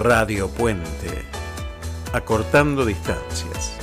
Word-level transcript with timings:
Radio 0.00 0.48
Puente, 0.48 1.26
acortando 2.14 2.86
distancias. 2.86 3.79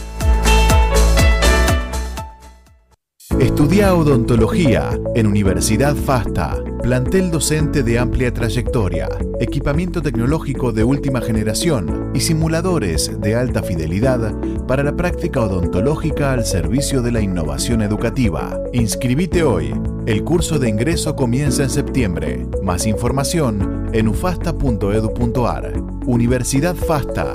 Estudia 3.58 3.96
odontología 3.96 4.92
en 5.16 5.26
Universidad 5.26 5.96
FASTA, 5.96 6.64
plantel 6.84 7.32
docente 7.32 7.82
de 7.82 7.98
amplia 7.98 8.32
trayectoria, 8.32 9.10
equipamiento 9.40 10.00
tecnológico 10.00 10.72
de 10.72 10.84
última 10.84 11.22
generación 11.22 12.12
y 12.14 12.20
simuladores 12.20 13.20
de 13.20 13.34
alta 13.34 13.64
fidelidad 13.64 14.32
para 14.68 14.84
la 14.84 14.96
práctica 14.96 15.42
odontológica 15.42 16.34
al 16.34 16.46
servicio 16.46 17.02
de 17.02 17.12
la 17.12 17.20
innovación 17.20 17.82
educativa. 17.82 18.60
Inscribite 18.74 19.42
hoy. 19.42 19.74
El 20.06 20.24
curso 20.24 20.60
de 20.60 20.70
ingreso 20.70 21.16
comienza 21.16 21.64
en 21.64 21.72
septiembre. 21.72 22.46
Más 22.62 22.86
información 22.86 23.90
en 23.92 24.08
ufasta.edu.ar. 24.08 25.82
Universidad 26.06 26.76
FASTA. 26.76 27.34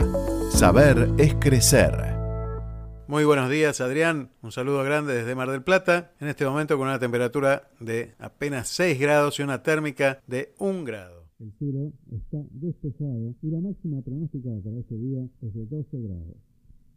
Saber 0.53 1.11
es 1.19 1.35
crecer. 1.35 2.12
Muy 3.13 3.27
buenos 3.27 3.51
días, 3.51 3.83
Adrián. 3.83 4.31
Un 4.41 4.53
saludo 4.53 4.83
grande 4.85 5.13
desde 5.13 5.35
Mar 5.35 5.51
del 5.51 5.63
Plata. 5.63 6.13
En 6.19 6.29
este 6.29 6.47
momento 6.47 6.79
con 6.79 6.89
una 6.89 6.99
temperatura 6.99 7.69
de 7.79 8.15
apenas 8.19 8.69
6 8.69 8.99
grados 8.99 9.39
y 9.39 9.43
una 9.43 9.63
térmica 9.63 10.23
de 10.27 10.55
1 10.57 10.83
grado. 10.85 11.27
El 11.39 11.53
cielo 11.59 11.93
está 12.11 12.39
despejado 12.53 13.35
y 13.43 13.51
la 13.51 13.61
máxima 13.61 14.01
pronóstica 14.01 14.49
para 14.65 14.79
este 14.79 14.95
día 14.95 15.29
es 15.43 15.53
de 15.53 15.67
12 15.67 15.89
grados. 15.93 16.37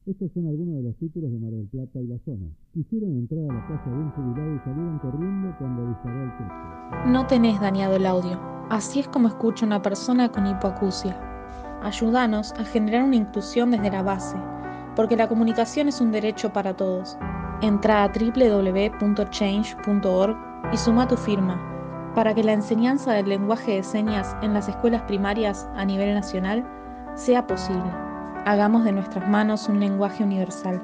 Estos 0.05 0.31
son 0.33 0.47
algunos 0.47 0.77
de 0.77 0.83
los 0.83 0.95
títulos 0.99 1.33
de 1.33 1.37
Mar 1.37 1.51
del 1.51 1.67
Plata 1.67 1.99
y 1.99 2.07
la 2.07 2.17
zona. 2.23 2.47
Quisieron 2.73 3.11
entrar 3.11 3.51
a 3.51 3.53
la 3.53 3.67
casa 3.67 3.89
de 3.89 3.97
un 3.97 4.11
jubilado 4.11 4.55
y 4.55 4.59
salieron 4.59 4.99
corriendo 4.99 5.55
cuando 5.59 5.89
disparó 5.89 6.23
el 6.23 6.31
techo. 6.31 7.11
No 7.11 7.27
tenés 7.27 7.59
dañado 7.59 7.97
el 7.97 8.05
audio. 8.05 8.39
Así 8.69 9.01
es 9.01 9.09
como 9.09 9.27
escucha 9.27 9.65
una 9.65 9.81
persona 9.81 10.31
con 10.31 10.47
hipoacusia. 10.47 11.19
Ayúdanos 11.83 12.53
a 12.53 12.63
generar 12.63 13.03
una 13.03 13.17
inclusión 13.17 13.71
desde 13.71 13.91
la 13.91 14.01
base 14.01 14.37
porque 14.95 15.17
la 15.17 15.27
comunicación 15.27 15.87
es 15.87 16.01
un 16.01 16.11
derecho 16.11 16.53
para 16.53 16.75
todos. 16.75 17.17
Entra 17.61 18.03
a 18.03 18.09
www.change.org 18.09 20.37
y 20.71 20.77
suma 20.77 21.07
tu 21.07 21.17
firma 21.17 21.71
para 22.15 22.33
que 22.33 22.43
la 22.43 22.53
enseñanza 22.53 23.11
del 23.11 23.27
lenguaje 23.27 23.73
de 23.73 23.83
señas 23.83 24.35
en 24.41 24.53
las 24.53 24.69
escuelas 24.69 25.01
primarias 25.03 25.67
a 25.75 25.85
nivel 25.85 26.13
nacional 26.13 26.65
sea 27.13 27.45
posible. 27.45 27.91
Hagamos 28.45 28.85
de 28.85 28.93
nuestras 28.93 29.27
manos 29.27 29.67
un 29.67 29.81
lenguaje 29.81 30.23
universal. 30.23 30.81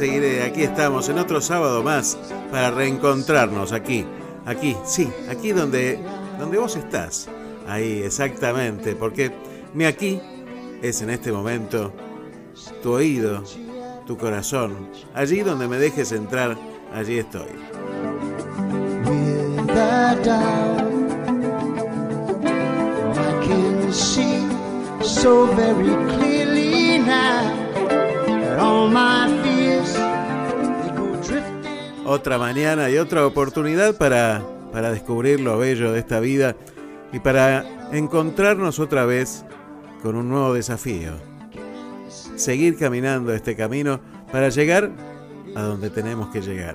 Seguiré. 0.00 0.42
Aquí 0.44 0.62
estamos 0.62 1.10
en 1.10 1.18
otro 1.18 1.42
sábado 1.42 1.82
más 1.82 2.16
para 2.50 2.70
reencontrarnos 2.70 3.70
aquí. 3.72 4.06
Aquí, 4.46 4.74
sí, 4.82 5.12
aquí 5.28 5.52
donde, 5.52 6.02
donde 6.38 6.56
vos 6.56 6.74
estás. 6.74 7.28
Ahí, 7.68 8.00
exactamente. 8.02 8.94
Porque 8.94 9.30
mi 9.74 9.84
aquí 9.84 10.18
es 10.80 11.02
en 11.02 11.10
este 11.10 11.30
momento 11.32 11.92
tu 12.82 12.92
oído, 12.92 13.44
tu 14.06 14.16
corazón. 14.16 14.88
Allí 15.12 15.40
donde 15.40 15.68
me 15.68 15.76
dejes 15.76 16.12
entrar, 16.12 16.56
allí 16.94 17.18
estoy. 17.18 17.50
Otra 32.10 32.38
mañana 32.38 32.90
y 32.90 32.98
otra 32.98 33.24
oportunidad 33.24 33.96
para, 33.96 34.42
para 34.72 34.90
descubrir 34.90 35.38
lo 35.38 35.58
bello 35.58 35.92
de 35.92 36.00
esta 36.00 36.18
vida 36.18 36.56
y 37.12 37.20
para 37.20 37.64
encontrarnos 37.92 38.80
otra 38.80 39.04
vez 39.04 39.44
con 40.02 40.16
un 40.16 40.28
nuevo 40.28 40.54
desafío. 40.54 41.12
Seguir 42.34 42.76
caminando 42.76 43.32
este 43.32 43.54
camino 43.54 44.00
para 44.32 44.48
llegar 44.48 44.90
a 45.54 45.62
donde 45.62 45.88
tenemos 45.88 46.30
que 46.30 46.40
llegar. 46.40 46.74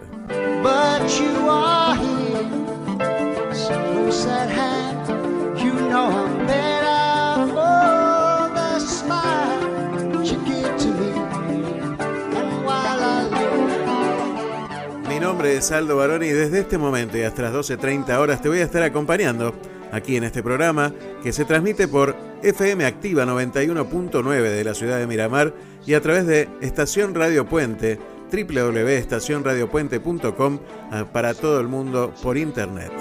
Nombre 15.46 15.58
es 15.58 15.70
Baroni 15.96 16.26
y 16.26 16.32
desde 16.32 16.62
este 16.62 16.80
momento 16.80 17.20
y 17.20 17.22
hasta 17.22 17.44
las 17.44 17.54
12.30 17.54 18.18
horas 18.18 18.42
te 18.42 18.50
voy 18.50 18.58
a 18.60 18.64
estar 18.64 18.82
acompañando 18.82 19.54
aquí 19.92 20.16
en 20.16 20.24
este 20.24 20.42
programa 20.42 20.92
que 21.22 21.32
se 21.32 21.46
transmite 21.46 21.88
por 21.88 22.16
FM 22.42 22.84
Activa 22.84 23.26
91.9 23.26 24.42
de 24.42 24.64
la 24.64 24.74
ciudad 24.74 24.98
de 24.98 25.06
Miramar 25.06 25.54
y 25.86 25.94
a 25.94 26.02
través 26.02 26.26
de 26.26 26.50
Estación 26.62 27.14
Radio 27.14 27.46
Puente 27.46 28.00
www.estacionradiopuente.com 28.32 30.60
ah, 30.92 31.06
para 31.14 31.36
todo 31.36 31.60
el 31.60 31.68
mundo 31.68 32.12
por 32.24 32.38
internet. 32.38 32.92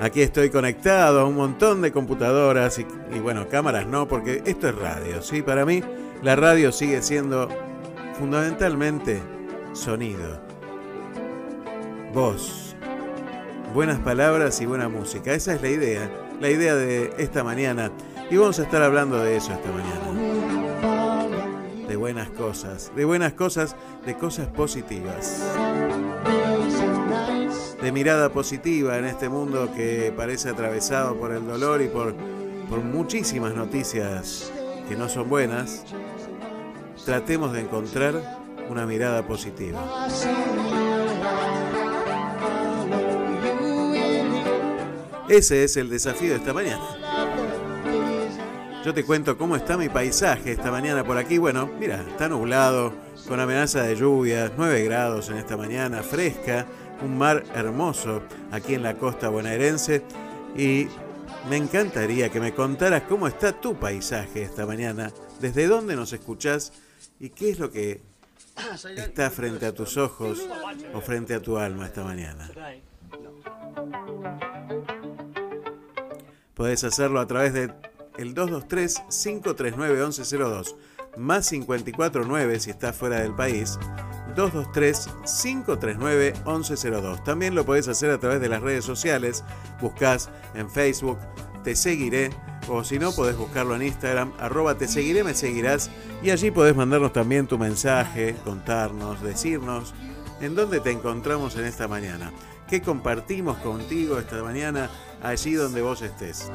Aquí 0.00 0.22
estoy 0.22 0.50
conectado 0.50 1.20
a 1.20 1.24
un 1.24 1.36
montón 1.36 1.82
de 1.82 1.92
computadoras 1.92 2.80
y, 2.80 2.86
y, 3.14 3.20
bueno, 3.20 3.46
cámaras 3.48 3.86
no, 3.86 4.08
porque 4.08 4.42
esto 4.44 4.68
es 4.68 4.74
radio, 4.74 5.22
¿sí? 5.22 5.42
Para 5.42 5.64
mí 5.64 5.84
la 6.22 6.34
radio 6.34 6.72
sigue 6.72 7.00
siendo 7.00 7.48
fundamentalmente 8.18 9.22
sonido, 9.72 10.40
voz, 12.12 12.74
buenas 13.72 14.00
palabras 14.00 14.60
y 14.60 14.66
buena 14.66 14.88
música. 14.88 15.32
Esa 15.32 15.54
es 15.54 15.62
la 15.62 15.68
idea, 15.68 16.10
la 16.40 16.50
idea 16.50 16.74
de 16.74 17.12
esta 17.18 17.44
mañana. 17.44 17.92
Y 18.28 18.36
vamos 18.36 18.58
a 18.58 18.64
estar 18.64 18.82
hablando 18.82 19.22
de 19.22 19.36
eso 19.36 19.52
esta 19.52 19.70
mañana. 19.70 20.02
De 21.86 21.94
buenas 21.94 22.28
cosas, 22.30 22.90
de 22.96 23.04
buenas 23.04 23.34
cosas, 23.34 23.76
de 24.04 24.16
cosas 24.16 24.48
positivas. 24.48 25.54
De 27.80 27.92
mirada 27.92 28.30
positiva 28.30 28.98
en 28.98 29.04
este 29.04 29.28
mundo 29.28 29.70
que 29.76 30.12
parece 30.16 30.48
atravesado 30.48 31.14
por 31.14 31.30
el 31.30 31.46
dolor 31.46 31.82
y 31.82 31.86
por, 31.86 32.16
por 32.68 32.80
muchísimas 32.80 33.54
noticias 33.54 34.52
que 34.88 34.96
no 34.96 35.08
son 35.08 35.28
buenas 35.28 35.84
tratemos 37.08 37.54
de 37.54 37.60
encontrar 37.62 38.22
una 38.68 38.84
mirada 38.84 39.26
positiva. 39.26 39.80
Ese 45.26 45.64
es 45.64 45.78
el 45.78 45.88
desafío 45.88 46.32
de 46.32 46.36
esta 46.36 46.52
mañana. 46.52 46.82
yo 48.84 48.92
te 48.92 49.04
cuento 49.04 49.38
cómo 49.38 49.56
está 49.56 49.78
mi 49.78 49.88
paisaje 49.88 50.52
esta 50.52 50.70
mañana 50.70 51.02
por 51.02 51.16
aquí. 51.16 51.38
Bueno, 51.38 51.70
mira, 51.80 52.04
está 52.06 52.28
nublado, 52.28 52.92
con 53.26 53.40
amenaza 53.40 53.84
de 53.84 53.96
lluvia, 53.96 54.52
9 54.58 54.84
grados 54.84 55.30
en 55.30 55.38
esta 55.38 55.56
mañana, 55.56 56.02
fresca, 56.02 56.66
un 57.00 57.16
mar 57.16 57.42
hermoso 57.54 58.20
aquí 58.50 58.74
en 58.74 58.82
la 58.82 58.98
costa 58.98 59.30
bonaerense. 59.30 60.02
Y 60.54 60.88
me 61.48 61.56
encantaría 61.56 62.28
que 62.28 62.38
me 62.38 62.52
contaras 62.52 63.04
cómo 63.08 63.26
está 63.26 63.58
tu 63.58 63.76
paisaje 63.76 64.42
esta 64.42 64.66
mañana, 64.66 65.10
desde 65.40 65.68
dónde 65.68 65.96
nos 65.96 66.12
escuchás 66.12 66.70
y 67.20 67.30
qué 67.30 67.50
es 67.50 67.58
lo 67.58 67.70
que 67.70 68.02
está 68.96 69.30
frente 69.30 69.66
a 69.66 69.74
tus 69.74 69.96
ojos 69.96 70.46
o 70.94 71.00
frente 71.00 71.34
a 71.34 71.42
tu 71.42 71.58
alma 71.58 71.86
esta 71.86 72.04
mañana. 72.04 72.48
Podés 76.54 76.84
hacerlo 76.84 77.18
a 77.20 77.26
través 77.26 77.54
de 77.54 77.72
el 78.16 78.34
223-539-1102, 78.34 80.76
más 81.16 81.48
549 81.48 82.60
si 82.60 82.70
estás 82.70 82.96
fuera 82.96 83.20
del 83.20 83.34
país, 83.34 83.78
223-539-1102. 84.34 87.22
También 87.22 87.54
lo 87.54 87.64
podés 87.64 87.86
hacer 87.86 88.10
a 88.10 88.18
través 88.18 88.40
de 88.40 88.48
las 88.48 88.60
redes 88.60 88.84
sociales, 88.84 89.44
buscas 89.80 90.30
en 90.54 90.68
Facebook, 90.68 91.20
te 91.68 91.76
seguiré, 91.76 92.30
o 92.66 92.82
si 92.82 92.98
no, 92.98 93.12
podés 93.12 93.36
buscarlo 93.36 93.76
en 93.76 93.82
Instagram, 93.82 94.32
arroba 94.38 94.78
te 94.78 94.88
seguiré, 94.88 95.22
me 95.22 95.34
seguirás, 95.34 95.90
y 96.22 96.30
allí 96.30 96.50
podés 96.50 96.74
mandarnos 96.74 97.12
también 97.12 97.46
tu 97.46 97.58
mensaje, 97.58 98.34
contarnos, 98.42 99.20
decirnos 99.20 99.92
en 100.40 100.54
dónde 100.54 100.80
te 100.80 100.92
encontramos 100.92 101.56
en 101.56 101.66
esta 101.66 101.86
mañana, 101.86 102.32
qué 102.68 102.80
compartimos 102.80 103.58
contigo 103.58 104.18
esta 104.18 104.42
mañana 104.42 104.88
allí 105.22 105.52
donde 105.52 105.82
vos 105.82 106.00
estés. 106.00 106.50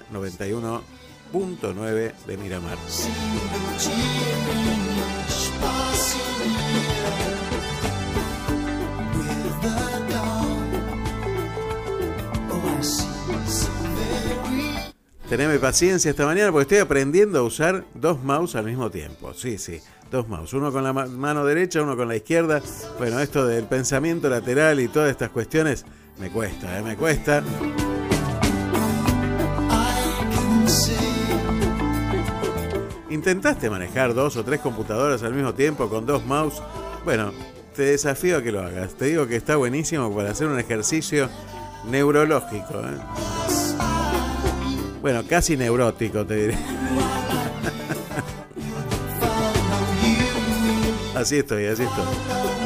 91.9 1.33 2.13
de 2.27 2.38
Miramar. 2.38 2.77
Teneme 15.27 15.57
paciencia 15.57 16.12
esta 16.12 16.27
mañana 16.27 16.51
porque 16.51 16.62
estoy 16.62 16.77
aprendiendo 16.77 17.39
a 17.39 17.41
usar 17.41 17.86
dos 17.95 18.24
mouse 18.24 18.56
al 18.56 18.65
mismo 18.65 18.91
tiempo. 18.91 19.33
Sí, 19.33 19.57
sí, 19.57 19.81
dos 20.12 20.27
mouse. 20.27 20.53
Uno 20.53 20.71
con 20.71 20.83
la 20.83 20.94
mano 20.94 21.44
derecha, 21.45 21.81
uno 21.81 21.97
con 21.97 22.07
la 22.07 22.15
izquierda. 22.15 22.62
Bueno, 23.00 23.19
esto 23.19 23.47
del 23.47 23.65
pensamiento 23.65 24.29
lateral 24.29 24.79
y 24.79 24.88
todas 24.88 25.09
estas 25.09 25.31
cuestiones 25.31 25.83
me 26.19 26.29
cuesta, 26.29 26.77
¿eh? 26.77 26.83
me 26.83 26.95
cuesta. 26.95 27.41
¿Intentaste 33.13 33.69
manejar 33.69 34.15
dos 34.15 34.36
o 34.38 34.44
tres 34.44 34.60
computadoras 34.60 35.21
al 35.21 35.36
mismo 35.36 35.54
tiempo 35.54 35.88
con 35.88 36.07
dos 36.07 36.25
mouse? 36.25 36.63
Bueno, 37.06 37.31
te 37.75 37.83
desafío 37.83 38.38
a 38.38 38.42
que 38.42 38.51
lo 38.51 38.60
hagas. 38.60 38.95
Te 38.95 39.06
digo 39.06 39.27
que 39.27 39.36
está 39.36 39.56
buenísimo 39.56 40.12
para 40.15 40.31
hacer 40.31 40.48
un 40.48 40.60
ejercicio 40.60 41.30
neurológico. 41.86 42.80
¿eh? 42.80 42.98
Bueno, 45.00 45.21
casi 45.30 45.56
neurótico, 45.56 46.25
te 46.25 46.36
diré. 46.36 46.57
así 51.15 51.38
estoy, 51.38 51.68
así 51.68 51.83
estoy. 51.83 52.62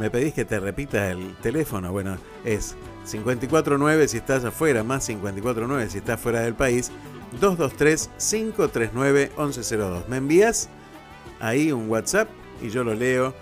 Me 0.00 0.10
pedís 0.10 0.32
que 0.32 0.46
te 0.46 0.58
repita 0.58 1.10
el 1.10 1.36
teléfono. 1.42 1.92
Bueno, 1.92 2.16
es 2.44 2.74
549 3.10 4.08
si 4.08 4.16
estás 4.16 4.46
afuera, 4.46 4.82
más 4.82 5.06
549 5.06 5.90
si 5.90 5.98
estás 5.98 6.18
fuera 6.18 6.40
del 6.40 6.54
país, 6.54 6.90
223-539-1102. 7.38 10.06
Me 10.08 10.16
envías 10.16 10.70
ahí 11.38 11.70
un 11.70 11.90
WhatsApp 11.90 12.30
y 12.62 12.70
yo 12.70 12.82
lo 12.82 12.94
leo 12.94 13.34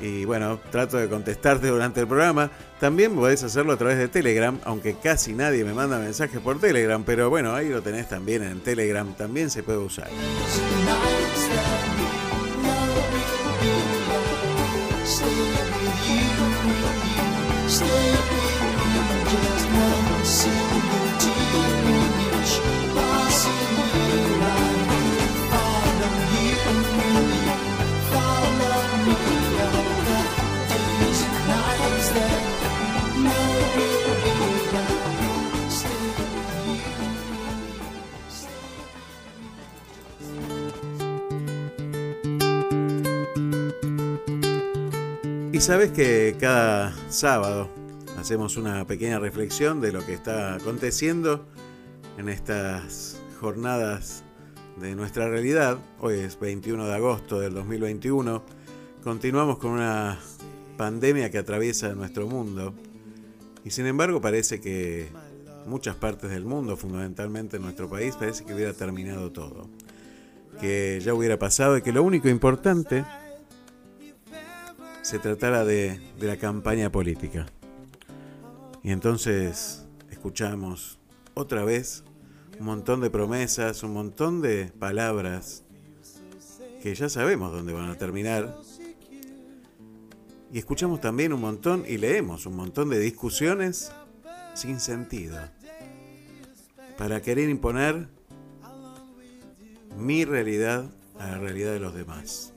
y 0.00 0.26
bueno, 0.26 0.60
trato 0.70 0.98
de 0.98 1.08
contestarte 1.08 1.68
durante 1.68 2.00
el 2.00 2.06
programa. 2.06 2.50
También 2.78 3.14
podés 3.14 3.42
hacerlo 3.42 3.72
a 3.72 3.78
través 3.78 3.96
de 3.96 4.08
Telegram, 4.08 4.60
aunque 4.64 4.94
casi 4.94 5.32
nadie 5.32 5.64
me 5.64 5.72
manda 5.72 5.98
mensajes 5.98 6.40
por 6.40 6.60
Telegram, 6.60 7.02
pero 7.04 7.30
bueno, 7.30 7.54
ahí 7.54 7.70
lo 7.70 7.80
tenés 7.80 8.10
también 8.10 8.42
en 8.42 8.60
Telegram, 8.60 9.14
también 9.14 9.48
se 9.48 9.62
puede 9.62 9.78
usar. 9.78 10.10
Sabes 45.62 45.92
que 45.92 46.34
cada 46.40 46.92
sábado 47.08 47.70
hacemos 48.18 48.56
una 48.56 48.84
pequeña 48.84 49.20
reflexión 49.20 49.80
de 49.80 49.92
lo 49.92 50.04
que 50.04 50.12
está 50.12 50.56
aconteciendo 50.56 51.46
en 52.18 52.28
estas 52.28 53.22
jornadas 53.40 54.24
de 54.80 54.96
nuestra 54.96 55.28
realidad. 55.28 55.78
Hoy 56.00 56.18
es 56.18 56.40
21 56.40 56.84
de 56.84 56.94
agosto 56.94 57.38
del 57.38 57.54
2021. 57.54 58.42
Continuamos 59.04 59.58
con 59.58 59.70
una 59.70 60.18
pandemia 60.76 61.30
que 61.30 61.38
atraviesa 61.38 61.94
nuestro 61.94 62.26
mundo 62.26 62.74
y 63.64 63.70
sin 63.70 63.86
embargo 63.86 64.20
parece 64.20 64.60
que 64.60 65.10
muchas 65.68 65.94
partes 65.94 66.30
del 66.30 66.44
mundo, 66.44 66.76
fundamentalmente 66.76 67.58
en 67.58 67.62
nuestro 67.62 67.88
país, 67.88 68.16
parece 68.16 68.44
que 68.44 68.52
hubiera 68.52 68.72
terminado 68.72 69.30
todo. 69.30 69.70
Que 70.60 71.00
ya 71.00 71.14
hubiera 71.14 71.38
pasado 71.38 71.76
y 71.76 71.82
que 71.82 71.92
lo 71.92 72.02
único 72.02 72.28
importante 72.28 73.04
se 75.02 75.18
tratara 75.18 75.64
de, 75.64 76.00
la 76.20 76.36
campaña 76.36 76.90
política. 76.90 77.46
Y 78.82 78.92
entonces 78.92 79.84
escuchamos 80.10 80.98
otra 81.34 81.64
vez 81.64 82.04
un 82.58 82.66
montón 82.66 83.00
de 83.00 83.10
promesas, 83.10 83.82
un 83.82 83.92
montón 83.92 84.40
de 84.40 84.66
palabras 84.78 85.64
que 86.82 86.94
ya 86.94 87.08
sabemos 87.08 87.52
dónde 87.52 87.72
van 87.72 87.90
a 87.90 87.98
terminar. 87.98 88.56
Y 90.52 90.58
escuchamos 90.58 91.00
también 91.00 91.32
un 91.32 91.40
montón 91.40 91.84
y 91.88 91.98
leemos 91.98 92.46
un 92.46 92.56
montón 92.56 92.88
de 92.88 92.98
discusiones 92.98 93.92
sin 94.54 94.78
sentido 94.80 95.38
para 96.96 97.20
querer 97.22 97.48
imponer 97.48 98.08
mi 99.96 100.24
realidad 100.24 100.90
a 101.18 101.28
la 101.28 101.38
realidad 101.38 101.72
de 101.72 101.80
los 101.80 101.94
demás. 101.94 102.51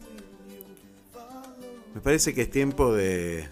Me 1.96 2.02
parece 2.02 2.34
que 2.34 2.42
es 2.42 2.50
tiempo 2.50 2.94
de, 2.94 3.48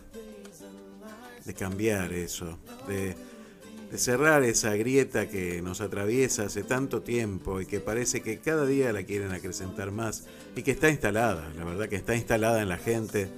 cambiar 1.58 2.12
eso, 2.12 2.60
de, 2.90 3.16
de 3.90 3.98
cerrar 3.98 4.44
esa 4.44 4.76
grieta 4.76 5.30
que 5.30 5.62
nos 5.62 5.80
atraviesa 5.80 6.44
hace 6.44 6.62
tanto 6.64 7.02
tiempo 7.02 7.62
y 7.62 7.66
que 7.66 7.80
parece 7.80 8.22
que 8.22 8.40
cada 8.40 8.66
día 8.66 8.92
la 8.92 9.04
quieren 9.04 9.32
acrecentar 9.32 9.92
más 9.92 10.26
y 10.58 10.62
que 10.62 10.72
está 10.72 10.90
instalada, 10.90 11.54
la 11.56 11.64
verdad 11.64 11.88
que 11.88 11.96
está 11.96 12.18
instalada 12.18 12.62
en 12.62 12.68
la 12.68 12.76
gente, 12.76 13.30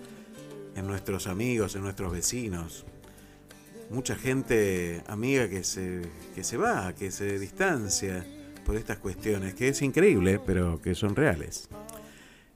en 0.75 0.87
nuestros 0.87 1.27
amigos, 1.27 1.75
en 1.75 1.83
nuestros 1.83 2.11
vecinos. 2.11 2.83
Mucha 3.91 4.15
gente 4.15 5.03
amiga 5.05 5.47
que 5.47 5.63
se, 5.63 6.01
que 6.33 6.43
se 6.43 6.57
va, 6.57 6.95
que 6.95 7.11
se 7.11 7.37
distancia 7.37 8.25
por 8.65 8.75
estas 8.75 8.97
cuestiones, 8.97 9.53
que 9.53 9.67
es 9.67 9.83
increíble, 9.83 10.39
pero 10.43 10.81
que 10.81 10.95
son 10.95 11.15
reales. 11.15 11.69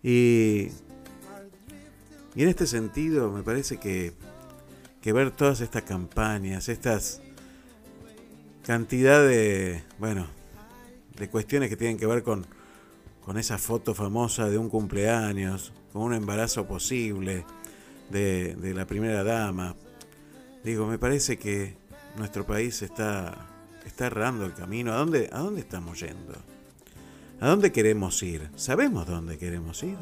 Y, 0.01 0.69
y 2.35 2.43
en 2.43 2.49
este 2.49 2.67
sentido 2.67 3.31
me 3.31 3.43
parece 3.43 3.77
que, 3.77 4.13
que 5.01 5.13
ver 5.13 5.31
todas 5.31 5.61
estas 5.61 5.83
campañas, 5.83 6.69
estas 6.69 7.21
cantidad 8.63 9.25
de, 9.25 9.83
bueno, 9.97 10.27
de 11.17 11.27
cuestiones 11.29 11.69
que 11.69 11.75
tienen 11.75 11.97
que 11.97 12.05
ver 12.05 12.21
con, 12.21 12.45
con 13.25 13.37
esa 13.37 13.57
foto 13.57 13.95
famosa 13.95 14.49
de 14.49 14.57
un 14.57 14.69
cumpleaños, 14.69 15.73
con 15.91 16.03
un 16.03 16.13
embarazo 16.13 16.67
posible 16.67 17.45
de, 18.09 18.55
de 18.55 18.73
la 18.73 18.85
primera 18.85 19.23
dama. 19.23 19.75
Digo, 20.63 20.85
me 20.85 20.99
parece 20.99 21.37
que 21.37 21.77
nuestro 22.15 22.45
país 22.45 22.81
está, 22.81 23.49
está 23.85 24.07
errando 24.07 24.45
el 24.45 24.53
camino. 24.53 24.93
¿A 24.93 24.97
dónde, 24.97 25.29
¿A 25.31 25.39
dónde 25.39 25.61
estamos 25.61 25.99
yendo? 25.99 26.33
¿A 27.39 27.47
dónde 27.47 27.71
queremos 27.71 28.21
ir? 28.21 28.49
¿Sabemos 28.55 29.07
dónde 29.07 29.37
queremos 29.37 29.81
ir? 29.83 29.97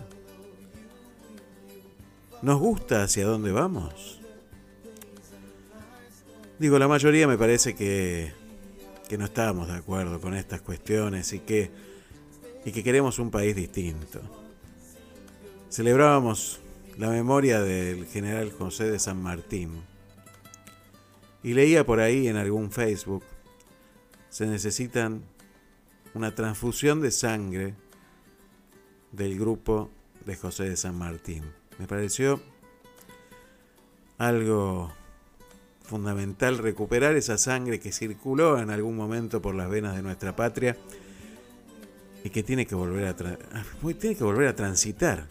¿Nos 2.41 2.59
gusta 2.59 3.03
hacia 3.03 3.25
dónde 3.25 3.51
vamos? 3.51 4.19
Digo, 6.59 6.77
la 6.77 6.87
mayoría 6.87 7.27
me 7.27 7.37
parece 7.37 7.75
que, 7.75 8.31
que 9.09 9.17
no 9.17 9.25
estamos 9.25 9.67
de 9.67 9.75
acuerdo 9.75 10.21
con 10.21 10.35
estas 10.35 10.61
cuestiones 10.61 11.33
y 11.33 11.39
que, 11.39 11.71
y 12.63 12.71
que 12.71 12.83
queremos 12.83 13.17
un 13.17 13.31
país 13.31 13.55
distinto. 13.55 14.21
Celebrábamos 15.69 16.59
la 16.97 17.09
memoria 17.09 17.61
del 17.61 18.05
general 18.05 18.51
José 18.51 18.91
de 18.91 18.99
San 18.99 19.21
Martín 19.21 19.71
y 21.43 21.53
leía 21.53 21.85
por 21.85 21.99
ahí 21.99 22.27
en 22.27 22.37
algún 22.37 22.71
Facebook, 22.71 23.23
se 24.29 24.45
necesitan 24.45 25.23
una 26.13 26.35
transfusión 26.35 27.01
de 27.01 27.11
sangre 27.11 27.73
del 29.11 29.39
grupo 29.39 29.89
de 30.25 30.35
José 30.35 30.69
de 30.69 30.77
San 30.77 30.97
Martín. 30.97 31.43
Me 31.79 31.87
pareció 31.87 32.41
algo 34.17 34.91
fundamental 35.83 36.57
recuperar 36.57 37.15
esa 37.15 37.37
sangre 37.37 37.79
que 37.79 37.91
circuló 37.91 38.59
en 38.59 38.69
algún 38.69 38.95
momento 38.95 39.41
por 39.41 39.55
las 39.55 39.69
venas 39.69 39.95
de 39.95 40.01
nuestra 40.01 40.35
patria 40.35 40.75
y 42.23 42.29
que 42.29 42.43
tiene 42.43 42.65
que 42.65 42.75
volver 42.75 43.07
a, 43.07 43.15
tiene 43.15 44.15
que 44.15 44.23
volver 44.23 44.47
a 44.47 44.55
transitar 44.55 45.27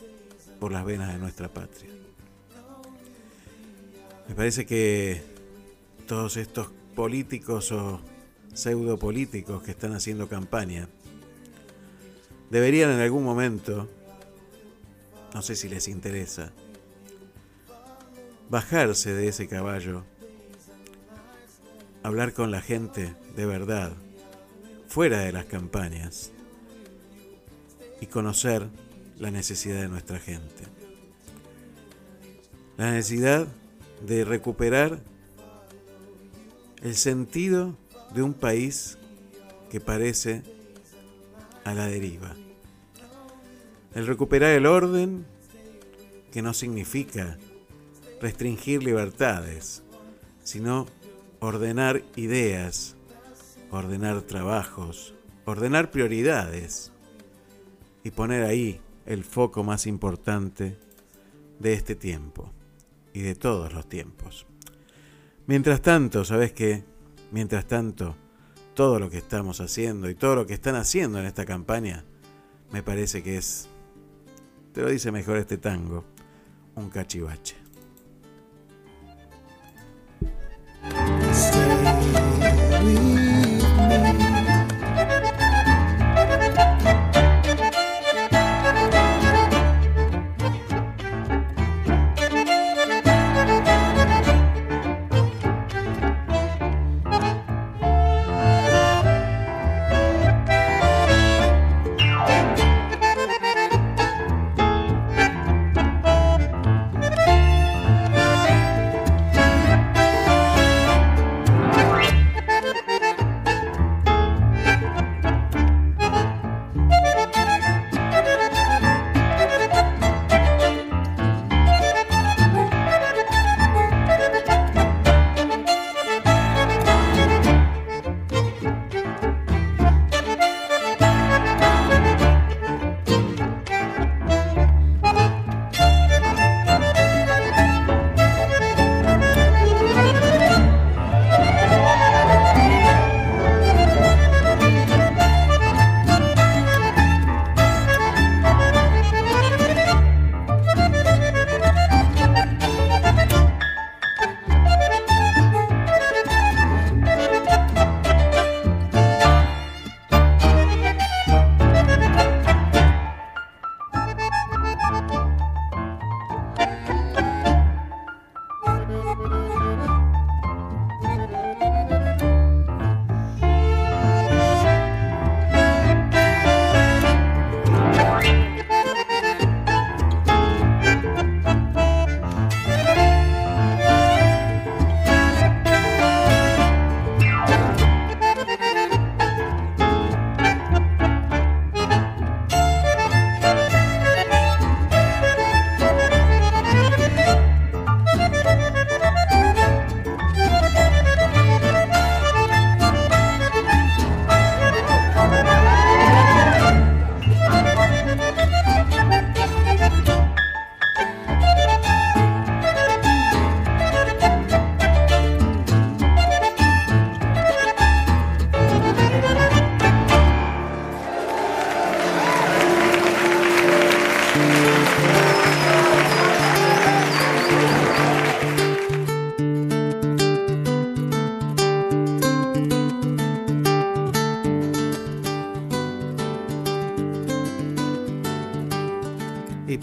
por 0.58 0.72
las 0.72 0.84
venas 0.84 1.12
de 1.12 1.18
nuestra 1.18 1.48
patria. 1.48 1.90
Me 4.28 4.34
parece 4.34 4.64
que 4.66 5.20
todos 6.06 6.36
estos 6.36 6.68
políticos 6.94 7.70
o 7.72 8.00
pseudo 8.54 8.98
políticos 8.98 9.62
que 9.62 9.72
están 9.72 9.92
haciendo 9.92 10.28
campaña 10.28 10.88
deberían 12.50 12.90
en 12.90 13.00
algún 13.00 13.24
momento, 13.24 13.88
no 15.36 15.42
sé 15.42 15.54
si 15.54 15.68
les 15.68 15.86
interesa, 15.86 16.50
bajarse 18.48 19.12
de 19.12 19.28
ese 19.28 19.46
caballo 19.46 20.02
hablar 22.02 22.32
con 22.32 22.50
la 22.50 22.62
gente 22.62 23.14
de 23.36 23.44
verdad, 23.44 23.92
fuera 24.88 25.18
de 25.18 25.32
las 25.32 25.44
campañas, 25.44 26.32
y 28.00 28.06
conocer 28.06 28.66
la 29.18 29.30
necesidad 29.30 29.82
de 29.82 29.88
nuestra 29.88 30.18
gente. 30.18 30.64
La 32.78 32.92
necesidad 32.92 33.46
de 34.06 34.24
recuperar 34.24 35.02
el 36.82 36.94
sentido 36.94 37.76
de 38.14 38.22
un 38.22 38.32
país 38.32 38.96
que 39.70 39.80
parece 39.80 40.42
a 41.64 41.74
la 41.74 41.88
deriva. 41.88 42.34
El 43.96 44.06
recuperar 44.06 44.50
el 44.50 44.66
orden 44.66 45.24
que 46.30 46.42
no 46.42 46.52
significa 46.52 47.38
restringir 48.20 48.82
libertades, 48.82 49.82
sino 50.44 50.86
ordenar 51.40 52.02
ideas, 52.14 52.94
ordenar 53.70 54.20
trabajos, 54.20 55.14
ordenar 55.46 55.90
prioridades 55.90 56.92
y 58.04 58.10
poner 58.10 58.44
ahí 58.44 58.82
el 59.06 59.24
foco 59.24 59.64
más 59.64 59.86
importante 59.86 60.76
de 61.58 61.72
este 61.72 61.94
tiempo 61.94 62.52
y 63.14 63.22
de 63.22 63.34
todos 63.34 63.72
los 63.72 63.88
tiempos. 63.88 64.44
Mientras 65.46 65.80
tanto, 65.80 66.22
¿sabes 66.26 66.52
qué? 66.52 66.84
Mientras 67.32 67.66
tanto, 67.66 68.14
todo 68.74 68.98
lo 68.98 69.08
que 69.08 69.16
estamos 69.16 69.62
haciendo 69.62 70.10
y 70.10 70.14
todo 70.14 70.36
lo 70.36 70.46
que 70.46 70.52
están 70.52 70.74
haciendo 70.74 71.18
en 71.18 71.24
esta 71.24 71.46
campaña, 71.46 72.04
me 72.70 72.82
parece 72.82 73.22
que 73.22 73.38
es, 73.38 73.70
te 74.76 74.82
lo 74.82 74.90
dice 74.90 75.10
mejor 75.10 75.38
este 75.38 75.56
tango, 75.56 76.04
un 76.74 76.90
cachivache. 76.90 77.56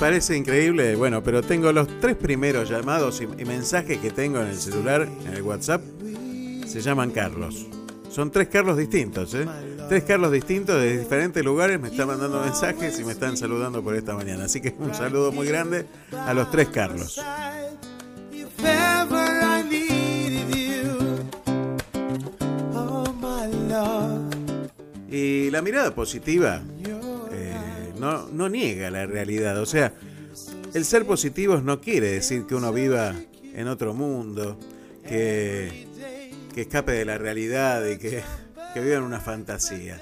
Parece 0.03 0.35
increíble, 0.35 0.97
bueno, 0.97 1.23
pero 1.23 1.41
tengo 1.41 1.71
los 1.71 1.87
tres 2.01 2.17
primeros 2.17 2.69
llamados 2.69 3.21
y, 3.21 3.45
mensajes 3.45 3.99
que 3.99 4.11
tengo 4.11 4.41
en 4.41 4.47
el 4.47 4.57
celular, 4.57 5.07
en 5.25 5.33
el 5.33 5.41
WhatsApp, 5.41 5.81
se 6.67 6.81
llaman 6.81 7.11
Carlos. 7.11 7.67
Son 8.09 8.29
tres 8.29 8.49
Carlos 8.49 8.75
distintos, 8.77 9.33
¿eh? 9.33 9.45
Tres 9.87 10.03
Carlos 10.03 10.33
distintos 10.33 10.75
de 10.75 10.97
diferentes 10.97 11.41
lugares 11.41 11.79
me 11.79 11.87
están 11.87 12.07
mandando 12.07 12.41
mensajes 12.41 12.99
y 12.99 13.05
me 13.05 13.13
están 13.13 13.37
saludando 13.37 13.81
por 13.81 13.95
esta 13.95 14.13
mañana. 14.13 14.43
Así 14.43 14.59
que 14.59 14.75
un 14.77 14.93
saludo 14.93 15.31
muy 15.31 15.47
grande 15.47 15.85
a 16.11 16.33
los 16.33 16.51
tres 16.51 16.67
Carlos. 16.67 17.21
Y 25.09 25.49
la 25.49 25.61
mirada 25.61 25.95
positiva 25.95 26.61
no, 28.33 28.49
niega 28.49 28.91
la 28.91 29.05
realidad. 29.05 29.57
O 29.59 29.65
sea, 29.65 29.93
el 30.73 30.85
ser 30.85 31.05
positivo 31.05 31.57
no 31.57 31.79
quiere 31.79 32.11
decir 32.11 32.45
que 32.45 32.55
uno 32.55 32.73
viva 32.73 33.15
en 33.53 33.67
otro 33.67 33.93
mundo, 33.93 34.59
que, 35.07 35.87
que 36.53 36.61
escape 36.61 36.91
de 36.93 37.05
la 37.05 37.17
realidad 37.17 37.85
y 37.85 37.97
que, 37.97 38.23
que 38.73 38.79
viva 38.81 38.97
en 38.97 39.03
una 39.03 39.19
fantasía. 39.19 40.01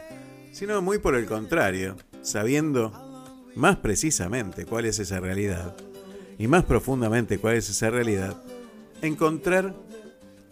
Sino 0.51 0.81
muy 0.81 0.97
por 0.99 1.15
el 1.15 1.25
contrario, 1.25 1.97
sabiendo 2.21 2.91
más 3.55 3.77
precisamente 3.77 4.65
cuál 4.65 4.85
es 4.85 4.99
esa 4.99 5.19
realidad 5.19 5.75
y 6.37 6.47
más 6.47 6.63
profundamente 6.63 7.37
cuál 7.37 7.55
es 7.55 7.69
esa 7.69 7.89
realidad, 7.89 8.41
encontrar 9.01 9.75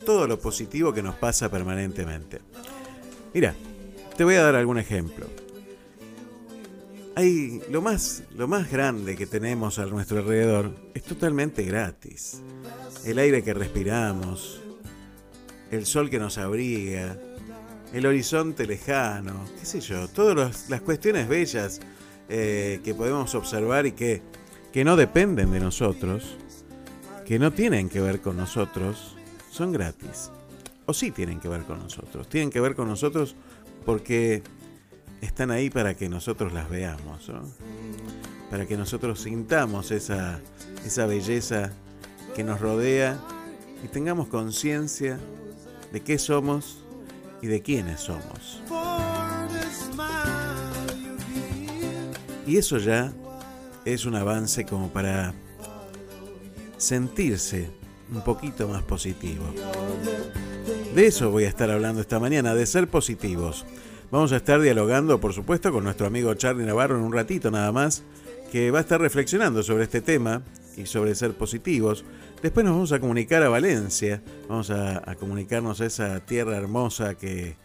todo 0.05 0.27
lo 0.27 0.39
positivo 0.39 0.93
que 0.93 1.01
nos 1.01 1.15
pasa 1.15 1.49
permanentemente. 1.49 2.39
Mira, 3.33 3.55
te 4.15 4.23
voy 4.23 4.35
a 4.35 4.43
dar 4.43 4.55
algún 4.55 4.77
ejemplo. 4.77 5.25
Hay 7.15 7.61
lo 7.69 7.81
más, 7.81 8.23
lo 8.35 8.47
más 8.47 8.71
grande 8.71 9.15
que 9.15 9.25
tenemos 9.25 9.79
a 9.79 9.85
nuestro 9.85 10.19
alrededor 10.19 10.73
es 10.93 11.03
totalmente 11.03 11.63
gratis. 11.63 12.41
El 13.05 13.19
aire 13.19 13.43
que 13.43 13.53
respiramos, 13.53 14.61
el 15.71 15.85
sol 15.85 16.09
que 16.09 16.19
nos 16.19 16.37
abriga, 16.37 17.17
el 17.93 18.05
horizonte 18.05 18.65
lejano, 18.65 19.45
qué 19.59 19.65
sé 19.65 19.81
yo, 19.81 20.07
todas 20.07 20.69
las 20.69 20.81
cuestiones 20.81 21.27
bellas 21.27 21.79
eh, 22.29 22.79
que 22.83 22.93
podemos 22.93 23.33
observar 23.35 23.85
y 23.85 23.93
que, 23.93 24.21
que 24.71 24.83
no 24.83 24.95
dependen 24.95 25.51
de 25.51 25.59
nosotros, 25.59 26.37
que 27.25 27.39
no 27.39 27.51
tienen 27.51 27.89
que 27.89 28.01
ver 28.01 28.21
con 28.21 28.37
nosotros, 28.37 29.15
son 29.51 29.71
gratis. 29.71 30.31
O 30.85 30.93
sí 30.93 31.11
tienen 31.11 31.39
que 31.39 31.47
ver 31.47 31.63
con 31.63 31.79
nosotros. 31.79 32.27
Tienen 32.29 32.49
que 32.49 32.59
ver 32.59 32.75
con 32.75 32.87
nosotros 32.87 33.35
porque 33.85 34.41
están 35.21 35.51
ahí 35.51 35.69
para 35.69 35.95
que 35.95 36.09
nosotros 36.09 36.53
las 36.53 36.69
veamos, 36.69 37.31
para 38.49 38.65
que 38.65 38.77
nosotros 38.77 39.21
sintamos 39.21 39.91
esa, 39.91 40.39
esa 40.85 41.05
belleza 41.05 41.71
que 42.35 42.43
nos 42.43 42.59
rodea 42.59 43.19
y 43.83 43.87
tengamos 43.87 44.27
conciencia 44.27 45.19
de 45.91 46.01
qué 46.01 46.17
somos 46.17 46.83
y 47.41 47.47
de 47.47 47.61
quiénes 47.61 48.01
somos. 48.01 48.61
Y 52.45 52.57
eso 52.57 52.77
ya 52.77 53.13
es 53.85 54.05
un 54.05 54.15
avance 54.15 54.65
como 54.65 54.89
para 54.89 55.33
sentirse 56.77 57.69
un 58.11 58.21
poquito 58.21 58.67
más 58.67 58.83
positivo. 58.83 59.45
De 60.95 61.05
eso 61.05 61.29
voy 61.29 61.43
a 61.43 61.49
estar 61.49 61.69
hablando 61.69 62.01
esta 62.01 62.19
mañana, 62.19 62.55
de 62.55 62.65
ser 62.65 62.87
positivos. 62.87 63.65
Vamos 64.11 64.31
a 64.31 64.37
estar 64.37 64.59
dialogando, 64.59 65.19
por 65.19 65.33
supuesto, 65.33 65.71
con 65.71 65.83
nuestro 65.83 66.07
amigo 66.07 66.33
Charlie 66.33 66.65
Navarro 66.65 66.97
en 66.97 67.03
un 67.03 67.13
ratito 67.13 67.51
nada 67.51 67.71
más, 67.71 68.01
que 68.51 68.71
va 68.71 68.79
a 68.79 68.81
estar 68.81 68.99
reflexionando 68.99 69.61
sobre 69.61 69.83
este 69.83 70.01
tema 70.01 70.41
y 70.75 70.87
sobre 70.87 71.13
ser 71.13 71.33
positivos. 71.33 72.03
Después 72.41 72.65
nos 72.65 72.73
vamos 72.73 72.91
a 72.91 72.99
comunicar 72.99 73.43
a 73.43 73.49
Valencia, 73.49 74.23
vamos 74.47 74.71
a, 74.71 75.15
comunicarnos 75.19 75.79
a 75.81 75.85
esa 75.85 76.21
tierra 76.21 76.57
hermosa 76.57 77.13
que, 77.13 77.55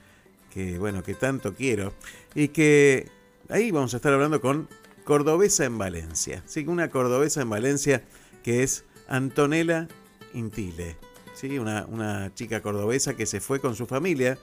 que, 0.52 0.78
bueno, 0.78 1.02
que 1.02 1.14
tanto 1.14 1.54
quiero. 1.54 1.94
Y 2.34 2.48
que 2.48 3.08
ahí 3.48 3.70
vamos 3.70 3.94
a 3.94 3.96
estar 3.96 4.12
hablando 4.12 4.42
con 4.42 4.68
Cordobesa 5.04 5.64
en 5.64 5.78
Valencia. 5.78 6.42
Sí, 6.44 6.66
una 6.66 6.90
cordobesa 6.90 7.40
en 7.40 7.48
Valencia 7.48 8.02
que 8.42 8.62
es 8.62 8.84
Antonella 9.08 9.88
Intile. 10.34 10.98
¿sí? 11.32 11.58
Una, 11.58 11.86
una 11.86 12.34
chica 12.34 12.60
cordobesa 12.60 13.14
que 13.14 13.24
se 13.24 13.40
fue 13.40 13.60
con 13.60 13.76
su 13.76 13.86
familia 13.86 14.36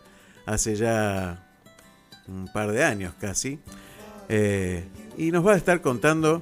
hace 0.47 0.75
ya 0.75 1.50
un 2.27 2.47
par 2.51 2.71
de 2.71 2.83
años 2.83 3.13
casi. 3.19 3.59
Eh, 4.29 4.83
y 5.17 5.31
nos 5.31 5.45
va 5.45 5.53
a 5.53 5.57
estar 5.57 5.81
contando 5.81 6.41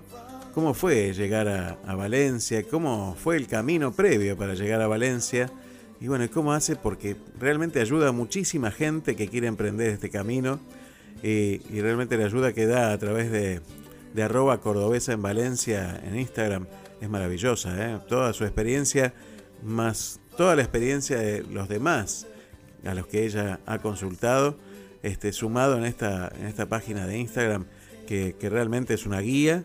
cómo 0.54 0.74
fue 0.74 1.14
llegar 1.14 1.48
a, 1.48 1.96
Valencia, 1.96 2.64
cómo 2.70 3.16
fue 3.16 3.38
el 3.38 3.48
camino 3.48 3.92
previo 3.92 4.38
para 4.38 4.54
llegar 4.54 4.82
a 4.82 4.88
Valencia. 4.88 5.50
Y 6.02 6.08
bueno, 6.08 6.26
cómo 6.32 6.54
hace 6.54 6.76
porque 6.76 7.16
realmente 7.40 7.82
ayuda 7.82 8.10
a 8.10 8.12
muchísima 8.12 8.72
gente 8.72 9.16
que 9.16 9.28
quiere 9.28 9.48
emprender 9.48 9.90
este 9.90 10.10
camino. 10.10 10.60
Y, 11.22 11.58
realmente 11.82 12.18
la 12.18 12.26
ayuda 12.26 12.54
que 12.54 12.66
da 12.66 12.94
a 12.94 12.98
través 12.98 13.32
de, 13.32 13.62
arroba 14.22 14.60
cordobesa 14.60 15.14
en 15.14 15.22
Valencia 15.22 16.02
en 16.06 16.20
Instagram 16.20 16.68
es 17.02 17.10
maravillosa. 17.10 17.74
¿eh? 17.78 18.00
Toda 18.08 18.34
su 18.34 18.44
experiencia, 18.44 19.14
más 19.64 20.20
toda 20.38 20.56
la 20.56 20.62
experiencia 20.62 21.18
de 21.18 21.44
los 21.44 21.68
demás 21.68 22.28
a 22.86 22.94
los 22.94 23.08
que 23.08 23.26
ella 23.26 23.60
ha 23.66 23.80
consultado 23.80 24.58
este, 25.04 25.32
sumado 25.32 25.78
en 25.78 25.86
esta, 25.86 26.32
en 26.40 26.46
esta 26.46 26.68
página 26.68 27.08
de 27.08 27.18
Instagram, 27.18 27.66
que, 28.08 28.36
realmente 28.42 28.96
es 28.96 29.06
una 29.06 29.20
guía, 29.20 29.64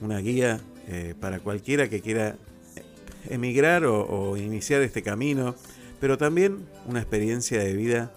una 0.00 0.18
guía 0.18 0.60
eh, 0.88 1.14
para 1.20 1.40
cualquiera 1.40 1.88
que 1.88 2.00
quiera 2.00 2.36
emigrar 3.28 3.84
o, 3.84 4.36
iniciar 4.36 4.82
este 4.82 5.02
camino, 5.02 5.54
pero 6.00 6.18
también 6.18 6.66
una 6.86 7.00
experiencia 7.00 7.60
de 7.60 7.74
vida 7.74 8.12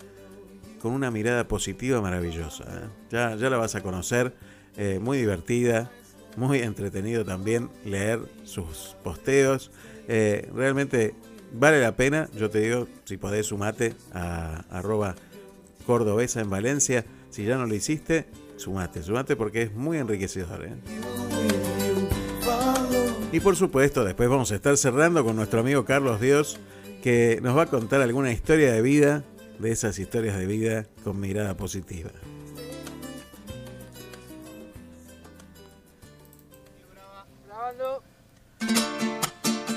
con 0.82 0.94
una 0.94 1.12
mirada 1.12 1.48
positiva 1.48 2.02
maravillosa. 2.02 2.64
¿eh? 2.64 2.88
Ya, 3.12 3.36
ya 3.36 3.50
la 3.50 3.58
vas 3.58 3.76
a 3.76 3.82
conocer, 3.82 4.34
eh, 4.78 5.00
muy 5.02 5.18
divertida, 5.18 5.92
muy 6.38 6.60
entretenido 6.60 7.26
también 7.26 7.70
leer 7.84 8.20
sus 8.44 8.96
posteos. 9.04 9.72
realmente 10.08 11.16
vale 11.54 11.82
la 11.82 11.96
pena, 11.96 12.30
yo 12.34 12.50
te 12.50 12.60
digo, 12.60 12.88
si 13.04 13.18
podés 13.18 13.48
sumate 13.48 13.94
a 14.14 14.64
arroba 14.70 15.16
cordobesa 15.86 16.42
en 16.42 16.50
Valencia. 16.50 17.06
Si 17.30 17.46
ya 17.46 17.58
no 17.58 17.66
lo 17.66 17.76
hiciste, 17.76 18.28
sumate, 18.58 19.04
sumate 19.04 19.36
porque 19.36 19.64
es 19.64 19.74
muy 19.74 19.98
enriquecedor. 19.98 20.66
¿eh? 20.66 20.74
Y 23.32 23.40
por 23.40 23.56
supuesto, 23.56 24.04
después 24.04 24.30
vamos 24.30 24.52
a 24.52 24.56
estar 24.56 24.78
cerrando 24.78 25.24
con 25.24 25.36
nuestro 25.36 25.60
amigo 25.60 25.86
Carlos 25.86 26.22
Dios, 26.22 26.60
que 27.04 27.40
nos 27.42 27.58
va 27.58 27.64
a 27.64 27.66
contar 27.68 28.02
alguna 28.02 28.32
historia 28.32 28.72
de 28.72 28.82
vida, 28.82 29.24
de 29.60 29.72
esas 29.72 30.00
historias 30.00 30.38
de 30.38 30.46
vida 30.46 30.86
con 31.04 31.20
mirada 31.20 31.56
positiva. 31.58 32.12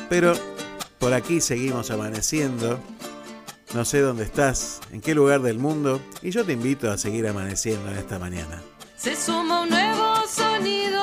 Pero 0.08 0.32
por 0.98 1.12
aquí 1.12 1.40
seguimos 1.40 1.90
amaneciendo 1.90 2.80
no 3.74 3.84
sé 3.84 4.00
dónde 4.00 4.24
estás, 4.24 4.80
en 4.92 5.00
qué 5.00 5.14
lugar 5.14 5.42
del 5.42 5.58
mundo, 5.58 6.00
y 6.22 6.30
yo 6.30 6.44
te 6.44 6.52
invito 6.52 6.90
a 6.90 6.98
seguir 6.98 7.26
amaneciendo 7.26 7.90
en 7.90 7.98
esta 7.98 8.18
mañana. 8.18 8.62
Se 8.96 9.14
suma 9.14 9.62
un 9.62 9.70
nuevo 9.70 10.14
sonido 10.28 11.02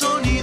sonido. 0.00 0.39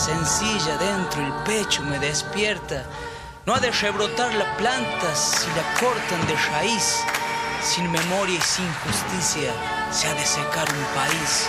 Sencilla 0.00 0.78
dentro 0.78 1.20
el 1.20 1.32
pecho 1.44 1.82
me 1.82 1.98
despierta. 1.98 2.84
No 3.44 3.54
ha 3.54 3.60
de 3.60 3.70
rebrotar 3.70 4.32
la 4.34 4.56
planta 4.56 5.14
si 5.14 5.46
la 5.48 5.64
cortan 5.78 6.26
de 6.26 6.36
raíz. 6.52 7.04
Sin 7.62 7.90
memoria 7.92 8.38
y 8.38 8.40
sin 8.40 8.72
justicia 8.84 9.52
se 9.90 10.08
ha 10.08 10.14
de 10.14 10.24
secar 10.24 10.66
un 10.72 10.84
país. 10.96 11.48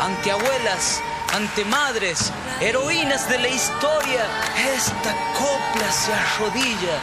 Ante 0.00 0.30
abuelas, 0.30 1.00
ante 1.34 1.64
madres, 1.64 2.32
heroínas 2.60 3.28
de 3.28 3.38
la 3.38 3.48
historia, 3.48 4.24
esta 4.76 5.12
copla 5.36 5.90
se 5.90 6.12
arrodilla, 6.14 7.00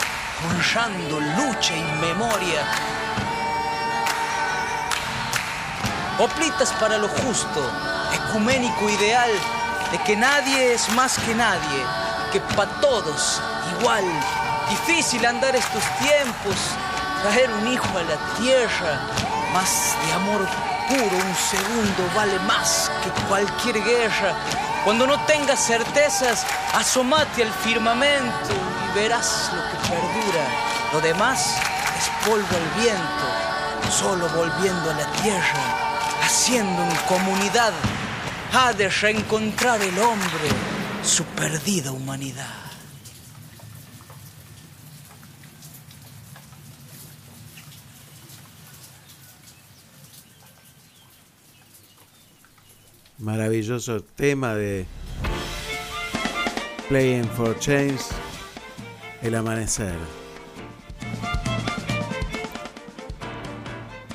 honrando 0.48 1.20
lucha 1.20 1.76
y 1.76 1.84
memoria. 2.00 2.62
Oplitas 6.20 6.72
para 6.80 6.98
lo 6.98 7.10
justo, 7.10 7.70
ecuménico 8.14 8.90
ideal, 8.90 9.32
de 9.96 10.04
que 10.04 10.18
nadie 10.18 10.74
es 10.74 10.90
más 10.90 11.18
que 11.20 11.34
nadie, 11.34 11.80
que 12.34 12.42
para 12.42 12.70
todos 12.82 13.42
igual. 13.80 14.04
Difícil 14.70 15.26
andar 15.26 15.56
estos 15.56 15.84
tiempos, 16.00 16.58
traer 17.22 17.50
un 17.50 17.66
hijo 17.72 17.98
a 17.98 18.04
la 18.04 18.18
tierra, 18.38 19.00
más 19.54 19.96
de 20.06 20.14
amor 20.14 20.46
puro, 20.90 21.16
un 21.16 21.36
segundo 21.36 22.04
vale 22.14 22.38
más 22.40 22.92
que 23.02 23.10
cualquier 23.30 23.82
guerra. 23.86 24.34
Cuando 24.84 25.08
no 25.08 25.18
tengas 25.22 25.66
certezas, 25.66 26.46
asomate 26.74 27.44
al 27.44 27.54
firmamento 27.54 28.54
y 28.90 29.00
verás 29.00 29.50
lo 29.54 29.62
que 29.70 29.78
perdura. 29.88 30.44
Lo 30.92 31.00
demás 31.00 31.56
es 31.98 32.28
polvo 32.28 32.54
al 32.54 32.82
viento, 32.82 33.26
solo 33.90 34.28
volviendo 34.30 34.92
a 34.92 34.94
la 34.94 35.06
tierra 35.22 35.86
haciendo 36.26 36.82
en 36.84 36.96
comunidad, 37.08 37.72
ha 38.58 38.72
de 38.72 38.88
reencontrar 38.88 39.82
el 39.82 40.00
hombre 40.00 40.50
su 41.04 41.26
perdida 41.26 41.92
humanidad. 41.92 42.56
Maravilloso 53.18 54.02
tema 54.02 54.56
de 54.56 54.86
Playing 56.88 57.28
for 57.32 57.60
Change, 57.60 58.00
El 59.22 59.36
Amanecer. 59.36 59.98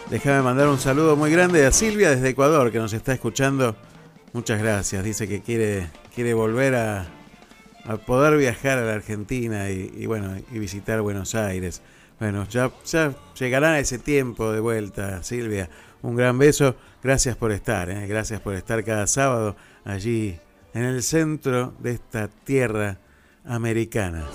Déjame 0.08 0.40
mandar 0.40 0.68
un 0.68 0.78
saludo 0.78 1.14
muy 1.14 1.30
grande 1.30 1.66
a 1.66 1.72
Silvia 1.72 2.10
desde 2.10 2.30
Ecuador 2.30 2.72
que 2.72 2.78
nos 2.78 2.94
está 2.94 3.12
escuchando. 3.12 3.76
Muchas 4.32 4.60
gracias. 4.60 5.02
Dice 5.04 5.26
que 5.26 5.40
quiere, 5.40 5.90
quiere 6.14 6.34
volver 6.34 6.74
a, 6.76 7.08
a 7.84 7.96
poder 7.96 8.36
viajar 8.38 8.78
a 8.78 8.82
la 8.82 8.94
Argentina 8.94 9.70
y, 9.70 10.06
bueno, 10.06 10.36
y 10.52 10.58
visitar 10.58 11.00
Buenos 11.00 11.34
Aires. 11.34 11.82
Bueno, 12.18 12.46
ya, 12.48 12.70
ya 12.84 13.14
llegará 13.38 13.78
ese 13.78 13.98
tiempo 13.98 14.52
de 14.52 14.60
vuelta, 14.60 15.22
Silvia. 15.22 15.68
Un 16.02 16.16
gran 16.16 16.38
beso. 16.38 16.76
Gracias 17.02 17.36
por 17.36 17.50
estar, 17.50 17.90
¿eh? 17.90 18.06
gracias 18.06 18.40
por 18.40 18.54
estar 18.54 18.84
cada 18.84 19.06
sábado 19.06 19.56
allí 19.84 20.38
en 20.74 20.84
el 20.84 21.02
centro 21.02 21.74
de 21.78 21.92
esta 21.92 22.28
tierra 22.28 22.98
americana. 23.44 24.26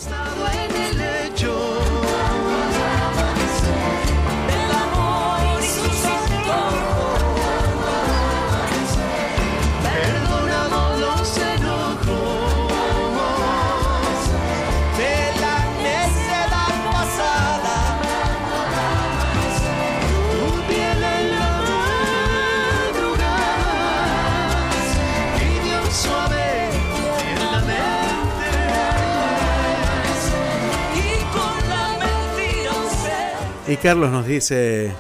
Y 33.75 33.77
Carlos 33.77 34.09
nos 34.09 34.25
dice, 34.25 34.93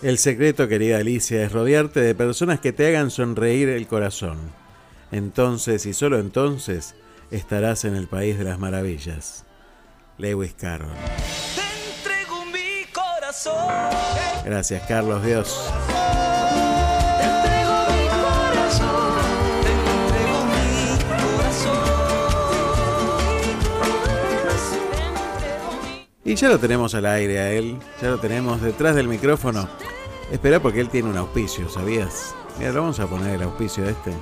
el 0.00 0.16
secreto, 0.16 0.68
querida 0.68 0.98
Alicia, 0.98 1.42
es 1.42 1.50
rodearte 1.50 1.98
de 1.98 2.14
personas 2.14 2.60
que 2.60 2.72
te 2.72 2.86
hagan 2.86 3.10
sonreír 3.10 3.68
el 3.68 3.88
corazón. 3.88 4.38
Entonces, 5.10 5.86
y 5.86 5.92
solo 5.92 6.20
entonces, 6.20 6.94
estarás 7.32 7.84
en 7.84 7.96
el 7.96 8.06
país 8.06 8.38
de 8.38 8.44
las 8.44 8.60
maravillas. 8.60 9.44
Lewis 10.18 10.54
Carroll. 10.54 10.92
Te 11.56 11.98
entrego 11.98 12.44
mi 12.44 12.84
corazón. 12.92 13.90
Gracias, 14.44 14.86
Carlos, 14.86 15.24
Dios. 15.24 15.58
Y 26.24 26.36
ya 26.36 26.48
lo 26.48 26.58
tenemos 26.58 26.94
al 26.94 27.06
aire 27.06 27.40
a 27.40 27.52
él, 27.52 27.78
ya 28.00 28.10
lo 28.10 28.18
tenemos 28.18 28.62
detrás 28.62 28.94
del 28.94 29.08
micrófono. 29.08 29.68
Espera 30.30 30.62
porque 30.62 30.80
él 30.80 30.88
tiene 30.88 31.10
un 31.10 31.16
auspicio, 31.16 31.68
¿sabías? 31.68 32.34
Mira, 32.58 32.70
le 32.70 32.78
vamos 32.78 33.00
a 33.00 33.08
poner 33.08 33.34
el 33.34 33.42
auspicio 33.42 33.84
este. 33.84 34.12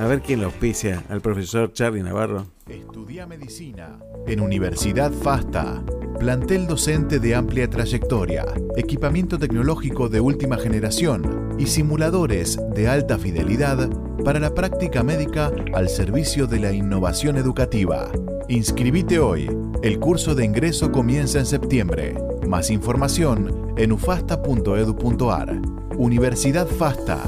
A 0.00 0.06
ver 0.06 0.22
quién 0.22 0.40
lo 0.40 0.46
auspicia, 0.46 1.04
al 1.10 1.20
profesor 1.20 1.72
Charlie 1.72 2.02
Navarro. 2.02 2.46
Estudia 2.66 3.26
medicina 3.26 3.98
en 4.26 4.40
Universidad 4.40 5.12
FASTA. 5.12 5.84
Plantel 6.18 6.66
docente 6.66 7.18
de 7.18 7.34
amplia 7.34 7.68
trayectoria, 7.68 8.46
equipamiento 8.76 9.38
tecnológico 9.38 10.08
de 10.08 10.20
última 10.20 10.56
generación 10.56 11.54
y 11.58 11.66
simuladores 11.66 12.58
de 12.74 12.88
alta 12.88 13.18
fidelidad 13.18 13.90
para 14.24 14.40
la 14.40 14.54
práctica 14.54 15.02
médica 15.02 15.52
al 15.74 15.88
servicio 15.88 16.46
de 16.46 16.58
la 16.58 16.72
innovación 16.72 17.36
educativa. 17.36 18.08
Inscribite 18.48 19.18
hoy. 19.18 19.50
El 19.82 20.00
curso 20.00 20.34
de 20.34 20.44
ingreso 20.44 20.90
comienza 20.90 21.38
en 21.38 21.46
septiembre. 21.46 22.14
Más 22.48 22.70
información 22.70 23.74
en 23.76 23.92
ufasta.edu.ar. 23.92 25.60
Universidad 25.98 26.66
FASTA. 26.66 27.20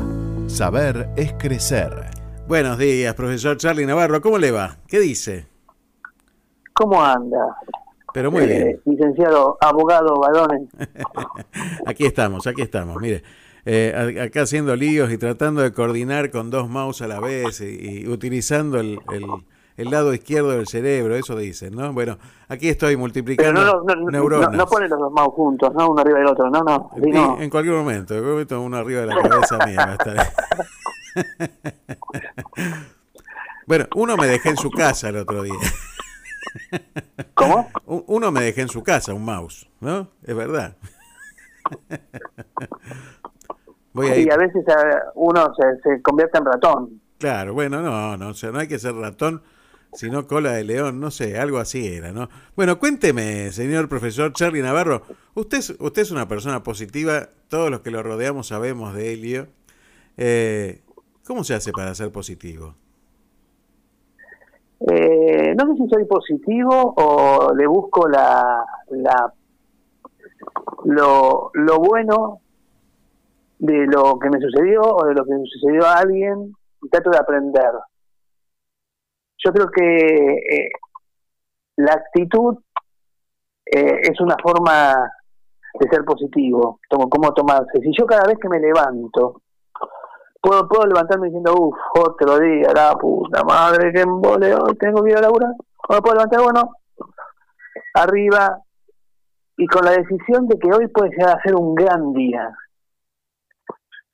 Saber 0.47 1.11
es 1.17 1.35
crecer. 1.35 1.91
Buenos 2.49 2.79
días, 2.79 3.15
profesor 3.15 3.57
Charlie 3.59 3.85
Navarro. 3.87 4.21
¿Cómo 4.23 4.39
le 4.39 4.51
va? 4.51 4.79
¿Qué 4.89 4.99
dice? 4.99 5.47
¿Cómo 6.73 7.03
anda? 7.05 7.57
Pero 8.15 8.31
muy 8.31 8.47
bien. 8.47 8.69
eh, 8.69 8.81
licenciado, 8.87 9.59
abogado, 9.61 10.15
varones. 10.19 10.69
Aquí 11.87 12.07
estamos, 12.07 12.47
aquí 12.47 12.63
estamos. 12.63 12.97
Mire, 13.01 13.23
eh, 13.67 14.21
acá 14.25 14.43
haciendo 14.43 14.75
líos 14.77 15.13
y 15.13 15.19
tratando 15.19 15.61
de 15.61 15.73
coordinar 15.73 16.31
con 16.31 16.49
dos 16.51 16.69
mouse 16.71 17.03
a 17.03 17.07
la 17.09 17.21
vez 17.21 17.61
y, 17.61 18.01
y 18.05 18.09
utilizando 18.09 18.81
el, 18.81 18.99
el- 19.13 19.27
el 19.77 19.91
lado 19.91 20.15
izquierdo 20.15 20.53
del 20.53 20.67
cerebro, 20.67 21.17
eso 21.17 21.37
dicen, 21.37 21.75
¿no? 21.77 21.93
Bueno, 21.93 22.17
aquí 22.49 22.71
estoy 22.71 22.97
multiplicando 22.97 23.63
no, 23.63 23.83
no, 23.85 23.95
no, 23.95 24.11
neuronas. 24.11 24.51
no, 24.53 24.57
no 24.57 24.67
ponen 24.67 24.89
los 24.89 24.99
dos 24.99 25.13
mouse 25.13 25.35
juntos, 25.35 25.75
¿no? 25.75 25.91
Uno 25.91 26.01
arriba 26.01 26.17
del 26.21 26.29
otro, 26.29 26.49
no, 26.49 26.63
no. 26.63 26.91
Sí, 26.95 27.11
en 27.43 27.51
cualquier 27.51 27.75
momento, 27.75 28.15
en 28.15 28.21
cualquier 28.21 28.33
momento 28.33 28.61
uno 28.63 28.77
arriba 28.79 29.01
de 29.03 29.07
la 29.09 29.21
cabeza 29.21 29.59
mía 29.67 29.77
va 29.77 29.93
a 29.93 29.97
estar. 29.97 30.33
bueno, 33.67 33.87
uno 33.97 34.17
me 34.17 34.27
dejé 34.27 34.49
en 34.49 34.57
su 34.57 34.71
casa 34.71 35.11
el 35.11 35.17
otro 35.19 35.43
día. 35.43 35.55
¿Cómo? 37.35 37.69
Un- 37.85 38.05
Uno 38.07 38.33
me 38.33 38.41
dejé 38.41 38.63
en 38.63 38.69
su 38.69 38.83
casa, 38.83 39.13
un 39.13 39.27
mouse, 39.27 39.69
¿no? 39.81 40.09
Es 40.23 40.35
verdad. 40.35 40.75
Voy 43.97 44.29
a 44.29 44.37
veces 44.37 44.63
uno 45.15 45.55
se, 45.55 45.81
se 45.81 46.03
convierte 46.03 46.37
en 46.37 46.45
ratón. 46.45 47.01
Claro, 47.19 47.55
bueno, 47.55 47.81
no, 47.81 48.19
no, 48.19 48.29
o 48.29 48.35
sea, 48.35 48.51
no 48.51 48.59
hay 48.59 48.69
que 48.69 48.79
ser 48.79 48.95
ratón, 48.95 49.41
sino 49.95 50.27
cola 50.27 50.53
de 50.53 50.65
león, 50.65 51.01
no 51.01 51.11
sé, 51.11 51.39
algo 51.39 51.57
así 51.57 51.87
era, 51.87 52.13
¿no? 52.13 52.29
Bueno, 52.57 52.79
cuénteme, 52.79 53.51
señor 53.53 53.89
profesor 53.89 54.35
Charlie 54.35 54.61
Navarro, 54.61 55.01
usted 55.33 55.59
es, 55.59 55.71
usted 55.81 56.03
es 56.03 56.11
una 56.11 56.29
persona 56.29 56.63
positiva, 56.63 57.31
todos 57.49 57.71
los 57.71 57.81
que 57.81 57.91
lo 57.91 58.03
rodeamos 58.03 58.49
sabemos 58.49 58.93
de 58.95 59.15
Helio. 59.15 59.47
Eh, 60.19 60.83
¿Cómo 61.27 61.43
se 61.43 61.55
hace 61.55 61.73
para 61.73 61.95
ser 61.95 62.13
positivo? 62.13 62.75
Eh, 64.81 65.55
no 65.57 65.67
sé 65.69 65.83
si 65.83 65.89
soy 65.89 66.05
positivo 66.05 66.93
o 66.99 67.55
le 67.55 67.67
busco 67.67 68.07
la, 68.09 68.63
la 68.91 69.33
lo, 70.85 71.51
lo 71.55 71.79
bueno 71.79 72.43
de 73.59 73.87
lo 73.87 74.19
que 74.19 74.31
me 74.31 74.41
sucedió 74.41 74.83
o 74.83 75.07
de 75.07 75.15
lo 75.15 75.25
que 75.25 75.33
sucedió 75.45 75.87
a 75.87 75.99
alguien 75.99 76.53
y 76.83 76.89
trato 76.89 77.11
de 77.11 77.19
aprender. 77.19 77.73
Yo 79.45 79.53
creo 79.53 79.71
que 79.71 80.35
eh, 80.35 80.71
la 81.77 81.93
actitud 81.93 82.57
eh, 83.67 84.01
es 84.03 84.21
una 84.21 84.37
forma 84.43 85.11
de 85.79 85.89
ser 85.91 86.05
positivo, 86.05 86.81
como 86.89 87.09
cómo 87.09 87.33
tomarse. 87.35 87.81
Si 87.81 87.91
yo 87.99 88.07
cada 88.07 88.27
vez 88.27 88.39
que 88.41 88.49
me 88.49 88.61
levanto 88.61 89.43
puedo, 90.47 90.69
puedo 90.69 90.87
levantarme 90.87 91.27
diciendo, 91.27 91.55
uff, 91.59 91.77
otro 91.99 92.39
día, 92.39 92.69
la 92.75 92.93
puta 92.93 93.43
madre, 93.45 93.93
que 93.93 94.01
embole, 94.01 94.55
tengo 94.79 95.03
que 95.03 95.11
ir 95.11 95.17
a 95.19 95.23
laburar. 95.23 95.53
¿O 95.89 95.95
me 95.95 96.01
puedo 96.01 96.15
levantar? 96.15 96.43
Bueno, 96.43 96.71
arriba, 97.95 98.59
y 99.57 99.67
con 99.67 99.85
la 99.85 99.93
decisión 99.93 100.47
de 100.47 100.59
que 100.59 100.73
hoy 100.73 100.87
puede 100.89 101.11
llegar 101.11 101.37
a 101.37 101.43
ser 101.43 101.55
un 101.55 101.75
gran 101.75 102.13
día. 102.13 102.55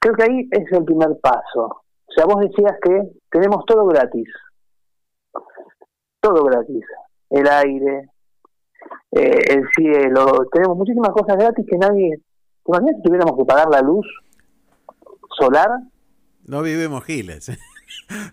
Creo 0.03 0.15
que 0.15 0.23
ahí 0.25 0.49
es 0.51 0.73
el 0.73 0.85
primer 0.85 1.17
paso. 1.23 1.63
O 2.07 2.13
sea, 2.15 2.27
vos 2.27 2.41
decías 2.41 2.75
que 2.83 3.13
tenemos 3.31 3.65
todo 3.67 3.87
gratis. 3.87 4.29
Todo 6.21 6.45
gratis. 6.45 6.85
El 7.31 7.47
aire, 7.49 8.11
eh, 9.13 9.39
el 9.49 9.63
cielo, 9.77 10.47
tenemos 10.53 10.77
muchísimas 10.77 11.11
cosas 11.11 11.37
gratis 11.37 11.65
que 11.71 11.79
nadie... 11.79 12.17
¿Te 12.65 12.71
imaginas 12.71 12.97
si 12.97 13.03
tuviéramos 13.03 13.37
que 13.39 13.45
pagar 13.45 13.69
la 13.71 13.81
luz 13.81 14.07
solar? 15.39 15.71
No 16.47 16.63
vivimos 16.63 17.05
giles. 17.05 17.51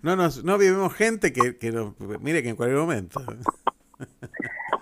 No, 0.02 0.16
nos, 0.16 0.44
no 0.46 0.58
vivimos 0.58 0.94
gente 0.94 1.34
que, 1.34 1.58
que 1.58 1.72
nos- 1.72 1.94
mire 2.22 2.42
que 2.42 2.50
en 2.50 2.56
cualquier 2.56 2.80
momento. 2.80 3.20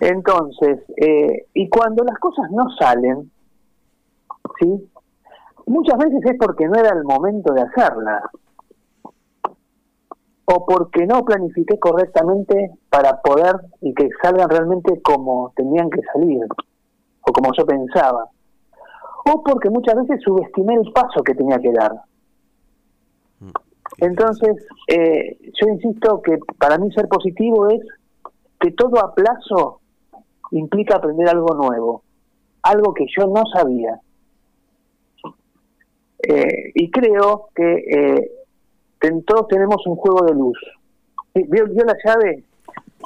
Entonces, 0.00 0.78
eh, 0.96 1.46
y 1.52 1.68
cuando 1.68 2.04
las 2.04 2.16
cosas 2.20 2.48
no 2.52 2.64
salen, 2.78 3.30
¿sí? 4.60 4.88
Muchas 5.68 5.98
veces 5.98 6.20
es 6.24 6.38
porque 6.38 6.66
no 6.66 6.76
era 6.76 6.96
el 6.96 7.04
momento 7.04 7.52
de 7.52 7.60
hacerla. 7.60 8.30
O 10.46 10.64
porque 10.64 11.06
no 11.06 11.22
planifiqué 11.26 11.78
correctamente 11.78 12.70
para 12.88 13.20
poder 13.20 13.54
y 13.82 13.92
que 13.92 14.08
salgan 14.22 14.48
realmente 14.48 15.02
como 15.02 15.52
tenían 15.54 15.90
que 15.90 16.00
salir. 16.10 16.42
O 17.20 17.32
como 17.32 17.50
yo 17.52 17.66
pensaba. 17.66 18.30
O 19.26 19.42
porque 19.42 19.68
muchas 19.68 19.94
veces 19.96 20.22
subestimé 20.24 20.74
el 20.74 20.90
paso 20.90 21.22
que 21.22 21.34
tenía 21.34 21.58
que 21.58 21.72
dar. 21.72 22.00
Entonces, 23.98 24.66
eh, 24.86 25.38
yo 25.60 25.68
insisto 25.68 26.22
que 26.22 26.38
para 26.58 26.78
mí 26.78 26.90
ser 26.92 27.08
positivo 27.08 27.68
es 27.68 27.80
que 28.58 28.70
todo 28.72 29.00
a 29.00 29.14
plazo 29.14 29.80
implica 30.50 30.96
aprender 30.96 31.28
algo 31.28 31.54
nuevo, 31.54 32.02
algo 32.62 32.94
que 32.94 33.04
yo 33.14 33.26
no 33.26 33.44
sabía. 33.52 34.00
Eh, 36.22 36.72
y 36.74 36.90
creo 36.90 37.48
que 37.54 37.74
eh, 37.76 38.30
ten- 38.98 39.24
todos 39.24 39.46
tenemos 39.48 39.86
un 39.86 39.96
juego 39.96 40.24
de 40.26 40.34
luz. 40.34 40.58
¿Vio, 41.34 41.66
vio 41.66 41.84
la 41.84 41.96
llave 42.04 42.44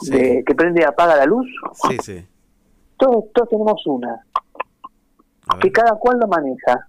Sí. 0.00 0.10
de- 0.12 0.44
que 0.44 0.54
prende 0.54 0.80
y 0.82 0.84
apaga 0.84 1.16
la 1.16 1.26
luz? 1.26 1.46
Sí, 1.88 1.96
sí. 2.02 2.26
Todos, 2.96 3.24
todos 3.34 3.48
tenemos 3.50 3.86
una, 3.86 4.24
que 5.60 5.70
cada 5.72 5.96
cual 5.96 6.18
lo 6.20 6.28
maneja. 6.28 6.88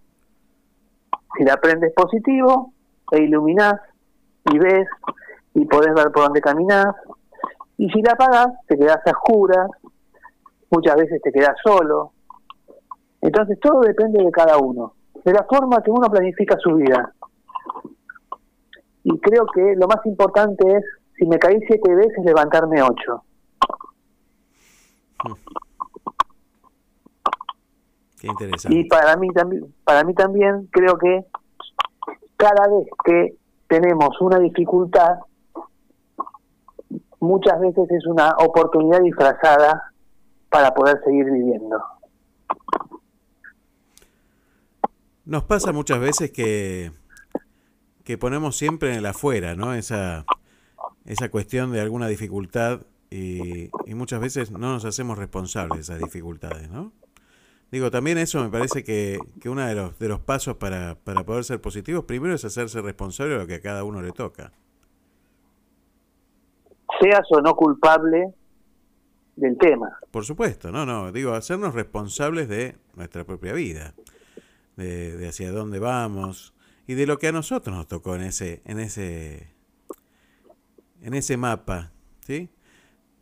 Si 1.38 1.44
la 1.44 1.58
prendes 1.58 1.92
positivo, 1.94 2.72
te 3.10 3.24
iluminás 3.24 3.76
y 4.52 4.58
ves 4.60 4.88
y 5.56 5.66
podés 5.66 5.94
ver 5.94 6.12
por 6.12 6.24
dónde 6.26 6.40
caminás. 6.42 6.96
Y 7.78 7.90
si 7.90 8.02
la 8.04 8.12
apagas, 8.14 8.48
te 8.68 8.78
quedás 8.78 9.00
a 9.06 9.12
oscuras, 9.12 9.68
muchas 10.70 10.96
veces 10.96 11.22
te 11.22 11.32
quedás 11.32 11.56
solo. 11.64 12.12
Entonces 13.22 13.60
todo 13.60 13.82
depende 13.82 14.24
de 14.24 14.32
cada 14.32 14.58
uno, 14.60 14.94
de 15.24 15.34
la 15.34 15.44
forma 15.44 15.82
que 15.82 15.92
uno 15.92 16.10
planifica 16.10 16.58
su 16.60 16.76
vida. 16.76 17.14
Y 19.04 19.18
creo 19.20 19.46
que 19.48 19.76
lo 19.76 19.88
más 19.88 20.06
importante 20.06 20.78
es, 20.78 20.84
si 21.18 21.26
me 21.26 21.38
caí 21.38 21.60
siete 21.68 21.94
veces, 21.94 22.24
levantarme 22.24 22.82
ocho. 22.82 23.24
Qué 28.20 28.28
interesante. 28.28 28.78
Y 28.78 28.88
para 28.88 29.16
mí 29.18 29.28
también, 29.30 29.74
para 29.84 30.04
mí 30.04 30.14
también 30.14 30.68
creo 30.72 30.98
que 30.98 31.26
cada 32.38 32.68
vez 32.68 32.88
que 33.04 33.36
tenemos 33.68 34.20
una 34.22 34.40
dificultad, 34.40 35.20
muchas 37.20 37.60
veces 37.60 37.90
es 37.92 38.06
una 38.06 38.36
oportunidad 38.40 39.00
disfrazada 39.02 39.92
para 40.50 40.74
poder 40.74 41.02
seguir 41.04 41.26
viviendo. 41.26 41.82
Nos 45.26 45.44
pasa 45.44 45.72
muchas 45.72 46.00
veces 46.00 46.32
que, 46.32 46.92
que 48.04 48.18
ponemos 48.18 48.58
siempre 48.58 48.92
en 48.92 48.98
el 48.98 49.06
afuera, 49.06 49.56
¿no? 49.56 49.74
Esa, 49.74 50.26
esa 51.06 51.30
cuestión 51.30 51.72
de 51.72 51.82
alguna 51.82 52.08
dificultad 52.08 52.82
y, 53.10 53.70
y 53.86 53.96
muchas 53.96 54.20
veces 54.20 54.52
no 54.52 54.58
nos 54.58 54.86
hacemos 54.86 55.18
responsables 55.18 55.78
de 55.78 55.82
esas 55.82 56.00
dificultades, 56.00 56.70
¿no? 56.70 56.92
Digo, 57.72 57.90
también 57.90 58.20
eso 58.20 58.40
me 58.44 58.50
parece 58.50 58.84
que, 58.84 59.18
que 59.42 59.50
uno 59.50 59.66
de 59.66 59.74
los, 59.74 59.98
de 59.98 60.08
los 60.08 60.20
pasos 60.20 60.58
para, 60.58 60.96
para 61.04 61.26
poder 61.26 61.44
ser 61.44 61.60
positivos, 61.60 62.06
primero 62.06 62.36
es 62.36 62.46
hacerse 62.46 62.82
responsable 62.82 63.34
de 63.34 63.40
lo 63.40 63.48
que 63.48 63.56
a 63.56 63.62
cada 63.62 63.84
uno 63.84 64.00
le 64.00 64.12
toca. 64.12 64.52
Seas 67.02 67.26
o 67.32 67.42
no 67.42 67.56
culpable 67.56 68.32
del 69.36 69.58
tema. 69.58 69.98
Por 70.12 70.24
supuesto, 70.24 70.72
no, 70.72 70.86
no, 70.86 71.12
digo, 71.12 71.34
hacernos 71.34 71.74
responsables 71.74 72.48
de 72.48 72.76
nuestra 72.94 73.24
propia 73.24 73.54
vida, 73.54 73.96
de, 74.76 75.16
de 75.18 75.28
hacia 75.28 75.52
dónde 75.52 75.80
vamos 75.80 76.54
y 76.88 76.96
de 76.96 77.06
lo 77.06 77.18
que 77.18 77.28
a 77.28 77.32
nosotros 77.32 77.76
nos 77.76 77.88
tocó 77.88 78.16
en 78.16 78.24
ese, 78.24 78.62
en 78.66 78.80
ese, 78.80 79.48
en 81.02 81.14
ese 81.14 81.38
mapa, 81.38 81.92
¿sí? 82.26 82.50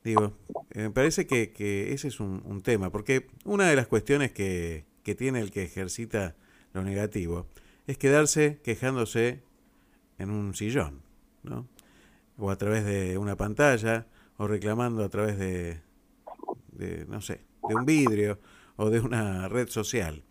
Digo, 0.03 0.33
eh, 0.71 0.83
me 0.83 0.89
parece 0.89 1.27
que, 1.27 1.51
que 1.51 1.93
ese 1.93 2.07
es 2.07 2.19
un, 2.19 2.41
un 2.45 2.61
tema, 2.61 2.91
porque 2.91 3.27
una 3.45 3.69
de 3.69 3.75
las 3.75 3.87
cuestiones 3.87 4.31
que, 4.31 4.85
que 5.03 5.13
tiene 5.13 5.39
el 5.39 5.51
que 5.51 5.63
ejercita 5.63 6.35
lo 6.73 6.83
negativo 6.83 7.47
es 7.85 7.97
quedarse 7.97 8.59
quejándose 8.63 9.43
en 10.17 10.31
un 10.31 10.55
sillón, 10.55 11.01
¿no? 11.43 11.67
O 12.37 12.49
a 12.49 12.57
través 12.57 12.85
de 12.85 13.17
una 13.17 13.35
pantalla, 13.35 14.07
o 14.37 14.47
reclamando 14.47 15.03
a 15.03 15.09
través 15.09 15.37
de, 15.37 15.81
de, 16.71 17.05
no 17.05 17.21
sé, 17.21 17.41
de 17.67 17.75
un 17.75 17.85
vidrio 17.85 18.39
o 18.75 18.89
de 18.89 18.99
una 18.99 19.47
red 19.49 19.67
social. 19.69 20.23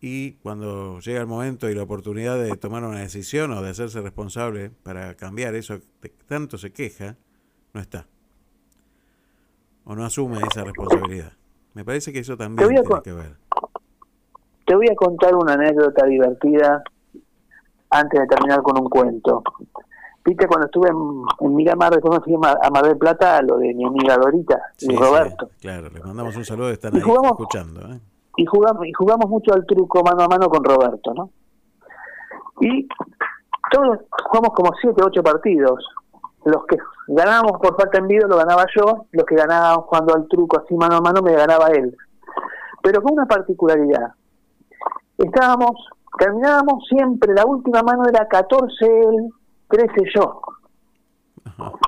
Y 0.00 0.32
cuando 0.42 0.98
llega 1.00 1.20
el 1.20 1.26
momento 1.26 1.68
y 1.68 1.74
la 1.74 1.82
oportunidad 1.82 2.38
de 2.38 2.56
tomar 2.56 2.84
una 2.84 3.00
decisión 3.00 3.52
o 3.52 3.60
de 3.62 3.70
hacerse 3.70 4.00
responsable 4.00 4.70
para 4.82 5.14
cambiar 5.14 5.54
eso 5.54 5.78
que 6.00 6.08
tanto 6.26 6.56
se 6.56 6.72
queja, 6.72 7.16
no 7.74 7.80
está. 7.80 8.06
O 9.84 9.94
no 9.94 10.04
asume 10.04 10.38
esa 10.50 10.64
responsabilidad. 10.64 11.32
Me 11.74 11.84
parece 11.84 12.12
que 12.12 12.20
eso 12.20 12.36
también 12.36 12.68
tiene 12.68 12.82
que 13.04 13.12
ver. 13.12 13.36
Te 14.64 14.74
voy 14.74 14.88
a 14.90 14.94
contar 14.94 15.34
una 15.34 15.54
anécdota 15.54 16.06
divertida 16.06 16.82
antes 17.90 18.20
de 18.20 18.26
terminar 18.26 18.62
con 18.62 18.80
un 18.80 18.88
cuento. 18.88 19.42
viste 20.24 20.46
cuando 20.46 20.66
estuve 20.66 20.88
en, 20.88 21.46
en 21.46 21.54
Miramar, 21.54 21.92
después 21.92 22.18
me 22.18 22.24
fui 22.24 22.34
a 22.34 22.70
Mar- 22.70 22.84
del 22.84 22.96
Plata, 22.96 23.42
lo 23.42 23.58
de 23.58 23.74
mi 23.74 23.84
amiga 23.84 24.16
Dorita 24.16 24.60
Sí, 24.76 24.86
y 24.86 24.90
sí, 24.90 24.96
Roberto. 24.96 25.50
claro, 25.60 25.90
les 25.90 26.04
mandamos 26.04 26.36
un 26.36 26.44
saludo, 26.44 26.70
están 26.70 26.94
ahí 26.94 27.00
jugamos- 27.02 27.32
escuchando. 27.32 27.80
¿eh? 27.92 28.00
Y 28.36 28.46
jugamos 28.46 28.86
y 28.86 28.92
jugamos 28.92 29.28
mucho 29.28 29.52
al 29.52 29.66
truco 29.66 30.02
mano 30.02 30.22
a 30.22 30.28
mano 30.28 30.48
con 30.48 30.64
Roberto, 30.64 31.12
¿no? 31.14 31.30
Y 32.60 32.86
todos 33.70 34.00
jugamos 34.10 34.50
como 34.54 34.70
siete, 34.80 35.02
ocho 35.04 35.22
partidos. 35.22 35.84
Los 36.44 36.64
que 36.66 36.76
ganábamos 37.08 37.60
por 37.60 37.76
falta 37.76 37.98
en 37.98 38.08
vida 38.08 38.26
lo 38.26 38.36
ganaba 38.36 38.64
yo, 38.74 39.06
los 39.12 39.24
que 39.26 39.34
ganábamos 39.34 39.86
jugando 39.86 40.14
al 40.14 40.28
truco 40.28 40.60
así 40.60 40.74
mano 40.74 40.96
a 40.96 41.00
mano 41.00 41.22
me 41.22 41.32
ganaba 41.32 41.68
él. 41.68 41.96
Pero 42.82 43.02
con 43.02 43.12
una 43.12 43.26
particularidad. 43.26 44.14
Estábamos, 45.18 45.72
terminábamos 46.18 46.86
siempre, 46.88 47.34
la 47.34 47.44
última 47.44 47.82
mano 47.82 48.04
era 48.08 48.26
14 48.26 48.86
él, 48.86 49.28
13 49.68 49.92
yo. 50.14 50.40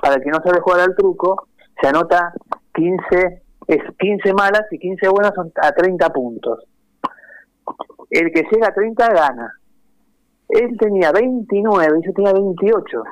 Para 0.01 0.15
el 0.15 0.21
que 0.21 0.29
no 0.29 0.37
sabe 0.43 0.61
jugar 0.61 0.81
al 0.81 0.95
truco, 0.95 1.47
se 1.81 1.87
anota 1.87 2.33
15, 2.75 3.42
es 3.67 3.81
15 3.99 4.33
malas 4.33 4.63
y 4.71 4.79
15 4.79 5.07
buenas 5.09 5.33
son 5.35 5.51
a 5.61 5.71
30 5.71 6.09
puntos. 6.11 6.65
El 8.09 8.31
que 8.31 8.43
llega 8.51 8.67
a 8.67 8.73
30 8.73 9.07
gana. 9.13 9.53
Él 10.49 10.77
tenía 10.77 11.11
29 11.11 11.99
y 12.01 12.05
yo 12.05 12.13
tenía 12.13 12.33
28. 12.33 13.03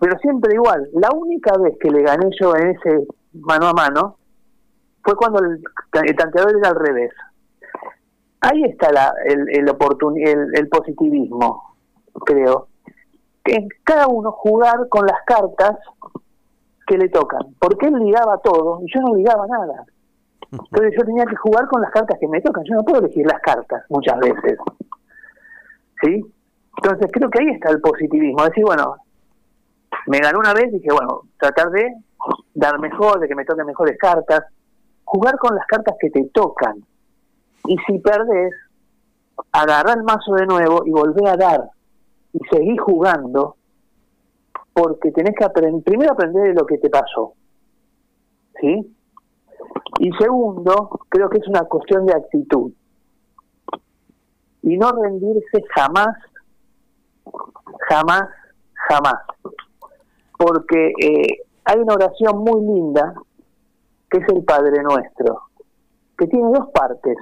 Pero 0.00 0.18
siempre 0.18 0.54
igual. 0.54 0.88
La 0.94 1.10
única 1.14 1.56
vez 1.58 1.76
que 1.80 1.90
le 1.90 2.02
gané 2.02 2.28
yo 2.40 2.54
en 2.56 2.70
ese 2.70 3.06
mano 3.32 3.68
a 3.68 3.72
mano 3.72 4.18
fue 5.04 5.14
cuando 5.16 5.40
el, 5.40 5.62
tanteador 6.16 6.56
era 6.58 6.70
al 6.70 6.76
revés. 6.76 7.12
Ahí 8.40 8.64
está 8.64 8.90
la, 8.92 9.14
el, 9.26 9.48
el, 9.50 9.66
oportun- 9.68 10.18
el, 10.18 10.56
el 10.56 10.68
positivismo, 10.68 11.76
creo. 12.26 12.68
Que 13.44 13.68
cada 13.84 14.08
uno 14.08 14.32
jugar 14.32 14.88
con 14.88 15.06
las 15.06 15.18
cartas 15.26 15.76
que 16.86 16.98
le 16.98 17.08
tocan. 17.08 17.54
Porque 17.58 17.86
él 17.86 17.94
ligaba 17.94 18.38
todo 18.38 18.80
y 18.82 18.92
yo 18.92 19.00
no 19.00 19.14
ligaba 19.14 19.46
nada. 19.46 19.84
Entonces 20.52 20.94
yo 20.98 21.04
tenía 21.04 21.24
que 21.24 21.36
jugar 21.36 21.66
con 21.68 21.80
las 21.80 21.90
cartas 21.90 22.18
que 22.20 22.28
me 22.28 22.40
tocan. 22.40 22.64
Yo 22.64 22.74
no 22.74 22.84
puedo 22.84 23.00
elegir 23.00 23.26
las 23.26 23.40
cartas 23.40 23.84
muchas 23.88 24.18
veces. 24.18 24.58
¿Sí? 26.02 26.24
Entonces 26.76 27.10
creo 27.12 27.30
que 27.30 27.42
ahí 27.42 27.48
está 27.54 27.70
el 27.70 27.80
positivismo. 27.80 28.44
Decir, 28.44 28.64
bueno, 28.64 28.96
me 30.06 30.18
ganó 30.18 30.40
una 30.40 30.52
vez 30.52 30.70
dije, 30.72 30.88
bueno, 30.92 31.22
tratar 31.38 31.70
de 31.70 31.94
dar 32.54 32.78
mejor, 32.78 33.20
de 33.20 33.28
que 33.28 33.34
me 33.34 33.44
toquen 33.44 33.66
mejores 33.66 33.96
cartas. 33.98 34.44
Jugar 35.04 35.36
con 35.38 35.54
las 35.54 35.66
cartas 35.66 35.96
que 35.98 36.10
te 36.10 36.24
tocan. 36.32 36.84
Y 37.66 37.76
si 37.86 37.98
perdés, 38.00 38.52
agarrar 39.52 39.96
el 39.96 40.04
mazo 40.04 40.34
de 40.34 40.46
nuevo 40.46 40.82
y 40.84 40.90
volver 40.90 41.28
a 41.28 41.36
dar. 41.36 41.70
Y 42.32 42.40
seguir 42.50 42.78
jugando. 42.80 43.56
Porque 44.74 45.12
tenés 45.12 45.34
que 45.36 45.44
aprender, 45.44 45.82
primero 45.84 46.12
aprender 46.12 46.44
de 46.44 46.54
lo 46.54 46.66
que 46.66 46.78
te 46.78 46.88
pasó. 46.88 47.34
¿Sí? 48.60 48.94
Y 49.98 50.10
segundo, 50.18 51.00
creo 51.08 51.28
que 51.28 51.38
es 51.38 51.48
una 51.48 51.62
cuestión 51.64 52.06
de 52.06 52.14
actitud. 52.14 52.72
Y 54.62 54.76
no 54.76 54.90
rendirse 54.92 55.62
jamás, 55.74 56.16
jamás, 57.88 58.28
jamás. 58.88 59.18
Porque 60.38 60.92
eh, 61.00 61.42
hay 61.64 61.78
una 61.78 61.94
oración 61.94 62.38
muy 62.38 62.60
linda, 62.60 63.14
que 64.10 64.18
es 64.18 64.28
el 64.28 64.44
Padre 64.44 64.82
Nuestro, 64.82 65.42
que 66.18 66.26
tiene 66.26 66.50
dos 66.52 66.68
partes, 66.72 67.16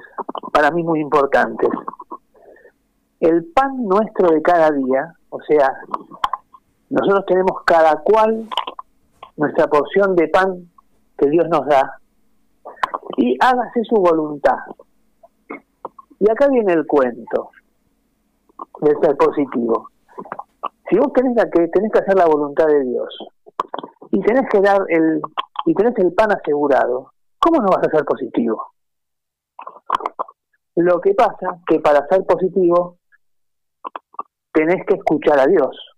para 0.51 0.71
mí 0.71 0.83
muy 0.83 0.99
importantes. 0.99 1.69
El 3.19 3.45
pan 3.53 3.85
nuestro 3.85 4.29
de 4.29 4.41
cada 4.41 4.71
día, 4.71 5.13
o 5.29 5.39
sea, 5.41 5.71
nosotros 6.91 7.25
tenemos 7.25 7.63
cada 7.65 8.01
cual 8.01 8.49
nuestra 9.37 9.67
porción 9.67 10.13
de 10.15 10.27
pan 10.27 10.69
que 11.17 11.29
Dios 11.29 11.47
nos 11.47 11.65
da, 11.65 11.99
y 13.17 13.37
hágase 13.39 13.83
su 13.85 13.95
voluntad. 13.95 14.57
Y 16.19 16.29
acá 16.29 16.47
viene 16.49 16.73
el 16.73 16.85
cuento 16.85 17.51
de 18.81 18.95
ser 19.01 19.15
positivo. 19.15 19.89
Si 20.89 20.97
vos 20.97 21.13
tenés 21.13 21.35
que, 21.51 21.67
tenés 21.69 21.91
que 21.91 21.99
hacer 21.99 22.15
la 22.15 22.25
voluntad 22.25 22.67
de 22.67 22.83
Dios 22.83 23.17
y 24.11 24.19
tenés 24.21 24.49
que 24.49 24.59
dar 24.59 24.83
el 24.89 25.21
y 25.65 25.73
tenés 25.73 25.97
el 25.99 26.13
pan 26.13 26.31
asegurado, 26.31 27.13
¿cómo 27.39 27.61
no 27.61 27.69
vas 27.69 27.87
a 27.87 27.91
ser 27.91 28.03
positivo? 28.03 28.73
Lo 30.75 30.99
que 30.99 31.13
pasa 31.13 31.61
que 31.65 31.79
para 31.79 32.05
ser 32.07 32.25
positivo 32.25 32.97
tenés 34.51 34.85
que 34.85 34.95
escuchar 34.95 35.39
a 35.39 35.47
Dios 35.47 35.90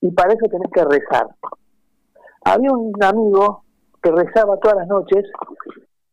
y 0.00 0.10
para 0.12 0.32
eso 0.32 0.46
tenés 0.50 0.70
que 0.72 0.84
rezar. 0.84 1.28
Había 2.44 2.72
un 2.72 2.92
amigo 3.02 3.64
que 4.02 4.10
rezaba 4.10 4.58
todas 4.58 4.78
las 4.78 4.88
noches, 4.88 5.24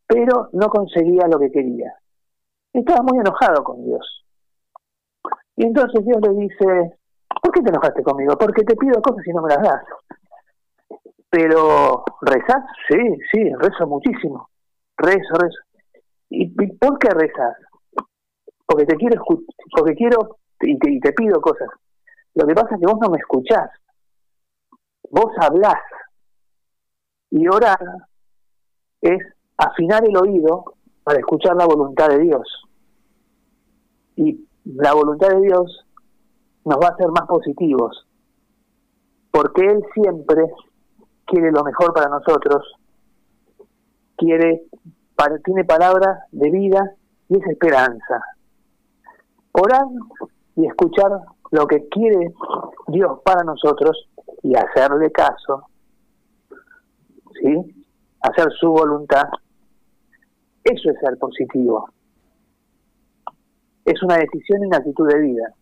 pero 0.05 0.49
no 0.51 0.67
conseguía 0.69 1.27
lo 1.27 1.39
que 1.39 1.51
quería. 1.51 1.93
Estaba 2.73 3.01
muy 3.01 3.19
enojado 3.19 3.63
con 3.63 3.83
Dios. 3.85 4.25
Y 5.55 5.65
entonces 5.65 6.05
Dios 6.05 6.17
le 6.21 6.33
dice, 6.41 6.97
¿por 7.41 7.51
qué 7.51 7.61
te 7.61 7.69
enojaste 7.69 8.03
conmigo? 8.03 8.37
Porque 8.37 8.63
te 8.63 8.75
pido 8.75 9.01
cosas 9.01 9.25
y 9.25 9.31
no 9.31 9.41
me 9.41 9.49
las 9.49 9.63
das. 9.63 9.83
Pero, 11.29 12.03
¿rezás? 12.21 12.63
Sí, 12.89 12.97
sí, 13.31 13.53
rezo 13.55 13.87
muchísimo. 13.87 14.49
Rezo, 14.97 15.33
rezo. 15.33 15.59
¿Y 16.29 16.49
por 16.77 16.99
qué 16.99 17.09
rezas? 17.09 17.55
Porque 18.65 18.85
te 18.85 18.95
quiero 18.95 19.23
porque 19.71 19.95
quiero 19.95 20.37
y 20.61 20.77
te, 20.77 20.91
y 20.91 20.99
te 20.99 21.13
pido 21.13 21.39
cosas. 21.39 21.69
Lo 22.37 22.45
que 22.45 22.53
pasa 22.53 22.75
es 22.75 22.79
que 22.79 22.85
vos 22.85 22.99
no 23.01 23.09
me 23.09 23.17
escuchás. 23.17 23.67
Vos 25.09 25.31
hablás. 25.41 25.81
Y 27.31 27.47
orar 27.47 27.79
es 29.01 29.17
afinar 29.57 30.05
el 30.05 30.15
oído 30.15 30.75
para 31.03 31.17
escuchar 31.17 31.55
la 31.55 31.65
voluntad 31.65 32.09
de 32.09 32.19
Dios. 32.19 32.47
Y 34.17 34.47
la 34.65 34.93
voluntad 34.93 35.29
de 35.29 35.41
Dios 35.41 35.83
nos 36.63 36.77
va 36.77 36.89
a 36.89 36.91
hacer 36.91 37.07
más 37.07 37.25
positivos, 37.27 38.05
porque 39.31 39.65
Él 39.65 39.83
siempre 39.95 40.43
quiere 41.25 41.51
lo 41.51 41.63
mejor 41.63 41.91
para 41.93 42.09
nosotros, 42.09 42.63
quiere, 44.15 44.63
para- 45.15 45.39
tiene 45.39 45.63
palabras 45.63 46.19
de 46.31 46.51
vida 46.51 46.93
y 47.29 47.37
es 47.39 47.47
esperanza. 47.47 48.21
Orar 49.53 49.85
y 50.55 50.67
escuchar 50.67 51.11
lo 51.51 51.67
que 51.67 51.87
quiere 51.89 52.33
Dios 52.87 53.19
para 53.23 53.43
nosotros 53.43 54.09
y 54.43 54.55
hacerle 54.55 55.11
caso, 55.11 55.67
¿sí? 57.41 57.85
Hacer 58.21 58.51
su 58.59 58.69
voluntad. 58.69 59.27
Eso 60.63 60.89
es 60.89 60.99
ser 60.99 61.17
positivo. 61.17 61.89
Es 63.85 64.01
una 64.03 64.17
decisión 64.17 64.63
y 64.63 64.67
una 64.67 64.77
actitud 64.77 65.07
de 65.07 65.19
vida. 65.21 65.53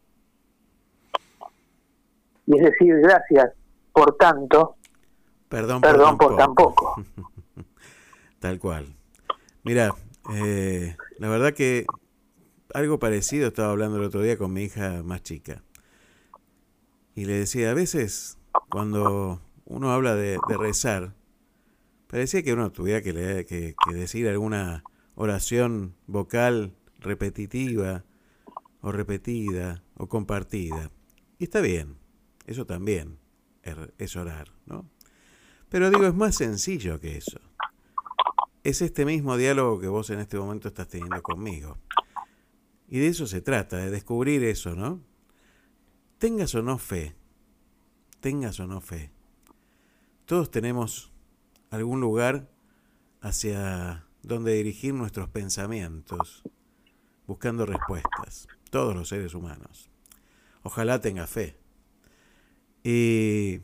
Y 2.47 2.57
es 2.57 2.63
decir, 2.63 2.95
gracias 3.01 3.53
por 3.93 4.15
tanto, 4.17 4.75
Perdón, 5.49 5.81
perdón 5.81 6.17
por 6.17 6.35
tan 6.35 6.53
poco. 6.53 6.95
Tal 8.39 8.59
cual. 8.59 8.87
Mira, 9.63 9.91
eh, 10.33 10.95
la 11.17 11.29
verdad 11.29 11.53
que 11.53 11.85
algo 12.73 12.99
parecido 12.99 13.47
estaba 13.47 13.71
hablando 13.71 13.97
el 13.97 14.03
otro 14.03 14.21
día 14.21 14.37
con 14.37 14.51
mi 14.51 14.63
hija 14.63 15.01
más 15.03 15.23
chica. 15.23 15.63
Y 17.15 17.25
le 17.25 17.33
decía, 17.33 17.71
a 17.71 17.73
veces 17.73 18.37
cuando 18.69 19.41
uno 19.63 19.91
habla 19.91 20.15
de, 20.15 20.37
rezar, 20.59 21.15
parecía 22.07 22.43
que 22.43 22.53
uno 22.53 22.71
tuviera 22.73 23.01
que, 23.01 23.45
que, 23.47 23.95
decir 23.95 24.27
alguna 24.27 24.83
oración 25.15 25.95
vocal 26.07 26.75
repetitiva 26.99 28.03
o 28.81 28.91
repetida 28.91 29.81
o 29.95 30.07
compartida. 30.07 30.91
Y 31.39 31.45
está 31.45 31.61
bien, 31.61 31.97
eso 32.45 32.65
también 32.65 33.17
es 33.97 34.15
orar, 34.17 34.51
¿no? 34.65 34.89
Pero 35.69 35.89
digo, 35.89 36.05
es 36.05 36.13
más 36.13 36.35
sencillo 36.35 36.99
que 36.99 37.17
eso. 37.17 37.39
Es 38.63 38.81
este 38.81 39.05
mismo 39.05 39.37
diálogo 39.37 39.79
que 39.79 39.87
vos 39.87 40.09
en 40.09 40.19
este 40.19 40.37
momento 40.37 40.67
estás 40.67 40.89
teniendo 40.89 41.21
conmigo. 41.21 41.77
Y 42.87 42.99
de 42.99 43.07
eso 43.07 43.25
se 43.25 43.41
trata, 43.41 43.77
de 43.77 43.89
descubrir 43.89 44.43
eso, 44.43 44.75
¿no? 44.75 45.01
Tengas 46.17 46.55
o 46.55 46.61
no 46.61 46.77
fe, 46.77 47.13
tengas 48.21 48.59
o 48.61 48.67
no 48.67 48.79
fe. 48.79 49.11
Todos 50.25 50.49
tenemos 50.49 51.11
algún 51.69 51.99
lugar 51.99 52.49
hacia 53.19 54.07
donde 54.23 54.53
dirigir 54.53 54.93
nuestros 54.93 55.27
pensamientos, 55.27 56.43
buscando 57.27 57.65
respuestas. 57.65 58.47
Todos 58.69 58.95
los 58.95 59.09
seres 59.09 59.33
humanos. 59.33 59.91
Ojalá 60.63 61.01
tenga 61.01 61.27
fe. 61.27 61.57
Y 62.81 63.59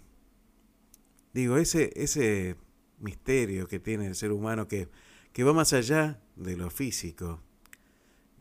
digo, 1.33 1.57
ese, 1.57 1.91
ese 1.95 2.57
misterio 2.99 3.67
que 3.67 3.79
tiene 3.79 4.07
el 4.07 4.15
ser 4.15 4.33
humano 4.33 4.67
que, 4.67 4.89
que 5.31 5.43
va 5.45 5.53
más 5.53 5.71
allá 5.71 6.21
de 6.35 6.57
lo 6.57 6.69
físico, 6.69 7.39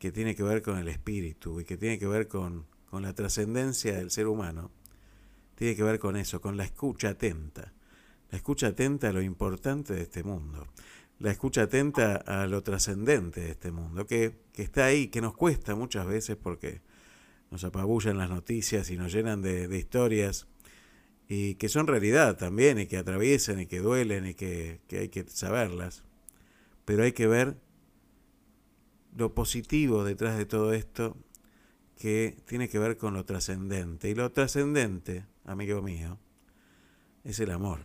que 0.00 0.10
tiene 0.10 0.34
que 0.34 0.42
ver 0.42 0.62
con 0.62 0.78
el 0.78 0.88
espíritu 0.88 1.60
y 1.60 1.64
que 1.64 1.76
tiene 1.76 1.98
que 1.98 2.08
ver 2.08 2.26
con, 2.26 2.66
con 2.90 3.02
la 3.02 3.14
trascendencia 3.14 3.94
del 3.94 4.10
ser 4.10 4.26
humano, 4.26 4.70
tiene 5.54 5.76
que 5.76 5.82
ver 5.82 5.98
con 5.98 6.16
eso, 6.16 6.40
con 6.40 6.56
la 6.56 6.64
escucha 6.64 7.10
atenta. 7.10 7.72
La 8.30 8.36
escucha 8.36 8.68
atenta 8.68 9.08
a 9.08 9.12
lo 9.12 9.22
importante 9.22 9.94
de 9.94 10.02
este 10.02 10.22
mundo. 10.22 10.66
La 11.18 11.30
escucha 11.30 11.62
atenta 11.62 12.16
a 12.16 12.46
lo 12.46 12.62
trascendente 12.62 13.42
de 13.42 13.50
este 13.50 13.70
mundo, 13.70 14.06
que, 14.06 14.40
que 14.52 14.62
está 14.62 14.86
ahí, 14.86 15.08
que 15.08 15.20
nos 15.20 15.34
cuesta 15.34 15.74
muchas 15.74 16.06
veces 16.06 16.36
porque 16.36 16.80
nos 17.50 17.62
apabullan 17.64 18.18
las 18.18 18.30
noticias 18.30 18.90
y 18.90 18.96
nos 18.96 19.12
llenan 19.12 19.42
de, 19.42 19.68
de 19.68 19.78
historias 19.78 20.46
y 21.28 21.56
que 21.56 21.68
son 21.68 21.86
realidad 21.86 22.36
también 22.36 22.78
y 22.78 22.86
que 22.86 22.96
atraviesan 22.96 23.60
y 23.60 23.66
que 23.66 23.80
duelen 23.80 24.26
y 24.26 24.34
que, 24.34 24.80
que 24.88 25.00
hay 25.00 25.08
que 25.10 25.24
saberlas. 25.28 26.02
Pero 26.84 27.04
hay 27.04 27.12
que 27.12 27.26
ver 27.26 27.56
lo 29.14 29.34
positivo 29.34 30.04
detrás 30.04 30.38
de 30.38 30.46
todo 30.46 30.72
esto 30.72 31.16
que 32.00 32.34
tiene 32.46 32.70
que 32.70 32.78
ver 32.78 32.96
con 32.96 33.12
lo 33.12 33.26
trascendente. 33.26 34.08
Y 34.08 34.14
lo 34.14 34.32
trascendente, 34.32 35.26
amigo 35.44 35.82
mío, 35.82 36.16
es 37.24 37.38
el 37.40 37.50
amor. 37.50 37.80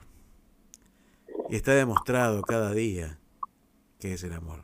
Y 1.49 1.57
está 1.57 1.74
demostrado 1.74 2.41
cada 2.43 2.72
día 2.72 3.20
que 3.99 4.13
es 4.13 4.24
el 4.24 4.32
amor. 4.32 4.63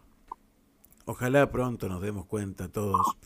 Ojalá 1.05 1.51
pronto 1.51 1.89
nos 1.89 2.01
demos 2.01 2.25
cuenta 2.27 2.69
todos. 2.69 3.17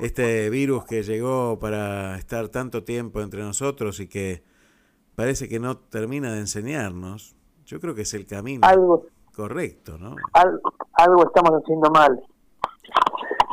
Este 0.00 0.50
virus 0.50 0.84
que 0.84 1.04
llegó 1.04 1.60
para 1.60 2.18
estar 2.18 2.48
tanto 2.48 2.82
tiempo 2.82 3.20
entre 3.20 3.40
nosotros 3.42 4.00
y 4.00 4.08
que 4.08 4.42
parece 5.14 5.48
que 5.48 5.60
no 5.60 5.76
termina 5.78 6.32
de 6.32 6.40
enseñarnos, 6.40 7.36
yo 7.66 7.78
creo 7.78 7.94
que 7.94 8.02
es 8.02 8.14
el 8.14 8.26
camino 8.26 8.66
Algo, 8.66 9.06
correcto, 9.32 9.96
¿no? 9.96 10.16
al- 10.32 10.60
algo 10.94 11.24
estamos 11.24 11.52
haciendo 11.62 11.88
mal. 11.92 12.20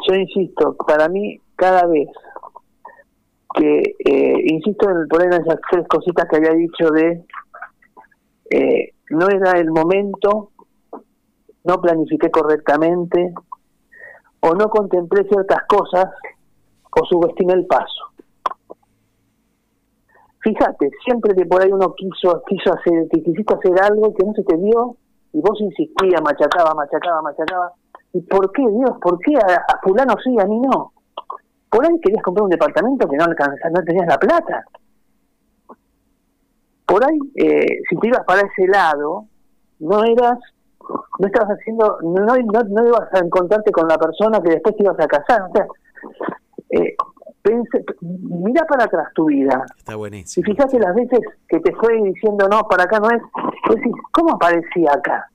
Yo 0.10 0.16
insisto, 0.16 0.76
para 0.88 1.08
mí, 1.08 1.40
cada 1.64 1.86
vez 1.88 2.10
que, 3.56 3.96
eh, 4.00 4.36
insisto 4.48 4.90
en 4.90 5.08
poner 5.08 5.30
esas 5.30 5.62
tres 5.72 5.88
cositas 5.88 6.28
que 6.30 6.36
había 6.36 6.52
dicho 6.52 6.90
de, 6.90 7.24
eh, 8.50 8.94
no 9.12 9.30
era 9.30 9.52
el 9.52 9.72
momento, 9.72 10.52
no 11.64 11.80
planifiqué 11.80 12.30
correctamente, 12.30 13.34
o 14.42 14.54
no 14.56 14.68
contemplé 14.68 15.24
ciertas 15.30 15.60
cosas, 15.70 16.08
o 17.00 17.06
subestimé 17.06 17.54
el 17.54 17.66
paso. 17.66 18.12
Fíjate, 20.42 20.92
siempre 21.06 21.34
que 21.34 21.46
por 21.46 21.62
ahí 21.62 21.72
uno 21.72 21.94
quiso, 21.96 22.44
quiso 22.46 22.74
hacer, 22.74 23.08
que 23.10 23.24
quisiste 23.24 23.54
hacer 23.54 23.82
algo 23.82 24.14
que 24.14 24.26
no 24.26 24.34
se 24.34 24.44
te 24.44 24.58
dio, 24.58 24.98
y 25.32 25.40
vos 25.40 25.62
insistías, 25.62 26.22
machacaba, 26.22 26.74
machacaba, 26.74 27.22
machacaba. 27.22 27.72
¿Y 28.12 28.20
por 28.24 28.52
qué, 28.52 28.64
Dios? 28.68 28.98
¿Por 29.02 29.18
qué 29.20 29.36
a, 29.38 29.56
a 29.56 29.80
fulano 29.82 30.16
sí, 30.22 30.36
a 30.42 30.46
mí 30.46 30.60
no? 30.60 30.93
Por 31.74 31.84
ahí 31.88 32.00
querías 32.02 32.22
comprar 32.22 32.44
un 32.44 32.52
departamento 32.52 33.10
que 33.10 33.18
no 33.18 33.24
alcanza, 33.24 33.68
no 33.72 33.84
tenías 33.84 34.06
la 34.08 34.20
plata. 34.20 34.64
Por 36.86 37.04
ahí, 37.04 37.18
eh, 37.36 37.80
si 37.90 37.96
te 37.98 38.08
ibas 38.10 38.24
para 38.26 38.42
ese 38.42 38.68
lado, 38.68 39.26
no 39.80 40.04
eras, 40.04 40.38
no 41.18 41.26
estabas 41.28 41.58
haciendo, 41.58 41.98
no, 42.04 42.26
no, 42.26 42.64
no 42.70 42.88
ibas 42.88 43.12
a 43.14 43.20
encontrarte 43.26 43.72
con 43.72 43.88
la 43.88 43.98
persona 43.98 44.40
que 44.44 44.52
después 44.52 44.76
te 44.78 44.84
ibas 44.84 45.00
a 45.00 45.08
casar. 45.08 45.42
O 45.50 45.52
sea, 45.52 45.66
eh, 46.70 46.96
pense, 47.42 47.84
mira 48.02 48.66
para 48.68 48.84
atrás 48.84 49.08
tu 49.16 49.26
vida. 49.26 49.66
Está 49.76 49.94
Y 49.94 49.96
buenísimo. 49.96 50.46
fíjate 50.46 50.78
las 50.78 50.94
veces 50.94 51.22
que 51.48 51.60
te 51.60 51.74
fue 51.76 51.96
diciendo, 52.04 52.48
no, 52.50 52.62
para 52.70 52.84
acá 52.84 53.00
no 53.00 53.10
es, 53.10 53.22
decís, 53.76 53.94
¿cómo 54.12 54.36
aparecía 54.36 54.92
acá? 54.94 55.28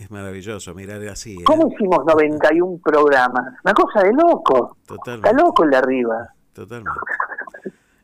Es 0.00 0.10
maravilloso 0.10 0.74
mirar 0.74 1.06
así. 1.08 1.34
¿eh? 1.34 1.44
¿Cómo 1.44 1.70
hicimos 1.70 2.06
91 2.06 2.80
programas? 2.82 3.54
Una 3.62 3.74
cosa 3.74 4.02
de 4.02 4.14
loco. 4.14 4.78
Está 4.88 5.32
loco 5.34 5.64
el 5.64 5.70
de 5.70 5.76
arriba. 5.76 6.34
Totalmente. 6.54 6.98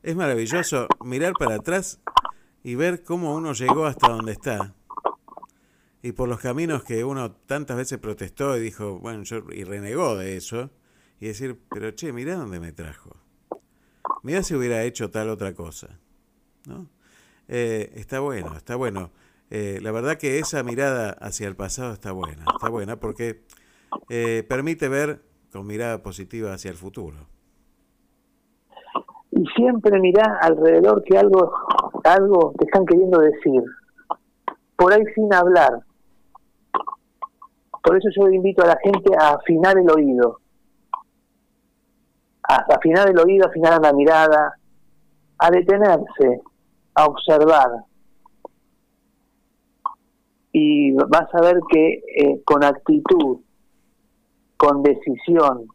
Es 0.03 0.15
maravilloso 0.15 0.89
mirar 1.03 1.33
para 1.39 1.55
atrás 1.55 1.99
y 2.63 2.75
ver 2.75 3.03
cómo 3.03 3.35
uno 3.35 3.55
llegó 3.55 3.87
hasta 3.87 4.09
donde 4.09 4.33
está. 4.33 4.75
Y 6.03 6.13
por 6.13 6.29
los 6.29 6.39
caminos 6.39 6.85
que 6.85 7.03
uno 7.03 7.33
tantas 7.33 7.79
veces 7.79 7.99
protestó 7.99 8.59
y 8.59 8.61
dijo, 8.61 8.99
bueno, 8.99 9.23
yo 9.23 9.39
y 9.51 9.65
renegó 9.65 10.17
de 10.17 10.37
eso. 10.37 10.69
Y 11.19 11.29
decir, 11.29 11.59
pero 11.71 11.93
che, 11.93 12.13
mirá 12.13 12.35
dónde 12.35 12.61
me 12.61 12.73
trajo. 12.73 13.17
Mirá 14.23 14.43
si 14.43 14.55
hubiera 14.55 14.83
hecho 14.83 15.11
tal 15.11 15.31
otra 15.31 15.55
cosa. 15.55 15.99
¿No? 16.67 16.91
Eh, 17.49 17.91
está 17.95 18.21
bueno, 18.21 18.55
está 18.55 18.77
bueno. 18.77 19.13
Eh, 19.51 19.79
la 19.81 19.93
verdad 19.93 20.17
que 20.17 20.39
esa 20.39 20.63
mirada 20.63 21.11
hacia 21.21 21.47
el 21.47 21.57
pasado 21.57 21.93
está 21.93 22.13
buena. 22.13 22.45
Está 22.53 22.69
buena 22.69 22.97
porque 22.97 23.43
eh, 24.09 24.45
permite 24.49 24.89
ver 24.89 25.23
con 25.53 25.67
mirada 25.67 26.03
positiva 26.03 26.53
hacia 26.53 26.71
el 26.71 26.77
futuro. 26.77 27.17
Y 29.31 29.45
siempre 29.55 30.01
mirá 30.01 30.39
alrededor 30.41 31.03
que 31.05 31.19
algo, 31.19 31.53
algo 32.05 32.55
te 32.59 32.65
están 32.65 32.87
queriendo 32.87 33.21
decir. 33.21 33.63
Por 34.77 34.93
ahí 34.93 35.03
sin 35.15 35.33
hablar. 35.33 35.81
Por 37.83 37.97
eso 37.97 38.09
yo 38.17 38.29
invito 38.29 38.65
a 38.65 38.69
la 38.69 38.79
gente 38.83 39.13
a 39.19 39.35
afinar 39.35 39.79
el 39.79 39.89
oído. 39.91 40.41
A 42.49 42.65
afinar 42.75 43.09
el 43.09 43.19
oído, 43.19 43.47
afinar 43.47 43.81
la 43.81 43.93
mirada, 43.93 44.57
a 45.39 45.51
detenerse, 45.51 46.41
a 46.95 47.05
observar. 47.07 47.85
Y 50.59 50.93
vas 50.93 51.29
a 51.35 51.41
ver 51.43 51.61
que 51.69 52.03
eh, 52.17 52.41
con 52.47 52.65
actitud, 52.65 53.41
con 54.57 54.83
decisión 54.83 55.67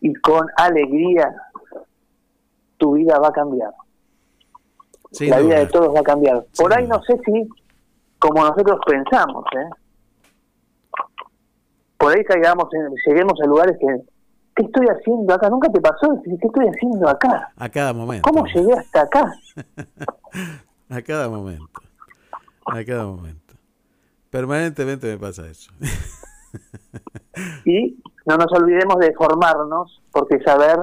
y 0.00 0.14
con 0.14 0.46
alegría, 0.56 1.34
tu 2.76 2.92
vida 2.92 3.18
va 3.18 3.30
a 3.30 3.32
cambiar. 3.32 3.72
La 5.22 5.40
vida 5.40 5.58
de 5.58 5.66
todos 5.66 5.92
va 5.92 5.98
a 5.98 6.04
cambiar. 6.04 6.46
Por 6.56 6.72
ahí 6.72 6.86
no 6.86 7.02
sé 7.02 7.18
si, 7.24 7.48
como 8.20 8.44
nosotros 8.44 8.78
pensamos, 8.86 9.44
¿eh? 9.56 9.70
por 11.98 12.16
ahí 12.16 12.22
caigamos, 12.22 12.68
lleguemos 13.04 13.34
a 13.42 13.46
lugares 13.48 13.76
que, 13.80 13.86
¿qué 14.54 14.66
estoy 14.66 14.86
haciendo 14.86 15.34
acá? 15.34 15.50
¿Nunca 15.50 15.68
te 15.68 15.80
pasó? 15.80 16.16
¿Qué 16.22 16.46
estoy 16.46 16.68
haciendo 16.68 17.08
acá? 17.08 17.52
A 17.56 17.68
cada 17.68 17.92
momento. 17.92 18.30
¿Cómo 18.30 18.46
llegué 18.46 18.72
hasta 18.72 19.02
acá? 19.02 19.34
A 20.90 21.02
cada 21.02 21.28
momento. 21.28 21.82
A 22.66 22.84
cada 22.84 23.06
momento. 23.06 23.54
Permanentemente 24.30 25.06
me 25.08 25.18
pasa 25.18 25.48
eso. 25.48 25.70
Y 27.64 27.98
no 28.26 28.36
nos 28.36 28.52
olvidemos 28.52 28.98
de 28.98 29.12
formarnos, 29.14 30.02
porque 30.10 30.40
saber 30.42 30.78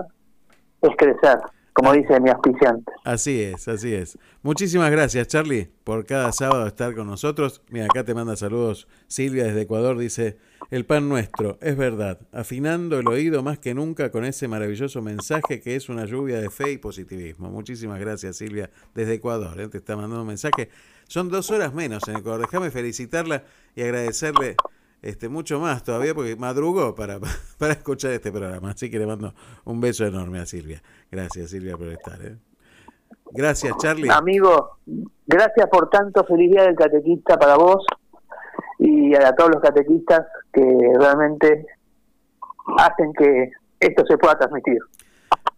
es 0.81 0.95
crecer, 0.97 1.39
como 1.73 1.93
dice 1.93 2.19
mi 2.19 2.29
auspiciante. 2.29 2.91
Así 3.03 3.41
es, 3.41 3.67
así 3.67 3.93
es. 3.93 4.17
Muchísimas 4.41 4.91
gracias, 4.91 5.27
Charlie, 5.27 5.71
por 5.83 6.05
cada 6.05 6.31
sábado 6.31 6.67
estar 6.67 6.95
con 6.95 7.07
nosotros. 7.07 7.61
Mira, 7.69 7.85
acá 7.85 8.03
te 8.03 8.13
manda 8.13 8.35
saludos 8.35 8.87
Silvia 9.07 9.45
desde 9.45 9.61
Ecuador. 9.61 9.97
Dice, 9.97 10.37
el 10.71 10.85
pan 10.85 11.09
nuestro, 11.09 11.57
es 11.61 11.75
verdad, 11.75 12.19
afinando 12.31 12.99
el 12.99 13.07
oído 13.07 13.41
más 13.43 13.59
que 13.59 13.73
nunca 13.73 14.11
con 14.11 14.23
ese 14.23 14.47
maravilloso 14.47 15.01
mensaje 15.01 15.59
que 15.61 15.75
es 15.75 15.89
una 15.89 16.05
lluvia 16.05 16.39
de 16.39 16.49
fe 16.49 16.71
y 16.73 16.77
positivismo. 16.77 17.49
Muchísimas 17.49 17.99
gracias, 17.99 18.37
Silvia, 18.37 18.69
desde 18.93 19.15
Ecuador. 19.15 19.59
¿eh? 19.59 19.67
Te 19.67 19.79
está 19.79 19.95
mandando 19.95 20.21
un 20.21 20.27
mensaje. 20.27 20.69
Son 21.09 21.27
dos 21.27 21.49
horas 21.49 21.73
menos 21.73 22.07
en 22.07 22.17
Ecuador. 22.17 22.41
Déjame 22.41 22.69
felicitarla 22.69 23.43
y 23.73 23.81
agradecerle 23.81 24.55
este, 25.01 25.27
mucho 25.27 25.59
más 25.59 25.83
todavía 25.83 26.13
porque 26.13 26.35
madrugó 26.35 26.93
para, 26.93 27.19
para 27.57 27.73
escuchar 27.73 28.11
este 28.11 28.31
programa. 28.31 28.69
Así 28.69 28.91
que 28.91 28.99
le 28.99 29.07
mando 29.07 29.33
un 29.65 29.81
beso 29.81 30.05
enorme 30.05 30.39
a 30.39 30.45
Silvia. 30.45 30.83
Gracias, 31.11 31.49
Silvia, 31.49 31.75
por 31.75 31.87
estar. 31.87 32.21
¿eh? 32.21 32.37
Gracias, 33.31 33.75
Charlie. 33.79 34.07
Amigo, 34.11 34.77
gracias 35.25 35.67
por 35.71 35.89
tanto. 35.89 36.23
Feliz 36.25 36.51
día 36.51 36.61
del 36.61 36.75
catequista 36.75 37.39
para 37.39 37.55
vos 37.55 37.83
y 38.77 39.15
a 39.15 39.33
todos 39.33 39.49
los 39.55 39.63
catequistas 39.63 40.27
que 40.53 40.61
realmente 40.99 41.65
hacen 42.77 43.13
que 43.13 43.51
esto 43.79 44.05
se 44.05 44.15
pueda 44.15 44.37
transmitir. 44.37 44.77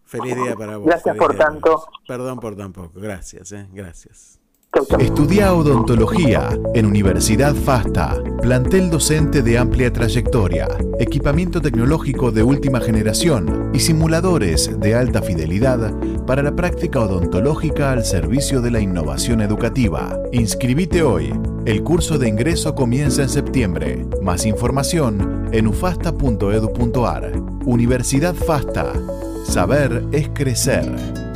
Feliz 0.06 0.34
día 0.34 0.56
para 0.56 0.78
vos. 0.78 0.88
Gracias 0.88 1.18
por 1.18 1.36
tanto. 1.36 1.88
Perdón 2.08 2.39
por 2.39 2.56
tan 2.56 2.72
poco. 2.72 3.02
Gracias, 3.02 3.52
¿eh? 3.52 3.68
Gracias. 3.74 4.41
Estudia 4.99 5.53
odontología 5.53 6.57
en 6.74 6.86
Universidad 6.86 7.53
FASTA, 7.53 8.24
plantel 8.41 8.89
docente 8.89 9.41
de 9.41 9.57
amplia 9.57 9.91
trayectoria, 9.91 10.65
equipamiento 10.97 11.61
tecnológico 11.61 12.32
de 12.32 12.41
última 12.43 12.80
generación 12.80 13.69
y 13.74 13.80
simuladores 13.80 14.80
de 14.80 14.95
alta 14.95 15.22
fidelidad 15.22 15.93
para 16.26 16.41
la 16.41 16.55
práctica 16.55 17.01
odontológica 17.01 17.91
al 17.91 18.05
servicio 18.05 18.61
de 18.61 18.72
la 18.72 18.80
innovación 18.80 19.41
educativa. 19.41 20.17
Inscribite 20.32 21.03
hoy. 21.03 21.34
El 21.65 21.84
curso 21.84 22.17
de 22.17 22.30
ingreso 22.30 22.74
comienza 22.74 23.24
en 23.24 23.30
septiembre. 23.30 24.05
Más 24.22 24.45
información 24.45 25.49
en 25.51 25.67
ufasta.edu.ar. 25.67 27.34
Universidad 27.65 28.36
FASTA. 28.36 28.93
Saber 29.43 30.05
es 30.13 30.30
crecer. 30.30 31.30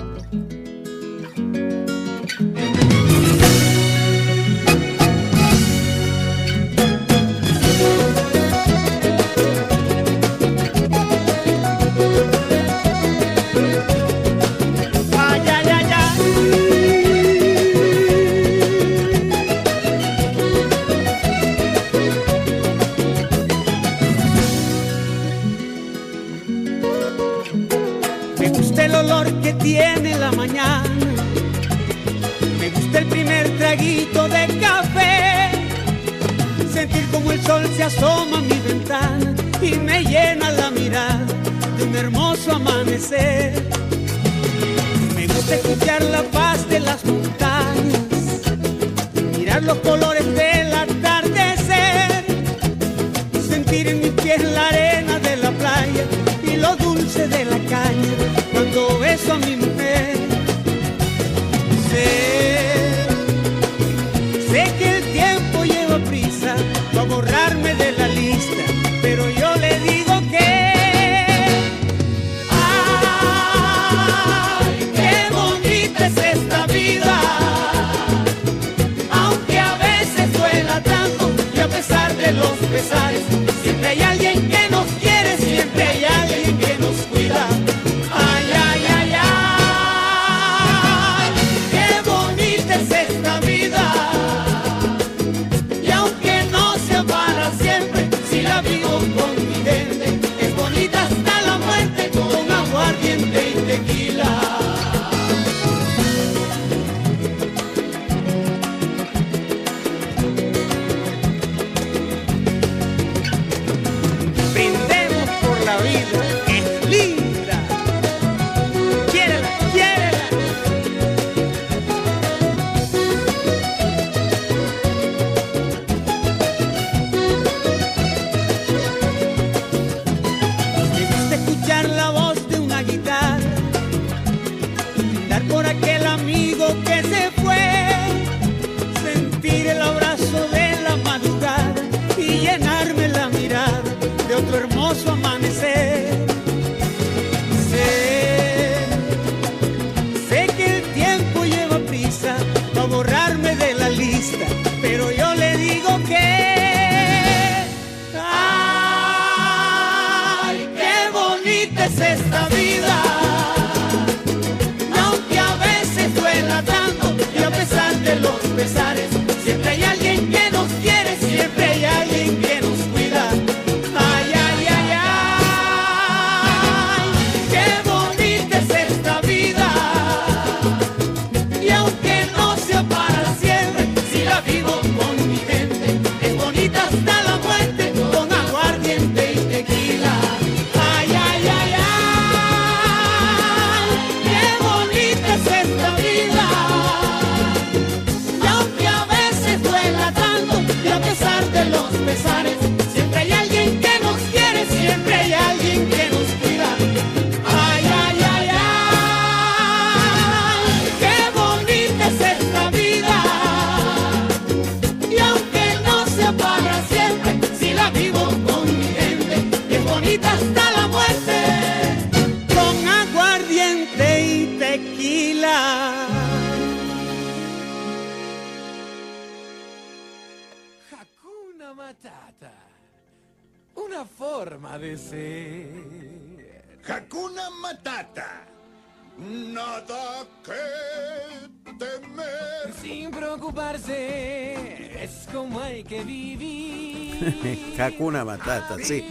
Matata, 248.46 248.78
sí. 248.84 249.04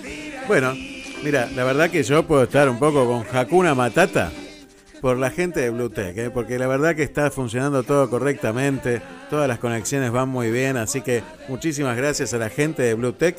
Bueno, 0.47 0.75
mira, 1.25 1.49
la 1.55 1.65
verdad 1.65 1.91
que 1.91 2.03
yo 2.03 2.25
puedo 2.25 2.45
estar 2.45 2.69
un 2.69 2.79
poco 2.79 3.07
con 3.07 3.37
Hakuna 3.37 3.75
Matata 3.75 4.31
por 5.01 5.19
la 5.19 5.31
gente 5.31 5.61
de 5.61 5.71
Bluetech, 5.71 6.17
¿eh? 6.17 6.31
porque 6.31 6.59
la 6.59 6.67
verdad 6.67 6.95
que 6.95 7.03
está 7.03 7.31
funcionando 7.31 7.83
todo 7.83 8.09
correctamente, 8.09 9.03
todas 9.29 9.49
las 9.49 9.59
conexiones 9.59 10.13
van 10.13 10.29
muy 10.29 10.51
bien, 10.51 10.77
así 10.77 11.01
que 11.01 11.23
muchísimas 11.49 11.97
gracias 11.97 12.33
a 12.33 12.39
la 12.39 12.49
gente 12.49 12.83
de 12.83 12.95
Bluetech 12.95 13.37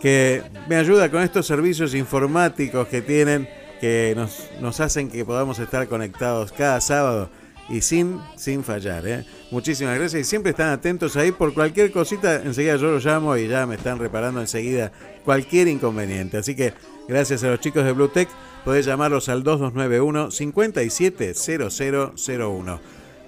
que 0.00 0.42
me 0.68 0.76
ayuda 0.76 1.10
con 1.10 1.22
estos 1.22 1.46
servicios 1.46 1.94
informáticos 1.94 2.88
que 2.88 3.00
tienen, 3.00 3.48
que 3.80 4.14
nos, 4.16 4.50
nos 4.60 4.80
hacen 4.80 5.08
que 5.08 5.24
podamos 5.24 5.58
estar 5.58 5.86
conectados 5.88 6.52
cada 6.52 6.80
sábado 6.80 7.30
y 7.68 7.80
sin, 7.80 8.20
sin 8.36 8.62
fallar. 8.64 9.06
¿eh? 9.06 9.24
Muchísimas 9.50 9.96
gracias 9.96 10.22
y 10.22 10.24
siempre 10.24 10.50
están 10.50 10.70
atentos 10.70 11.16
ahí 11.16 11.30
por 11.30 11.54
cualquier 11.54 11.92
cosita. 11.92 12.42
Enseguida 12.42 12.74
yo 12.76 12.90
los 12.90 13.04
llamo 13.04 13.36
y 13.36 13.46
ya 13.46 13.64
me 13.64 13.76
están 13.76 14.00
reparando 14.00 14.40
enseguida 14.40 14.90
cualquier 15.24 15.68
inconveniente. 15.68 16.38
Así 16.38 16.56
que 16.56 16.74
gracias 17.06 17.44
a 17.44 17.50
los 17.50 17.60
chicos 17.60 17.84
de 17.84 17.92
Bluetech 17.92 18.28
podés 18.64 18.86
llamarlos 18.86 19.28
al 19.28 19.44
2291 19.44 20.32
570001. 20.32 22.80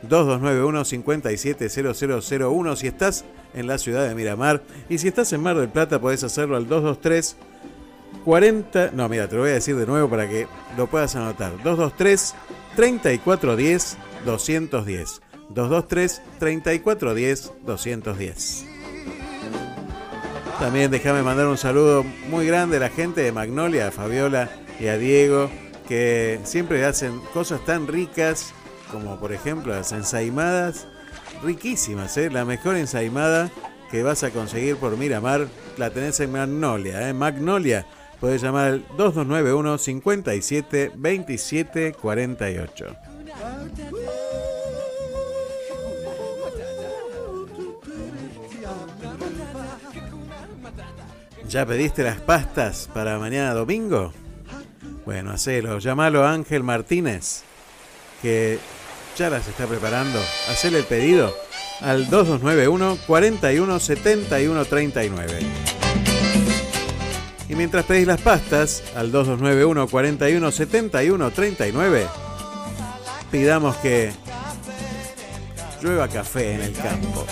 2291 0.02 0.84
570001 0.84 2.76
si 2.76 2.88
estás 2.88 3.24
en 3.54 3.68
la 3.68 3.78
ciudad 3.78 4.08
de 4.08 4.14
Miramar 4.14 4.62
y 4.88 4.98
si 4.98 5.08
estás 5.08 5.32
en 5.32 5.42
Mar 5.42 5.56
del 5.56 5.68
Plata 5.68 6.00
podés 6.00 6.22
hacerlo 6.24 6.56
al 6.56 6.68
223 6.68 7.36
40 8.24 8.92
no 8.92 9.08
mira 9.08 9.28
te 9.28 9.34
lo 9.34 9.42
voy 9.42 9.50
a 9.50 9.54
decir 9.54 9.74
de 9.74 9.86
nuevo 9.86 10.08
para 10.08 10.28
que 10.28 10.46
lo 10.76 10.86
puedas 10.86 11.16
anotar 11.16 11.50
223 11.64 12.34
3410 12.76 13.98
210 14.24 15.28
223 15.51 16.22
3410 16.38 17.53
210 17.64 18.66
también 20.59 20.90
déjame 20.90 21.22
mandar 21.22 21.46
un 21.46 21.57
saludo 21.57 22.05
muy 22.30 22.44
grande 22.44 22.78
a 22.78 22.80
la 22.80 22.88
gente 22.88 23.20
de 23.20 23.30
Magnolia, 23.30 23.88
a 23.88 23.90
Fabiola 23.92 24.51
y 24.80 24.88
a 24.88 24.99
Diego, 24.99 25.49
que 25.86 26.40
siempre 26.42 26.84
hacen 26.84 27.20
cosas 27.32 27.64
tan 27.64 27.86
ricas 27.86 28.53
como 28.90 29.20
por 29.20 29.32
ejemplo 29.32 29.72
las 29.72 29.92
ensaimadas, 29.92 30.88
riquísimas, 31.44 32.16
¿eh? 32.16 32.28
la 32.28 32.44
mejor 32.44 32.74
ensaimada 32.74 33.53
que 33.88 34.03
vas 34.03 34.24
a 34.24 34.30
conseguir 34.30 34.76
por 34.78 34.96
Miramar 34.96 35.46
la 35.76 35.90
tenés 35.90 36.18
en 36.18 36.32
Magnolia, 36.32 37.09
¿eh? 37.09 37.14
Magnolia, 37.14 37.86
Podés 38.20 38.42
llamar 38.42 38.66
al 38.66 38.84
2291 38.96 39.78
57 39.78 40.92
27 40.96 41.92
48. 41.92 42.96
¿Ya 51.49 51.64
pediste 51.64 52.03
las 52.03 52.20
pastas 52.20 52.90
para 52.92 53.18
mañana 53.18 53.55
domingo? 53.55 54.12
Bueno, 55.07 55.30
hacelo. 55.30 55.78
Llamalo 55.78 56.22
a 56.22 56.32
Ángel 56.32 56.62
Martínez, 56.62 57.42
que 58.20 58.59
ya 59.16 59.30
las 59.30 59.49
está 59.49 59.66
preparando. 59.66 60.20
Hacele 60.51 60.80
el 60.80 60.84
pedido 60.84 61.34
al 61.80 62.11
2291 62.11 62.99
41 63.07 63.80
71 63.80 64.64
39. 64.66 65.38
Y 67.49 67.55
mientras 67.55 67.86
pedís 67.86 68.07
las 68.07 68.20
pastas 68.20 68.82
al 68.94 69.11
2291 69.11 69.88
41 69.88 70.53
71 70.53 71.30
39, 71.30 72.07
pidamos 73.30 73.74
que 73.76 74.12
llueva 75.80 76.09
café 76.09 76.57
en 76.57 76.61
el 76.61 76.72
campo. 76.74 77.24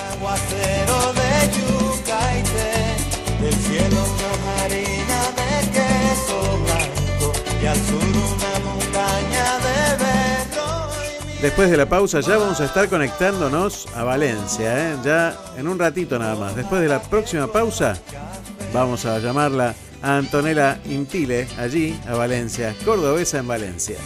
Después 11.46 11.70
de 11.70 11.76
la 11.76 11.88
pausa 11.88 12.20
ya 12.20 12.38
vamos 12.38 12.60
a 12.60 12.64
estar 12.64 12.88
conectándonos 12.88 13.86
a 13.94 14.02
Valencia, 14.02 14.90
¿eh? 14.90 14.96
ya 15.04 15.36
en 15.56 15.68
un 15.68 15.78
ratito 15.78 16.18
nada 16.18 16.34
más. 16.34 16.56
Después 16.56 16.80
de 16.80 16.88
la 16.88 17.00
próxima 17.00 17.46
pausa 17.46 17.96
vamos 18.72 19.06
a 19.06 19.18
llamarla 19.20 19.74
a 20.02 20.16
Antonella 20.16 20.80
Intile, 20.86 21.46
allí 21.58 21.98
a 22.08 22.14
Valencia, 22.14 22.74
cordobesa 22.84 23.38
en 23.38 23.46
Valencia. 23.46 23.96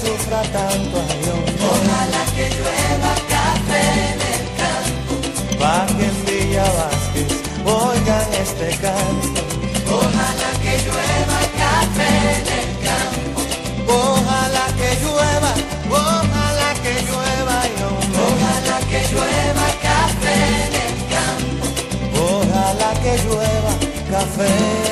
Sufra 0.00 0.42
tanto 0.52 0.96
ayón. 1.12 1.44
Ojalá 1.72 2.22
que 2.34 2.46
llueva 2.56 3.12
café 3.34 3.82
en 4.10 4.20
el 4.34 4.44
campo. 4.60 5.12
Pa' 5.58 5.86
que 5.96 6.06
en 6.10 6.16
Villa 6.26 6.66
Vázquez 6.78 7.30
oigan 7.64 8.28
este 8.44 8.68
canto. 8.84 9.40
Ojalá 9.98 10.50
que 10.62 10.74
llueva 10.84 11.38
café 11.62 12.10
en 12.36 12.46
el 12.60 12.70
campo. 12.88 13.40
Ojalá 13.86 14.66
que 14.78 14.90
llueva, 15.02 15.52
ojalá 15.90 16.70
que 16.82 16.94
llueva 17.08 17.56
y. 17.70 17.74
Ojalá 18.26 18.76
que 18.90 19.00
llueva 19.12 19.66
café 19.88 20.36
en 20.64 20.72
el 20.86 20.96
campo. 21.14 21.66
Ojalá 22.32 22.90
que 23.02 23.12
llueva 23.24 23.72
café. 24.10 24.83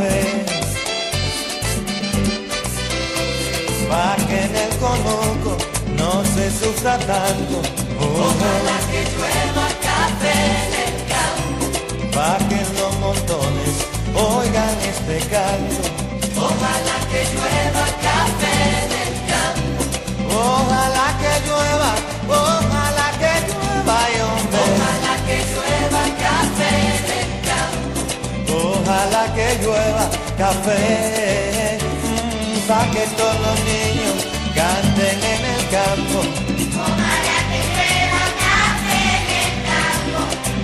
Café. 0.00 0.44
Pa' 3.88 4.16
que 4.28 4.38
en 4.44 4.56
el 4.56 4.72
conuco 4.78 5.56
no 5.96 6.24
se 6.24 6.50
sufra 6.50 6.98
tanto, 6.98 7.60
ojalá 7.98 8.76
que 8.90 9.00
llueva 9.12 9.66
café 9.88 10.34
en 10.62 10.72
el 10.86 10.96
campo. 11.12 11.64
Pa' 12.14 12.38
que 12.48 12.60
los 12.78 12.92
montones 12.98 13.76
oigan 14.14 14.74
este 14.92 15.18
canto, 15.28 15.82
ojalá 16.36 16.96
que 17.10 17.20
llueva 17.34 17.49
que 29.50 29.64
llueva 29.64 30.08
café. 30.38 31.78
mm, 31.80 32.68
Pa' 32.68 32.86
que 32.92 33.04
todos 33.18 33.38
los 33.46 33.58
niños 33.70 34.16
canten 34.54 35.18
en 35.34 35.42
el 35.54 35.62
campo. 35.76 36.18
Ojalá 36.84 37.38
que 37.50 37.60
llueva 37.72 38.24
café 38.44 39.02
en 39.18 39.26
el 39.42 39.52
campo. 39.70 40.20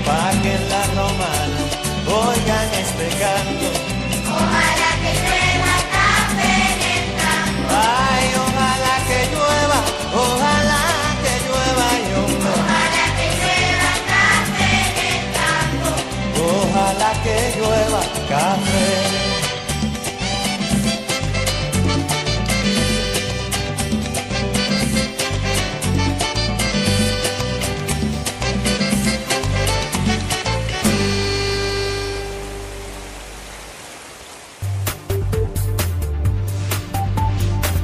Pa' 0.07 0.31
que 0.43 0.53
en 0.55 0.65
la 0.69 0.83
romana 0.99 1.61
oigan 2.07 2.69
este 2.85 3.07
canto. 3.23 3.69
Ojalá 4.31 4.76
que 17.27 17.59
llueva 17.59 18.03
café. 18.29 19.17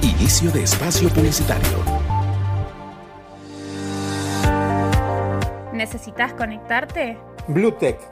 Inicio 0.03 0.53
de 0.53 0.63
espacio 0.63 1.09
publicitario. 1.09 1.79
¿Necesitas 5.73 6.33
conectarte? 6.35 7.19
Bluetech, 7.49 7.99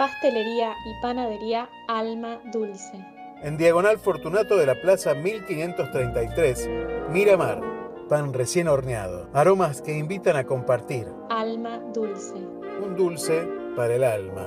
Pastelería 0.00 0.76
y 0.86 0.94
panadería 1.02 1.68
Alma 1.86 2.40
Dulce. 2.50 3.04
En 3.42 3.58
Diagonal 3.58 3.98
Fortunato 3.98 4.56
de 4.56 4.64
la 4.64 4.80
Plaza 4.80 5.12
1533, 5.12 6.70
Miramar. 7.10 7.60
Pan 8.08 8.32
recién 8.32 8.68
horneado. 8.68 9.28
Aromas 9.34 9.82
que 9.82 9.98
invitan 9.98 10.36
a 10.36 10.44
compartir. 10.44 11.06
Alma 11.28 11.80
Dulce. 11.92 12.36
Un 12.82 12.96
dulce 12.96 13.46
para 13.76 13.94
el 13.94 14.04
alma. 14.04 14.46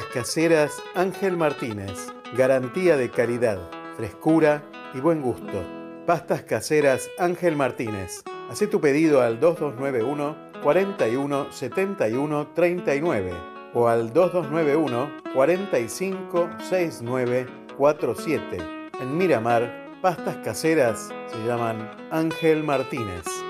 Pastas 0.00 0.14
caseras 0.14 0.82
Ángel 0.94 1.36
Martínez. 1.36 2.08
Garantía 2.34 2.96
de 2.96 3.10
calidad, 3.10 3.58
frescura 3.98 4.62
y 4.94 5.00
buen 5.00 5.20
gusto. 5.20 5.62
Pastas 6.06 6.40
caseras 6.42 7.10
Ángel 7.18 7.54
Martínez. 7.54 8.22
Haz 8.48 8.60
tu 8.70 8.80
pedido 8.80 9.20
al 9.20 9.38
2291 9.38 10.36
41 10.62 11.52
71 11.52 12.48
39 12.54 13.32
o 13.74 13.88
al 13.88 14.10
2291 14.14 15.10
45 15.34 16.48
69 16.70 17.46
47. 17.76 18.56
En 19.02 19.18
Miramar, 19.18 19.98
pastas 20.00 20.36
caseras 20.38 21.12
se 21.30 21.46
llaman 21.46 21.90
Ángel 22.10 22.64
Martínez. 22.64 23.49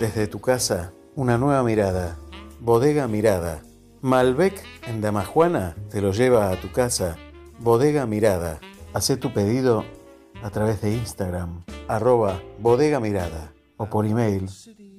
Desde 0.00 0.26
tu 0.28 0.40
casa, 0.40 0.92
una 1.16 1.38
nueva 1.38 1.62
mirada. 1.62 2.16
Bodega 2.60 3.08
Mirada. 3.08 3.62
Malbec 4.00 4.62
en 4.86 5.00
Damajuana 5.00 5.74
te 5.90 6.00
lo 6.00 6.12
lleva 6.12 6.50
a 6.50 6.60
tu 6.60 6.70
casa. 6.70 7.16
Bodega 7.58 8.06
Mirada. 8.06 8.60
Hacé 8.94 9.16
tu 9.16 9.32
pedido 9.32 9.84
a 10.42 10.50
través 10.50 10.80
de 10.80 10.94
Instagram, 10.94 11.64
arroba 11.88 12.40
bodega 12.58 13.00
mirada 13.00 13.52
o 13.76 13.86
por 13.86 14.06
email 14.06 14.48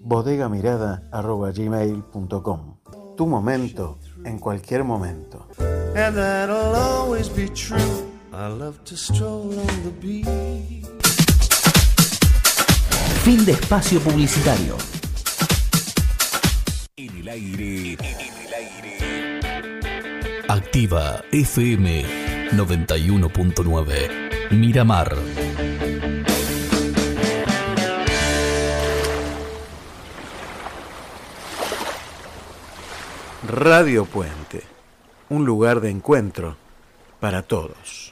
bodegamirada 0.02 1.04
arroba 1.12 1.52
gmail.com. 1.52 2.78
Tu 3.16 3.26
momento 3.26 4.00
en 4.24 4.40
cualquier 4.40 4.84
momento. 4.84 5.48
And 5.96 6.16
that'll 6.16 6.76
always 6.76 7.30
be 7.30 7.50
true. 7.50 8.08
I 8.32 8.48
love 8.48 8.84
to 8.86 8.96
stroll 8.96 9.58
on 9.60 9.84
the 9.84 9.92
beach. 10.00 10.99
Fin 13.24 13.46
de 13.46 13.52
espacio 13.52 14.00
publicitario. 14.00 14.78
En 16.96 17.18
el 17.18 17.28
aire. 17.28 17.94
En 17.94 18.00
el 18.00 18.54
aire. 18.54 19.40
Activa 20.48 21.22
FM 21.32 22.06
91.9. 22.52 24.52
Miramar. 24.52 25.16
Radio 33.48 34.06
Puente. 34.06 34.64
Un 35.30 35.46
lugar 35.46 35.82
de 35.82 35.90
encuentro 35.90 36.56
para 37.20 37.42
todos. 37.44 38.09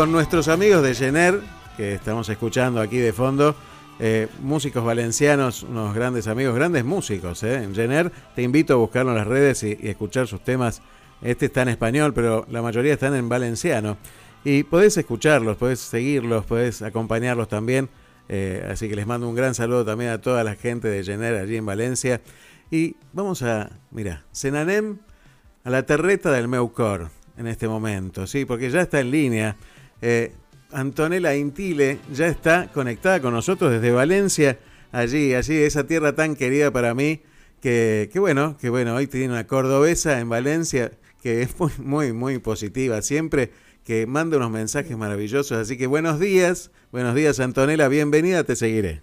Con 0.00 0.12
nuestros 0.12 0.48
amigos 0.48 0.82
de 0.82 0.94
Jenner, 0.94 1.40
que 1.76 1.92
estamos 1.92 2.26
escuchando 2.30 2.80
aquí 2.80 2.96
de 2.96 3.12
fondo, 3.12 3.54
eh, 3.98 4.28
músicos 4.40 4.82
valencianos, 4.82 5.62
unos 5.62 5.94
grandes 5.94 6.26
amigos, 6.26 6.54
grandes 6.54 6.86
músicos. 6.86 7.42
Eh. 7.42 7.64
En 7.64 7.74
Jenner 7.74 8.10
te 8.34 8.40
invito 8.40 8.72
a 8.72 8.76
buscarlo 8.76 9.10
en 9.10 9.18
las 9.18 9.26
redes 9.26 9.62
y, 9.62 9.78
escuchar 9.82 10.26
sus 10.26 10.42
temas. 10.42 10.80
Este 11.20 11.44
está 11.44 11.60
en 11.60 11.68
español, 11.68 12.14
pero 12.14 12.46
la 12.48 12.62
mayoría 12.62 12.94
están 12.94 13.14
en 13.14 13.28
valenciano. 13.28 13.98
Y 14.42 14.62
podés 14.62 14.96
escucharlos, 14.96 15.58
podés 15.58 15.80
seguirlos, 15.80 16.46
podés 16.46 16.80
acompañarlos 16.80 17.48
también. 17.48 17.90
Eh, 18.30 18.66
así 18.72 18.88
que 18.88 18.96
les 18.96 19.06
mando 19.06 19.28
un 19.28 19.34
gran 19.34 19.54
saludo 19.54 19.84
también 19.84 20.12
a 20.12 20.18
toda 20.22 20.42
la 20.44 20.54
gente 20.54 20.88
de 20.88 21.04
Jenner 21.04 21.34
allí 21.34 21.58
en 21.58 21.66
Valencia. 21.66 22.22
Y 22.70 22.96
vamos 23.12 23.42
a, 23.42 23.68
mira, 23.90 24.24
Senanem 24.32 24.96
a 25.62 25.68
la 25.68 25.82
terreta 25.82 26.32
del 26.32 26.48
Meucor 26.48 27.10
en 27.36 27.46
este 27.46 27.68
momento, 27.68 28.26
¿sí? 28.26 28.46
Porque 28.46 28.70
ya 28.70 28.80
está 28.80 29.00
en 29.00 29.10
línea. 29.10 29.58
Eh, 30.02 30.32
Antonella 30.72 31.34
Intile 31.34 31.98
ya 32.12 32.26
está 32.26 32.68
conectada 32.72 33.20
con 33.20 33.34
nosotros 33.34 33.72
desde 33.72 33.90
Valencia, 33.90 34.58
allí, 34.92 35.34
allí, 35.34 35.56
esa 35.56 35.86
tierra 35.86 36.14
tan 36.14 36.36
querida 36.36 36.70
para 36.70 36.94
mí, 36.94 37.22
que, 37.60 38.08
que 38.12 38.18
bueno, 38.18 38.56
que 38.58 38.70
bueno, 38.70 38.94
hoy 38.94 39.06
tiene 39.06 39.28
una 39.28 39.46
cordobesa 39.46 40.20
en 40.20 40.28
Valencia 40.28 40.92
que 41.22 41.42
es 41.42 41.58
muy, 41.58 41.72
muy, 41.78 42.12
muy 42.12 42.38
positiva, 42.38 43.02
siempre 43.02 43.50
que 43.84 44.06
manda 44.06 44.36
unos 44.36 44.50
mensajes 44.50 44.96
maravillosos, 44.96 45.58
así 45.58 45.76
que 45.76 45.86
buenos 45.86 46.20
días, 46.20 46.70
buenos 46.92 47.14
días 47.14 47.40
Antonella, 47.40 47.88
bienvenida, 47.88 48.44
te 48.44 48.56
seguiré. 48.56 49.02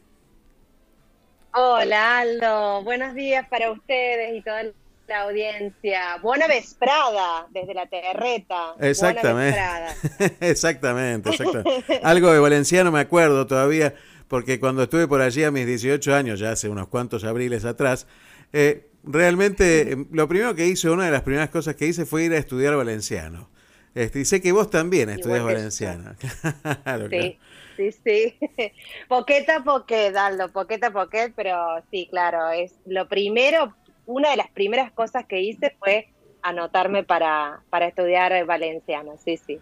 Hola 1.53 2.19
Aldo, 2.19 2.83
buenos 2.83 3.15
días 3.15 3.47
para 3.49 3.71
ustedes 3.71 4.37
y 4.37 4.41
toda 4.41 4.63
la 5.07 5.21
audiencia. 5.23 6.17
Buena 6.21 6.47
vesprada 6.47 7.47
desde 7.51 7.73
la 7.73 7.87
terreta. 7.87 8.75
Exactamente. 8.79 9.59
Exactamente, 10.39 11.29
exactamente. 11.29 11.99
Algo 12.03 12.31
de 12.31 12.39
valenciano 12.39 12.91
me 12.91 12.99
acuerdo 12.99 13.47
todavía, 13.47 13.93
porque 14.27 14.59
cuando 14.59 14.83
estuve 14.83 15.07
por 15.07 15.21
allí 15.21 15.43
a 15.43 15.51
mis 15.51 15.65
18 15.65 16.13
años, 16.13 16.39
ya 16.39 16.51
hace 16.51 16.69
unos 16.69 16.87
cuantos 16.87 17.23
abriles 17.23 17.65
atrás, 17.65 18.07
eh, 18.53 18.89
realmente 19.03 20.05
lo 20.11 20.27
primero 20.27 20.55
que 20.55 20.67
hice, 20.67 20.89
una 20.89 21.05
de 21.05 21.11
las 21.11 21.21
primeras 21.21 21.49
cosas 21.49 21.75
que 21.75 21.87
hice 21.87 22.05
fue 22.05 22.25
ir 22.25 22.33
a 22.33 22.37
estudiar 22.37 22.75
valenciano. 22.75 23.49
Este, 23.95 24.19
y 24.19 24.25
sé 24.25 24.41
que 24.41 24.51
vos 24.51 24.69
también 24.69 25.09
estudias 25.09 25.43
valenciano. 25.43 26.15
Claro, 26.83 27.09
claro. 27.09 27.09
Sí, 27.09 27.39
sí, 27.77 27.91
sí. 28.03 28.73
Poqueta, 29.07 29.63
poquet, 29.63 30.15
Aldo, 30.15 30.51
poqueta, 30.51 30.91
poquet, 30.91 31.33
pero 31.35 31.81
sí, 31.91 32.07
claro, 32.09 32.49
es 32.49 32.73
lo 32.85 33.07
primero, 33.07 33.75
una 34.07 34.31
de 34.31 34.37
las 34.37 34.49
primeras 34.49 34.91
cosas 34.91 35.25
que 35.25 35.41
hice 35.41 35.75
fue 35.77 36.09
anotarme 36.41 37.03
para, 37.03 37.61
para 37.69 37.87
estudiar 37.87 38.45
valenciano, 38.45 39.13
sí, 39.23 39.37
sí. 39.37 39.59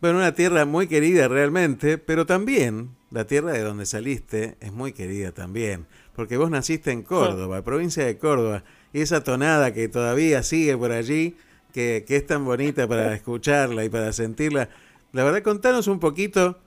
Bueno, 0.00 0.18
una 0.18 0.32
tierra 0.32 0.64
muy 0.64 0.86
querida 0.86 1.26
realmente, 1.26 1.98
pero 1.98 2.24
también 2.24 2.90
la 3.10 3.26
tierra 3.26 3.52
de 3.52 3.62
donde 3.62 3.84
saliste 3.84 4.56
es 4.60 4.72
muy 4.72 4.92
querida 4.92 5.32
también, 5.32 5.86
porque 6.14 6.36
vos 6.36 6.50
naciste 6.50 6.92
en 6.92 7.02
Córdoba, 7.02 7.62
provincia 7.62 8.06
de 8.06 8.16
Córdoba, 8.16 8.62
y 8.92 9.00
esa 9.00 9.24
tonada 9.24 9.74
que 9.74 9.88
todavía 9.88 10.42
sigue 10.42 10.76
por 10.76 10.92
allí, 10.92 11.36
que, 11.72 12.04
que 12.06 12.16
es 12.16 12.26
tan 12.26 12.44
bonita 12.44 12.86
para 12.86 13.12
escucharla 13.12 13.84
y 13.84 13.88
para 13.88 14.12
sentirla. 14.12 14.68
La 15.12 15.24
verdad, 15.24 15.42
contanos 15.42 15.88
un 15.88 15.98
poquito 15.98 16.58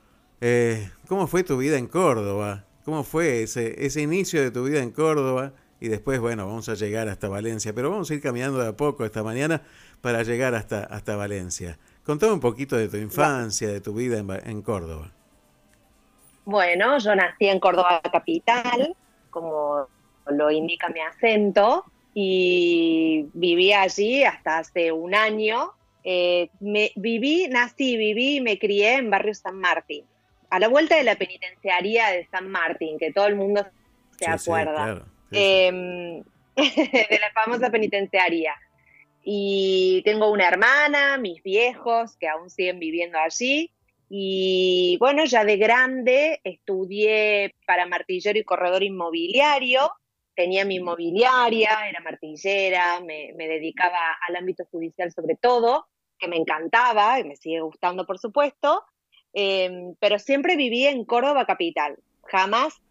eh, 0.42 0.90
cómo 1.08 1.28
fue 1.28 1.44
tu 1.44 1.58
vida 1.58 1.78
en 1.78 1.88
Córdoba, 1.88 2.66
cómo 2.84 3.04
fue 3.04 3.44
ese, 3.44 3.86
ese 3.86 4.02
inicio 4.02 4.42
de 4.42 4.52
tu 4.52 4.66
vida 4.66 4.82
en 4.82 4.92
Córdoba, 4.92 5.54
y 5.82 5.88
después, 5.88 6.20
bueno, 6.20 6.46
vamos 6.46 6.70
a 6.70 6.76
llegar 6.76 7.10
hasta 7.10 7.28
Valencia, 7.28 7.74
pero 7.74 7.90
vamos 7.90 8.10
a 8.12 8.14
ir 8.14 8.22
caminando 8.22 8.60
de 8.60 8.70
a 8.70 8.78
poco 8.78 9.04
esta 9.04 9.24
mañana 9.24 9.64
para 10.00 10.22
llegar 10.22 10.54
hasta, 10.54 10.84
hasta 10.84 11.16
Valencia. 11.16 11.80
Contame 12.06 12.34
un 12.34 12.40
poquito 12.40 12.78
de 12.78 12.88
tu 12.88 12.98
infancia, 12.98 13.68
de 13.68 13.82
tu 13.82 13.96
vida 13.96 14.24
en, 14.46 14.62
Córdoba. 14.62 15.12
Bueno, 16.46 17.00
yo 17.00 17.16
nací 17.16 17.48
en 17.48 17.60
Córdoba 17.60 18.00
capital, 18.12 18.96
como 19.32 19.88
lo 20.28 20.52
indica 20.52 20.88
mi 20.90 21.00
acento, 21.00 21.84
y 22.14 23.26
viví 23.34 23.74
allí 23.74 24.24
hasta 24.24 24.60
hace 24.60 24.92
un 24.92 25.16
año. 25.16 25.72
Eh, 26.04 26.52
me, 26.60 26.92
viví, 26.96 27.48
nací, 27.50 27.98
viví 27.98 28.36
y 28.36 28.42
me 28.42 28.60
crié 28.60 28.98
en 28.98 29.10
barrio 29.10 29.34
San 29.34 29.56
Martín, 29.58 30.06
a 30.52 30.60
la 30.60 30.68
vuelta 30.68 30.96
de 30.96 31.04
la 31.04 31.16
penitenciaría 31.16 32.10
de 32.10 32.28
San 32.28 32.50
Martín, 32.50 33.00
que 33.00 33.12
todo 33.12 33.26
el 33.26 33.36
mundo 33.36 33.66
se 34.12 34.26
Sí, 34.26 34.32
sí, 34.38 34.52
acuerda. 34.52 35.06
Claro. 35.32 35.46
Em, 35.46 36.24
de 36.56 37.20
la 37.20 37.32
famosa 37.34 37.70
penitenciaría. 37.70 38.54
Y 39.24 40.02
tengo 40.04 40.32
una 40.32 40.48
hermana, 40.48 41.18
mis 41.18 41.42
viejos, 41.44 42.18
que 42.18 42.28
aún 42.28 42.50
siguen 42.50 42.80
viviendo 42.80 43.18
allí. 43.18 43.72
Y 44.10 44.98
bueno, 45.00 45.24
ya 45.26 45.46
de 45.46 45.58
grande 45.58 46.42
estudié 46.44 47.56
para 47.66 47.86
martillero 47.86 48.38
y 48.38 48.44
corredor 48.44 48.84
inmobiliario. 48.84 49.92
Tenía 50.36 50.66
mi 50.66 50.76
inmobiliaria, 50.76 51.88
era 51.88 52.02
martillera, 52.02 53.00
me, 53.00 53.34
me 53.38 53.48
dedicaba 53.48 54.18
al 54.28 54.36
ámbito 54.36 54.66
judicial 54.72 55.12
sobre 55.12 55.36
todo, 55.36 55.88
que 56.18 56.28
me 56.28 56.38
encantaba 56.38 57.20
y 57.20 57.24
me 57.24 57.36
sigue 57.36 57.62
gustando, 57.62 58.06
por 58.06 58.20
supuesto. 58.20 58.84
Em, 59.34 59.96
pero 60.00 60.20
siempre 60.20 60.58
viví 60.58 60.86
en 60.86 61.06
Córdoba 61.06 61.46
capital. 61.46 61.98
Jamás, 62.24 62.82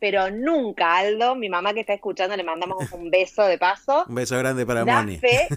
pero 0.00 0.30
nunca, 0.30 0.96
Aldo, 0.96 1.36
mi 1.36 1.48
mamá 1.48 1.74
que 1.74 1.80
está 1.80 1.92
escuchando, 1.92 2.36
le 2.36 2.42
mandamos 2.42 2.90
un 2.92 3.10
beso 3.10 3.44
de 3.44 3.58
paso. 3.58 4.04
Un 4.08 4.14
beso 4.16 4.36
grande 4.38 4.66
para 4.66 4.84
Da 4.84 5.02
Moni. 5.02 5.18
fe 5.18 5.48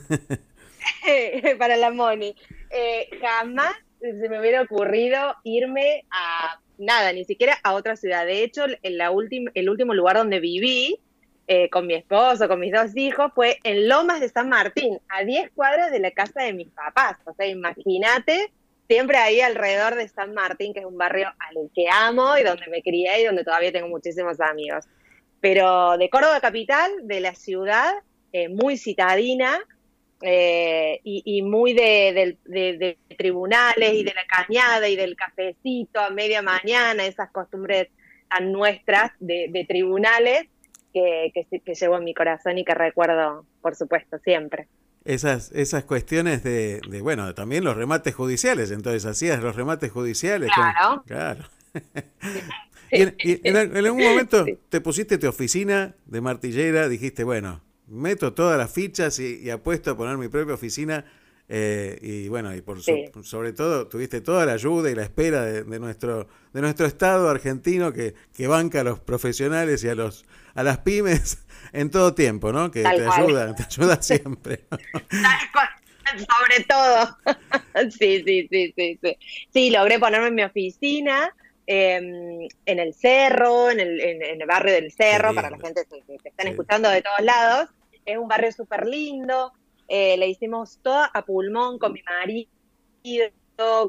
para 1.57 1.77
la 1.77 1.91
Moni. 1.91 2.35
Eh, 2.69 3.09
jamás 3.21 3.73
se 3.99 4.29
me 4.29 4.39
hubiera 4.39 4.61
ocurrido 4.61 5.35
irme 5.43 6.03
a 6.11 6.59
nada, 6.77 7.13
ni 7.13 7.23
siquiera 7.23 7.57
a 7.63 7.73
otra 7.73 7.95
ciudad. 7.95 8.25
De 8.25 8.43
hecho, 8.43 8.65
en 8.81 8.97
la 8.97 9.11
última, 9.11 9.49
el 9.53 9.69
último 9.69 9.93
lugar 9.93 10.17
donde 10.17 10.39
viví 10.39 10.99
eh, 11.47 11.69
con 11.69 11.87
mi 11.87 11.93
esposo, 11.93 12.47
con 12.47 12.59
mis 12.59 12.73
dos 12.73 12.95
hijos, 12.95 13.31
fue 13.33 13.59
en 13.63 13.87
Lomas 13.87 14.19
de 14.19 14.29
San 14.29 14.49
Martín, 14.49 14.99
a 15.09 15.23
10 15.23 15.51
cuadras 15.55 15.91
de 15.91 15.99
la 15.99 16.11
casa 16.11 16.41
de 16.41 16.53
mis 16.53 16.69
papás. 16.69 17.17
O 17.25 17.33
sea, 17.33 17.47
imagínate, 17.47 18.51
siempre 18.87 19.17
ahí 19.17 19.41
alrededor 19.41 19.95
de 19.95 20.07
San 20.07 20.33
Martín, 20.33 20.73
que 20.73 20.81
es 20.81 20.85
un 20.85 20.97
barrio 20.97 21.27
al 21.27 21.69
que 21.73 21.85
amo 21.91 22.37
y 22.37 22.43
donde 22.43 22.67
me 22.67 22.81
crié 22.81 23.21
y 23.21 23.25
donde 23.25 23.43
todavía 23.43 23.71
tengo 23.71 23.87
muchísimos 23.87 24.39
amigos. 24.39 24.85
Pero 25.39 25.97
de 25.97 26.09
Córdoba 26.09 26.39
capital, 26.39 26.91
de 27.03 27.19
la 27.19 27.35
ciudad, 27.35 27.93
eh, 28.31 28.49
muy 28.49 28.77
citadina, 28.77 29.59
eh, 30.25 31.01
y, 31.03 31.41
muy 31.41 31.73
de, 31.73 32.37
tribunales 33.17 33.93
y 33.93 34.03
de 34.05 34.13
la 34.13 34.25
cañada 34.25 34.87
y 34.87 34.95
del 34.95 35.17
cafecito 35.17 35.99
a 35.99 36.11
media 36.11 36.41
mañana, 36.41 37.05
esas 37.05 37.29
costumbres 37.29 37.89
tan 38.29 38.53
nuestras 38.53 39.11
de, 39.19 39.65
tribunales 39.67 40.47
que, 40.93 41.33
que, 41.33 41.59
que 41.59 41.75
llevo 41.75 41.97
en 41.97 42.05
mi 42.05 42.13
corazón 42.13 42.57
y 42.57 42.63
que 42.63 42.73
recuerdo, 42.73 43.45
por 43.61 43.75
supuesto, 43.75 44.17
siempre. 44.19 44.69
Esas, 45.05 45.51
esas 45.53 45.83
cuestiones 45.83 46.43
de, 46.43 46.79
de, 46.89 47.01
bueno, 47.01 47.33
también 47.35 47.63
los 47.63 47.75
remates 47.75 48.15
judiciales. 48.15 48.71
Entonces, 48.71 49.05
hacías 49.05 49.43
los 49.43 49.55
remates 49.55 49.91
judiciales. 49.91 50.49
con- 50.55 50.63
Claro. 50.63 51.03
claro. 51.05 51.43
y 52.91 53.01
en, 53.01 53.15
y 53.19 53.31
en- 53.47 53.57
en 53.57 53.85
algún 53.85 54.03
momento 54.03 54.45
te 54.69 54.81
pusiste 54.81 55.17
tu 55.17 55.27
oficina 55.27 55.95
de 56.05 56.21
martillera, 56.21 56.87
dijiste, 56.87 57.23
bueno, 57.23 57.61
meto 57.87 58.33
todas 58.33 58.57
las 58.57 58.71
fichas 58.71 59.19
y, 59.19 59.39
y 59.41 59.49
apuesto 59.49 59.91
a 59.91 59.97
poner 59.97 60.17
mi 60.17 60.27
propia 60.29 60.53
oficina. 60.53 61.03
eh, 61.49 61.99
y 62.01 62.29
bueno, 62.29 62.55
y 62.55 62.61
por 62.61 62.81
so- 62.81 62.95
sobre 63.23 63.51
todo 63.51 63.87
tuviste 63.87 64.21
toda 64.21 64.45
la 64.45 64.53
ayuda 64.53 64.89
y 64.89 64.95
la 64.95 65.03
espera 65.03 65.43
de, 65.43 65.63
de 65.63 65.79
nuestro 65.79 66.27
de 66.53 66.61
nuestro 66.61 66.85
Estado 66.85 67.27
argentino 67.29 67.91
que, 67.91 68.13
que 68.33 68.47
banca 68.47 68.79
a 68.79 68.83
los 68.85 68.99
profesionales 68.99 69.83
y 69.83 69.89
a 69.89 69.95
los 69.95 70.23
a 70.55 70.63
las 70.63 70.77
pymes 70.79 71.39
en 71.71 71.89
todo 71.91 72.13
tiempo, 72.13 72.51
¿no? 72.51 72.71
Que 72.71 72.83
Tal 72.83 72.97
te 72.97 73.05
cual. 73.05 73.21
ayuda, 73.23 73.55
te 73.55 73.63
ayuda 73.63 74.01
siempre. 74.01 74.65
Sobre 76.17 76.63
todo. 76.67 77.17
sí, 77.91 78.23
sí, 78.25 78.47
sí, 78.51 78.73
sí, 78.75 78.99
sí. 79.01 79.17
Sí, 79.51 79.69
logré 79.71 79.99
ponerme 79.99 80.27
en 80.27 80.35
mi 80.35 80.43
oficina, 80.43 81.33
eh, 81.65 81.95
en 82.65 82.79
el 82.79 82.93
cerro, 82.93 83.71
en 83.71 83.79
el, 83.79 83.99
en- 84.01 84.21
en 84.23 84.41
el 84.41 84.47
barrio 84.47 84.73
del 84.73 84.91
cerro, 84.91 85.33
para 85.33 85.49
la 85.49 85.57
gente 85.57 85.85
que, 85.89 86.01
que- 86.03 86.17
que 86.21 86.29
están 86.29 86.47
escuchando 86.47 86.89
de 86.89 87.01
todos 87.01 87.21
lados. 87.21 87.69
Es 88.05 88.17
un 88.17 88.27
barrio 88.27 88.51
súper 88.51 88.85
lindo. 88.85 89.51
eh, 89.87 90.17
le 90.17 90.27
hicimos 90.27 90.79
todo 90.81 91.05
a 91.13 91.25
pulmón 91.25 91.77
con 91.77 91.93
mi 91.93 92.01
marido, 92.03 92.49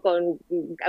con, 0.03 0.39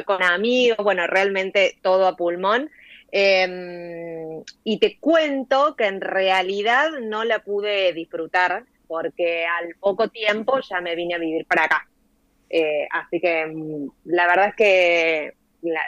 con 0.05 0.23
amigos, 0.23 0.77
bueno, 0.83 1.07
realmente 1.07 1.77
todo 1.81 2.07
a 2.07 2.15
pulmón. 2.15 2.69
Eh, 3.11 4.43
y 4.63 4.79
te 4.79 4.99
cuento 4.99 5.75
que 5.75 5.85
en 5.85 6.01
realidad 6.01 6.89
no 7.01 7.23
la 7.23 7.39
pude 7.39 7.93
disfrutar 7.93 8.65
porque 8.87 9.45
al 9.45 9.75
poco 9.79 10.09
tiempo 10.09 10.59
ya 10.59 10.81
me 10.81 10.95
vine 10.95 11.15
a 11.15 11.19
vivir 11.19 11.45
para 11.45 11.65
acá. 11.65 11.87
Eh, 12.49 12.87
así 12.91 13.19
que 13.19 13.45
mm, 13.45 13.87
la 14.05 14.27
verdad 14.27 14.49
es 14.49 14.55
que 14.55 15.33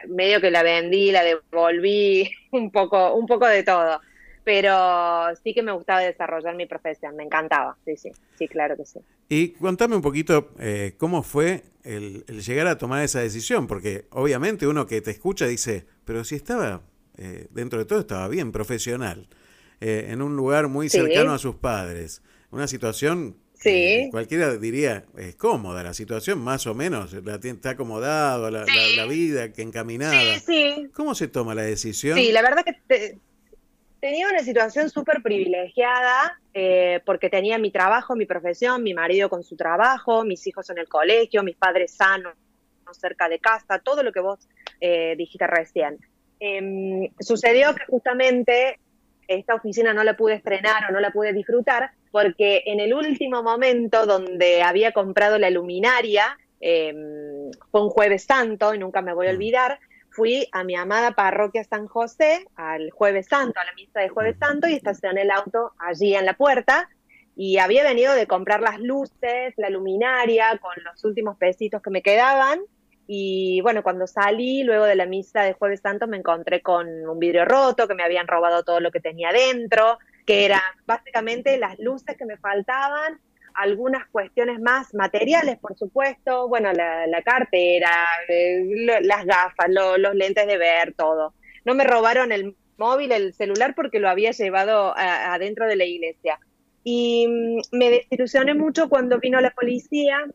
medio 0.08 0.42
que 0.42 0.52
la 0.52 0.64
vendí, 0.64 1.12
la 1.12 1.24
devolví, 1.24 2.30
un 2.52 2.72
poco, 2.72 3.14
un 3.14 3.26
poco 3.26 3.48
de 3.48 3.64
todo. 3.64 4.02
Pero 4.44 5.36
sí 5.44 5.54
que 5.54 5.62
me 5.62 5.74
gustaba 5.74 6.00
desarrollar 6.00 6.56
mi 6.56 6.66
profesión, 6.66 7.18
me 7.18 7.24
encantaba, 7.24 7.76
sí, 7.84 7.98
sí, 7.98 8.12
sí, 8.38 8.48
claro 8.48 8.78
que 8.78 8.86
sí. 8.86 9.00
Y 9.28 9.50
contame 9.50 9.98
un 9.98 10.02
poquito 10.02 10.52
eh, 10.58 10.94
cómo 10.98 11.22
fue 11.22 11.64
el 11.84 12.24
llegar 12.26 12.68
a 12.68 12.78
tomar 12.78 13.04
esa 13.04 13.20
decisión, 13.20 13.68
porque 13.68 14.06
obviamente 14.12 14.66
uno 14.66 14.88
que 14.88 15.02
te 15.02 15.12
escucha 15.12 15.48
dice, 15.48 15.86
pero 16.06 16.24
si 16.24 16.36
estaba, 16.36 16.82
eh, 17.18 17.48
dentro 17.52 17.80
de 17.80 17.86
todo 17.86 18.00
estaba 18.00 18.28
bien, 18.28 18.52
profesional, 18.52 19.28
eh, 19.82 20.08
en 20.10 20.22
un 20.22 20.36
lugar 20.36 20.68
muy 20.68 20.90
Sí. 20.90 20.98
cercano 20.98 21.34
a 21.34 21.38
sus 21.40 21.56
padres, 21.56 22.22
una 22.52 22.68
situación, 22.68 23.38
Sí. 23.54 23.70
eh, 23.70 24.08
cualquiera 24.12 24.56
diría, 24.58 25.06
es 25.18 25.36
cómoda 25.36 25.82
la 25.84 25.94
situación, 25.94 26.40
más 26.40 26.68
o 26.68 26.74
menos, 26.76 27.14
la, 27.14 27.36
está 27.36 27.72
acomodado, 27.72 28.50
la, 28.52 28.66
la- 28.66 28.96
la 28.96 29.06
vida 29.06 29.52
que 29.52 29.62
encaminada. 29.64 30.36
¿Cómo 30.94 31.16
se 31.16 31.28
toma 31.28 31.56
la 31.56 31.64
decisión? 31.64 32.18
Sí, 32.18 32.32
la 32.32 32.42
verdad 32.44 32.64
que 32.64 32.74
te- 32.88 33.20
tenía 34.00 34.28
una 34.30 34.44
situación 34.44 34.90
súper 34.92 35.22
privilegiada 35.24 36.40
eh, 36.54 37.02
porque 37.06 37.30
tenía 37.30 37.58
mi 37.58 37.72
trabajo, 37.72 38.16
mi 38.16 38.26
profesión, 38.26 38.82
mi 38.84 38.94
marido 38.94 39.30
con 39.30 39.44
su 39.44 39.56
trabajo, 39.56 40.24
mis 40.24 40.46
hijos 40.48 40.70
en 40.70 40.78
el 40.80 40.88
colegio, 40.88 41.44
mis 41.44 41.56
padres 41.56 41.94
sanos 41.96 42.34
cerca 42.94 43.28
de 43.28 43.38
casa, 43.40 43.80
todo 43.80 44.02
lo 44.02 44.12
que 44.12 44.20
vos 44.22 44.48
eh, 44.80 45.16
dijiste 45.18 45.46
recién. 45.46 45.98
Em, 46.40 47.10
sucedió 47.20 47.74
que 47.76 47.86
justamente 47.88 48.80
esta 49.28 49.56
oficina 49.56 49.94
no 49.94 50.04
la 50.04 50.16
pude 50.16 50.36
estrenar 50.36 50.90
o 50.90 50.94
no 50.94 51.00
la 51.00 51.12
pude 51.12 51.34
disfrutar 51.34 51.92
porque 52.12 52.64
en 52.66 52.80
el 52.80 52.94
último 52.94 53.44
momento 53.44 54.06
donde 54.06 54.62
había 54.64 54.92
comprado 54.92 55.38
la 55.38 55.50
luminaria, 55.50 56.38
em, 56.60 57.52
fue 57.72 57.82
un 57.82 57.90
jueves 57.90 58.24
santo 58.24 58.74
y 58.74 58.80
nunca 58.80 59.02
me 59.02 59.14
voy 59.14 59.28
a 59.28 59.32
olvidar, 59.32 59.80
fui 60.10 60.48
a 60.52 60.64
mi 60.64 60.76
amada 60.76 61.12
parroquia 61.12 61.64
San 61.64 61.88
José 61.88 62.46
al 62.56 62.90
jueves 62.92 63.28
santo, 63.28 63.60
a 63.60 63.66
la 63.66 63.74
misa 63.74 64.00
de 64.00 64.10
jueves 64.10 64.38
santo 64.40 64.68
y 64.68 64.74
estacioné 64.74 65.24
el 65.24 65.32
auto 65.32 65.74
allí 65.78 66.16
en 66.16 66.26
la 66.26 66.34
puerta 66.34 66.90
y 67.36 67.60
había 67.60 67.84
venido 67.84 68.14
de 68.16 68.26
comprar 68.26 68.62
las 68.62 68.80
luces, 68.80 69.54
la 69.58 69.70
luminaria 69.70 70.58
con 70.58 70.74
los 70.84 71.04
últimos 71.04 71.38
pesitos 71.38 71.84
que 71.84 71.92
me 71.92 72.02
quedaban 72.02 72.62
y 73.08 73.62
bueno, 73.62 73.84
cuando 73.84 74.06
salí 74.06 74.64
luego 74.64 74.84
de 74.86 74.96
la 74.96 75.06
misa 75.06 75.42
de 75.44 75.54
jueves 75.54 75.80
santo 75.82 76.08
me 76.08 76.18
encontré 76.18 76.62
con 76.62 76.88
un 77.08 77.20
vidrio 77.20 77.46
roto, 77.46 77.88
que 77.88 77.96
me 77.96 78.04
habían 78.04 78.28
robado 78.28 78.64
todo 78.64 78.80
lo 78.82 78.92
que 78.92 79.00
tenía 79.00 79.32
dentro, 79.32 79.98
que 80.26 80.44
eran 80.46 80.60
básicamente 80.86 81.58
las 81.58 81.80
luces 81.80 82.18
que 82.18 82.26
me 82.26 82.36
faltaban, 82.38 83.20
algunas 83.54 84.08
cuestiones 84.10 84.60
más 84.60 84.94
materiales, 84.94 85.58
por 85.58 85.76
supuesto, 85.78 86.48
bueno, 86.50 86.74
la, 86.74 87.08
la 87.08 87.22
cartera, 87.22 87.90
eh, 88.28 88.64
las 89.02 89.26
gafas, 89.26 89.68
lo- 89.70 89.98
los 89.98 90.14
lentes 90.14 90.46
de 90.46 90.58
ver, 90.58 90.94
todo. 90.94 91.34
No 91.66 91.74
me 91.76 91.86
robaron 91.86 92.32
el 92.32 92.56
móvil, 92.78 93.12
el 93.14 93.34
celular, 93.34 93.74
porque 93.74 94.00
lo 94.00 94.10
había 94.10 94.32
llevado 94.32 94.94
adentro 94.98 95.66
de 95.66 95.76
la 95.78 95.86
iglesia. 95.86 96.40
Y 96.84 97.26
mm, 97.28 97.76
me 97.78 97.90
desilusioné 97.90 98.54
mucho 98.54 98.90
cuando 98.90 99.18
vino 99.20 99.40
la 99.42 99.52
policía 99.52 100.26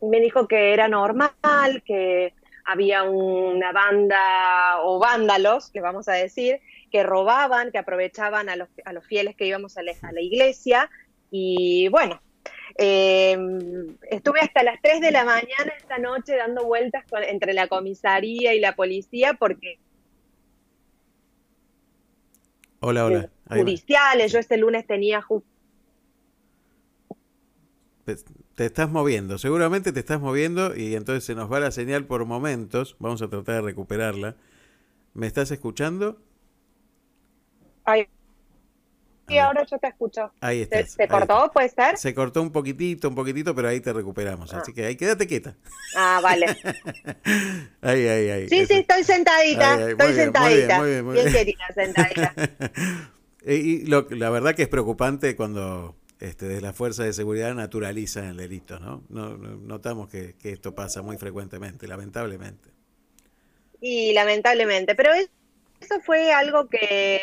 me 0.00 0.20
dijo 0.20 0.46
que 0.48 0.72
era 0.72 0.88
normal, 0.88 1.82
que 1.84 2.32
había 2.64 3.02
una 3.04 3.72
banda 3.72 4.80
o 4.82 4.98
vándalos, 4.98 5.70
le 5.74 5.80
vamos 5.80 6.08
a 6.08 6.12
decir, 6.12 6.60
que 6.90 7.02
robaban, 7.02 7.70
que 7.72 7.78
aprovechaban 7.78 8.48
a 8.48 8.56
los, 8.56 8.68
a 8.84 8.92
los 8.92 9.06
fieles 9.06 9.36
que 9.36 9.46
íbamos 9.46 9.76
a 9.78 9.82
la, 9.82 9.92
a 10.02 10.12
la 10.12 10.20
iglesia. 10.20 10.90
Y 11.30 11.88
bueno, 11.88 12.20
eh, 12.76 13.36
estuve 14.10 14.40
hasta 14.40 14.62
las 14.62 14.80
3 14.82 15.00
de 15.00 15.10
la 15.10 15.24
mañana 15.24 15.72
esta 15.76 15.98
noche 15.98 16.36
dando 16.36 16.64
vueltas 16.64 17.04
con- 17.10 17.24
entre 17.24 17.52
la 17.54 17.66
comisaría 17.68 18.54
y 18.54 18.60
la 18.60 18.74
policía 18.76 19.34
porque 19.34 19.78
Hola, 22.80 23.06
hola. 23.06 23.30
Ahí 23.48 23.58
va. 23.58 23.64
judiciales, 23.64 24.30
yo 24.32 24.38
este 24.38 24.56
lunes 24.56 24.86
tenía 24.86 25.20
ju- 25.22 25.42
Te, 28.04 28.14
te 28.58 28.66
estás 28.66 28.90
moviendo, 28.90 29.38
seguramente 29.38 29.92
te 29.92 30.00
estás 30.00 30.20
moviendo 30.20 30.74
y 30.76 30.96
entonces 30.96 31.22
se 31.24 31.36
nos 31.36 31.50
va 31.50 31.60
la 31.60 31.70
señal 31.70 32.06
por 32.06 32.24
momentos. 32.24 32.96
Vamos 32.98 33.22
a 33.22 33.28
tratar 33.30 33.54
de 33.54 33.60
recuperarla. 33.62 34.34
¿Me 35.14 35.26
estás 35.28 35.50
escuchando? 35.52 36.20
Ay, 37.84 38.08
y 39.28 39.38
ahora 39.38 39.64
yo 39.70 39.78
te 39.78 39.88
escucho. 39.88 40.32
Ahí 40.40 40.64
¿Se, 40.70 40.80
estás. 40.80 40.92
se 40.94 41.02
ahí 41.02 41.08
cortó? 41.08 41.50
¿Puede 41.52 41.68
ser? 41.68 41.96
Se 41.98 42.14
cortó 42.14 42.42
un 42.42 42.50
poquitito, 42.50 43.08
un 43.10 43.14
poquitito, 43.14 43.54
pero 43.54 43.68
ahí 43.68 43.80
te 43.80 43.92
recuperamos. 43.92 44.54
Así 44.54 44.72
que 44.72 44.86
ahí 44.86 44.96
quédate 44.96 45.26
quieta. 45.26 45.56
Ah, 45.96 46.20
vale. 46.22 46.46
Ahí, 47.82 48.06
ahí, 48.08 48.30
ahí. 48.30 48.48
Sí, 48.48 48.66
sí, 48.66 48.74
estoy 48.74 49.04
sentadita. 49.04 49.74
Ahí, 49.74 49.82
ahí, 49.82 49.94
muy 49.94 50.12
estoy 50.12 50.12
bien, 50.12 50.34
muy 50.34 50.50
bien, 50.54 50.72
sentadita. 50.72 50.78
muy 50.78 50.88
bien, 50.88 51.04
muy 51.04 51.14
bien 51.14 51.24
bien. 51.24 51.32
querida, 51.32 51.66
sentadita. 51.74 52.34
Y, 53.46 53.54
y 53.54 53.86
lo- 53.86 54.06
la 54.10 54.30
verdad 54.30 54.54
que 54.54 54.62
es 54.62 54.68
preocupante 54.68 55.36
cuando 55.36 55.97
este, 56.20 56.46
desde 56.48 56.60
la 56.62 56.72
fuerza 56.72 57.04
de 57.04 57.12
seguridad 57.12 57.54
naturalizan 57.54 58.24
el 58.24 58.36
delito, 58.36 58.78
¿no? 58.80 59.04
No- 59.08 59.36
no- 59.36 59.56
notamos 59.56 60.08
que, 60.08 60.34
que 60.34 60.50
esto 60.50 60.74
pasa 60.74 61.02
muy 61.02 61.16
frecuentemente, 61.16 61.86
lamentablemente. 61.86 62.70
Y 63.80 64.12
lamentablemente, 64.12 64.94
pero 64.94 65.12
es- 65.12 65.30
eso 65.80 66.00
fue 66.00 66.32
algo 66.32 66.68
que, 66.68 67.20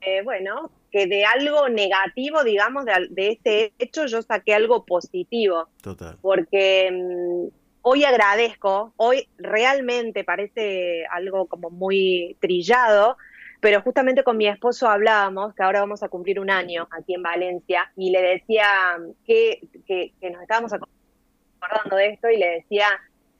eh, 0.00 0.22
bueno, 0.22 0.70
que 0.92 1.06
de 1.06 1.24
algo 1.24 1.68
negativo, 1.68 2.44
digamos, 2.44 2.84
de, 2.84 2.92
de 3.10 3.28
este 3.32 3.72
hecho, 3.78 4.06
yo 4.06 4.22
saqué 4.22 4.54
algo 4.54 4.84
positivo, 4.86 5.68
Total. 5.82 6.16
porque 6.22 6.90
mm, 6.92 7.48
hoy 7.82 8.04
agradezco, 8.04 8.94
hoy 8.96 9.28
realmente 9.38 10.22
parece 10.22 11.04
algo 11.10 11.46
como 11.46 11.70
muy 11.70 12.36
trillado, 12.40 13.16
pero 13.60 13.80
justamente 13.82 14.22
con 14.24 14.36
mi 14.36 14.46
esposo 14.48 14.88
hablábamos, 14.88 15.54
que 15.54 15.62
ahora 15.62 15.80
vamos 15.80 16.02
a 16.02 16.08
cumplir 16.08 16.40
un 16.40 16.50
año 16.50 16.88
aquí 16.90 17.14
en 17.14 17.22
Valencia, 17.22 17.90
y 17.96 18.10
le 18.10 18.22
decía 18.22 18.66
que, 19.24 19.60
que, 19.86 20.12
que 20.20 20.30
nos 20.30 20.42
estábamos 20.42 20.72
acordando 20.72 21.96
de 21.96 22.08
esto 22.08 22.28
y 22.30 22.36
le 22.36 22.46
decía, 22.46 22.86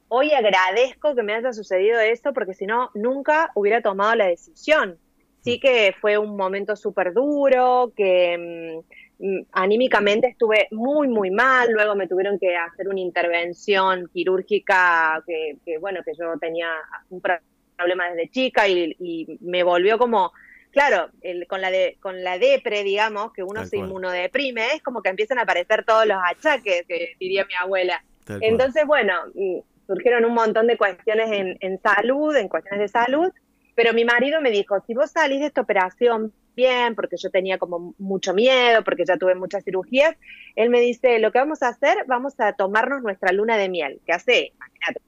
hoy 0.09 0.31
agradezco 0.31 1.15
que 1.15 1.23
me 1.23 1.33
haya 1.33 1.53
sucedido 1.53 1.99
eso 1.99 2.33
porque 2.33 2.53
si 2.53 2.65
no, 2.65 2.91
nunca 2.93 3.51
hubiera 3.55 3.81
tomado 3.81 4.15
la 4.15 4.27
decisión. 4.27 4.97
Sí 5.41 5.59
que 5.61 5.93
fue 6.01 6.17
un 6.17 6.35
momento 6.35 6.75
súper 6.75 7.13
duro, 7.13 7.93
que 7.95 8.83
mm, 9.19 9.25
mm, 9.25 9.45
anímicamente 9.53 10.27
estuve 10.27 10.67
muy, 10.71 11.07
muy 11.07 11.31
mal, 11.31 11.71
luego 11.71 11.95
me 11.95 12.07
tuvieron 12.07 12.37
que 12.37 12.57
hacer 12.57 12.89
una 12.89 12.99
intervención 12.99 14.09
quirúrgica 14.11 15.23
que, 15.25 15.57
que, 15.63 15.77
bueno, 15.77 16.01
que 16.03 16.11
yo 16.19 16.37
tenía 16.39 16.69
un 17.09 17.21
pro- 17.21 17.39
problema 17.77 18.09
desde 18.09 18.29
chica 18.29 18.67
y, 18.67 18.95
y 18.99 19.37
me 19.41 19.63
volvió 19.63 19.97
como, 19.97 20.31
claro, 20.71 21.09
el- 21.21 21.47
con, 21.47 21.61
la 21.61 21.71
de, 21.71 21.97
con 22.01 22.23
la 22.23 22.37
depre, 22.39 22.83
digamos, 22.83 23.31
que 23.33 23.43
uno 23.43 23.61
Tal 23.61 23.67
se 23.67 23.77
cual. 23.77 23.87
inmunodeprime, 23.89 24.73
es 24.75 24.81
como 24.83 25.01
que 25.01 25.09
empiezan 25.09 25.39
a 25.39 25.43
aparecer 25.43 25.85
todos 25.85 26.05
los 26.05 26.17
achaques 26.29 26.85
que 26.87 27.13
diría 27.19 27.45
mi 27.45 27.53
abuela. 27.55 28.03
Tal 28.25 28.39
cual. 28.39 28.51
Entonces, 28.51 28.85
bueno, 28.85 29.13
mm, 29.35 29.59
surgieron 29.87 30.25
un 30.25 30.33
montón 30.33 30.67
de 30.67 30.77
cuestiones 30.77 31.31
en, 31.31 31.57
en 31.61 31.79
salud, 31.81 32.35
en 32.35 32.49
cuestiones 32.49 32.79
de 32.81 32.87
salud, 32.99 33.31
pero 33.75 33.93
mi 33.93 34.03
marido 34.05 34.41
me 34.41 34.51
dijo, 34.51 34.75
si 34.85 34.93
vos 34.95 35.11
salís 35.11 35.39
de 35.39 35.45
esta 35.45 35.61
operación 35.61 36.33
bien, 36.55 36.95
porque 36.95 37.15
yo 37.17 37.29
tenía 37.29 37.59
como 37.59 37.93
mucho 37.99 38.33
miedo, 38.33 38.83
porque 38.83 39.05
ya 39.05 39.15
tuve 39.17 39.35
muchas 39.35 39.63
cirugías, 39.63 40.15
él 40.55 40.71
me 40.71 40.79
dice, 40.81 41.19
lo 41.19 41.31
que 41.31 41.37
vamos 41.37 41.61
a 41.61 41.67
hacer, 41.67 41.95
vamos 42.07 42.33
a 42.39 42.53
tomarnos 42.53 43.03
nuestra 43.03 43.31
luna 43.31 43.55
de 43.57 43.69
miel, 43.69 44.01
que 44.07 44.13
hace, 44.13 44.53
imagínate, 44.55 45.01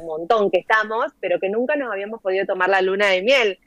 un 0.00 0.06
montón 0.06 0.50
que 0.50 0.58
estamos, 0.58 1.06
pero 1.20 1.38
que 1.40 1.48
nunca 1.48 1.76
nos 1.76 1.92
habíamos 1.92 2.20
podido 2.20 2.46
tomar 2.46 2.68
la 2.68 2.82
luna 2.82 3.08
de 3.08 3.22
miel. 3.22 3.58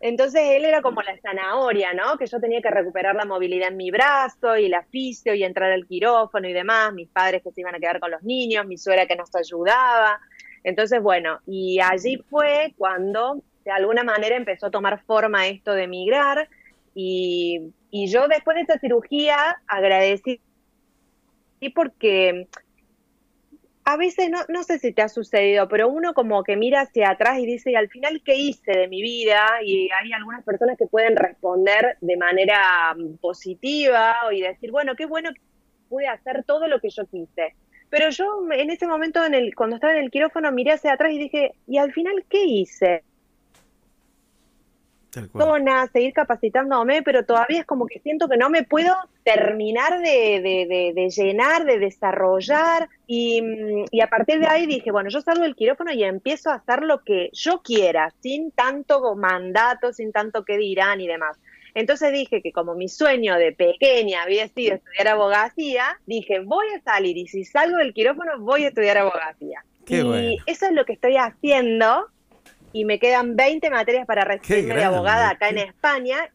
Entonces 0.00 0.42
él 0.50 0.64
era 0.64 0.82
como 0.82 1.00
la 1.02 1.18
zanahoria, 1.20 1.94
¿no? 1.94 2.18
Que 2.18 2.26
yo 2.26 2.38
tenía 2.38 2.60
que 2.60 2.70
recuperar 2.70 3.14
la 3.14 3.24
movilidad 3.24 3.68
en 3.68 3.76
mi 3.76 3.90
brazo 3.90 4.56
y 4.58 4.68
la 4.68 4.82
fisio 4.82 5.34
y 5.34 5.42
entrar 5.42 5.72
al 5.72 5.86
quirófano 5.86 6.48
y 6.48 6.52
demás, 6.52 6.92
mis 6.92 7.08
padres 7.08 7.42
que 7.42 7.50
se 7.50 7.62
iban 7.62 7.74
a 7.74 7.78
quedar 7.78 7.98
con 7.98 8.10
los 8.10 8.22
niños, 8.22 8.66
mi 8.66 8.76
suegra 8.76 9.06
que 9.06 9.16
nos 9.16 9.34
ayudaba. 9.34 10.20
Entonces, 10.64 11.00
bueno, 11.00 11.40
y 11.46 11.80
allí 11.80 12.18
fue 12.28 12.74
cuando 12.76 13.42
de 13.64 13.70
alguna 13.70 14.04
manera 14.04 14.36
empezó 14.36 14.66
a 14.66 14.70
tomar 14.70 15.02
forma 15.04 15.46
esto 15.48 15.72
de 15.72 15.88
migrar 15.88 16.48
y, 16.94 17.72
y 17.90 18.08
yo 18.08 18.28
después 18.28 18.54
de 18.56 18.62
esta 18.62 18.78
cirugía 18.78 19.56
agradecí 19.66 20.40
porque 21.74 22.48
a 23.88 23.96
veces, 23.96 24.28
no, 24.30 24.40
no 24.48 24.64
sé 24.64 24.80
si 24.80 24.92
te 24.92 25.00
ha 25.02 25.08
sucedido, 25.08 25.68
pero 25.68 25.88
uno 25.88 26.12
como 26.12 26.42
que 26.42 26.56
mira 26.56 26.80
hacia 26.80 27.10
atrás 27.10 27.38
y 27.38 27.46
dice, 27.46 27.70
"¿Y 27.70 27.76
al 27.76 27.88
final, 27.88 28.20
¿qué 28.24 28.34
hice 28.34 28.72
de 28.72 28.88
mi 28.88 29.00
vida? 29.00 29.46
Y 29.64 29.88
hay 29.92 30.12
algunas 30.12 30.42
personas 30.44 30.76
que 30.76 30.88
pueden 30.88 31.14
responder 31.14 31.96
de 32.00 32.16
manera 32.16 32.94
mm, 32.96 33.18
positiva 33.18 34.16
y 34.32 34.40
decir, 34.40 34.72
bueno, 34.72 34.96
qué 34.96 35.06
bueno 35.06 35.32
que 35.32 35.40
pude 35.88 36.08
hacer 36.08 36.42
todo 36.44 36.66
lo 36.66 36.80
que 36.80 36.90
yo 36.90 37.06
quise. 37.06 37.54
Pero 37.88 38.10
yo 38.10 38.24
en 38.50 38.70
ese 38.70 38.88
momento, 38.88 39.24
en 39.24 39.34
el, 39.34 39.54
cuando 39.54 39.76
estaba 39.76 39.94
en 39.94 40.02
el 40.02 40.10
quirófano, 40.10 40.50
miré 40.50 40.72
hacia 40.72 40.92
atrás 40.92 41.12
y 41.12 41.18
dije, 41.18 41.54
¿y 41.68 41.78
al 41.78 41.92
final 41.92 42.24
qué 42.28 42.44
hice? 42.44 43.04
Zona, 45.44 45.86
seguir 45.92 46.12
capacitándome, 46.12 47.02
pero 47.02 47.24
todavía 47.24 47.60
es 47.60 47.66
como 47.66 47.86
que 47.86 47.98
siento 48.00 48.28
que 48.28 48.36
no 48.36 48.50
me 48.50 48.62
puedo 48.64 48.94
terminar 49.24 49.98
de, 50.00 50.40
de- 50.40 50.66
de- 50.68 50.92
de 50.94 51.10
llenar, 51.10 51.64
de 51.64 51.78
desarrollar. 51.78 52.88
Y, 53.06 53.42
mm, 53.42 53.84
y 53.90 54.00
a 54.00 54.08
partir 54.08 54.38
de 54.40 54.46
ahí 54.46 54.66
dije, 54.66 54.90
bueno, 54.92 55.10
yo 55.10 55.20
salgo 55.20 55.42
del 55.42 55.56
quirófano 55.56 55.92
y 55.92 56.04
empiezo 56.04 56.50
a 56.50 56.54
hacer 56.56 56.82
lo 56.82 57.02
que 57.02 57.30
yo 57.32 57.62
quiera, 57.62 58.12
sin 58.20 58.50
tanto 58.50 59.14
mandato, 59.16 59.92
sin 59.92 60.12
tanto 60.12 60.44
que 60.44 60.56
dirán 60.58 61.00
y 61.00 61.06
demás. 61.06 61.36
Entonces 61.74 62.10
dije 62.12 62.40
que 62.40 62.52
como 62.52 62.74
mi 62.74 62.88
sueño 62.88 63.36
de 63.36 63.52
pequeña 63.52 64.22
había 64.22 64.48
sido 64.48 64.76
estudiar 64.76 65.08
abogacía, 65.08 65.98
dije, 66.06 66.40
voy 66.40 66.64
a 66.74 66.80
salir 66.80 67.18
y 67.18 67.26
si 67.26 67.44
salgo 67.44 67.76
del 67.76 67.92
quirófano 67.92 68.38
voy 68.40 68.64
a 68.64 68.68
estudiar 68.68 68.96
abogacía. 68.96 69.62
Qué 69.84 69.98
y 69.98 70.02
bueno. 70.02 70.42
eso 70.46 70.66
es 70.66 70.72
lo 70.72 70.84
que 70.86 70.94
estoy 70.94 71.16
haciendo 71.16 72.06
y 72.76 72.84
me 72.84 72.98
quedan 72.98 73.36
20 73.36 73.70
materias 73.70 74.06
para 74.06 74.24
recibirme 74.24 74.74
de 74.74 74.84
abogada 74.84 75.30
acá 75.30 75.48
en 75.48 75.56
España. 75.56 76.30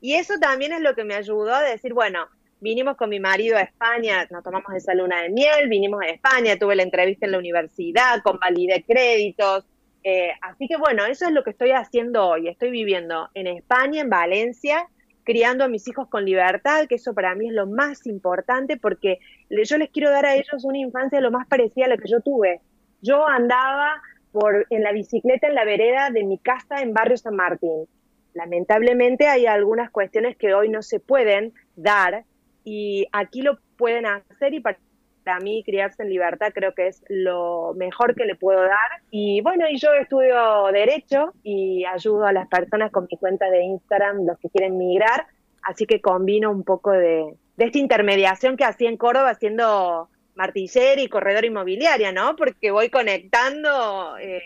Y 0.00 0.14
eso 0.14 0.34
también 0.40 0.72
es 0.72 0.80
lo 0.80 0.96
que 0.96 1.04
me 1.04 1.14
ayudó 1.14 1.54
a 1.54 1.62
decir, 1.62 1.94
bueno, 1.94 2.26
vinimos 2.60 2.96
con 2.96 3.08
mi 3.08 3.20
marido 3.20 3.56
a 3.56 3.60
España, 3.60 4.26
nos 4.32 4.42
tomamos 4.42 4.74
esa 4.74 4.94
luna 4.94 5.22
de 5.22 5.28
miel, 5.28 5.68
vinimos 5.68 6.02
a 6.02 6.08
España, 6.08 6.58
tuve 6.58 6.74
la 6.74 6.82
entrevista 6.82 7.26
en 7.26 7.32
la 7.32 7.38
universidad, 7.38 8.20
convalidé 8.24 8.82
créditos. 8.82 9.64
eh, 10.02 10.32
así 10.40 10.66
que 10.66 10.76
bueno, 10.76 11.06
eso 11.06 11.26
es 11.26 11.32
lo 11.32 11.44
que 11.44 11.50
estoy 11.50 11.70
haciendo 11.70 12.26
hoy. 12.26 12.48
Estoy 12.48 12.72
viviendo 12.72 13.28
en 13.34 13.46
España, 13.46 14.00
en 14.00 14.10
Valencia, 14.10 14.88
criando 15.22 15.62
a 15.62 15.68
mis 15.68 15.86
hijos 15.86 16.08
con 16.08 16.24
libertad, 16.24 16.88
que 16.88 16.96
eso 16.96 17.14
para 17.14 17.36
mí 17.36 17.46
es 17.46 17.54
lo 17.54 17.68
más 17.68 18.08
importante 18.08 18.76
porque 18.76 19.20
yo 19.50 19.78
les 19.78 19.90
quiero 19.90 20.10
dar 20.10 20.26
a 20.26 20.34
ellos 20.34 20.64
una 20.64 20.78
infancia 20.78 21.20
lo 21.20 21.30
más 21.30 21.46
parecida 21.46 21.84
a 21.84 21.90
la 21.90 21.96
que 21.96 22.08
yo 22.08 22.20
tuve. 22.22 22.60
Yo 23.02 23.24
andaba 23.24 24.02
por, 24.38 24.66
en 24.68 24.82
la 24.82 24.92
bicicleta 24.92 25.46
en 25.46 25.54
la 25.54 25.64
vereda 25.64 26.10
de 26.10 26.22
mi 26.22 26.36
casa 26.36 26.82
en 26.82 26.92
Barrio 26.92 27.16
San 27.16 27.36
Martín. 27.36 27.86
Lamentablemente 28.34 29.28
hay 29.28 29.46
algunas 29.46 29.90
cuestiones 29.90 30.36
que 30.36 30.52
hoy 30.52 30.68
no 30.68 30.82
se 30.82 31.00
pueden 31.00 31.54
dar 31.74 32.24
y 32.64 33.06
aquí 33.12 33.40
lo 33.40 33.58
pueden 33.78 34.04
hacer 34.04 34.52
y 34.52 34.60
para 34.60 35.40
mí 35.40 35.62
criarse 35.64 36.02
en 36.02 36.10
libertad 36.10 36.52
creo 36.54 36.74
que 36.74 36.88
es 36.88 37.02
lo 37.08 37.72
mejor 37.76 38.14
que 38.14 38.26
le 38.26 38.34
puedo 38.34 38.60
dar. 38.60 39.00
Y 39.10 39.40
bueno, 39.40 39.66
y 39.70 39.78
yo 39.78 39.88
estudio 39.94 40.66
derecho 40.70 41.32
y 41.42 41.86
ayudo 41.86 42.26
a 42.26 42.32
las 42.34 42.46
personas 42.48 42.92
con 42.92 43.08
mi 43.10 43.16
cuenta 43.16 43.48
de 43.48 43.62
Instagram, 43.62 44.26
los 44.26 44.38
que 44.38 44.50
quieren 44.50 44.76
migrar, 44.76 45.26
así 45.62 45.86
que 45.86 46.02
combino 46.02 46.50
un 46.50 46.62
poco 46.62 46.90
de, 46.92 47.24
de 47.56 47.64
esta 47.64 47.78
intermediación 47.78 48.58
que 48.58 48.64
hacía 48.64 48.90
en 48.90 48.98
Córdoba 48.98 49.30
haciendo 49.30 50.10
martillera 50.36 51.00
y 51.00 51.08
corredor 51.08 51.44
inmobiliaria, 51.44 52.12
¿no? 52.12 52.36
Porque 52.36 52.70
voy 52.70 52.90
conectando 52.90 54.16
eh, 54.18 54.42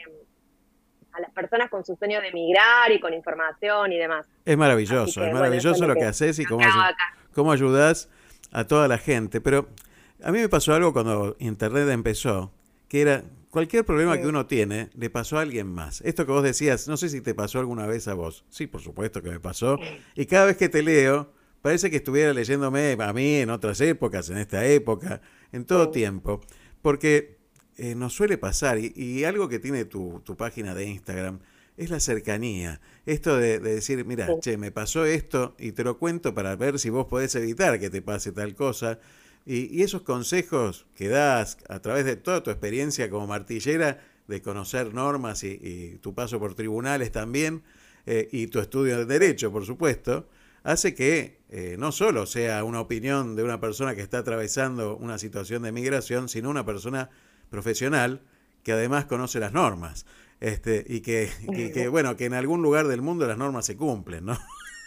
a 1.13 1.21
las 1.21 1.31
personas 1.33 1.69
con 1.69 1.85
su 1.85 1.97
sueño 1.97 2.21
de 2.21 2.33
migrar 2.33 2.91
y 2.93 3.01
con 3.01 3.13
información 3.13 3.93
y 3.93 3.99
demás. 3.99 4.27
Es 4.45 4.57
maravilloso, 4.57 5.21
que, 5.21 5.27
es 5.27 5.35
maravilloso 5.35 5.87
lo 5.87 5.95
que 5.95 6.01
que- 6.01 6.07
haces 6.07 6.39
y 6.39 6.45
cómo, 6.45 6.65
cómo 7.35 7.53
ayudas 7.53 8.09
a 8.53 8.65
toda 8.67 8.89
la 8.89 8.99
gente. 8.99 9.41
Pero 9.41 9.69
a 10.23 10.31
mí 10.33 10.39
me 10.39 10.49
pasó 10.49 10.75
algo 10.75 10.93
cuando 10.93 11.37
Internet 11.41 11.89
empezó, 11.89 12.53
que 12.89 13.03
era 13.03 13.25
cualquier 13.51 13.85
problema 13.85 14.17
que 14.17 14.29
uno 14.29 14.47
tiene, 14.47 14.91
le 14.95 15.11
pasó 15.11 15.39
a 15.39 15.43
alguien 15.43 15.67
más. 15.67 16.01
Esto 16.03 16.25
que 16.25 16.33
vos 16.33 16.45
decías, 16.45 16.87
no 16.87 16.97
sé 16.97 17.09
si 17.09 17.21
te 17.21 17.35
pasó 17.35 17.59
alguna 17.59 17.87
vez 17.87 18.07
a 18.07 18.15
vos. 18.15 18.45
Sí, 18.49 18.69
por 18.69 18.81
supuesto 18.81 19.23
que 19.23 19.31
me 19.31 19.41
pasó. 19.41 19.79
Y 20.15 20.27
cada 20.27 20.47
vez 20.47 20.57
que 20.57 20.69
te 20.69 20.83
leo, 20.83 21.33
parece 21.63 21.91
que 21.91 21.97
estuviera 21.97 22.33
leyéndome 22.33 22.97
a 23.01 23.13
mí 23.13 23.37
en 23.37 23.51
otras 23.51 23.81
épocas, 23.81 24.31
en 24.31 24.39
esta 24.39 24.65
época, 24.65 25.21
en 25.53 25.65
todo 25.65 25.91
tiempo. 25.91 26.41
Porque 26.83 27.39
eh, 27.77 27.95
nos 27.95 28.15
suele 28.15 28.39
pasar, 28.39 28.79
y, 28.79 28.93
y 28.97 29.25
algo 29.25 29.49
que 29.49 29.59
tiene 29.59 29.85
tu, 29.85 30.21
tu 30.25 30.37
página 30.37 30.75
de 30.75 30.87
Instagram, 30.87 31.41
es 31.77 31.91
la 31.91 32.01
cercanía. 32.01 32.81
Esto 33.07 33.37
de, 33.37 33.59
de 33.59 33.75
decir, 33.75 34.05
mira, 34.05 34.29
che, 34.41 34.59
me 34.59 34.71
pasó 34.71 35.05
esto 35.07 35.55
y 35.59 35.73
te 35.73 35.83
lo 35.83 35.99
cuento 35.99 36.35
para 36.35 36.55
ver 36.57 36.79
si 36.79 36.91
vos 36.91 37.07
podés 37.07 37.35
evitar 37.37 37.81
que 37.81 37.89
te 37.89 38.03
pase 38.03 38.33
tal 38.33 38.55
cosa. 38.55 38.99
Y, 39.47 39.75
y 39.75 39.83
esos 39.83 40.03
consejos 40.03 40.87
que 40.95 41.09
das 41.09 41.57
a 41.69 41.81
través 41.81 42.05
de 42.05 42.17
toda 42.17 42.43
tu 42.43 42.51
experiencia 42.51 43.09
como 43.09 43.27
martillera, 43.27 44.05
de 44.29 44.43
conocer 44.43 44.93
normas 44.93 45.43
y, 45.43 45.59
y 45.63 45.99
tu 46.03 46.15
paso 46.15 46.39
por 46.39 46.55
tribunales 46.55 47.11
también, 47.13 47.63
eh, 48.07 48.29
y 48.31 48.47
tu 48.49 48.61
estudio 48.61 48.99
de 48.99 49.07
derecho, 49.07 49.51
por 49.51 49.65
supuesto, 49.65 50.29
hace 50.63 50.95
que 50.95 51.41
eh, 51.51 51.77
no 51.79 51.93
solo 51.93 52.27
sea 52.27 52.65
una 52.65 52.81
opinión 52.81 53.37
de 53.37 53.43
una 53.43 53.61
persona 53.61 53.95
que 53.95 54.03
está 54.03 54.19
atravesando 54.19 54.97
una 54.97 55.19
situación 55.19 55.63
de 55.63 55.73
migración, 55.73 56.29
sino 56.29 56.51
una 56.51 56.65
persona 56.65 57.11
profesional 57.51 58.21
que 58.63 58.73
además 58.73 59.07
conoce 59.07 59.41
las 59.41 59.53
normas. 59.53 60.07
Este, 60.41 60.85
y 60.87 61.03
que, 61.03 61.29
y 61.49 61.71
que, 61.71 61.89
bueno, 61.89 62.17
que 62.17 62.25
en 62.25 62.35
algún 62.35 62.63
lugar 62.63 62.87
del 62.87 63.03
mundo 63.03 63.27
las 63.27 63.37
normas 63.37 63.67
se 63.67 63.77
cumplen, 63.77 64.25
¿no? 64.25 64.39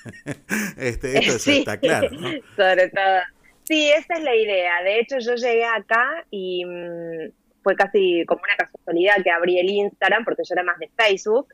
este, 0.77 1.19
esto 1.19 1.37
Sí, 1.37 1.59
está 1.59 1.77
claro, 1.77 2.09
¿no? 2.11 2.29
Sobre 2.55 2.89
todo. 2.89 3.19
Sí, 3.63 3.89
esa 3.91 4.15
es 4.15 4.23
la 4.23 4.35
idea. 4.35 4.81
De 4.83 4.99
hecho, 4.99 5.19
yo 5.19 5.35
llegué 5.35 5.63
acá 5.65 6.25
y 6.31 6.65
mm, 6.65 7.31
fue 7.61 7.75
casi 7.75 8.25
como 8.25 8.41
una 8.41 8.57
casualidad 8.57 9.23
que 9.23 9.31
abrí 9.31 9.59
el 9.59 9.69
Instagram, 9.69 10.25
porque 10.25 10.43
yo 10.47 10.53
era 10.53 10.63
más 10.63 10.79
de 10.79 10.89
Facebook, 10.97 11.47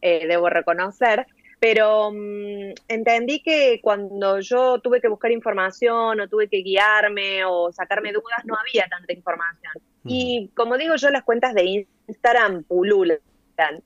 eh, 0.00 0.26
debo 0.26 0.48
reconocer. 0.48 1.26
Pero 1.60 2.10
mm, 2.10 2.72
entendí 2.88 3.42
que 3.42 3.80
cuando 3.82 4.40
yo 4.40 4.80
tuve 4.80 5.00
que 5.00 5.08
buscar 5.08 5.30
información 5.30 6.20
o 6.20 6.28
tuve 6.28 6.48
que 6.48 6.62
guiarme 6.62 7.44
o 7.44 7.70
sacarme 7.70 8.12
dudas, 8.12 8.44
no 8.44 8.56
había 8.56 8.86
tanta 8.88 9.12
información. 9.12 9.72
Y 10.04 10.50
como 10.54 10.78
digo 10.78 10.96
yo, 10.96 11.10
las 11.10 11.22
cuentas 11.24 11.54
de 11.54 11.86
Instagram 12.08 12.64
pululan. 12.64 13.18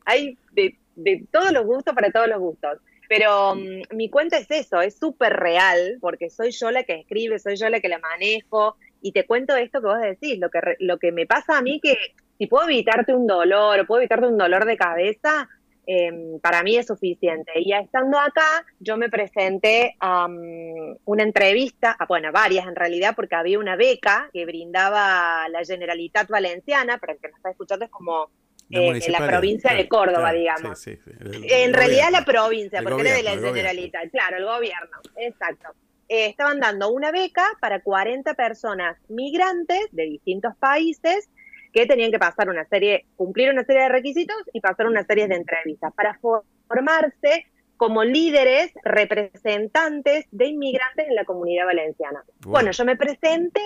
Hay 0.05 0.38
de, 0.52 0.78
de 0.94 1.24
todos 1.32 1.51
los 1.52 1.66
gustos 1.66 1.94
para 1.94 2.12
todos 2.12 2.28
los 2.28 2.38
gustos. 2.38 2.78
Pero 3.09 3.56
mm, 3.56 3.82
mi 3.96 4.09
cuenta 4.09 4.38
es 4.38 4.51
eso, 4.51 4.80
es 4.80 4.96
súper 4.96 5.32
real, 5.34 5.98
porque 6.01 6.30
soy 6.30 6.52
yo 6.52 6.70
la 6.70 6.84
que 6.84 6.94
escribe, 7.01 7.38
soy 7.38 7.56
yo 7.56 7.68
la 7.68 7.80
que 7.80 7.88
la 7.88 7.98
manejo, 7.98 8.76
y 9.02 9.12
te 9.12 9.26
cuento 9.26 9.55
esto 9.56 9.80
que 9.80 9.86
vos 9.86 10.01
decís, 10.01 10.38
lo 10.38 10.48
que, 10.48 10.60
re- 10.60 10.76
lo 10.78 10.98
que 10.98 11.12
me 11.12 11.26
pasa 11.26 11.59
a 11.59 11.62
mí, 11.62 11.80
que 11.80 11.96
si 12.38 12.46
puedo 12.46 12.64
evitarte 12.64 13.12
un 13.12 13.26
dolor, 13.26 13.80
o 13.80 13.86
puedo 13.86 14.01
evitarte 14.01 14.26
un 14.26 14.38
dolor 14.38 14.64
de 14.64 14.76
cabeza, 14.78 15.48
em, 15.86 16.39
para 16.40 16.62
mí 16.62 16.77
es 16.77 16.86
suficiente. 16.86 17.52
Y 17.56 17.73
estando 17.73 18.19
acá, 18.19 18.65
yo 18.81 18.97
me 18.97 19.09
presenté 19.09 19.97
a 20.01 20.27
mm, 20.28 20.98
una 21.05 21.23
entrevista, 21.23 21.97
a, 21.98 22.06
bueno, 22.06 22.31
varias 22.32 22.66
en 22.66 22.74
realidad, 22.77 23.15
porque 23.16 23.35
había 23.35 23.59
una 23.59 23.77
beca 23.77 24.28
que 24.32 24.44
brindaba 24.47 25.48
la 25.48 25.65
Generalitat 25.65 26.28
Valenciana, 26.28 26.98
para 26.98 27.12
el 27.15 27.19
que 27.19 27.28
nos 27.28 27.36
está 27.36 27.51
escuchando 27.51 27.85
es 27.85 27.90
como 27.90 28.31
eh, 28.70 28.77
la 28.77 28.81
municipalidad, 28.81 29.28
provincia 29.28 29.74
de 29.74 29.89
Córdoba, 29.89 30.20
claro, 30.31 30.39
digamos. 30.39 30.78
sí, 30.78 30.97
sí, 30.97 31.01
sí, 31.05 31.11
el- 31.20 31.35
el 31.44 31.44
En 31.52 31.74
realidad 31.74 32.06
gobierno. 32.06 32.19
la 32.19 32.24
provincia, 32.24 32.82
porque 32.82 33.01
era 33.02 33.11
de 33.11 33.23
la 33.23 33.31
gobierno, 33.31 33.48
gobierno. 33.51 33.56
Generalitat, 33.70 34.11
claro, 34.11 34.36
el 34.39 34.44
gobierno, 34.47 34.97
exacto. 35.16 35.69
Eh, 36.09 36.27
estaban 36.27 36.61
dando 36.61 36.90
una 36.90 37.11
beca 37.12 37.47
para 37.61 37.81
40 37.81 38.35
personas 38.35 38.97
migrantes 39.09 39.81
de 39.93 40.05
distintos 40.05 40.55
países 40.56 41.31
que 41.74 41.86
tenían 41.86 42.10
que 42.12 42.18
pasar 42.20 42.48
una 42.48 42.64
serie, 42.66 43.05
cumplir 43.16 43.51
una 43.51 43.64
serie 43.64 43.82
de 43.82 43.88
requisitos 43.90 44.36
y 44.52 44.60
pasar 44.60 44.86
una 44.86 45.05
serie 45.05 45.26
de 45.28 45.34
entrevistas 45.34 45.92
para 45.92 46.14
for- 46.20 46.44
formarse 46.68 47.46
como 47.76 48.05
líderes, 48.05 48.72
representantes 48.84 50.26
de 50.30 50.46
inmigrantes 50.46 51.09
en 51.09 51.14
la 51.16 51.24
comunidad 51.24 51.66
valenciana. 51.66 52.22
Wow. 52.44 52.52
Bueno, 52.52 52.70
yo 52.70 52.84
me 52.84 52.96
presenté 52.96 53.60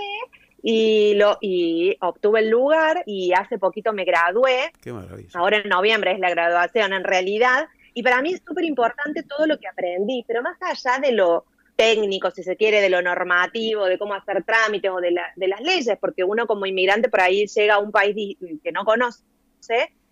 y, 0.62 1.14
lo, 1.14 1.36
y 1.40 1.97
obtuve 2.01 2.40
el 2.40 2.48
lugar 2.48 3.02
y 3.06 3.32
hace 3.32 3.59
poquito 3.59 3.93
me 3.93 4.05
gradué 4.05 4.72
Qué 4.80 4.93
maravilla. 4.93 5.28
ahora 5.35 5.59
en 5.59 5.68
noviembre 5.68 6.12
es 6.12 6.18
la 6.18 6.30
graduación 6.30 6.93
en 6.94 7.05
realidad, 7.05 7.68
y 7.94 8.02
para 8.02 8.22
mí 8.22 8.32
es 8.32 8.43
súper 8.47 8.64
importante 8.64 9.22
todo 9.24 9.47
lo 9.47 9.59
que 9.59 9.68
aprendí, 9.68 10.24
pero 10.26 10.40
más 10.43 10.56
allá 10.62 10.98
de 11.01 11.12
lo 11.12 11.44
técnico, 11.88 12.32
si 12.32 12.42
se 12.42 12.56
quiere, 12.56 12.80
de 12.80 12.90
lo 12.90 13.00
normativo, 13.02 13.86
de 13.86 13.98
cómo 13.98 14.14
hacer 14.14 14.42
trámites 14.42 14.90
o 14.90 14.96
de, 15.00 15.12
la- 15.12 15.32
de 15.36 15.46
las 15.46 15.60
leyes, 15.60 15.96
porque 16.00 16.24
uno 16.24 16.48
como 16.48 16.66
inmigrante 16.66 17.09
por 17.09 17.20
ahí 17.20 17.46
llega 17.46 17.74
a 17.74 17.78
un 17.78 17.92
país 17.92 18.36
que 18.64 18.72
no 18.72 18.84
conoce 18.84 19.22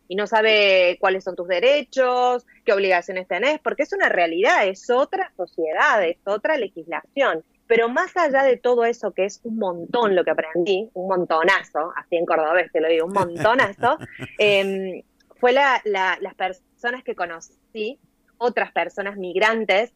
y 0.08 0.14
no 0.14 0.28
sabe 0.28 0.96
cuáles 1.00 1.24
son 1.24 1.34
tus 1.34 1.48
derechos, 1.48 2.46
qué 2.64 2.72
obligaciones 2.72 3.26
tenés, 3.26 3.58
porque 3.58 3.82
es 3.82 3.92
una 3.92 4.08
realidad, 4.08 4.66
es 4.68 4.88
otra 4.90 5.32
sociedad, 5.36 6.04
es 6.04 6.18
otra 6.24 6.56
legislación. 6.56 7.42
Pero 7.66 7.88
más 7.88 8.16
allá 8.16 8.44
de 8.44 8.56
todo 8.58 8.84
eso, 8.84 9.10
que 9.12 9.24
es 9.24 9.40
un 9.42 9.58
montón 9.58 10.14
lo 10.14 10.22
que 10.22 10.30
aprendí, 10.30 10.88
un 10.94 11.08
montonazo, 11.08 11.92
así 11.96 12.14
en 12.14 12.26
cordobés 12.26 12.70
te 12.70 12.80
lo 12.80 12.86
digo, 12.88 13.06
un 13.06 13.12
montonazo, 13.12 13.98
em, 14.38 15.02
fue 15.40 15.52
la- 15.52 15.82
la- 15.84 16.16
las 16.20 16.34
personas 16.36 17.02
que 17.02 17.16
conocí, 17.16 17.98
otras 18.38 18.70
personas 18.70 19.16
migrantes 19.16 19.92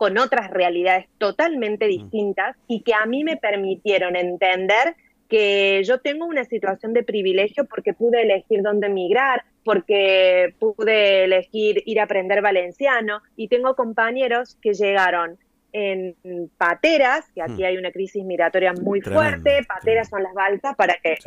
con 0.00 0.16
otras 0.16 0.48
realidades 0.50 1.04
totalmente 1.18 1.86
distintas 1.86 2.56
y 2.66 2.80
que 2.80 2.94
a 2.94 3.04
mí 3.04 3.22
me 3.22 3.36
permitieron 3.36 4.16
entender 4.16 4.96
que 5.28 5.82
yo 5.84 5.98
tengo 6.00 6.24
una 6.24 6.44
situación 6.46 6.94
de 6.94 7.02
privilegio 7.02 7.66
porque 7.66 7.92
pude 7.92 8.22
elegir 8.22 8.62
dónde 8.62 8.86
emigrar, 8.86 9.44
porque 9.62 10.54
pude 10.58 11.24
elegir 11.24 11.82
ir 11.84 12.00
a 12.00 12.04
aprender 12.04 12.40
valenciano 12.40 13.20
y 13.36 13.48
tengo 13.48 13.76
compañeros 13.76 14.56
que 14.62 14.72
llegaron 14.72 15.36
en 15.74 16.16
pateras, 16.56 17.26
que 17.34 17.42
aquí 17.42 17.62
Hmm. 17.62 17.66
hay 17.66 17.76
una 17.76 17.92
crisis 17.92 18.24
migratoria 18.24 18.72
muy 18.72 19.02
Tremendo, 19.02 19.20
fuerte, 19.42 19.66
pateras 19.68 20.08
son 20.08 20.22
las 20.22 20.32
balsas 20.32 20.74
para 20.76 20.94
que, 20.94 21.18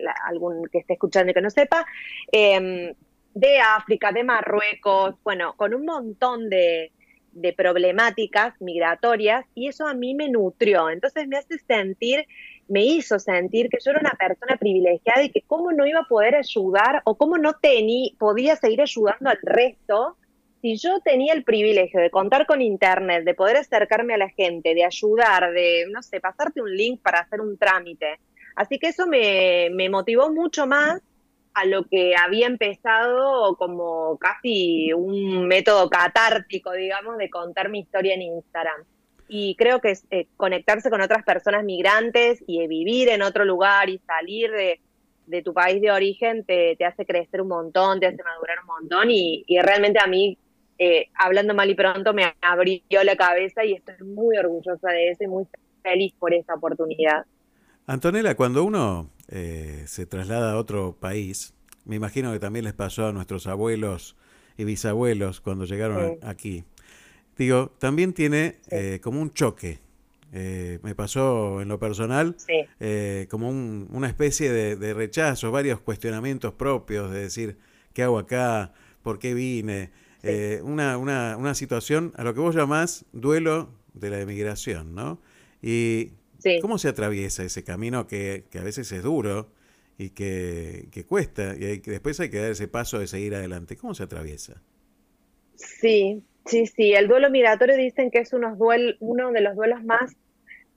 la- 0.00 0.14
algún 0.24 0.66
que 0.72 0.78
esté 0.78 0.94
escuchando 0.94 1.32
y 1.32 1.34
que 1.34 1.42
no 1.42 1.50
sepa, 1.50 1.84
em, 2.32 2.94
de 3.34 3.58
África, 3.60 4.10
de 4.10 4.24
Marruecos, 4.24 5.16
bueno, 5.22 5.52
con 5.58 5.74
un 5.74 5.84
montón 5.84 6.48
de, 6.48 6.92
de 7.36 7.52
problemáticas 7.52 8.54
migratorias 8.60 9.44
y 9.54 9.68
eso 9.68 9.86
a 9.86 9.94
mí 9.94 10.14
me 10.14 10.28
nutrió. 10.28 10.90
Entonces 10.90 11.28
me 11.28 11.36
hace 11.36 11.58
sentir, 11.58 12.26
me 12.66 12.84
hizo 12.84 13.18
sentir 13.18 13.68
que 13.68 13.78
yo 13.84 13.90
era 13.90 14.00
una 14.00 14.16
persona 14.18 14.56
privilegiada 14.56 15.22
y 15.22 15.30
que 15.30 15.42
cómo 15.42 15.70
no 15.72 15.86
iba 15.86 16.00
a 16.00 16.08
poder 16.08 16.34
ayudar 16.34 17.02
o 17.04 17.16
cómo 17.16 17.36
no 17.36 17.52
tenía, 17.54 18.10
podía 18.18 18.56
seguir 18.56 18.80
ayudando 18.80 19.30
al 19.30 19.38
resto 19.42 20.16
si 20.62 20.76
yo 20.78 20.98
tenía 21.00 21.34
el 21.34 21.44
privilegio 21.44 22.00
de 22.00 22.10
contar 22.10 22.46
con 22.46 22.62
internet, 22.62 23.24
de 23.24 23.34
poder 23.34 23.58
acercarme 23.58 24.14
a 24.14 24.18
la 24.18 24.30
gente, 24.30 24.74
de 24.74 24.84
ayudar, 24.84 25.52
de, 25.52 25.86
no 25.90 26.02
sé, 26.02 26.18
pasarte 26.18 26.62
un 26.62 26.74
link 26.74 27.00
para 27.02 27.20
hacer 27.20 27.42
un 27.42 27.58
trámite. 27.58 28.18
Así 28.56 28.78
que 28.78 28.88
eso 28.88 29.06
me, 29.06 29.68
me 29.70 29.90
motivó 29.90 30.32
mucho 30.32 30.66
más 30.66 31.02
a 31.56 31.64
lo 31.64 31.84
que 31.84 32.14
había 32.14 32.46
empezado 32.46 33.56
como 33.56 34.18
casi 34.18 34.92
un 34.92 35.48
método 35.48 35.88
catártico, 35.88 36.72
digamos, 36.72 37.16
de 37.16 37.30
contar 37.30 37.70
mi 37.70 37.80
historia 37.80 38.12
en 38.12 38.20
Instagram. 38.20 38.84
Y 39.26 39.56
creo 39.56 39.80
que 39.80 39.94
eh, 40.10 40.26
conectarse 40.36 40.90
con 40.90 41.00
otras 41.00 41.24
personas 41.24 41.64
migrantes 41.64 42.44
y 42.46 42.60
eh, 42.60 42.68
vivir 42.68 43.08
en 43.08 43.22
otro 43.22 43.46
lugar 43.46 43.88
y 43.88 43.98
salir 44.06 44.50
de, 44.50 45.42
tu 45.42 45.54
país 45.54 45.80
de 45.80 45.90
origen 45.90 46.44
te, 46.44 46.76
hace 46.84 47.06
crecer 47.06 47.40
un 47.40 47.48
montón, 47.48 48.00
te 48.00 48.06
hace 48.06 48.22
madurar 48.22 48.58
un 48.60 48.66
montón 48.66 49.10
y, 49.10 49.42
y 49.46 49.58
realmente 49.58 49.98
a 49.98 50.06
mí, 50.06 50.36
eh, 50.78 51.08
hablando 51.14 51.54
mal 51.54 51.70
y 51.70 51.74
pronto, 51.74 52.12
me 52.12 52.34
abrió 52.42 53.02
la 53.02 53.16
cabeza 53.16 53.64
y 53.64 53.72
estoy 53.72 54.06
muy 54.06 54.36
orgullosa 54.36 54.90
de 54.90 55.08
eso 55.08 55.24
y 55.24 55.28
muy 55.28 55.46
feliz 55.82 56.12
por 56.18 56.34
esa 56.34 56.52
oportunidad. 56.52 57.24
Antonella, 57.86 58.34
cuando 58.34 58.64
uno 58.64 59.10
eh, 59.28 59.84
se 59.86 60.06
traslada 60.06 60.52
a 60.52 60.56
otro 60.58 60.96
país, 60.98 61.54
me 61.84 61.96
imagino 61.96 62.32
que 62.32 62.40
también 62.40 62.64
les 62.64 62.74
pasó 62.74 63.06
a 63.06 63.12
nuestros 63.12 63.46
abuelos 63.46 64.16
y 64.58 64.64
bisabuelos 64.64 65.40
cuando 65.40 65.64
llegaron 65.66 66.14
Sí. 66.14 66.18
aquí. 66.22 66.64
Digo, 67.38 67.72
también 67.78 68.12
tiene 68.12 68.56
eh, 68.70 69.00
como 69.02 69.20
un 69.20 69.32
choque. 69.32 69.78
Eh, 70.32 70.80
me 70.82 70.94
pasó 70.94 71.60
en 71.62 71.68
lo 71.68 71.78
personal 71.78 72.34
Sí. 72.38 73.26
como 73.30 73.48
un- 73.48 73.86
una 73.92 74.08
especie 74.08 74.50
de, 74.50 74.74
de 74.76 74.92
rechazo, 74.92 75.52
varios 75.52 75.78
cuestionamientos 75.80 76.54
propios 76.54 77.10
de 77.12 77.20
decir, 77.20 77.56
¿qué 77.92 78.02
hago 78.02 78.18
acá? 78.18 78.72
¿Por 79.02 79.18
qué 79.18 79.34
vine? 79.34 79.90
Una, 80.64 80.98
una, 80.98 81.36
una 81.36 81.54
situación 81.54 82.12
a 82.16 82.24
lo 82.24 82.34
que 82.34 82.40
vos 82.40 82.56
llamás 82.56 83.04
duelo 83.12 83.70
de 83.94 84.10
la 84.10 84.20
emigración, 84.20 84.92
¿no? 84.96 85.20
Y 85.62 86.10
¿cómo 86.60 86.78
se 86.78 86.88
atraviesa 86.88 87.42
ese 87.42 87.64
camino 87.64 88.06
que, 88.06 88.44
que 88.50 88.58
a 88.58 88.62
veces 88.62 88.90
es 88.92 89.02
duro 89.02 89.50
y 89.98 90.10
que, 90.10 90.88
que 90.92 91.04
cuesta 91.04 91.54
y 91.58 91.64
hay 91.64 91.80
que- 91.80 91.90
después 91.92 92.18
hay 92.20 92.30
que 92.30 92.38
dar 92.40 92.50
ese 92.50 92.68
paso 92.68 92.98
de 92.98 93.06
seguir 93.06 93.34
adelante? 93.34 93.76
¿Cómo 93.76 93.94
se 93.94 94.02
atraviesa? 94.02 94.62
Sí, 95.54 96.22
sí, 96.44 96.66
sí. 96.66 96.92
El 96.94 97.08
duelo 97.08 97.30
migratorio 97.30 97.76
dicen 97.76 98.10
que 98.10 98.18
es 98.18 98.32
unos 98.32 98.58
duel- 98.58 98.96
uno 99.00 99.32
de 99.32 99.40
los 99.40 99.56
duelos 99.56 99.82
más 99.84 100.14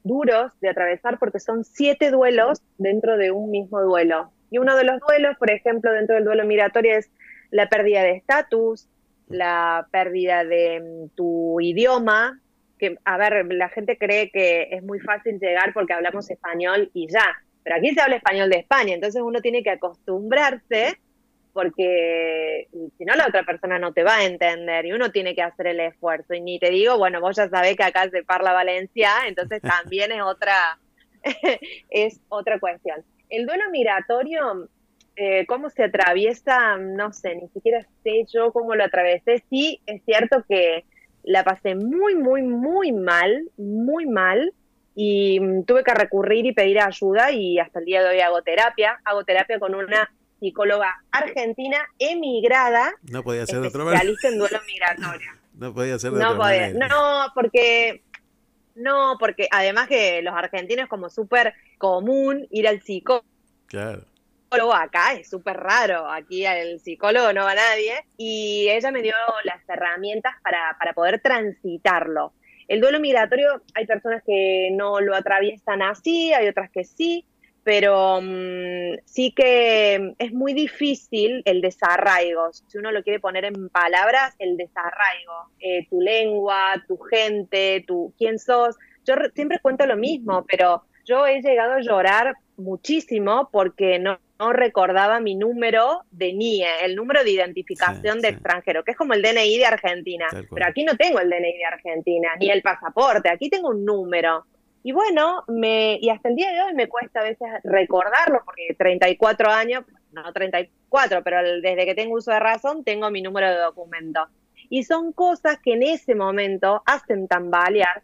duros 0.04 0.52
de 0.62 0.70
atravesar 0.70 1.20
porque 1.20 1.40
son 1.40 1.64
siete 1.66 2.12
duelos 2.12 2.62
dentro 2.78 3.18
de 3.18 3.32
un 3.32 3.52
mismo 3.52 3.82
duelo. 3.82 4.32
Y 4.50 4.58
uno 4.58 4.76
de 4.76 4.84
los 4.86 5.00
duelos, 5.06 5.36
por 5.38 5.52
ejemplo, 5.52 5.92
dentro 5.92 6.16
del 6.16 6.24
duelo 6.26 6.46
migratorio 6.46 6.98
es 6.98 7.12
la 7.52 7.68
pérdida 7.70 8.02
de 8.04 8.12
estatus, 8.14 8.88
la 9.28 9.88
pérdida 9.92 10.44
de 10.44 10.80
mm, 10.82 11.10
tu 11.16 11.60
idioma, 11.62 12.42
que, 12.80 12.98
a 13.06 13.18
ver, 13.18 13.46
la 13.54 13.70
gente 13.70 13.98
cree 13.98 14.32
que 14.32 14.70
es 14.72 14.82
muy 14.84 15.00
fácil 15.00 15.40
llegar 15.40 15.74
porque 15.74 15.94
hablamos 15.94 16.30
español 16.32 16.90
y 16.94 17.08
ya, 17.08 17.26
pero 17.64 17.76
aquí 17.76 17.94
se 17.94 18.02
habla 18.02 18.16
español 18.16 18.50
de 18.50 18.58
España, 18.58 18.94
entonces 18.94 19.22
uno 19.22 19.42
tiene 19.42 19.62
que 19.62 19.70
acostumbrarse 19.72 20.98
porque 21.54 22.68
si 22.98 23.06
no 23.06 23.16
la 23.16 23.28
otra 23.28 23.44
persona 23.44 23.80
no 23.80 23.92
te 23.92 24.04
va 24.04 24.18
a 24.18 24.26
entender 24.26 24.86
y 24.86 24.94
uno 24.94 25.12
tiene 25.12 25.36
que 25.36 25.42
hacer 25.42 25.68
el 25.68 25.80
esfuerzo. 25.80 26.34
Y 26.34 26.42
ni 26.42 26.60
te 26.60 26.70
digo, 26.70 26.98
bueno, 26.98 27.20
vos 27.20 27.36
ya 27.36 27.50
sabés 27.50 27.76
que 27.76 27.84
acá 27.84 28.10
se 28.10 28.24
parla 28.24 28.54
Valencia, 28.54 29.10
entonces 29.28 29.62
también 29.62 30.12
es 30.12 30.22
otra, 30.22 30.80
es 31.90 32.22
otra 32.30 32.60
cuestión. 32.60 33.04
El 33.30 33.46
duelo 33.46 33.70
migratorio, 33.72 34.70
eh, 35.16 35.46
cómo 35.48 35.70
se 35.70 35.84
atraviesa, 35.84 36.78
no 36.78 37.12
sé, 37.12 37.36
ni 37.36 37.50
siquiera 37.50 37.86
sé 38.04 38.26
yo 38.34 38.54
cómo 38.54 38.76
lo 38.76 38.86
atravesé. 38.86 39.44
Sí, 39.50 39.82
es 39.86 40.02
cierto 40.06 40.46
que 40.48 40.86
la 41.24 41.44
pasé 41.44 41.76
muy, 41.76 42.16
muy, 42.16 42.42
muy 42.42 42.92
mal, 42.92 43.50
muy 43.58 44.06
mal, 44.06 44.54
y 44.96 45.40
mm, 45.40 45.64
tuve 45.64 45.84
que 45.84 45.94
recurrir 45.94 46.46
y 46.46 46.54
pedir 46.54 46.80
ayuda 46.80 47.32
y 47.32 47.58
hasta 47.60 47.80
el 47.80 47.86
día 47.86 48.04
de 48.04 48.10
hoy 48.10 48.20
hago 48.22 48.42
terapia. 48.42 49.00
Hago 49.06 49.24
terapia 49.24 49.60
con 49.60 49.74
una 49.76 50.10
psicóloga 50.40 50.94
argentina 51.12 51.78
emigrada, 52.00 52.94
No 53.12 53.24
podía 53.24 53.46
ser 53.46 53.62
de 53.62 53.68
otra 53.68 53.84
manera. 53.84 54.04
en 54.24 54.38
duelo 54.38 54.60
migratorio. 54.68 55.32
No 55.60 55.74
podía 55.74 56.00
ser 56.00 56.12
de 56.12 56.20
No 56.20 56.32
otra 56.32 56.38
podía, 56.44 56.62
manera. 56.74 56.88
no, 56.88 57.26
porque 57.36 58.02
no, 58.76 59.18
porque 59.20 59.48
además 59.52 59.90
que 59.90 60.22
los 60.22 60.34
argentinos 60.34 60.84
es 60.84 60.90
como 60.90 61.10
súper 61.10 61.54
común 61.78 62.48
ir 62.50 62.66
al 62.68 62.82
psicólogo 62.82 63.26
Claro. 63.66 64.04
Acá 64.52 65.14
es 65.14 65.30
súper 65.30 65.58
raro, 65.58 66.10
aquí 66.10 66.46
al 66.46 66.80
psicólogo 66.80 67.34
no 67.34 67.44
va 67.44 67.56
nadie, 67.56 67.94
y 68.18 68.68
ella 68.70 68.92
me 68.92 69.02
dio 69.02 69.14
las 69.44 69.68
herramientas 69.68 70.34
para, 70.44 70.76
para 70.80 70.94
poder 70.94 71.20
transitarlo. 71.22 72.34
El 72.68 72.82
duelo 72.82 73.00
migratorio, 73.00 73.64
hay 73.74 73.86
personas 73.86 74.24
que 74.26 74.70
no 74.74 75.00
lo 75.00 75.16
atraviesan 75.16 75.82
así, 75.82 76.34
hay 76.34 76.48
otras 76.48 76.70
que 76.72 76.84
sí, 76.84 77.26
pero 77.64 78.20
mm, 78.22 79.00
sí 79.06 79.34
que 79.36 80.14
es 80.18 80.32
muy 80.34 80.54
difícil 80.54 81.42
el 81.46 81.62
desarraigo, 81.62 82.52
si 82.54 82.78
uno 82.78 82.92
lo 82.92 83.04
quiere 83.04 83.20
poner 83.20 83.46
en 83.46 83.70
palabras, 83.70 84.36
el 84.40 84.56
desarraigo, 84.58 85.50
Eh, 85.60 85.88
tu 85.90 86.00
lengua, 86.02 86.84
tu 86.88 86.98
gente, 86.98 87.84
tu 87.88 88.14
quién 88.18 88.40
sos. 88.40 88.76
Yo 89.06 89.16
re- 89.16 89.32
siempre 89.36 89.60
cuento 89.60 89.86
lo 89.86 89.98
mismo, 89.98 90.46
pero 90.48 90.84
yo 91.06 91.26
he 91.28 91.42
llegado 91.42 91.74
a 91.74 91.82
llorar 91.82 92.36
muchísimo 92.58 93.50
porque 93.52 94.00
no, 94.00 94.20
no 94.40 94.54
recordaba 94.54 95.20
mi 95.20 95.36
número 95.36 96.04
de 96.12 96.32
NIE, 96.32 96.86
el 96.86 96.96
número 96.96 97.24
de 97.24 97.32
identificación 97.32 98.22
de 98.22 98.30
extranjero, 98.30 98.84
que 98.84 98.92
es 98.92 98.98
como 98.98 99.14
el 99.14 99.22
DNI 99.22 99.58
de 99.58 99.66
Argentina. 99.66 100.28
Pero 100.32 100.66
aquí 100.66 100.84
no 100.86 100.96
tengo 100.96 101.20
el 101.20 101.30
DNI 101.30 101.58
de 101.58 101.66
Argentina, 101.66 102.30
ni 102.40 102.50
el 102.50 102.62
pasaporte, 102.62 103.30
aquí 103.30 103.50
tengo 103.50 103.70
un 103.70 103.84
número. 103.84 104.46
Y 104.82 104.94
bueno, 104.94 105.44
me, 105.50 105.98
y 106.02 106.10
hasta 106.10 106.30
el 106.30 106.36
día 106.36 106.52
de 106.54 106.62
hoy 106.62 106.74
me 106.74 106.88
cuesta 106.88 107.20
a 107.20 107.24
veces 107.24 107.50
recordarlo, 107.66 108.42
porque 108.46 108.74
34 108.78 109.52
años, 109.52 109.84
no 110.14 110.32
34, 110.32 111.22
pero 111.22 111.44
desde 111.62 111.86
que 111.86 111.96
tengo 111.96 112.16
uso 112.16 112.32
de 112.32 112.40
razón, 112.40 112.86
tengo 112.86 113.12
mi 113.12 113.22
número 113.22 113.50
de 113.50 113.58
documento. 113.58 114.26
Y 114.70 114.84
son 114.84 115.12
cosas 115.12 115.60
que 115.62 115.74
en 115.74 115.84
ese 115.84 116.16
momento 116.16 116.82
hacen 116.86 117.28
tambalear. 117.28 118.04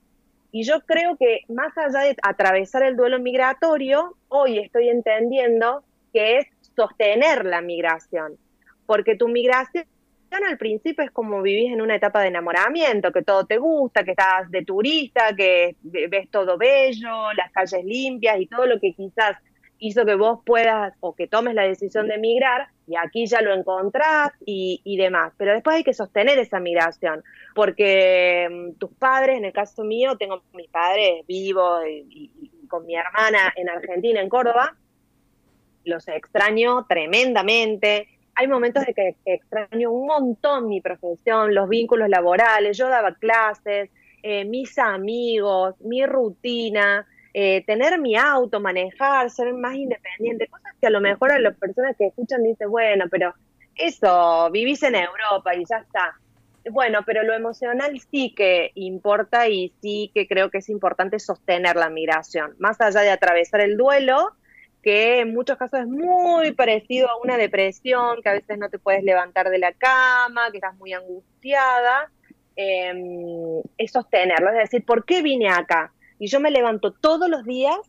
Y 0.51 0.63
yo 0.63 0.81
creo 0.81 1.15
que 1.17 1.41
más 1.47 1.77
allá 1.77 1.99
de 1.99 2.15
atravesar 2.21 2.83
el 2.83 2.97
duelo 2.97 3.19
migratorio, 3.19 4.17
hoy 4.27 4.59
estoy 4.59 4.89
entendiendo 4.89 5.83
que 6.15 6.37
es 6.37 6.47
sostener 6.77 7.43
la 7.43 7.59
migración. 7.59 8.37
Porque 8.85 9.17
tu 9.17 9.27
migración 9.27 9.85
al 10.31 10.57
principio 10.57 11.03
es 11.03 11.11
como 11.11 11.41
vivís 11.41 11.73
en 11.73 11.81
una 11.81 11.95
etapa 11.95 12.21
de 12.21 12.29
enamoramiento, 12.29 13.11
que 13.11 13.21
todo 13.21 13.45
te 13.45 13.57
gusta, 13.57 14.03
que 14.03 14.11
estás 14.11 14.49
de 14.49 14.63
turista, 14.63 15.35
que 15.35 15.75
ves 15.81 16.29
todo 16.31 16.57
bello, 16.57 17.33
las 17.33 17.51
calles 17.51 17.83
limpias 17.83 18.39
y 18.39 18.47
todo 18.47 18.65
lo 18.65 18.79
que 18.79 18.93
quizás 18.93 19.37
hizo 19.77 20.05
que 20.05 20.15
vos 20.15 20.39
puedas 20.45 20.93
o 21.01 21.15
que 21.15 21.27
tomes 21.27 21.53
la 21.53 21.63
decisión 21.63 22.07
de 22.07 22.15
emigrar 22.15 22.69
y 22.87 22.95
aquí 22.95 23.25
ya 23.27 23.41
lo 23.41 23.53
encontrás 23.53 24.31
y, 24.45 24.81
y 24.85 24.95
demás. 24.95 25.33
Pero 25.37 25.51
después 25.51 25.77
hay 25.77 25.83
que 25.83 25.93
sostener 25.93 26.37
esa 26.39 26.61
migración, 26.61 27.23
porque 27.53 28.47
mm, 28.49 28.77
tus 28.77 28.91
padres, 28.91 29.37
en 29.37 29.45
el 29.45 29.53
caso 29.53 29.83
mío, 29.83 30.15
tengo 30.17 30.43
mis 30.53 30.69
padres 30.69 31.25
vivos 31.27 31.83
y 31.87 32.31
con 32.69 32.85
mi 32.85 32.95
hermana 32.95 33.53
en 33.55 33.69
Argentina, 33.69 34.21
en 34.21 34.29
Córdoba, 34.29 34.75
los 35.85 36.07
extraño 36.07 36.85
tremendamente. 36.87 38.07
Hay 38.35 38.47
momentos 38.47 38.85
de 38.85 38.93
que 38.93 39.15
extraño 39.25 39.91
un 39.91 40.07
montón 40.07 40.67
mi 40.67 40.81
profesión, 40.81 41.55
los 41.55 41.69
vínculos 41.69 42.09
laborales, 42.09 42.77
yo 42.77 42.89
daba 42.89 43.15
clases, 43.15 43.89
eh, 44.23 44.43
mis 44.43 44.77
amigos, 44.77 45.75
mi 45.81 46.05
rutina, 46.05 47.07
eh, 47.33 47.63
tener 47.65 47.99
mi 47.99 48.15
auto, 48.15 48.59
manejar, 48.59 49.29
ser 49.29 49.53
más 49.53 49.75
independiente, 49.75 50.47
cosas 50.47 50.73
que 50.79 50.87
a 50.87 50.89
lo 50.89 51.01
mejor 51.01 51.31
a 51.31 51.39
las 51.39 51.55
personas 51.57 51.95
que 51.97 52.07
escuchan 52.07 52.43
dicen, 52.43 52.69
bueno, 52.69 53.05
pero 53.11 53.33
eso, 53.75 54.49
vivís 54.51 54.83
en 54.83 54.95
Europa 54.95 55.53
y 55.55 55.63
ya 55.69 55.77
está. 55.77 56.15
Bueno, 56.71 57.01
pero 57.05 57.23
lo 57.23 57.33
emocional 57.33 57.99
sí 58.09 58.33
que 58.35 58.71
importa 58.75 59.47
y 59.47 59.71
sí 59.81 60.11
que 60.13 60.27
creo 60.27 60.49
que 60.49 60.59
es 60.59 60.69
importante 60.69 61.19
sostener 61.19 61.75
la 61.75 61.89
migración, 61.89 62.55
más 62.57 62.81
allá 62.81 63.01
de 63.01 63.11
atravesar 63.11 63.61
el 63.61 63.77
duelo, 63.77 64.31
que 64.85 65.21
en 65.21 65.33
muchos 65.33 65.57
casos 65.57 65.79
es 65.79 65.87
muy 65.87 66.51
parecido 66.51 67.09
a 67.09 67.17
una 67.17 67.37
depresión, 67.37 68.21
que 68.21 68.29
a 68.29 68.33
veces 68.33 68.59
no 68.59 68.69
te 68.69 68.77
puedes 68.77 69.03
levantar 69.03 69.49
de 69.49 69.57
la 69.57 69.73
cama, 69.73 70.51
que 70.51 70.57
estás 70.57 70.77
muy 70.77 70.93
angustiada, 70.93 72.11
eh, 72.55 72.93
es 73.79 73.91
sostenerlo, 73.91 74.51
es 74.51 74.57
decir, 74.57 74.85
¿por 74.85 75.03
qué 75.03 75.23
vine 75.23 75.49
acá? 75.49 75.91
Y 76.19 76.27
yo 76.27 76.39
me 76.39 76.51
levanto 76.51 76.93
todos 76.93 77.27
los 77.27 77.43
días, 77.45 77.79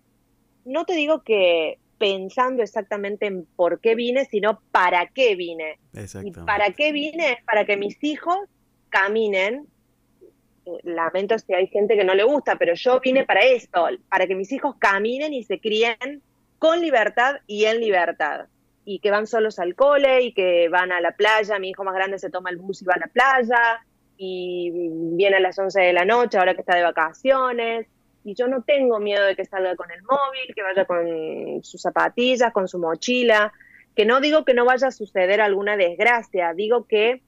no 0.65 0.87
te 0.87 0.95
digo 0.95 1.23
que 1.23 1.79
pensando 1.99 2.63
exactamente 2.63 3.27
en 3.27 3.45
por 3.45 3.79
qué 3.81 3.95
vine, 3.95 4.25
sino 4.25 4.63
para 4.71 5.07
qué 5.09 5.37
vine. 5.37 5.79
Y 6.25 6.31
para 6.31 6.71
qué 6.71 6.93
vine 6.93 7.33
es 7.33 7.45
para 7.45 7.67
que 7.67 7.77
mis 7.77 8.03
hijos 8.03 8.39
caminen. 8.89 9.67
Lamento 10.83 11.39
si 11.39 11.53
hay 11.53 11.67
gente 11.67 11.95
que 11.95 12.05
no 12.05 12.15
le 12.15 12.25
gusta, 12.25 12.57
pero 12.57 12.73
yo 12.75 13.01
vine 13.01 13.25
para 13.25 13.45
esto, 13.45 13.87
para 14.09 14.27
que 14.27 14.35
mis 14.35 14.51
hijos 14.51 14.77
caminen 14.79 15.35
y 15.35 15.45
se 15.45 15.61
críen 15.61 16.23
con 16.59 16.81
libertad 16.81 17.37
y 17.47 17.65
en 17.65 17.81
libertad. 17.81 18.47
Y 18.85 19.01
que 19.01 19.11
van 19.11 19.27
solos 19.27 19.59
al 19.59 19.75
cole 19.75 20.23
y 20.23 20.33
que 20.33 20.69
van 20.69 20.93
a 20.93 21.01
la 21.01 21.13
playa. 21.13 21.59
Mi 21.59 21.71
hijo 21.71 21.85
más 21.85 21.95
grande 21.95 22.19
se 22.19 22.31
toma 22.31 22.51
el 22.51 22.57
bus 22.57 22.83
y 22.83 22.85
va 22.85 22.95
a 22.95 23.01
la 23.01 23.09
playa 23.09 23.85
y 24.17 24.71
viene 25.17 25.37
a 25.37 25.41
las 25.41 25.59
11 25.59 25.81
de 25.81 25.93
la 25.93 26.05
noche 26.05 26.39
ahora 26.39 26.55
que 26.55 26.61
está 26.61 26.77
de 26.77 26.83
vacaciones. 26.83 27.87
Y 28.25 28.35
yo 28.35 28.49
no 28.49 28.63
tengo 28.63 28.99
miedo 28.99 29.25
de 29.25 29.37
que 29.37 29.45
salga 29.45 29.77
con 29.77 29.91
el 29.91 30.03
móvil, 30.03 30.55
que 30.55 30.63
vaya 30.63 30.85
con 30.85 31.63
sus 31.63 31.81
zapatillas, 31.81 32.53
con 32.53 32.69
su 32.69 32.79
mochila. 32.79 33.53
Que 33.95 34.05
no 34.05 34.21
digo 34.21 34.45
que 34.45 34.55
no 34.55 34.65
vaya 34.65 34.89
a 34.89 34.93
suceder 34.93 35.41
alguna 35.41 35.77
desgracia, 35.77 36.53
digo 36.55 36.87
que 36.87 37.23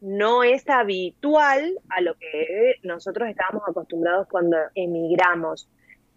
no 0.00 0.44
es 0.44 0.68
habitual 0.68 1.78
a 1.88 2.00
lo 2.00 2.14
que 2.14 2.76
nosotros 2.82 3.28
estábamos 3.28 3.62
acostumbrados 3.68 4.28
cuando 4.28 4.56
emigramos. 4.74 5.68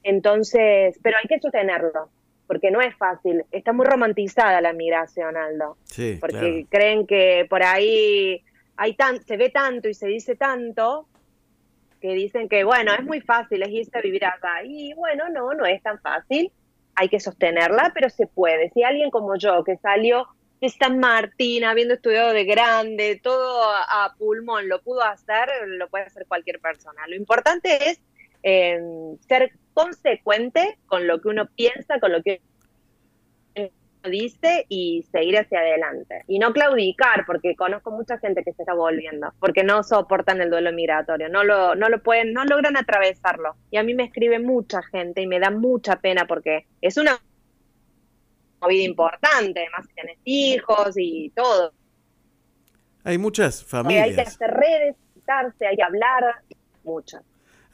Entonces, 0.04 0.98
pero 1.02 1.18
hay 1.18 1.28
que 1.28 1.40
sostenerlo, 1.40 2.10
porque 2.52 2.70
no 2.70 2.82
es 2.82 2.94
fácil. 2.98 3.46
Está 3.50 3.72
muy 3.72 3.86
romantizada 3.86 4.60
la 4.60 4.74
migración, 4.74 5.38
Aldo, 5.38 5.78
Sí, 5.86 6.18
porque 6.20 6.66
creen 6.70 7.08
que 7.08 7.48
por 7.50 7.64
ahí 7.64 8.44
hay 8.76 8.94
tan, 8.94 9.24
se 9.24 9.38
ve 9.38 9.50
tanto 9.52 9.88
y 9.88 9.94
se 9.94 10.08
dice 10.08 10.36
tanto 10.36 11.08
que 12.02 12.14
dicen 12.14 12.50
que, 12.50 12.66
bueno, 12.66 12.92
es 12.94 13.06
muy 13.06 13.22
fácil, 13.22 13.64
es 13.64 13.70
irse 13.70 13.98
a 13.98 14.02
vivir 14.02 14.26
acá. 14.26 14.66
Y 14.66 14.94
bueno, 14.96 15.30
no, 15.30 15.54
no 15.54 15.66
es 15.66 15.82
tan 15.82 15.98
fácil. 16.02 16.52
Hay 16.96 17.08
que 17.08 17.22
sostenerla, 17.22 17.92
pero 17.94 18.10
se 18.10 18.28
puede. 18.28 18.70
Si 18.72 18.84
alguien 18.84 19.12
como 19.12 19.38
yo, 19.38 19.64
que 19.64 19.78
salió 19.78 20.28
de 20.60 20.68
San 20.68 21.00
Martín, 21.00 21.64
habiendo 21.64 21.94
estudiado 21.94 22.34
de 22.34 22.44
grande, 22.44 23.18
todo 23.24 23.64
a, 23.64 24.04
a 24.04 24.16
pulmón, 24.16 24.68
lo 24.68 24.82
pudo 24.82 25.04
hacer, 25.04 25.48
lo 25.68 25.88
puede 25.88 26.04
hacer 26.04 26.26
cualquier 26.28 26.60
persona. 26.60 27.08
Lo 27.08 27.16
importante 27.16 27.92
es 27.92 28.02
eh, 28.44 28.78
ser 29.26 29.54
consecuente 29.74 30.78
con 30.86 31.08
lo 31.08 31.22
que 31.22 31.30
uno 31.30 31.48
piensa, 31.56 32.00
con 32.00 32.12
lo 32.12 32.22
que 32.22 32.42
uno 33.56 33.70
dice 34.10 34.66
y 34.70 35.04
seguir 35.12 35.38
hacia 35.38 35.60
adelante. 35.60 36.24
Y 36.28 36.40
no 36.40 36.54
claudicar, 36.54 37.26
porque 37.26 37.56
conozco 37.56 37.92
mucha 37.92 38.18
gente 38.18 38.44
que 38.44 38.54
se 38.54 38.64
está 38.64 38.74
volviendo, 38.74 39.34
porque 39.40 39.64
no 39.64 39.84
soportan 39.84 40.42
el 40.42 40.50
duelo 40.50 40.72
migratorio, 40.74 41.30
no 41.30 41.44
lo, 41.44 41.76
no 41.76 41.90
lo 41.90 42.02
pueden, 42.02 42.34
no 42.34 42.44
logran 42.46 42.78
atravesarlo. 42.78 43.56
Y 43.70 43.78
a 43.78 43.84
mí 43.84 43.94
me 43.94 44.04
escribe 44.06 44.40
mucha 44.40 44.82
gente 44.84 45.22
y 45.22 45.28
me 45.28 45.40
da 45.40 45.52
mucha 45.52 45.98
pena 45.98 46.26
porque 46.26 46.66
es 46.82 46.98
una 46.98 47.20
vida 48.68 48.84
importante, 48.84 49.60
además 49.62 49.86
si 49.88 49.94
tienes 49.94 50.18
hijos 50.24 50.94
y 50.98 51.32
todo. 51.36 51.74
Hay 53.04 53.18
muchas 53.18 53.62
Eh, 53.62 53.62
hay 53.62 53.66
que 53.66 53.68
familias. 53.68 54.28
hacer 54.28 54.52
redes, 54.52 54.96
hay 55.68 55.76
que 55.76 55.84
hablar, 55.84 56.36
muchas. 56.84 57.24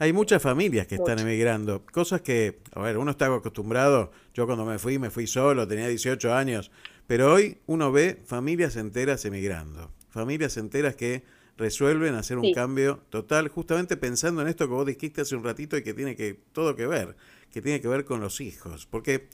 Hay 0.00 0.12
muchas 0.12 0.40
familias 0.40 0.86
que 0.86 0.94
están 0.94 1.18
emigrando. 1.18 1.84
Cosas 1.86 2.20
que, 2.20 2.60
a 2.72 2.80
ver, 2.82 2.98
uno 2.98 3.10
está 3.10 3.26
acostumbrado. 3.34 4.12
Yo 4.32 4.46
cuando 4.46 4.64
me 4.64 4.78
fui, 4.78 4.98
me 4.98 5.10
fui 5.10 5.26
solo, 5.26 5.66
tenía 5.66 5.88
18 5.88 6.32
años. 6.34 6.70
Pero 7.06 7.32
hoy 7.32 7.58
uno 7.66 7.90
ve 7.90 8.22
familias 8.24 8.76
enteras 8.76 9.24
emigrando. 9.24 9.90
Familias 10.08 10.56
enteras 10.56 10.94
que 10.94 11.24
resuelven 11.56 12.14
hacer 12.14 12.38
un 12.38 12.44
Sí. 12.44 12.54
cambio 12.54 13.00
total, 13.10 13.48
justamente 13.48 13.96
pensando 13.96 14.40
en 14.42 14.48
esto 14.48 14.68
que 14.68 14.74
vos 14.74 14.86
dijiste 14.86 15.22
hace 15.22 15.34
un 15.34 15.42
ratito 15.42 15.76
y 15.76 15.82
que 15.82 15.94
tiene 15.94 16.14
que 16.14 16.38
todo 16.52 16.76
que 16.76 16.86
ver, 16.86 17.16
que 17.50 17.60
tiene 17.60 17.80
que 17.80 17.88
ver 17.88 18.04
con 18.04 18.20
los 18.20 18.40
hijos. 18.40 18.86
Porque 18.86 19.28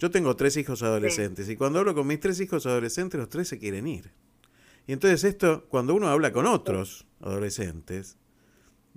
yo 0.00 0.10
tengo 0.10 0.34
tres 0.34 0.56
hijos 0.56 0.82
adolescentes 0.82 1.48
y 1.48 1.54
cuando 1.54 1.78
hablo 1.78 1.94
con 1.94 2.06
mis 2.08 2.18
tres 2.18 2.40
hijos 2.40 2.66
adolescentes, 2.66 3.20
los 3.20 3.28
tres 3.28 3.46
se 3.46 3.58
quieren 3.60 3.86
ir. 3.86 4.10
Y 4.88 4.92
entonces 4.92 5.22
esto, 5.22 5.66
cuando 5.68 5.94
uno 5.94 6.08
habla 6.08 6.32
con 6.32 6.46
otros 6.46 7.06
adolescentes, 7.20 8.16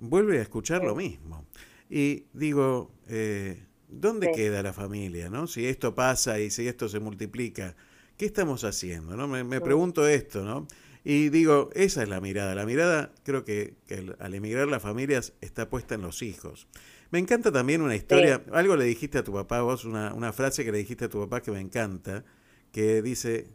vuelve 0.02 0.38
a 0.38 0.42
escuchar 0.42 0.82
lo 0.84 0.94
mismo. 0.96 1.46
Y 1.88 2.24
digo, 2.32 2.92
eh, 3.08 3.64
¿dónde 3.88 4.26
Sí. 4.28 4.32
queda 4.40 4.62
la 4.62 4.72
familia? 4.72 5.30
¿no? 5.30 5.46
Si 5.46 5.66
esto 5.66 5.94
pasa 5.94 6.40
y 6.40 6.50
si 6.50 6.66
esto 6.66 6.88
se 6.88 7.00
multiplica, 7.00 7.76
¿qué 8.16 8.26
estamos 8.26 8.64
haciendo? 8.64 9.16
¿no? 9.16 9.28
Me, 9.28 9.44
me 9.44 9.60
pregunto 9.60 10.06
esto, 10.06 10.44
¿no? 10.44 10.66
Y 11.04 11.28
digo, 11.30 11.70
esa 11.74 12.02
es 12.02 12.08
la 12.08 12.20
mirada. 12.20 12.54
La 12.54 12.64
mirada, 12.66 13.12
creo 13.24 13.44
que, 13.44 13.74
que 13.86 13.94
al- 13.96 14.16
al 14.20 14.34
emigrar 14.34 14.68
las 14.68 14.82
familias 14.82 15.32
está 15.40 15.68
puesta 15.68 15.94
en 15.94 16.02
los 16.02 16.22
hijos. 16.22 16.66
Me 17.10 17.18
encanta 17.18 17.52
también 17.52 17.82
una 17.82 17.94
historia, 17.94 18.42
algo 18.52 18.74
le 18.76 18.84
dijiste 18.84 19.18
a 19.18 19.24
tu 19.24 19.32
papá, 19.32 19.62
vos, 19.62 19.84
una, 19.84 20.14
una 20.14 20.32
frase 20.32 20.64
que 20.64 20.72
le 20.72 20.78
dijiste 20.78 21.04
a 21.06 21.08
tu 21.08 21.20
papá 21.20 21.42
que 21.42 21.50
me 21.50 21.60
encanta, 21.60 22.24
que 22.72 23.02
dice 23.02 23.48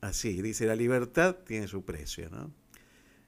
así, 0.00 0.40
dice, 0.42 0.64
la 0.66 0.74
libertad 0.76 1.36
tiene 1.46 1.68
su 1.68 1.84
precio, 1.84 2.30
¿no? 2.30 2.50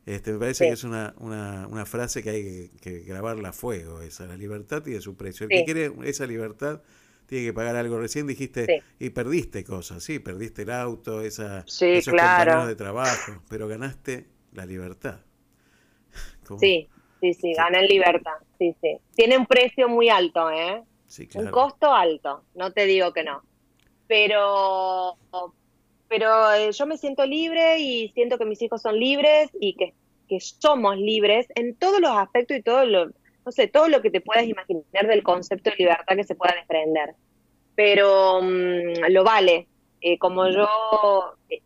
Este, 0.07 0.33
me 0.33 0.39
parece 0.39 0.65
Sí. 0.65 0.69
que 0.71 0.75
es 0.75 0.85
una, 0.85 1.15
una, 1.19 1.67
una 1.69 1.87
frase 1.87 2.23
que 2.23 2.31
hay 2.31 2.43
que, 2.43 2.71
que 2.81 2.99
grabarla 3.01 3.51
a 3.51 3.53
fuego, 3.53 4.03
esa, 4.03 4.27
la 4.27 4.37
libertad 4.37 4.83
tiene 4.83 5.01
su 5.01 5.17
precio. 5.17 5.47
El 5.49 5.51
Sí. 5.51 5.57
que 5.59 5.65
quiere 5.65 5.93
esa 6.09 6.27
libertad 6.27 6.83
tiene 7.27 7.47
que 7.47 7.53
pagar 7.55 7.75
algo. 7.77 7.99
Recién 7.99 8.27
dijiste, 8.27 8.67
Sí. 8.67 9.07
y 9.07 9.11
perdiste 9.11 9.65
cosas, 9.65 10.03
sí, 10.03 10.19
perdiste 10.19 10.63
el 10.63 10.71
auto, 10.73 11.23
esa, 11.23 11.61
esos 11.61 11.79
claro. 12.13 12.39
compañeros 12.53 12.67
de 12.69 12.77
trabajo, 12.77 13.43
pero 13.49 13.67
ganaste 13.67 14.27
la 14.53 14.67
libertad. 14.67 15.21
¿Cómo? 16.47 16.61
Sí, 16.61 16.87
sí, 17.21 17.33
sí, 17.35 17.55
gana 17.55 17.81
en 17.81 17.87
libertad. 17.87 18.37
Sí, 18.59 18.75
sí. 18.83 18.99
Tiene 19.17 19.39
un 19.39 19.47
precio 19.47 19.89
muy 19.89 20.11
alto, 20.11 20.51
¿eh? 20.51 20.83
Sí, 21.07 21.23
Un 21.23 21.29
claro. 21.29 21.51
costo 21.51 21.93
alto, 21.95 22.45
no 22.55 22.73
te 22.73 22.85
digo 22.87 23.13
que 23.13 23.25
no. 23.25 23.43
Pero, 24.07 25.17
pero 26.09 26.53
eh, 26.53 26.73
yo 26.73 26.87
me 26.87 26.97
siento 26.99 27.25
libre 27.27 27.79
y 27.79 28.09
siento 28.11 28.39
que 28.39 28.45
mis 28.45 28.61
hijos 28.63 28.83
son 28.83 28.99
libres 28.99 29.51
y 29.61 29.75
que, 29.75 29.95
que 30.29 30.41
somos 30.41 30.97
libres 30.97 31.47
en 31.55 31.75
todos 31.77 32.01
los 32.01 32.11
aspectos 32.13 32.57
y 32.57 32.63
todo 32.63 32.85
lo, 32.85 33.07
no 33.07 33.53
sé, 33.53 33.67
todo 33.69 33.89
lo 33.89 34.01
que 34.03 34.11
te 34.11 34.21
puedas 34.21 34.45
imaginar 34.47 35.07
del 35.07 35.23
concepto 35.23 35.71
de 35.71 35.77
libertad 35.77 36.17
que 36.17 36.25
se 36.25 36.35
pueda 36.35 36.55
desprender. 36.55 37.15
Pero 37.75 38.41
mm, 38.43 39.11
lo 39.11 39.25
vale. 39.25 39.67
Eh, 40.07 40.19
como 40.19 40.47
yo, 40.51 40.69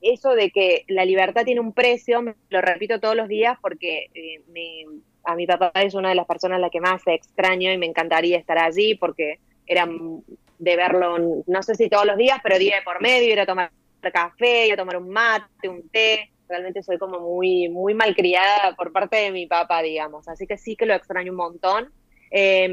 eso 0.01 0.31
de 0.31 0.51
que 0.51 0.85
la 0.86 1.05
libertad 1.05 1.44
tiene 1.44 1.60
un 1.60 1.73
precio, 1.73 2.23
lo 2.51 2.60
repito 2.60 3.01
todos 3.01 3.16
los 3.16 3.27
días 3.27 3.59
porque 3.60 4.06
eh, 4.15 4.40
me- 4.52 4.85
a 5.24 5.35
mi 5.35 5.44
papá 5.47 5.73
es 5.74 5.94
una 5.94 6.10
de 6.10 6.15
las 6.15 6.27
personas 6.27 6.56
a 6.59 6.60
la 6.60 6.70
que 6.70 6.81
más 6.81 7.02
extraño 7.06 7.73
y 7.73 7.78
me 7.78 7.86
encantaría 7.86 8.39
estar 8.39 8.59
allí 8.59 8.94
porque 8.94 9.40
era 9.66 9.89
de 10.59 10.77
verlo, 10.77 11.43
no 11.47 11.62
sé 11.62 11.74
si 11.74 11.89
todos 11.89 12.06
los 12.06 12.16
días, 12.16 12.39
pero 12.43 12.59
día 12.59 12.77
de 12.77 12.82
por 12.82 13.01
medio, 13.02 13.32
ir 13.32 13.40
a 13.40 13.47
tomar 13.47 13.70
café, 14.00 14.72
a 14.72 14.76
tomar 14.76 14.96
un 14.96 15.08
mate, 15.10 15.68
un 15.68 15.88
té. 15.88 16.30
Realmente 16.48 16.82
soy 16.82 16.98
como 16.98 17.20
muy, 17.20 17.68
muy 17.68 17.94
malcriada 17.94 18.74
por 18.76 18.92
parte 18.92 19.16
de 19.16 19.30
mi 19.30 19.46
papá, 19.46 19.82
digamos. 19.82 20.28
Así 20.28 20.46
que 20.46 20.56
sí 20.56 20.76
que 20.76 20.86
lo 20.86 20.94
extraño 20.94 21.32
un 21.32 21.38
montón. 21.38 21.92
Eh, 22.30 22.68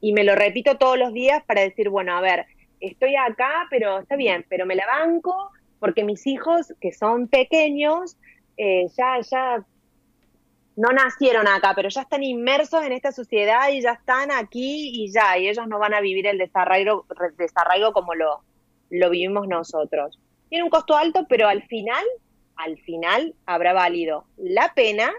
y 0.00 0.12
me 0.12 0.24
lo 0.24 0.34
repito 0.34 0.76
todos 0.76 0.98
los 0.98 1.12
días 1.12 1.42
para 1.44 1.62
decir, 1.62 1.88
bueno, 1.88 2.16
a 2.16 2.20
ver, 2.20 2.46
estoy 2.80 3.16
acá, 3.16 3.66
pero 3.70 4.00
está 4.00 4.16
bien, 4.16 4.44
pero 4.48 4.66
me 4.66 4.74
la 4.74 4.86
banco 4.86 5.50
porque 5.84 6.04
mis 6.04 6.26
hijos, 6.26 6.72
que 6.80 6.92
son 6.92 7.28
pequeños, 7.28 8.16
eh, 8.56 8.86
ya, 8.96 9.20
ya 9.20 9.62
no 10.76 10.88
nacieron 10.90 11.46
acá, 11.46 11.72
pero 11.76 11.88
ya 11.88 12.02
están 12.02 12.22
inmersos 12.22 12.82
en 12.82 12.92
esta 12.92 13.12
sociedad 13.12 13.68
y 13.70 13.82
ya 13.82 13.92
están 13.92 14.30
aquí 14.30 14.90
y 14.94 15.12
ya, 15.12 15.36
y 15.36 15.48
ellos 15.48 15.68
no 15.68 15.78
van 15.78 15.92
a 15.92 16.00
vivir 16.00 16.26
el 16.26 16.38
desarraigo, 16.38 17.06
desarraigo 17.36 17.92
como 17.92 18.14
lo, 18.14 18.42
lo 18.98 19.10
vivimos 19.10 19.48
nosotros. 19.48 20.18
Tiene 20.48 20.64
un 20.64 20.70
costo 20.70 20.96
alto, 20.96 21.26
pero 21.28 21.48
al 21.48 21.62
final, 21.64 22.04
al 22.56 22.78
final 22.78 23.34
habrá 23.46 23.72
valido 23.72 24.26
la 24.36 24.72
pena 24.74 25.12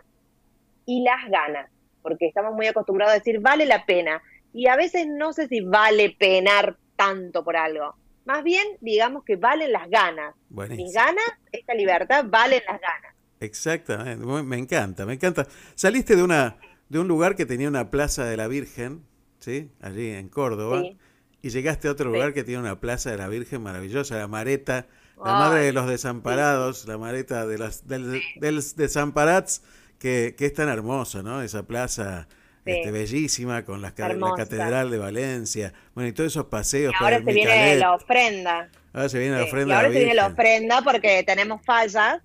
y 0.85 1.03
las 1.03 1.29
ganas, 1.29 1.69
porque 2.01 2.27
estamos 2.27 2.53
muy 2.53 2.67
acostumbrados 2.67 3.13
a 3.13 3.17
decir 3.17 3.39
vale 3.39 3.65
la 3.65 3.85
pena, 3.85 4.21
y 4.53 4.67
a 4.67 4.75
veces 4.75 5.07
no 5.07 5.33
sé 5.33 5.47
si 5.47 5.61
vale 5.61 6.15
penar 6.17 6.77
tanto 6.95 7.43
por 7.43 7.57
algo. 7.57 7.95
Más 8.25 8.43
bien, 8.43 8.65
digamos 8.81 9.23
que 9.23 9.35
valen 9.35 9.71
las 9.71 9.89
ganas. 9.89 10.33
Buenísimo. 10.49 10.85
Mis 10.85 10.95
ganas, 10.95 11.25
esta 11.51 11.73
libertad, 11.73 12.25
valen 12.27 12.61
las 12.67 12.79
ganas. 12.79 13.15
Exactamente, 13.39 14.25
me 14.25 14.57
encanta, 14.57 15.05
me 15.05 15.13
encanta. 15.13 15.45
Saliste 15.75 16.15
de 16.15 16.23
una 16.23 16.57
de 16.89 16.99
un 16.99 17.07
lugar 17.07 17.35
que 17.35 17.45
tenía 17.45 17.67
una 17.67 17.89
plaza 17.89 18.25
de 18.25 18.37
la 18.37 18.47
Virgen, 18.47 19.03
¿sí? 19.39 19.71
Allí 19.81 20.11
en 20.11 20.29
Córdoba, 20.29 20.81
Sí. 20.81 20.97
Y 21.45 21.51
llegaste 21.51 21.87
a 21.87 21.91
otro 21.91 22.09
Sí. 22.09 22.13
lugar 22.15 22.33
que 22.33 22.43
tiene 22.43 22.59
una 22.59 22.79
plaza 22.79 23.11
de 23.11 23.17
la 23.17 23.27
Virgen 23.27 23.61
maravillosa, 23.61 24.17
la 24.17 24.27
Mareta, 24.27 24.87
la 25.23 25.33
madre 25.33 25.61
de 25.61 25.73
los 25.73 25.87
desamparados, 25.87 26.87
la 26.87 26.97
Mareta 26.97 27.45
de 27.45 27.59
las 27.59 27.87
del, 27.87 28.19
del 28.37 28.63
desamparats, 28.75 29.61
que, 29.99 30.33
que 30.35 30.47
es 30.47 30.53
tan 30.55 30.69
hermosa, 30.69 31.21
¿no? 31.21 31.43
Esa 31.43 31.61
plaza 31.67 32.27
este, 32.65 32.89
bellísima 32.89 33.63
con 33.63 33.79
las 33.79 33.93
la. 33.93 34.33
Catedral 34.33 34.89
de 34.89 34.97
Valencia, 34.97 35.71
bueno, 35.93 36.09
y 36.09 36.13
todos 36.13 36.31
esos 36.31 36.45
paseos 36.45 36.95
Y 36.99 37.03
ahora 37.03 37.17
el 37.17 37.25
se 37.25 37.31
viene 37.31 37.75
la 37.75 37.93
ofrenda. 37.93 38.69
Ahora 38.91 39.09
se 39.09 39.19
viene 39.19 39.37
la 39.37 39.43
ofrenda 39.43 39.73
y 39.73 39.77
ahora 39.77 39.89
se 39.89 39.99
viene 39.99 40.13
la 40.15 40.27
ofrenda 40.27 40.81
porque 40.81 41.23
tenemos 41.27 41.63
fallas, 41.63 42.23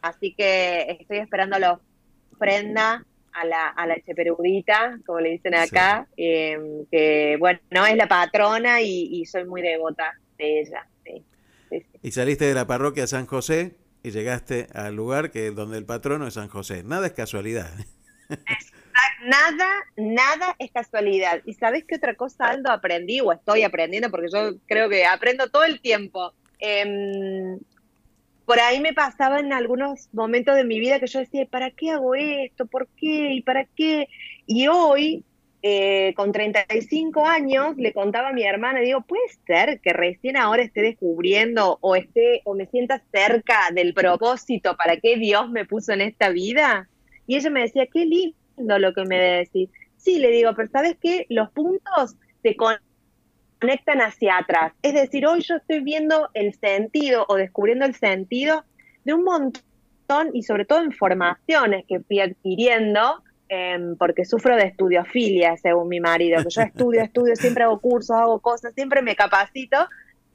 así 0.00 0.32
que 0.32 0.96
estoy 1.00 1.18
esperando 1.18 1.58
la 1.58 1.80
ofrenda 2.32 3.04
a 3.32 3.44
la, 3.44 3.68
a 3.68 3.86
la 3.86 4.00
Cheperudita, 4.00 4.98
como 5.06 5.20
le 5.20 5.30
dicen 5.30 5.54
acá, 5.54 6.06
eh, 6.16 6.58
que 6.90 7.36
bueno, 7.38 7.60
es 7.86 7.96
la 7.96 8.08
patrona 8.08 8.80
y, 8.80 9.08
y 9.12 9.26
soy 9.26 9.44
muy 9.44 9.62
devota 9.62 10.12
de 10.38 10.60
ella. 10.60 10.86
Y 12.02 12.10
saliste 12.12 12.46
de 12.46 12.54
la 12.54 12.66
parroquia 12.66 13.06
San 13.06 13.26
José 13.26 13.76
y 14.02 14.10
llegaste 14.10 14.68
al 14.74 14.96
lugar 14.96 15.30
que 15.30 15.50
donde 15.50 15.78
el 15.78 15.84
patrono 15.84 16.26
es 16.26 16.34
San 16.34 16.48
José. 16.48 16.82
Nada 16.82 17.06
es 17.06 17.12
casualidad. 17.12 17.70
Nada, 19.24 19.68
nada 19.96 20.56
es 20.58 20.70
casualidad. 20.70 21.42
¿Y 21.44 21.52
sabes 21.54 21.84
qué 21.86 21.96
otra 21.96 22.14
cosa, 22.14 22.46
Aldo, 22.46 22.70
aprendí 22.70 23.20
o 23.20 23.32
estoy 23.32 23.62
aprendiendo? 23.62 24.10
Porque 24.10 24.28
yo 24.32 24.52
creo 24.66 24.88
que 24.88 25.04
aprendo 25.04 25.48
todo 25.50 25.64
el 25.64 25.80
tiempo. 25.80 26.32
Em, 26.58 27.58
por 28.50 28.58
ahí 28.58 28.80
me 28.80 28.92
pasaba 28.92 29.38
en 29.38 29.52
algunos 29.52 30.08
momentos 30.12 30.56
de 30.56 30.64
mi 30.64 30.80
vida 30.80 30.98
que 30.98 31.06
yo 31.06 31.20
decía, 31.20 31.46
¿para 31.46 31.70
qué 31.70 31.92
hago 31.92 32.16
esto? 32.16 32.66
¿Por 32.66 32.88
qué? 32.96 33.32
¿Y 33.34 33.42
para 33.42 33.64
qué? 33.64 34.08
Y 34.44 34.66
hoy, 34.66 35.22
eh, 35.62 36.14
con 36.16 36.32
35 36.32 37.24
años, 37.26 37.76
le 37.76 37.92
contaba 37.92 38.30
a 38.30 38.32
mi 38.32 38.42
hermana, 38.42 38.80
digo, 38.80 39.02
¿puede 39.02 39.22
ser 39.46 39.78
que 39.78 39.92
recién 39.92 40.36
ahora 40.36 40.64
esté 40.64 40.82
descubriendo 40.82 41.78
o 41.80 41.94
esté 41.94 42.42
o 42.44 42.56
me 42.56 42.66
sienta 42.66 43.00
cerca 43.12 43.70
del 43.72 43.94
propósito 43.94 44.76
para 44.76 44.96
qué 44.96 45.16
Dios 45.16 45.48
me 45.48 45.64
puso 45.64 45.92
en 45.92 46.00
esta 46.00 46.30
vida? 46.30 46.88
Y 47.28 47.36
ella 47.36 47.50
me 47.50 47.60
decía, 47.60 47.86
qué 47.86 48.04
lindo 48.04 48.80
lo 48.80 48.92
que 48.94 49.04
me 49.04 49.16
decís. 49.16 49.70
Sí, 49.96 50.18
le 50.18 50.32
digo, 50.32 50.56
pero 50.56 50.68
¿sabes 50.72 50.96
qué? 51.00 51.24
Los 51.28 51.52
puntos 51.52 52.16
se 52.42 52.56
conectan 52.56 52.89
hacia 54.00 54.38
atrás. 54.38 54.72
Es 54.82 54.94
decir, 54.94 55.26
hoy 55.26 55.40
yo 55.42 55.56
estoy 55.56 55.80
viendo 55.80 56.28
el 56.34 56.54
sentido 56.54 57.24
o 57.28 57.36
descubriendo 57.36 57.84
el 57.84 57.94
sentido 57.94 58.64
de 59.04 59.14
un 59.14 59.24
montón 59.24 60.30
y 60.32 60.42
sobre 60.42 60.64
todo 60.64 60.82
informaciones 60.84 61.84
que 61.86 62.00
fui 62.00 62.20
adquiriendo 62.20 63.22
em, 63.48 63.96
porque 63.96 64.24
sufro 64.24 64.56
de 64.56 64.64
estudiofilia, 64.64 65.56
según 65.56 65.88
mi 65.88 66.00
marido, 66.00 66.42
que 66.42 66.50
yo 66.50 66.62
estudio, 66.62 67.02
estudio, 67.02 67.34
siempre 67.36 67.64
hago 67.64 67.80
cursos, 67.80 68.16
hago 68.16 68.40
cosas, 68.40 68.72
siempre 68.74 69.02
me 69.02 69.14
capacito. 69.16 69.76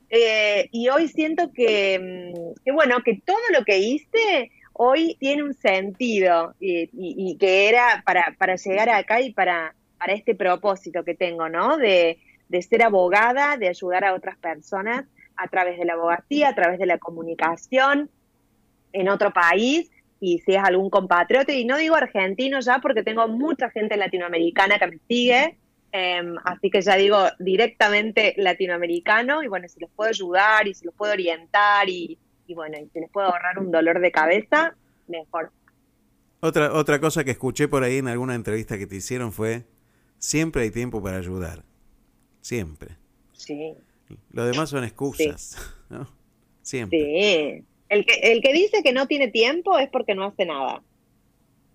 eh, 0.09 0.69
y 0.71 0.87
hoy 0.89 1.07
siento 1.07 1.49
que, 1.53 1.97
mm, 1.99 2.61
que, 2.63 2.71
bueno, 2.71 2.97
que 3.03 3.19
todo 3.25 3.37
lo 3.57 3.65
que 3.65 3.79
hice 3.79 4.51
hoy 4.73 5.17
tiene 5.19 5.41
un 5.43 5.53
sentido 5.55 6.53
y, 6.59 6.83
y- 6.93 7.31
y 7.31 7.37
que 7.37 7.67
era 7.69 8.03
para, 8.05 8.35
para 8.37 8.55
llegar 8.55 8.89
acá 8.89 9.19
y 9.21 9.33
para, 9.33 9.73
para 9.97 10.13
este 10.13 10.35
propósito 10.35 11.03
que 11.03 11.15
tengo, 11.15 11.49
¿no? 11.49 11.77
De, 11.77 12.19
de 12.49 12.61
ser 12.61 12.83
abogada, 12.83 13.57
de 13.57 13.67
ayudar 13.67 14.05
a 14.05 14.13
otras 14.13 14.37
personas 14.37 15.05
a 15.35 15.47
través 15.47 15.77
de 15.77 15.85
la 15.85 15.93
abogacía, 15.93 16.49
a 16.49 16.55
través 16.55 16.79
de 16.79 16.85
la 16.85 16.97
comunicación 16.97 18.09
en 18.93 19.09
otro 19.09 19.31
país 19.33 19.91
y 20.19 20.39
si 20.39 20.53
es 20.53 20.63
algún 20.63 20.89
compatriota, 20.89 21.51
y 21.51 21.65
no 21.65 21.77
digo 21.77 21.95
argentino 21.95 22.59
ya 22.59 22.79
porque 22.79 23.03
tengo 23.03 23.27
mucha 23.27 23.69
gente 23.69 23.97
latinoamericana 23.97 24.79
que 24.79 24.87
me 24.87 24.99
sigue, 25.07 25.57
em, 25.91 26.35
así 26.45 26.69
que 26.69 26.81
ya 26.81 26.95
digo 26.95 27.17
directamente 27.39 28.33
latinoamericano 28.37 29.43
y 29.43 29.47
bueno, 29.47 29.67
si 29.67 29.79
les 29.79 29.89
puedo 29.91 30.09
ayudar 30.09 30.67
y 30.67 30.73
si 30.73 30.85
los 30.85 30.95
puedo 30.95 31.13
orientar 31.13 31.89
y, 31.89 32.17
y 32.47 32.53
bueno, 32.53 32.77
y 32.79 32.89
si 32.89 32.99
les 32.99 33.09
puedo 33.09 33.27
ahorrar 33.27 33.59
un 33.59 33.71
dolor 33.71 33.99
de 33.99 34.11
cabeza, 34.11 34.75
mejor. 35.07 35.51
Otra, 36.39 36.73
otra 36.73 36.99
cosa 36.99 37.23
que 37.23 37.31
escuché 37.31 37.67
por 37.67 37.83
ahí 37.83 37.97
en 37.97 38.07
alguna 38.07 38.35
entrevista 38.35 38.77
que 38.77 38.87
te 38.87 38.95
hicieron 38.95 39.31
fue, 39.31 39.65
siempre 40.17 40.63
hay 40.63 40.71
tiempo 40.71 41.01
para 41.01 41.17
ayudar. 41.17 41.63
Siempre. 42.45 42.95
Sí. 43.33 43.73
Lo 44.29 44.45
demás 44.45 44.69
son 44.69 44.83
excusas. 44.83 45.57
¿no? 45.89 46.07
Siempre. 46.61 46.99
Sí. 46.99 47.65
El 47.89 48.05
que, 48.05 48.13
el 48.21 48.43
que 48.43 48.53
dice 48.53 48.83
que 48.83 48.93
no 48.93 49.07
tiene 49.07 49.29
tiempo 49.29 49.79
es 49.79 49.89
porque 49.89 50.13
no 50.13 50.25
hace 50.25 50.45
nada. 50.45 50.83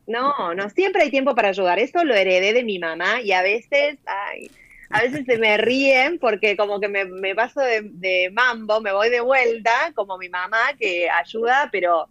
No, 0.06 0.54
no, 0.54 0.70
siempre 0.70 1.02
hay 1.02 1.10
tiempo 1.10 1.34
para 1.34 1.48
ayudar. 1.48 1.80
Eso 1.80 2.04
lo 2.04 2.14
heredé 2.14 2.52
de 2.52 2.62
mi 2.62 2.78
mamá 2.78 3.20
y 3.20 3.32
a 3.32 3.42
veces, 3.42 3.98
ay, 4.06 4.48
a 4.90 5.02
veces 5.02 5.26
se 5.26 5.38
me 5.38 5.56
ríen 5.56 6.20
porque 6.20 6.56
como 6.56 6.78
que 6.78 6.86
me, 6.86 7.04
me 7.04 7.34
paso 7.34 7.58
de, 7.58 7.82
de 7.82 8.30
mambo, 8.30 8.80
me 8.80 8.92
voy 8.92 9.10
de 9.10 9.22
vuelta, 9.22 9.92
como 9.96 10.18
mi 10.18 10.28
mamá 10.28 10.74
que 10.78 11.10
ayuda, 11.10 11.68
pero 11.72 12.08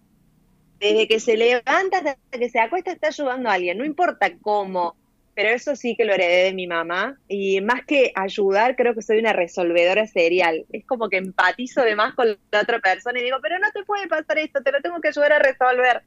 desde 0.81 1.07
que 1.07 1.21
se 1.21 1.37
levanta 1.37 1.99
hasta 1.99 2.17
que 2.29 2.49
se 2.49 2.59
acuesta 2.59 2.91
está 2.91 3.07
ayudando 3.07 3.47
a 3.47 3.53
alguien, 3.53 3.77
no 3.77 3.85
importa 3.85 4.37
cómo, 4.41 4.97
pero 5.39 5.55
eso 5.55 5.73
sí 5.77 5.95
que 5.95 6.03
lo 6.03 6.13
heredé 6.13 6.43
de 6.43 6.53
mi 6.53 6.67
mamá 6.67 7.17
y 7.29 7.61
más 7.61 7.85
que 7.85 8.11
ayudar 8.13 8.75
creo 8.75 8.93
que 8.93 9.01
soy 9.01 9.19
una 9.19 9.31
resolvedora 9.31 10.05
serial, 10.05 10.65
es 10.73 10.85
como 10.85 11.07
que 11.07 11.15
empatizo 11.15 11.81
de 11.81 11.95
más 11.95 12.13
con 12.13 12.37
la 12.51 12.59
otra 12.59 12.79
persona 12.79 13.21
y 13.21 13.23
digo, 13.23 13.37
pero 13.41 13.57
no 13.57 13.71
te 13.71 13.85
puede 13.85 14.09
pasar 14.09 14.37
esto, 14.37 14.61
te 14.61 14.73
lo 14.73 14.81
tengo 14.81 14.99
que 14.99 15.07
ayudar 15.07 15.31
a 15.31 15.39
resolver. 15.39 16.01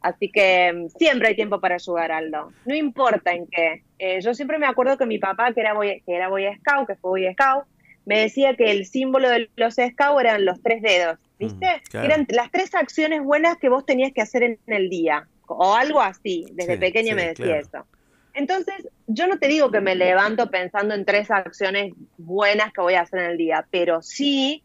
Así 0.00 0.30
que 0.30 0.72
mm, 0.72 0.88
siempre 0.98 1.28
hay 1.28 1.36
tiempo 1.36 1.60
para 1.60 1.74
ayudar, 1.74 2.12
Aldo. 2.12 2.50
No 2.64 2.74
importa 2.74 3.32
en 3.32 3.46
qué. 3.48 3.82
Eh, 3.98 4.22
yo 4.22 4.32
siempre 4.32 4.56
me 4.56 4.66
acuerdo 4.66 4.96
que 4.96 5.04
mi 5.04 5.18
papá, 5.18 5.52
que 5.52 5.60
era 5.60 5.74
boy, 5.74 6.02
que 6.06 6.14
era 6.14 6.30
boy 6.30 6.46
scout, 6.60 6.86
que 6.86 6.94
fue 6.94 7.10
boy 7.10 7.34
scout, 7.34 7.66
me 8.06 8.20
decía 8.20 8.56
que 8.56 8.70
el 8.70 8.86
símbolo 8.86 9.28
de 9.28 9.50
los 9.56 9.74
scouts 9.74 10.18
eran 10.18 10.46
los 10.46 10.62
tres 10.62 10.80
dedos, 10.80 11.18
¿viste? 11.38 11.82
claro. 11.90 12.06
Eran 12.06 12.26
las 12.30 12.50
tres 12.50 12.74
acciones 12.74 13.22
buenas 13.22 13.58
que 13.58 13.68
vos 13.68 13.84
tenías 13.84 14.14
que 14.14 14.22
hacer 14.22 14.44
en 14.44 14.58
el 14.66 14.88
día, 14.88 15.28
o 15.46 15.74
algo 15.74 16.00
así. 16.00 16.46
Desde 16.52 16.76
Sí, 16.76 16.80
pequeña 16.80 17.10
sí, 17.10 17.14
me 17.16 17.26
decía 17.26 17.44
claro. 17.44 17.60
eso. 17.60 17.97
Entonces, 18.38 18.88
yo 19.08 19.26
no 19.26 19.40
te 19.40 19.48
digo 19.48 19.72
que 19.72 19.80
me 19.80 19.96
levanto 19.96 20.48
pensando 20.48 20.94
en 20.94 21.04
tres 21.04 21.28
acciones 21.28 21.92
buenas 22.18 22.72
que 22.72 22.80
voy 22.80 22.94
a 22.94 23.00
hacer 23.00 23.18
en 23.18 23.30
el 23.32 23.36
día, 23.36 23.66
pero 23.68 24.00
sí 24.00 24.62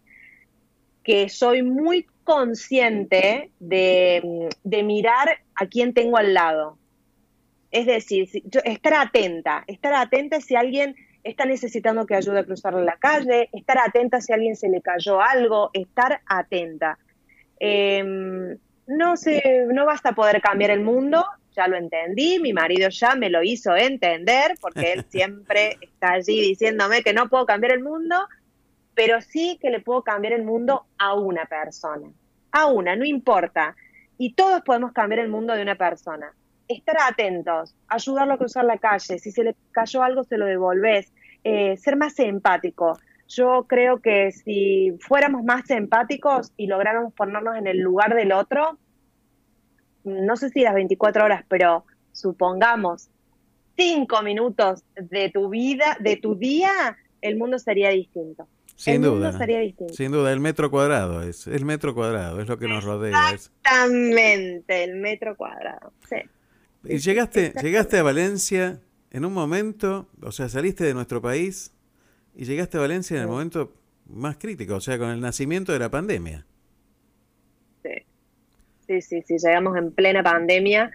que 1.03 1.27
soy 1.27 1.63
muy 1.63 2.05
consciente 2.23 3.49
de, 3.59 4.51
mirar 4.63 5.39
a 5.55 5.65
quién 5.65 5.95
tengo 5.95 6.17
al 6.17 6.35
lado. 6.35 6.77
Es 7.71 7.87
decir, 7.87 8.29
estar 8.63 8.93
atenta, 8.93 9.63
estar 9.65 9.95
atenta 9.95 10.39
si 10.39 10.55
alguien 10.55 10.95
está 11.23 11.45
necesitando 11.45 12.05
que 12.05 12.13
ayude 12.13 12.41
a 12.41 12.45
cruzar 12.45 12.75
la 12.75 12.97
calle, 12.97 13.49
estar 13.53 13.79
atenta 13.79 14.21
si 14.21 14.33
alguien 14.33 14.55
se 14.55 14.69
le 14.69 14.81
cayó 14.81 15.19
algo, 15.19 15.71
estar 15.73 16.21
atenta. 16.27 16.99
Em, 17.59 18.55
no 18.85 19.17
sé, 19.17 19.65
no 19.73 19.87
vas 19.87 20.05
a 20.05 20.11
poder 20.11 20.41
cambiar 20.41 20.69
el 20.69 20.81
mundo, 20.81 21.25
ya 21.53 21.67
lo 21.67 21.77
entendí, 21.77 22.39
mi 22.39 22.53
marido 22.53 22.89
ya 22.89 23.15
me 23.15 23.29
lo 23.29 23.43
hizo 23.43 23.75
entender, 23.75 24.55
porque 24.61 24.93
él 24.93 25.05
siempre 25.09 25.77
está 25.81 26.13
allí 26.13 26.41
diciéndome 26.41 27.03
que 27.03 27.13
no 27.13 27.29
puedo 27.29 27.45
cambiar 27.45 27.73
el 27.73 27.83
mundo, 27.83 28.15
pero 28.95 29.21
sí 29.21 29.57
que 29.61 29.69
le 29.69 29.79
puedo 29.79 30.03
cambiar 30.03 30.33
el 30.33 30.43
mundo 30.43 30.85
a 30.97 31.13
una 31.13 31.45
persona, 31.45 32.09
a 32.51 32.67
una, 32.67 32.95
no 32.95 33.05
importa. 33.05 33.75
Y 34.17 34.33
todos 34.33 34.61
podemos 34.61 34.91
cambiar 34.93 35.19
el 35.19 35.29
mundo 35.29 35.53
de 35.55 35.61
una 35.61 35.75
persona. 35.75 36.33
Estar 36.67 36.97
atentos, 36.99 37.75
ayudarlo 37.87 38.33
a 38.33 38.37
cruzar 38.37 38.65
la 38.65 38.77
calle, 38.77 39.19
si 39.19 39.31
se 39.31 39.43
le 39.43 39.55
cayó 39.71 40.03
algo 40.03 40.23
se 40.23 40.37
lo 40.37 40.45
devolvés, 40.45 41.11
eh, 41.43 41.75
ser 41.77 41.97
más 41.97 42.17
empático. 42.19 42.99
Yo 43.27 43.65
creo 43.67 43.99
que 43.99 44.31
si 44.31 44.95
fuéramos 44.99 45.43
más 45.43 45.69
empáticos 45.71 46.51
y 46.55 46.67
lográramos 46.67 47.13
ponernos 47.13 47.57
en 47.57 47.67
el 47.67 47.79
lugar 47.79 48.15
del 48.15 48.31
otro, 48.31 48.77
no 50.03 50.35
sé 50.35 50.49
si 50.49 50.61
las 50.61 50.73
24 50.73 51.25
horas, 51.25 51.45
pero 51.47 51.85
supongamos 52.11 53.09
cinco 53.75 54.21
minutos 54.21 54.83
de 54.95 55.29
tu 55.29 55.49
vida, 55.49 55.97
de 55.99 56.17
tu 56.17 56.35
día, 56.35 56.97
el 57.21 57.37
mundo 57.37 57.59
sería 57.59 57.89
distinto. 57.89 58.47
Sin 58.75 58.95
el 58.95 59.01
duda. 59.03 59.29
mundo 59.29 59.37
sería 59.37 59.59
distinto. 59.59 59.93
Sin 59.93 60.11
duda, 60.11 60.31
el 60.31 60.39
metro 60.39 60.69
cuadrado 60.69 61.21
es 61.21 61.47
el 61.47 61.65
metro 61.65 61.93
cuadrado, 61.93 62.41
es 62.41 62.47
lo 62.47 62.57
que 62.57 62.67
nos 62.67 62.83
rodea. 62.83 63.31
Exactamente, 63.31 64.83
el 64.83 64.95
metro 64.95 65.35
cuadrado. 65.35 65.93
Sí. 66.09 66.17
Y 66.85 66.97
llegaste, 66.97 67.53
llegaste 67.61 67.97
a 67.97 68.03
Valencia 68.03 68.81
en 69.11 69.25
un 69.25 69.33
momento, 69.33 70.09
o 70.21 70.31
sea, 70.31 70.49
saliste 70.49 70.83
de 70.83 70.93
nuestro 70.93 71.21
país 71.21 71.71
y 72.35 72.45
llegaste 72.45 72.77
a 72.77 72.81
Valencia 72.81 73.15
en 73.15 73.23
el 73.23 73.29
momento 73.29 73.73
más 74.07 74.37
crítico, 74.37 74.75
o 74.75 74.81
sea, 74.81 74.97
con 74.97 75.09
el 75.09 75.21
nacimiento 75.21 75.71
de 75.71 75.79
la 75.79 75.89
pandemia. 75.89 76.45
Sí, 78.87 79.01
sí, 79.01 79.21
sí, 79.21 79.37
llegamos 79.37 79.77
en 79.77 79.91
plena 79.91 80.23
pandemia. 80.23 80.91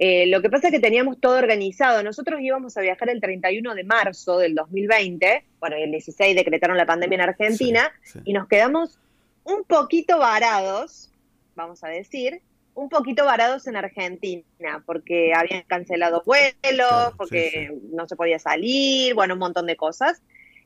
Eh, 0.00 0.26
lo 0.28 0.40
que 0.40 0.48
pasa 0.48 0.68
es 0.68 0.72
que 0.72 0.80
teníamos 0.80 1.18
todo 1.20 1.38
organizado. 1.38 2.02
Nosotros 2.02 2.40
íbamos 2.40 2.76
a 2.76 2.80
viajar 2.80 3.10
el 3.10 3.20
31 3.20 3.74
de 3.74 3.84
marzo 3.84 4.38
del 4.38 4.54
2020, 4.54 5.44
bueno, 5.58 5.76
y 5.76 5.82
el 5.82 5.90
16 5.90 6.36
decretaron 6.36 6.76
la 6.76 6.86
pandemia 6.86 7.16
en 7.16 7.22
Argentina, 7.22 7.90
y 8.24 8.32
nos 8.32 8.46
quedamos 8.46 8.98
un 9.42 9.64
poquito 9.64 10.18
varados, 10.18 11.10
vamos 11.56 11.82
a 11.82 11.88
decir, 11.88 12.40
un 12.74 12.88
poquito 12.88 13.24
varados 13.24 13.66
en 13.66 13.74
Argentina, 13.74 14.44
porque 14.86 15.32
habían 15.34 15.62
cancelado 15.62 16.22
vuelos, 16.24 17.14
porque 17.16 17.76
no 17.90 18.06
se 18.06 18.14
podía 18.14 18.38
salir, 18.38 19.14
bueno, 19.14 19.34
un 19.34 19.40
montón 19.40 19.66
de 19.66 19.74
cosas. 19.74 20.22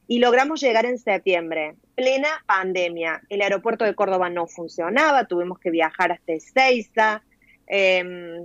Y 0.08 0.18
logramos 0.18 0.60
llegar 0.60 0.84
en 0.84 0.98
septiembre, 0.98 1.74
plena 1.94 2.28
pandemia. 2.46 3.22
El 3.28 3.40
aeropuerto 3.42 3.84
de 3.84 3.94
Córdoba 3.94 4.28
no 4.30 4.46
funcionaba, 4.46 5.24
tuvimos 5.24 5.58
que 5.58 5.70
viajar 5.70 6.12
hasta 6.12 6.32
Ezeiza, 6.32 7.22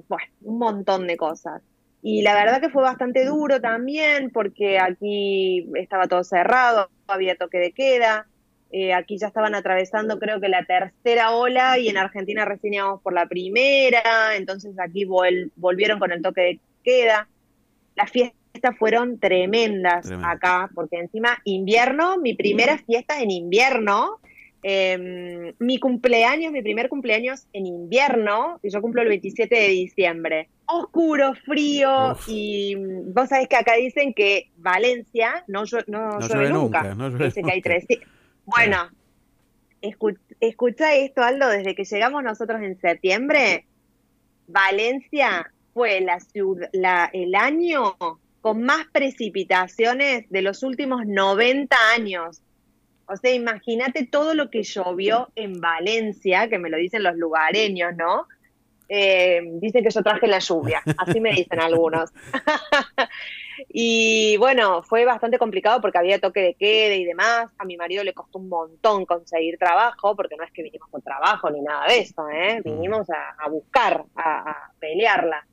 bueno, 0.08 0.26
un 0.42 0.58
montón 0.60 1.08
de 1.08 1.18
cosas. 1.18 1.62
Y 2.02 2.22
la 2.22 2.36
verdad 2.36 2.62
que 2.62 2.70
fue 2.70 2.84
bastante 2.84 3.26
duro 3.26 3.60
también, 3.60 4.30
porque 4.30 4.80
aquí 4.80 5.68
estaba 5.76 6.08
todo 6.08 6.24
cerrado, 6.24 6.90
había 7.08 7.36
toque 7.36 7.58
de 7.58 7.72
queda, 7.74 8.28
eh, 8.72 8.94
aquí 8.94 9.18
ya 9.18 9.28
estaban 9.28 9.56
atravesando 9.56 10.20
creo 10.20 10.40
que 10.40 10.50
la 10.50 10.66
tercera 10.66 11.32
ola 11.32 11.80
y 11.80 11.88
en 11.88 11.98
Argentina 11.98 12.46
recién 12.46 12.76
íbamos 12.76 13.02
por 13.02 13.14
la 13.14 13.26
primera, 13.26 14.36
entonces 14.36 14.78
aquí 14.80 15.06
vol- 15.06 15.52
volvieron 15.56 16.00
con 16.00 16.12
el 16.12 16.22
toque 16.22 16.42
de 16.42 16.60
queda. 16.84 17.28
Las 17.96 18.12
fiestas 18.12 18.38
fueron 18.78 19.20
tremendas 19.20 20.06
Tremendo. 20.06 20.28
acá, 20.28 20.70
porque 20.74 20.98
encima 20.98 21.38
invierno, 21.46 22.18
mi 22.18 22.34
primera 22.34 22.78
fiesta 22.78 23.22
en 23.22 23.32
invierno, 23.32 24.20
Eh, 24.64 25.54
mi 25.60 25.80
cumpleaños, 25.80 26.52
mi 26.52 26.62
primer 26.64 26.90
cumpleaños 26.90 27.48
en 27.54 27.68
invierno, 27.68 28.60
y 28.64 28.70
yo 28.72 28.82
cumplo 28.82 29.04
el 29.04 29.08
27 29.08 29.56
de 29.56 29.68
diciembre. 29.70 30.50
Oscuro, 30.66 31.36
frío, 31.46 32.14
Uf. 32.14 32.26
y 32.28 32.76
vos 32.76 33.30
sabés 33.30 33.48
que 33.48 33.56
acá 33.56 33.76
dicen 33.76 34.14
que 34.16 34.50
Valencia 34.58 35.44
no, 35.48 35.62
no 35.86 36.00
No 36.10 36.20
llueve 36.20 36.34
llueve 36.34 36.50
nunca. 36.50 36.82
nunca, 36.82 36.96
no 36.96 37.10
llueve 37.10 37.26
Dicen 37.26 37.46
que 37.46 37.52
hay 37.52 37.62
tres. 37.62 37.86
sí. 37.88 38.00
Bueno, 38.46 38.90
escu- 39.82 40.18
escucha 40.42 40.96
esto, 40.96 41.22
Aldo, 41.22 41.48
desde 41.50 41.76
que 41.76 41.86
llegamos 41.86 42.24
nosotros 42.24 42.60
en 42.62 42.78
septiembre, 42.82 43.66
Valencia 44.48 45.52
fue 45.74 46.02
la 46.02 46.20
ciudad, 46.20 46.70
la, 46.74 47.10
el 47.14 47.36
año 47.36 47.96
con 48.42 48.64
más 48.64 48.88
precipitaciones 48.92 50.30
de 50.30 50.42
los 50.42 50.64
últimos 50.64 51.06
90 51.06 51.76
años. 51.96 52.42
O 53.08 53.16
sea, 53.16 53.34
imagínate 53.34 54.06
todo 54.06 54.34
lo 54.34 54.50
que 54.50 54.64
llovió 54.64 55.30
en 55.36 55.62
Valencia, 55.62 56.50
que 56.50 56.60
me 56.60 56.70
lo 56.70 56.78
dicen 56.78 57.04
los 57.04 57.16
lugareños, 57.16 57.96
¿no? 57.96 58.28
Eh, 58.90 59.42
dicen 59.60 59.84
que 59.84 59.90
yo 59.90 60.02
traje 60.02 60.28
la 60.28 60.40
lluvia, 60.40 60.82
así 60.98 61.20
me 61.20 61.32
dicen 61.32 61.60
algunos. 61.60 62.12
y 63.70 64.38
bueno, 64.38 64.82
fue 64.84 65.04
bastante 65.06 65.38
complicado 65.38 65.82
porque 65.82 65.98
había 65.98 66.20
toque 66.20 66.42
de 66.42 66.54
queda 66.54 66.96
y 66.96 67.06
demás. 67.06 67.50
A 67.58 67.66
mi 67.66 67.76
marido 67.78 68.04
le 68.04 68.14
costó 68.14 68.40
un 68.40 68.50
montón 68.50 69.06
conseguir 69.06 69.58
trabajo, 69.58 70.16
porque 70.16 70.36
no 70.38 70.44
es 70.44 70.52
que 70.52 70.64
vinimos 70.64 70.90
con 70.90 71.02
trabajo 71.02 71.50
ni 71.50 71.62
nada 71.62 71.88
de 71.88 72.00
eso, 72.00 72.30
¿eh? 72.30 72.62
Vinimos 72.64 73.10
a, 73.10 73.36
a 73.38 73.50
buscar, 73.50 74.06
a, 74.16 74.52
a 74.52 74.72
pelearla. 74.80 75.46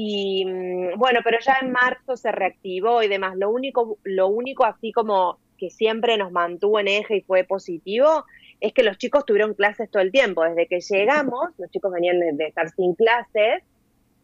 Y 0.00 0.44
mm, 0.44 0.96
bueno, 0.96 1.18
pero 1.24 1.38
ya 1.44 1.58
en 1.60 1.72
marzo 1.72 2.16
se 2.16 2.30
reactivó 2.30 3.02
y 3.02 3.08
demás. 3.08 3.36
Lo 3.36 3.50
único, 3.50 3.98
lo 4.04 4.28
único 4.28 4.64
así 4.64 4.92
como 4.92 5.40
que 5.58 5.70
siempre 5.70 6.16
nos 6.16 6.30
mantuvo 6.30 6.78
en 6.78 6.86
eje 6.86 7.16
y 7.16 7.20
fue 7.22 7.42
positivo 7.42 8.24
es 8.60 8.72
que 8.72 8.84
los 8.84 8.96
chicos 8.96 9.26
tuvieron 9.26 9.54
clases 9.54 9.90
todo 9.90 10.00
el 10.00 10.12
tiempo. 10.12 10.44
Desde 10.44 10.68
que 10.68 10.78
llegamos, 10.78 11.48
los 11.58 11.68
chicos 11.72 11.92
venían 11.92 12.20
de, 12.20 12.44
estar 12.44 12.70
sin 12.70 12.94
clases 12.94 13.64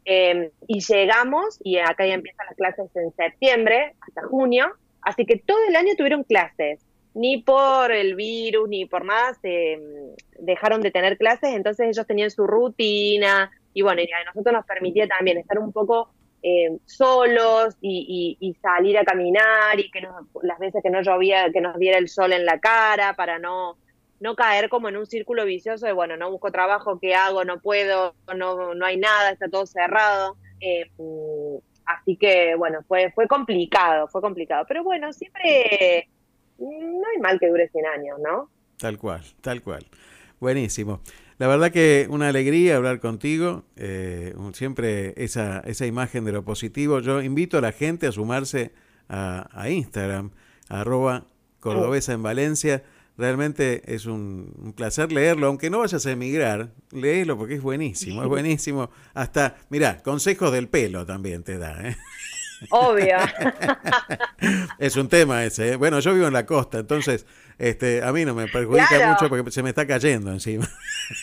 eh, 0.04 0.52
y 0.68 0.78
llegamos 0.78 1.58
y 1.64 1.78
acá 1.78 2.06
ya 2.06 2.14
empiezan 2.14 2.46
las 2.46 2.56
clases 2.56 2.94
en 2.94 3.12
septiembre 3.16 3.96
hasta 3.98 4.22
junio. 4.28 4.66
Así 5.00 5.26
que 5.26 5.38
todo 5.38 5.58
el 5.68 5.74
año 5.74 5.94
tuvieron 5.96 6.22
clases. 6.22 6.86
Ni 7.14 7.42
por 7.42 7.90
el 7.90 8.14
virus 8.14 8.68
ni 8.68 8.86
por 8.86 9.04
nada 9.04 9.34
se 9.42 9.76
mm, 9.76 10.44
dejaron 10.44 10.82
de 10.82 10.92
tener 10.92 11.18
clases. 11.18 11.52
Entonces 11.52 11.88
ellos 11.88 12.06
tenían 12.06 12.30
su 12.30 12.46
rutina 12.46 13.50
y 13.74 13.82
bueno, 13.82 14.00
y 14.00 14.10
a 14.10 14.24
nosotros 14.24 14.54
nos 14.54 14.64
permitía 14.64 15.06
también 15.06 15.38
estar 15.38 15.58
un 15.58 15.72
poco 15.72 16.10
eh, 16.42 16.78
solos 16.84 17.74
y, 17.80 18.56
salir 18.62 18.98
a 18.98 19.04
caminar 19.04 19.78
y 19.78 19.90
que 19.90 20.02
nos- 20.02 20.26
las 20.42 20.58
veces 20.58 20.82
que 20.82 20.90
no 20.90 21.02
llovía, 21.02 21.50
que 21.52 21.60
nos 21.60 21.78
diera 21.78 21.98
el 21.98 22.08
sol 22.08 22.32
en 22.32 22.44
la 22.44 22.60
cara 22.60 23.14
para 23.14 23.38
no, 23.38 23.78
no 24.20 24.36
caer 24.36 24.68
como 24.68 24.88
en 24.88 24.96
un 24.96 25.06
círculo 25.06 25.44
vicioso 25.44 25.86
de, 25.86 25.92
bueno, 25.92 26.16
no 26.16 26.30
busco 26.30 26.52
trabajo, 26.52 26.98
¿qué 27.00 27.14
hago? 27.14 27.44
No 27.44 27.60
puedo, 27.60 28.14
no, 28.36 28.74
no 28.74 28.86
hay 28.86 28.96
nada, 28.96 29.30
está 29.30 29.48
todo 29.48 29.66
cerrado. 29.66 30.36
Eh, 30.60 30.90
así 31.86 32.16
que, 32.16 32.54
bueno, 32.56 32.80
fue, 32.86 33.10
fue 33.12 33.26
complicado, 33.26 34.08
fue 34.08 34.20
complicado. 34.20 34.64
Pero 34.68 34.84
bueno, 34.84 35.12
siempre 35.12 36.08
no 36.58 37.08
hay 37.12 37.20
mal 37.20 37.40
que 37.40 37.48
dure 37.48 37.68
100 37.68 37.86
años, 37.86 38.18
¿no? 38.20 38.50
Tal 38.78 38.98
cual, 38.98 39.22
tal 39.40 39.62
cual. 39.62 39.86
Buenísimo. 40.40 41.00
La 41.38 41.48
verdad 41.48 41.72
que 41.72 42.06
una 42.10 42.28
alegría 42.28 42.76
hablar 42.76 43.00
contigo, 43.00 43.64
eh, 43.76 44.34
siempre 44.52 45.14
esa, 45.16 45.60
esa 45.60 45.86
imagen 45.86 46.24
de 46.24 46.32
lo 46.32 46.44
positivo. 46.44 47.00
Yo 47.00 47.22
invito 47.22 47.58
a 47.58 47.60
la 47.60 47.72
gente 47.72 48.06
a 48.06 48.12
sumarse 48.12 48.72
a, 49.08 49.48
a 49.52 49.68
Instagram, 49.68 50.30
arroba 50.68 51.26
cordobesa 51.60 52.12
en 52.12 52.22
Valencia. 52.22 52.84
Realmente 53.16 53.82
es 53.92 54.06
un, 54.06 54.54
un 54.58 54.72
placer 54.72 55.12
leerlo, 55.12 55.46
aunque 55.46 55.70
no 55.70 55.80
vayas 55.80 56.04
a 56.06 56.10
emigrar, 56.10 56.70
léelo 56.90 57.38
porque 57.38 57.54
es 57.54 57.62
buenísimo, 57.62 58.22
es 58.22 58.28
buenísimo. 58.28 58.90
Hasta, 59.12 59.56
mirá, 59.70 60.02
consejos 60.02 60.52
del 60.52 60.68
pelo 60.68 61.06
también 61.06 61.42
te 61.42 61.58
da. 61.58 61.88
¿eh? 61.88 61.96
Obvio. 62.70 63.16
Es 64.78 64.96
un 64.96 65.08
tema 65.08 65.44
ese. 65.44 65.72
¿eh? 65.72 65.76
Bueno, 65.76 66.00
yo 66.00 66.12
vivo 66.12 66.26
en 66.26 66.32
la 66.32 66.44
costa, 66.44 66.78
entonces 66.78 67.26
este, 67.58 68.02
a 68.02 68.12
mí 68.12 68.24
no 68.24 68.34
me 68.34 68.46
perjudica 68.48 68.88
Claro. 68.88 69.12
mucho 69.12 69.28
porque 69.28 69.50
se 69.50 69.62
me 69.62 69.70
está 69.70 69.86
cayendo 69.86 70.30
encima. 70.32 70.68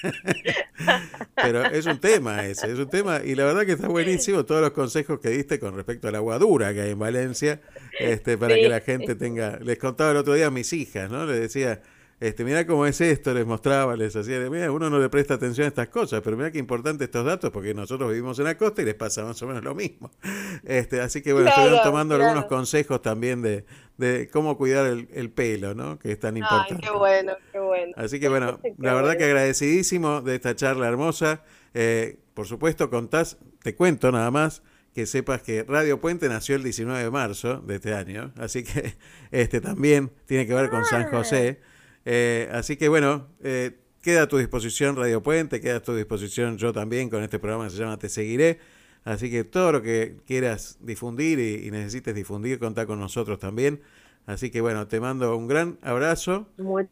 Pero 1.36 1.66
es 1.66 1.86
un 1.86 2.00
tema 2.00 2.46
ese, 2.46 2.72
es 2.72 2.80
un 2.80 2.90
tema. 2.90 3.22
Y 3.24 3.36
la 3.36 3.46
verdad 3.46 3.66
que 3.66 3.74
está 3.74 3.88
buenísimo 3.88 4.46
todos 4.46 4.62
los 4.62 4.72
consejos 4.72 5.20
que 5.20 5.30
diste 5.30 5.60
con 5.60 5.76
respecto 5.76 6.08
al 6.08 6.16
agua 6.16 6.38
dura 6.40 6.74
que 6.74 6.82
hay 6.82 6.92
en 6.92 7.00
Valencia, 7.00 7.62
este, 8.00 8.38
para 8.38 8.56
Sí. 8.56 8.62
que 8.62 8.70
la 8.70 8.82
gente 8.82 9.16
tenga. 9.16 9.58
Les 9.62 9.78
contaba 9.78 10.12
el 10.12 10.18
otro 10.18 10.34
día 10.34 10.48
a 10.48 10.52
mis 10.52 10.72
hijas, 10.74 11.10
¿no? 11.10 11.26
Les 11.26 11.40
decía. 11.40 11.82
Este, 12.22 12.46
mira 12.46 12.68
cómo 12.68 12.86
es 12.86 13.02
esto, 13.02 13.34
les 13.34 13.48
mostraba, 13.48 13.96
les 13.96 14.16
hacía, 14.16 14.40
mira, 14.48 14.72
uno 14.72 14.92
no 14.92 15.00
le 15.00 15.10
presta 15.10 15.34
atención 15.34 15.66
a 15.66 15.70
estas 15.70 15.88
cosas, 15.88 16.22
pero 16.24 16.38
mira 16.38 16.52
qué 16.52 16.60
importante 16.60 17.04
estos 17.06 17.26
datos, 17.26 17.50
porque 17.50 17.74
nosotros 17.74 18.10
vivimos 18.10 18.38
en 18.38 18.46
la 18.46 18.56
costa 18.56 18.84
y 18.84 18.86
les 18.86 18.94
pasa 18.94 19.24
más 19.26 19.42
o 19.42 19.48
menos 19.48 19.64
lo 19.64 19.74
mismo. 19.74 20.12
Este, 20.64 21.02
así 21.02 21.24
que 21.24 21.34
bueno, 21.34 21.48
Claro, 21.48 21.62
estuvieron 21.64 21.84
tomando 21.84 22.16
claro. 22.16 22.30
algunos 22.30 22.48
consejos 22.48 23.02
también 23.02 23.42
de, 23.42 23.66
de 23.98 24.30
cómo 24.32 24.56
cuidar 24.56 24.86
el, 24.86 25.10
el 25.12 25.32
pelo, 25.32 25.74
¿no? 25.74 25.98
Que 25.98 26.12
es 26.12 26.20
tan 26.20 26.36
Ay, 26.36 26.42
importante. 26.44 26.84
qué 26.88 26.92
bueno, 26.92 27.34
qué 27.52 27.60
bueno. 27.60 27.94
Así 27.98 28.20
que 28.20 28.30
bueno, 28.30 28.60
Qué 28.62 28.76
la 28.78 28.94
verdad 28.94 29.18
que 29.18 29.24
agradecidísimo 29.26 30.22
de 30.22 30.36
esta 30.36 30.56
charla 30.56 30.88
hermosa. 30.88 31.44
Eh, 31.74 32.20
por 32.36 32.46
supuesto, 32.46 32.92
contás, 32.92 33.40
te 33.64 33.74
cuento 33.76 34.12
nada 34.12 34.30
más, 34.30 34.62
que 34.94 35.08
sepas 35.08 35.42
que 35.42 35.64
Radio 35.64 36.00
Puente 36.00 36.30
nació 36.30 36.56
el 36.56 36.62
19 36.64 37.04
de 37.04 37.10
marzo 37.10 37.58
de 37.62 37.76
este 37.76 37.96
año, 37.96 38.32
así 38.38 38.64
que 38.64 38.94
este 39.32 39.60
también 39.60 40.12
tiene 40.28 40.46
que 40.46 40.54
ver 40.54 40.70
con 40.70 40.86
San 40.86 41.10
José. 41.10 41.60
Eh, 42.06 42.50
así 42.52 42.78
que 42.78 42.90
bueno, 42.90 43.28
eh, 43.44 43.78
queda 44.02 44.24
a 44.24 44.28
tu 44.28 44.38
disposición 44.38 44.96
Radio 44.96 45.22
Puente, 45.22 45.62
queda 45.62 45.78
a 45.78 45.82
tu 45.82 45.96
disposición 45.96 46.58
yo 46.58 46.74
también 46.74 47.10
con 47.10 47.24
este 47.24 47.40
programa 47.40 47.66
que 47.66 47.72
se 47.72 47.78
llama 47.78 47.98
Te 47.98 48.10
Seguiré. 48.10 48.60
Así 49.04 49.32
que 49.32 49.44
todo 49.44 49.72
lo 49.72 49.82
que 49.82 50.18
quieras 50.28 50.78
difundir 50.80 51.40
y, 51.40 51.68
y 51.68 51.72
necesites 51.72 52.14
difundir, 52.14 52.60
contá 52.60 52.86
con 52.86 53.00
nosotros 53.00 53.40
también. 53.40 53.82
Así 54.28 54.52
que 54.52 54.62
bueno, 54.62 54.88
te 54.88 55.00
mando 55.00 55.36
un 55.36 55.48
gran 55.48 55.80
abrazo 55.82 56.48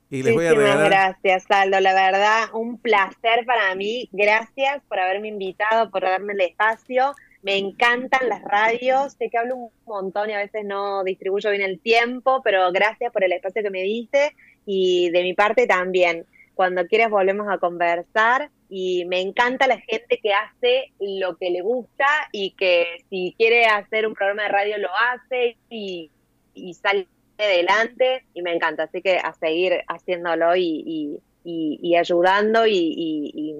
y 0.09 0.23
les 0.23 0.33
voy 0.33 0.47
a 0.47 0.53
regalar 0.53 0.89
gracias, 0.89 1.45
Aldo. 1.49 1.79
La 1.79 1.93
verdad, 1.93 2.49
un 2.53 2.79
placer 2.79 3.45
para 3.45 3.75
mí. 3.75 4.09
Gracias 4.11 4.81
por 4.87 4.99
haberme 4.99 5.27
invitado, 5.27 5.91
por 5.91 6.01
darme 6.01 6.33
el 6.33 6.41
espacio. 6.41 7.13
Me 7.43 7.57
encantan 7.57 8.27
las 8.27 8.43
radios. 8.43 9.13
Sé 9.13 9.29
que 9.29 9.37
hablo 9.37 9.55
un 9.55 9.71
montón 9.85 10.29
y 10.29 10.33
a 10.33 10.39
veces 10.39 10.65
no 10.65 11.03
distribuyo 11.03 11.51
bien 11.51 11.61
el 11.61 11.79
tiempo, 11.79 12.41
pero 12.43 12.71
gracias 12.71 13.13
por 13.13 13.23
el 13.23 13.31
espacio 13.31 13.61
que 13.61 13.69
me 13.69 13.83
diste 13.83 14.35
y 14.71 15.09
de 15.09 15.23
mi 15.23 15.33
parte 15.33 15.65
también. 15.65 16.25
Cuando 16.53 16.85
quieras 16.85 17.09
volvemos 17.09 17.47
a 17.49 17.57
conversar 17.57 18.49
y 18.69 19.05
me 19.05 19.19
encanta 19.21 19.65
la 19.65 19.79
gente 19.79 20.19
que 20.21 20.31
hace 20.33 20.91
lo 20.99 21.37
que 21.37 21.49
le 21.49 21.61
gusta 21.61 22.05
y 22.31 22.51
que 22.51 23.03
si 23.09 23.33
quiere 23.37 23.65
hacer 23.65 24.05
un 24.05 24.13
programa 24.13 24.43
de 24.43 24.49
radio 24.49 24.77
lo 24.77 24.89
hace 25.11 25.57
y, 25.71 26.11
y 26.53 26.73
sale 26.75 27.07
adelante 27.39 28.25
y 28.35 28.41
me 28.43 28.53
encanta, 28.53 28.83
así 28.83 29.01
que 29.01 29.17
a 29.17 29.33
seguir 29.33 29.81
haciéndolo 29.87 30.55
y, 30.55 31.19
y, 31.45 31.79
y- 31.81 31.95
ayudando 31.95 32.67
y- 32.67 33.55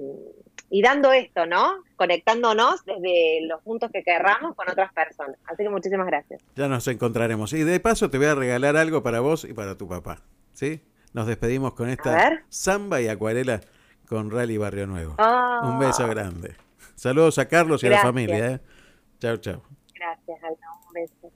y 0.72 0.82
dando 0.82 1.10
esto, 1.12 1.46
¿no? 1.46 1.82
Conectándonos 1.96 2.84
desde 2.84 3.40
los 3.48 3.60
puntos 3.62 3.90
que 3.90 4.04
querramos 4.04 4.54
con 4.54 4.70
otras 4.70 4.92
personas. 4.92 5.36
Así 5.46 5.64
que 5.64 5.68
muchísimas 5.68 6.06
gracias. 6.06 6.40
Ya 6.54 6.68
nos 6.68 6.86
encontraremos. 6.86 7.52
Y 7.54 7.64
de 7.64 7.80
paso 7.80 8.08
te 8.08 8.18
voy 8.18 8.28
a 8.28 8.36
regalar 8.36 8.76
algo 8.76 9.02
para 9.02 9.18
vos 9.18 9.44
y 9.44 9.52
para 9.52 9.76
tu 9.76 9.88
papá. 9.88 10.22
¿Sí? 10.52 10.80
Nos 11.12 11.26
despedimos 11.26 11.74
con 11.74 11.88
esta 11.88 12.44
samba 12.48 13.00
y 13.00 13.08
acuarela 13.08 13.60
con 14.08 14.30
Rally 14.30 14.56
Barrio 14.58 14.86
Nuevo. 14.86 15.14
Ah. 15.18 15.60
Un 15.64 15.78
beso 15.78 16.06
grande. 16.08 16.54
Saludos 16.94 17.38
a 17.38 17.46
Carlos 17.48 17.82
y 17.82 17.86
a 17.86 17.90
la 17.90 18.02
familia. 18.02 18.46
¿eh? 18.52 18.60
Chao, 19.18 19.36
chao. 19.38 19.62
Gracias, 19.94 20.42
Aldo. 20.42 20.58
Un 20.86 20.92
beso. 20.92 21.32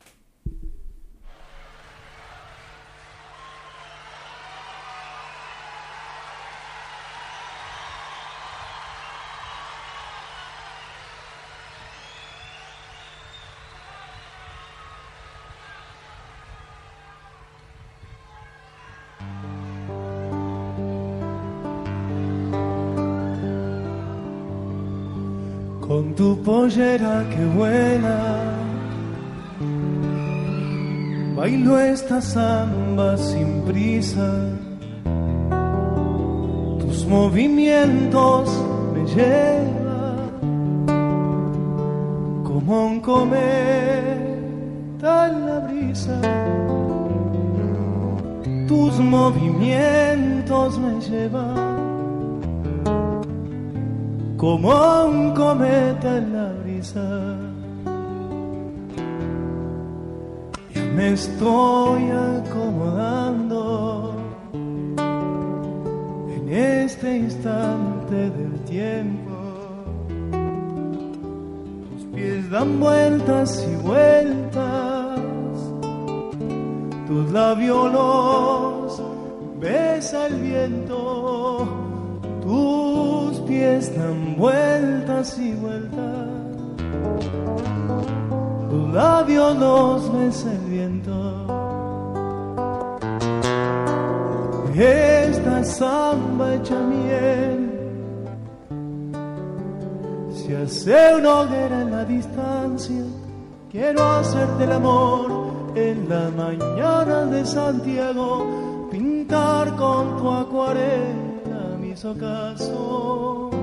Tu 26.17 26.37
pollera 26.43 27.25
que 27.31 27.45
vuela. 27.57 28.19
Bailo 31.37 31.79
esta 31.79 32.21
samba 32.21 33.17
sin 33.17 33.63
prisa. 33.63 34.31
Tus 36.81 37.07
movimientos 37.07 38.49
me 38.95 39.05
llevan 39.15 40.31
como 42.45 42.87
un 42.87 43.01
cometa 43.01 44.09
en 45.29 45.47
la 45.47 45.59
brisa. 45.67 46.21
Tu 48.69 48.85
tus 48.95 48.99
movimientos 48.99 50.79
me 50.79 51.01
llevan 51.01 51.64
como 54.45 54.69
un 55.07 55.33
cometa 55.33 56.19
en 56.19 56.27
la 56.37 56.53
brisa. 56.63 57.09
Ya 60.75 60.85
me 60.97 61.15
estoy 61.15 62.03
acomodando 62.11 63.63
en 66.37 66.45
este 66.53 67.17
instante 67.17 68.17
del 68.37 68.55
tiempo. 68.67 69.33
Tus 71.89 72.05
pies 72.15 72.51
dan 72.51 72.81
vueltas 72.81 73.67
y 73.67 73.77
vueltas, 73.77 75.21
tus 77.07 77.33
labios 77.33 77.93
los 77.95 79.03
besa 79.59 80.27
el 80.27 80.35
viento, 80.43 81.74
tus 82.45 83.41
pies 83.41 83.97
dan 83.97 84.37
vueltas 84.37 85.39
y 85.39 85.55
vueltas, 85.55 86.29
tus 88.71 88.93
labios 88.93 89.57
los 89.57 90.13
besa 90.13 90.53
el 90.53 90.71
viento. 90.71 91.15
Esta 94.77 95.65
samba 95.65 96.55
hecha 96.55 96.79
miel 96.81 97.71
se 100.35 100.57
hace 100.57 101.15
una 101.17 101.41
hoguera 101.41 101.83
en 101.83 101.91
la 101.93 102.05
distancia. 102.05 103.05
Quiero 103.71 104.03
hacerte 104.03 104.65
el 104.65 104.73
amor 104.73 105.73
en 105.77 106.09
las 106.09 106.33
mañanas 106.35 107.31
de 107.31 107.47
Santiago, 107.47 108.89
pintar 108.91 109.77
con 109.77 110.17
tu 110.19 110.31
acuarela 110.31 111.24
mis 112.05 112.17
ocasos. 112.17 113.55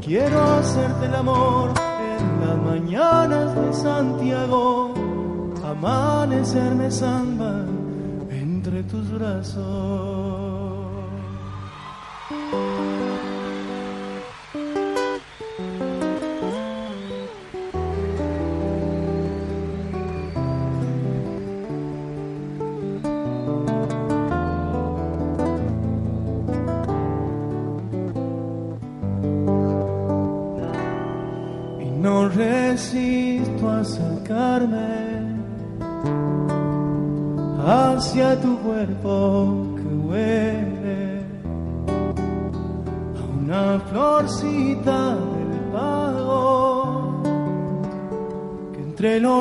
Quiero 0.00 0.42
hacerte 0.42 1.06
el 1.06 1.14
amor 1.14 1.72
en 2.18 2.46
las 2.46 2.58
mañanas 2.58 3.54
de 3.54 3.72
Santiago, 3.72 4.94
amanecerme 5.64 6.90
samba 6.90 7.64
entre 8.30 8.82
tus 8.84 9.10
brazos. 9.10 9.64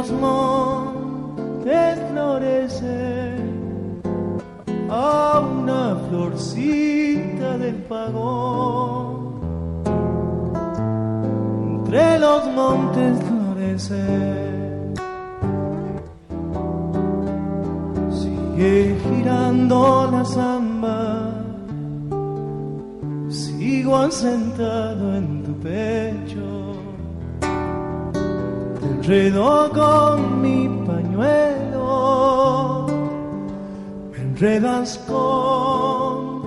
Entre 0.03 0.52
enredo 29.03 29.69
con 29.73 30.41
mi 30.41 30.69
pañuelo, 30.87 31.87
me 34.11 34.17
enredas 34.17 34.97
con 35.05 36.41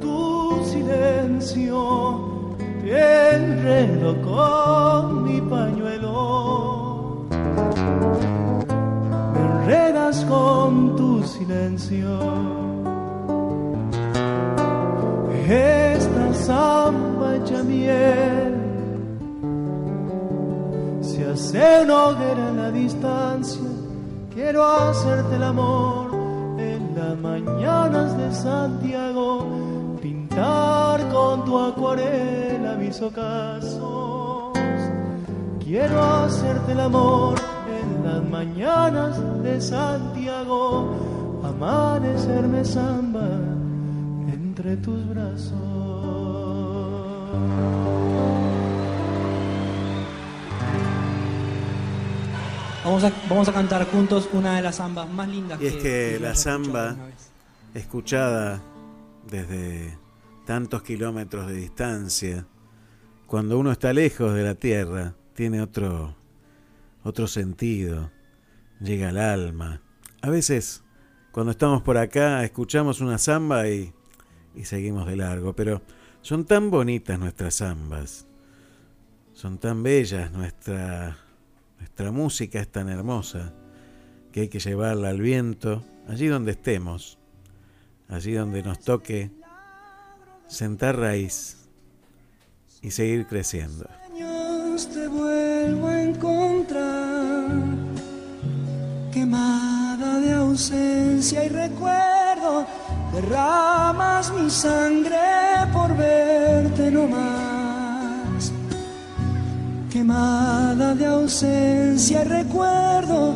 tu 0.00 0.64
silencio. 0.64 2.56
Enredo 2.86 4.16
con 4.22 5.24
mi 5.24 5.42
pañuelo, 5.42 7.26
me 9.34 9.40
enredas 9.52 10.24
con 10.24 10.96
tu 10.96 11.22
silencio. 11.22 12.18
Esta 15.46 16.32
samba 16.32 17.36
hecha 17.36 17.62
miel 17.62 18.27
se 21.48 21.58
hace 21.62 21.84
una 21.84 22.08
hoguera 22.08 22.48
en 22.50 22.56
la 22.58 22.70
distancia. 22.70 23.62
Quiero 24.34 24.64
hacerte 24.64 25.36
el 25.36 25.42
amor 25.42 26.10
en 26.58 26.94
las 26.94 27.16
mañanas 27.18 28.16
de 28.18 28.34
Santiago 28.34 29.46
pintar 30.02 31.08
con 31.08 31.46
tu 31.46 31.58
acuarela 31.58 32.76
mis 32.76 33.00
ocasos. 33.00 34.52
Quiero 35.64 36.02
hacerte 36.02 36.72
el 36.72 36.80
amor 36.80 37.38
en 37.80 38.04
las 38.04 38.28
mañanas 38.28 39.42
de 39.42 39.58
Santiago, 39.60 41.40
amanecerme 41.44 42.62
samba 42.62 43.26
entre 44.30 44.76
tus 44.76 45.08
brazos. 45.08 45.68
Vamos 52.84 53.04
a, 53.04 53.12
vamos 53.28 53.48
a 53.48 53.52
cantar 53.52 53.86
juntos 53.90 54.28
una 54.32 54.56
de 54.56 54.62
las 54.62 54.76
zambas 54.76 55.10
más 55.10 55.28
lindas 55.28 55.60
Y 55.60 55.66
es 55.66 55.76
que 55.76 56.18
la 56.20 56.28
vez. 56.28 57.30
escuchada 57.74 58.62
desde 59.28 59.98
tantos 60.46 60.82
kilómetros 60.82 61.48
de 61.48 61.54
distancia, 61.54 62.46
cuando 63.26 63.58
uno 63.58 63.72
está 63.72 63.92
lejos 63.92 64.32
de 64.34 64.42
la 64.42 64.54
tierra, 64.54 65.14
tiene 65.34 65.60
otro, 65.60 66.16
otro 67.02 67.26
sentido, 67.26 68.10
llega 68.80 69.10
al 69.10 69.18
alma. 69.18 69.82
A 70.22 70.30
veces, 70.30 70.82
cuando 71.32 71.50
estamos 71.50 71.82
por 71.82 71.98
acá, 71.98 72.42
escuchamos 72.44 73.00
una 73.00 73.18
samba 73.18 73.68
y, 73.68 73.92
y 74.54 74.64
seguimos 74.64 75.06
de 75.06 75.16
largo, 75.16 75.52
pero 75.52 75.82
son 76.22 76.46
tan 76.46 76.70
bonitas 76.70 77.18
nuestras 77.18 77.56
zambas, 77.56 78.26
son 79.34 79.58
tan 79.58 79.82
bellas, 79.82 80.32
nuestra, 80.32 81.18
nuestra 81.78 82.12
música 82.12 82.60
es 82.60 82.68
tan 82.68 82.88
hermosa 82.88 83.52
que 84.32 84.42
hay 84.42 84.48
que 84.48 84.58
llevarla 84.58 85.08
al 85.08 85.20
viento, 85.20 85.82
allí 86.08 86.26
donde 86.26 86.52
estemos, 86.52 87.18
allí 88.08 88.32
donde 88.32 88.62
nos 88.62 88.80
toque 88.80 89.30
sentar 90.46 90.98
raíz 90.98 91.56
y 92.82 92.90
seguir 92.90 93.26
creciendo. 93.26 93.88
te 94.92 95.08
vuelvo 95.08 95.88
a 95.88 96.02
encontrar, 96.02 97.50
quemada 99.12 100.20
de 100.20 100.32
ausencia 100.32 101.44
y 101.44 101.48
recuerdo, 101.48 102.66
derramas 103.12 104.32
mi 104.32 104.48
sangre 104.50 105.16
por 105.72 105.96
verte 105.96 106.90
no 106.90 107.08
más. 107.08 107.47
Quemada 109.90 110.94
de 110.94 111.06
ausencia 111.06 112.22
y 112.22 112.24
recuerdo, 112.24 113.32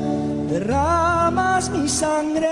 derramas 0.51 1.71
mi 1.71 1.89
sangre 1.89 2.51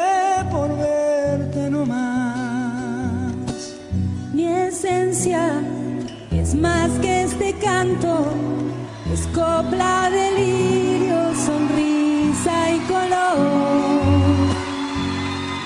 por 0.51 0.75
verte 0.75 1.69
no 1.69 1.85
más. 1.85 3.35
Mi 4.33 4.47
esencia 4.47 5.63
es 6.31 6.55
más 6.55 6.91
que 7.03 7.25
este 7.25 7.53
canto, 7.59 8.25
es 9.13 9.27
copla 9.35 10.09
de 10.09 10.31
lirio, 10.33 11.35
sonrisa 11.35 12.71
y 12.73 12.79
color. 12.89 14.01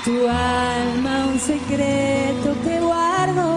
Tu 0.05 0.29
alma 0.29 1.27
un 1.33 1.39
secreto 1.39 2.57
que 2.65 2.81
guardo 2.81 3.54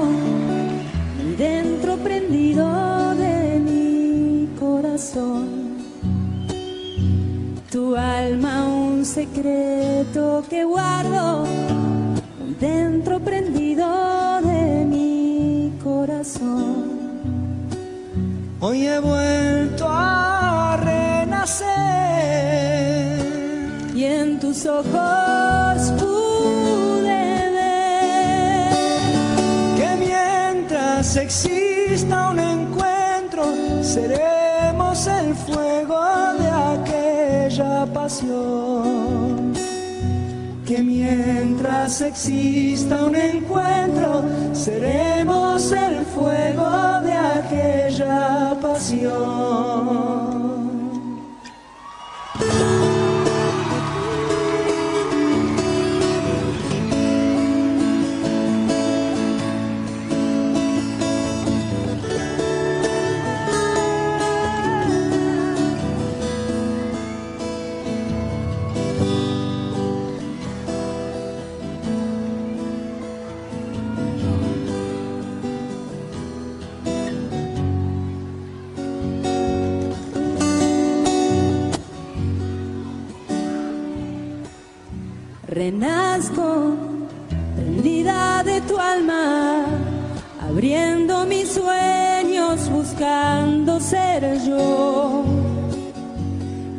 secreto 9.07 10.43
que 10.49 10.65
guardo 10.65 11.45
dentro 12.59 13.19
prendido 13.21 13.87
de 14.41 14.85
mi 14.85 15.71
corazón. 15.81 16.97
Hoy 18.59 18.85
he 18.85 18.99
vuelto 18.99 19.85
a 19.87 20.77
renacer 20.83 21.67
y 23.95 24.03
en 24.03 24.39
tus 24.39 24.65
ojos 24.65 25.93
pude 25.97 27.51
ver 27.59 28.67
que 29.77 29.89
mientras 30.05 31.15
exista 31.15 32.31
un 32.31 32.39
encuentro 32.39 33.45
seremos 33.81 35.07
el 35.07 35.33
fuego 35.33 36.26
pasión. 37.93 39.53
Que 40.65 40.83
mientras 40.83 42.01
exista 42.01 43.05
un 43.05 43.15
encuentro 43.15 44.23
seremos 44.53 45.71
el 45.71 46.05
fuego 46.05 47.01
de 47.03 47.13
aquella 47.13 48.57
pasión. 48.61 50.36
Renazco, 85.57 86.75
prendida 87.55 88.43
de 88.43 88.61
tu 88.61 88.77
alma, 88.77 89.65
abriendo 90.47 91.25
mis 91.25 91.49
sueños, 91.49 92.69
buscando 92.69 93.79
ser 93.79 94.39
yo. 94.45 95.23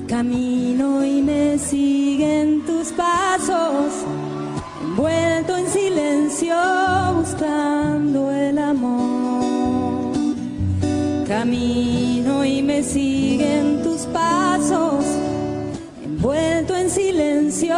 Camino 0.07 1.05
y 1.05 1.21
me 1.23 1.59
siguen 1.59 2.65
tus 2.67 2.93
pasos, 2.93 4.05
envuelto 4.85 5.57
en 5.57 5.67
silencio, 5.67 6.55
buscando 7.17 8.31
el 8.31 8.59
amor. 8.59 10.15
Camino 11.27 12.45
y 12.45 12.63
me 12.63 12.85
siguen 12.85 13.83
tus 13.83 14.03
pasos, 14.03 15.05
envuelto 16.05 16.77
en 16.77 16.89
silencio, 16.89 17.75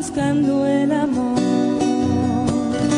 buscando 0.00 0.66
el 0.66 0.92
amor. 0.92 1.38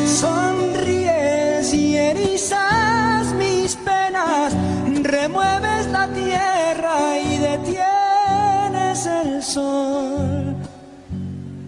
Sonríes 0.07 1.75
y 1.75 1.97
erizas 1.97 3.35
mis 3.35 3.75
penas, 3.75 4.53
remueves 5.03 5.89
la 5.89 6.07
tierra 6.21 7.19
y 7.19 7.39
detienes 7.39 9.07
el 9.07 9.43
sol. 9.43 10.55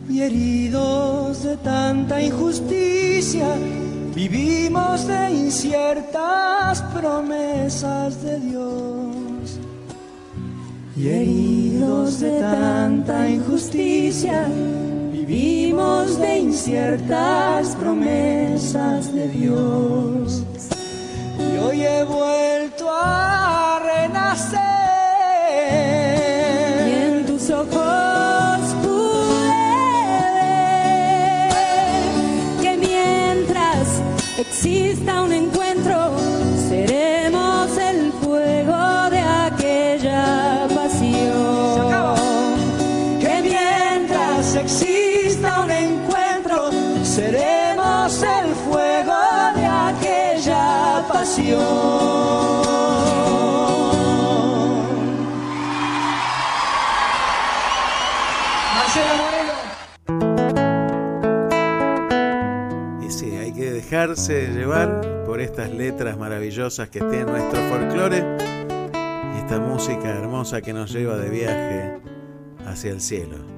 Y 0.09 0.21
heridos 0.23 1.43
de 1.43 1.57
tanta 1.57 2.23
injusticia, 2.23 3.49
vivimos 4.15 5.05
de 5.09 5.33
inciertas 5.33 6.81
promesas 6.95 8.23
de 8.23 8.39
Dios. 8.39 9.59
Y 10.97 11.09
heridos 11.09 12.21
de 12.21 12.39
tanta 12.39 13.29
injusticia, 13.29 14.47
vivimos 15.27 16.19
de 16.19 16.39
inciertas 16.39 17.75
promesas 17.77 19.13
de 19.13 19.29
Dios. 19.29 20.43
Y 21.39 21.57
hoy 21.57 21.83
he 21.83 22.05
vuelto 22.05 22.91
a 22.91 23.81
renacer. 23.81 24.61
Y 26.89 26.93
en 26.93 27.27
tus 27.27 27.51
ojos 27.51 28.59
pude 28.83 29.49
ver 31.41 32.63
que 32.63 32.77
mientras 32.77 34.03
exista 34.39 35.23
un 35.23 35.33
encuentro, 35.33 35.64
seremos 47.15 48.23
el 48.23 48.55
fuego 48.55 49.15
de 49.55 49.67
aquella 49.67 51.05
pasión. 51.09 51.61
Y 63.01 63.11
sí, 63.11 63.37
hay 63.37 63.53
que 63.53 63.71
dejarse 63.71 64.49
llevar 64.49 65.25
por 65.25 65.41
estas 65.41 65.71
letras 65.71 66.19
maravillosas 66.19 66.89
que 66.89 66.99
tiene 66.99 67.27
nuestro 67.27 67.61
folclore 67.69 68.25
y 69.35 69.39
esta 69.39 69.61
música 69.61 70.09
hermosa 70.09 70.61
que 70.63 70.73
nos 70.73 70.93
lleva 70.93 71.17
de 71.17 71.31
viaje 71.31 72.01
hacia 72.67 72.91
el 72.91 73.01
cielo. 73.01 73.55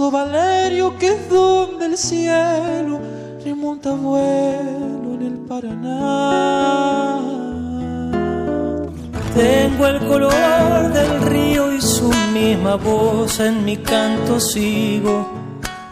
Valerio 0.00 0.98
que 0.98 1.06
es 1.06 1.28
donde 1.30 1.86
el 1.86 1.96
cielo 1.96 2.98
remonta 3.44 3.92
vuelo 3.92 5.14
en 5.14 5.22
el 5.22 5.38
Paraná. 5.48 7.20
Tengo 9.36 9.86
el 9.86 9.98
color 10.06 10.92
del 10.92 11.20
río 11.22 11.72
y 11.72 11.80
su 11.80 12.10
misma 12.32 12.74
voz 12.74 13.38
en 13.38 13.64
mi 13.64 13.76
canto 13.76 14.40
sigo. 14.40 15.28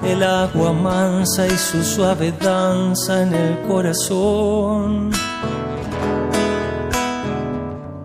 El 0.03 0.25
agua 0.25 0.73
mansa 0.73 1.47
y 1.47 1.57
su 1.57 1.85
suave 1.85 2.33
danza 2.33 3.23
en 3.23 3.35
el 3.35 3.61
corazón. 3.69 5.13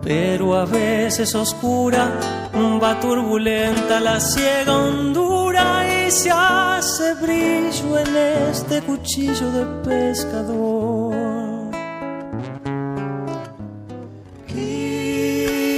Pero 0.02 0.54
a 0.54 0.64
veces 0.64 1.34
oscura, 1.34 2.12
va 2.80 3.00
turbulenta 3.00 3.98
la 3.98 4.20
ciega 4.20 4.76
hondura 4.76 5.27
y 6.08 6.10
se 6.10 6.30
hace 6.30 7.14
brillo 7.14 7.98
en 7.98 8.16
este 8.50 8.80
cuchillo 8.80 9.50
de 9.52 9.66
pescador. 9.84 11.14
Cristo 14.46 15.74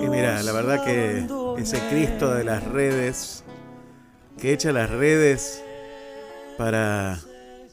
Y 0.01 0.07
mira, 0.07 0.41
la 0.41 0.51
verdad 0.51 0.83
que 0.83 1.27
ese 1.61 1.79
Cristo 1.91 2.33
de 2.33 2.43
las 2.43 2.63
redes, 2.63 3.43
que 4.39 4.51
echa 4.53 4.71
las 4.71 4.89
redes 4.89 5.63
para, 6.57 7.19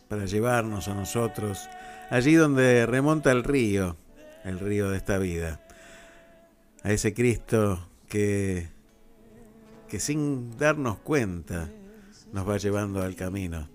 para 0.09 0.27
llevarnos 0.27 0.89
a 0.89 0.95
nosotros, 0.95 1.71
allí 2.11 2.35
donde 2.35 2.85
remonta 2.87 3.33
el 3.33 3.45
río, 3.45 3.97
el 4.45 4.59
río 4.59 4.91
de 4.91 4.97
esta 4.97 5.19
vida, 5.19 5.61
a 6.83 6.93
ese 6.93 7.15
Cristo 7.15 7.89
que, 8.09 8.69
que 9.89 10.01
sin 10.01 10.59
darnos 10.59 10.99
cuenta 10.99 11.71
nos 12.33 12.49
va 12.49 12.59
llevando 12.59 13.03
al 13.03 13.15
camino. 13.15 13.69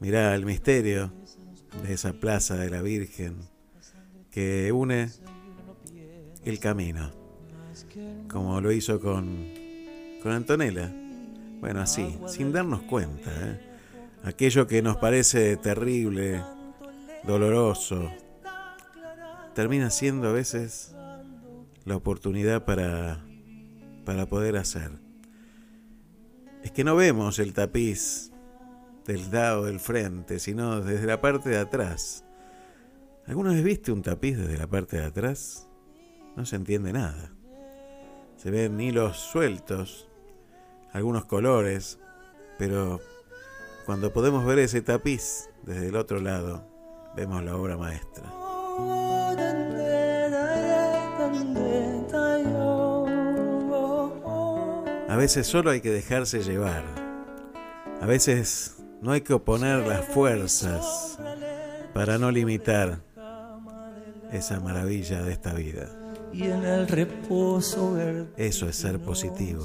Mirá 0.00 0.34
el 0.34 0.46
misterio 0.46 1.12
de 1.82 1.92
esa 1.92 2.14
plaza 2.14 2.56
de 2.56 2.70
la 2.70 2.82
Virgen, 2.82 3.36
que 4.30 4.72
une 4.72 5.10
el 6.44 6.58
camino, 6.58 7.10
como 8.28 8.60
lo 8.60 8.72
hizo 8.72 9.00
con, 9.00 9.46
con 10.22 10.32
Antonella. 10.32 10.90
Bueno, 11.60 11.80
así, 11.82 12.16
sin 12.26 12.52
darnos 12.52 12.82
cuenta. 12.82 13.30
¿eh? 13.30 13.60
Aquello 14.24 14.66
que 14.66 14.80
nos 14.80 14.96
parece 14.96 15.58
terrible, 15.58 16.42
doloroso, 17.24 18.10
termina 19.54 19.90
siendo 19.90 20.28
a 20.28 20.32
veces 20.32 20.94
la 21.84 21.96
oportunidad 21.96 22.64
para, 22.64 23.24
para 24.04 24.26
poder 24.26 24.56
hacer. 24.56 24.90
Es 26.62 26.72
que 26.72 26.84
no 26.84 26.96
vemos 26.96 27.38
el 27.38 27.52
tapiz 27.52 28.32
del 29.06 29.30
lado 29.30 29.64
del 29.64 29.80
frente, 29.80 30.38
sino 30.38 30.80
desde 30.80 31.06
la 31.06 31.20
parte 31.20 31.48
de 31.48 31.58
atrás. 31.58 32.24
¿Alguna 33.26 33.50
vez 33.50 33.62
viste 33.62 33.92
un 33.92 34.02
tapiz 34.02 34.36
desde 34.36 34.58
la 34.58 34.66
parte 34.66 34.98
de 34.98 35.04
atrás? 35.04 35.68
No 36.36 36.44
se 36.44 36.56
entiende 36.56 36.92
nada. 36.92 37.32
Se 38.36 38.50
ven 38.50 38.80
hilos 38.80 39.18
sueltos, 39.18 40.08
algunos 40.92 41.24
colores, 41.26 41.98
pero 42.58 43.00
cuando 43.86 44.12
podemos 44.12 44.44
ver 44.44 44.58
ese 44.60 44.82
tapiz 44.82 45.50
desde 45.62 45.88
el 45.88 45.96
otro 45.96 46.20
lado, 46.20 46.69
vemos 47.16 47.42
la 47.42 47.56
obra 47.56 47.76
maestra. 47.76 48.24
A 55.08 55.16
veces 55.16 55.46
solo 55.46 55.70
hay 55.70 55.80
que 55.80 55.90
dejarse 55.90 56.42
llevar. 56.42 56.84
A 58.00 58.06
veces 58.06 58.76
no 59.02 59.12
hay 59.12 59.20
que 59.22 59.34
oponer 59.34 59.86
las 59.86 60.04
fuerzas 60.06 61.18
para 61.92 62.18
no 62.18 62.30
limitar 62.30 63.00
esa 64.32 64.60
maravilla 64.60 65.22
de 65.22 65.32
esta 65.32 65.52
vida. 65.52 65.88
Eso 68.36 68.68
es 68.68 68.76
ser 68.76 69.00
positivo. 69.00 69.64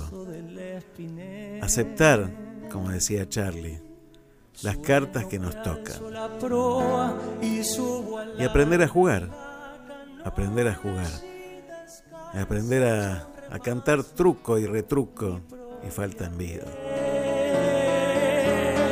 Aceptar, 1.62 2.32
como 2.72 2.90
decía 2.90 3.30
Charlie, 3.30 3.85
las 4.64 4.78
cartas 4.78 5.26
que 5.26 5.40
nos 5.40 5.56
tocan. 5.64 5.96
Y 8.38 8.44
aprender 8.44 8.82
a 8.82 8.88
jugar. 8.88 9.30
Aprender 10.24 10.68
a 10.68 10.76
jugar. 10.76 11.12
Aprender 12.34 12.84
a, 12.84 13.28
a 13.52 13.60
cantar 13.60 14.04
truco 14.04 14.58
y 14.58 14.66
retruco 14.66 15.42
y 15.86 15.92
falta 15.92 16.26
en 16.26 16.38
vida. 16.38 16.66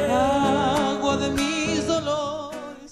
Agua 0.09 1.17
de 1.17 1.29
mis 1.31 1.52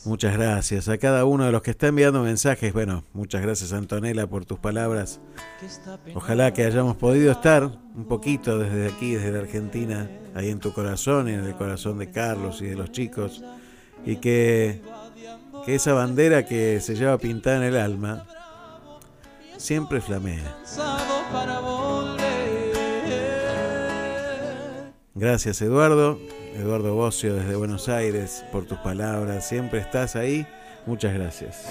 Muchas 0.04 0.34
gracias 0.34 0.90
a 0.90 0.98
cada 0.98 1.26
uno 1.26 1.46
de 1.46 1.52
los 1.52 1.62
que 1.62 1.72
está 1.72 1.88
enviando 1.88 2.24
mensajes. 2.24 2.74
Bueno, 2.74 3.04
muchas 3.14 3.42
gracias 3.44 3.72
Antonella 3.72 4.26
por 4.28 4.46
tus 4.46 4.58
palabras. 4.58 5.20
Ojalá 6.16 6.54
que 6.54 6.66
hayamos 6.66 6.96
podido 6.96 7.32
estar 7.32 7.64
un 7.64 8.06
poquito 8.06 8.58
desde 8.58 8.88
aquí, 8.88 9.14
desde 9.14 9.32
la 9.32 9.40
Argentina, 9.40 10.10
ahí 10.34 10.50
en 10.50 10.60
tu 10.60 10.74
corazón 10.74 11.30
y 11.30 11.34
en 11.34 11.44
el 11.44 11.56
corazón 11.56 12.00
de 12.00 12.10
Carlos 12.10 12.62
y 12.62 12.66
de 12.66 12.76
los 12.76 12.92
chicos. 12.92 13.44
Y 14.04 14.16
que, 14.16 14.82
que 15.66 15.76
esa 15.76 15.94
bandera 15.94 16.48
que 16.48 16.80
se 16.82 16.96
lleva 16.96 17.20
pintada 17.20 17.58
en 17.58 17.64
el 17.64 17.78
alma 17.78 18.26
siempre 19.58 20.02
flamea. 20.02 20.58
Gracias 25.14 25.62
Eduardo, 25.62 26.18
Eduardo 26.62 26.94
Bocio 26.94 27.34
desde 27.34 27.56
Buenos 27.56 27.90
Aires, 27.90 28.46
por 28.52 28.66
tus 28.66 28.78
palabras. 28.80 29.48
Siempre 29.48 29.80
estás 29.80 30.16
ahí. 30.16 30.46
Muchas 30.86 31.14
gracias. 31.14 31.66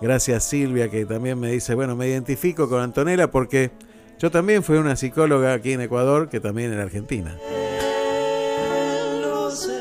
Gracias 0.00 0.44
Silvia 0.44 0.88
que 0.88 1.04
también 1.04 1.38
me 1.38 1.50
dice, 1.50 1.74
bueno, 1.74 1.96
me 1.96 2.06
identifico 2.06 2.68
con 2.68 2.80
Antonella 2.80 3.30
porque 3.30 3.70
yo 4.18 4.30
también 4.30 4.62
fui 4.62 4.76
una 4.76 4.96
psicóloga 4.96 5.52
aquí 5.52 5.72
en 5.72 5.80
Ecuador 5.80 6.28
que 6.28 6.40
también 6.40 6.72
en 6.72 6.78
Argentina. 6.78 7.36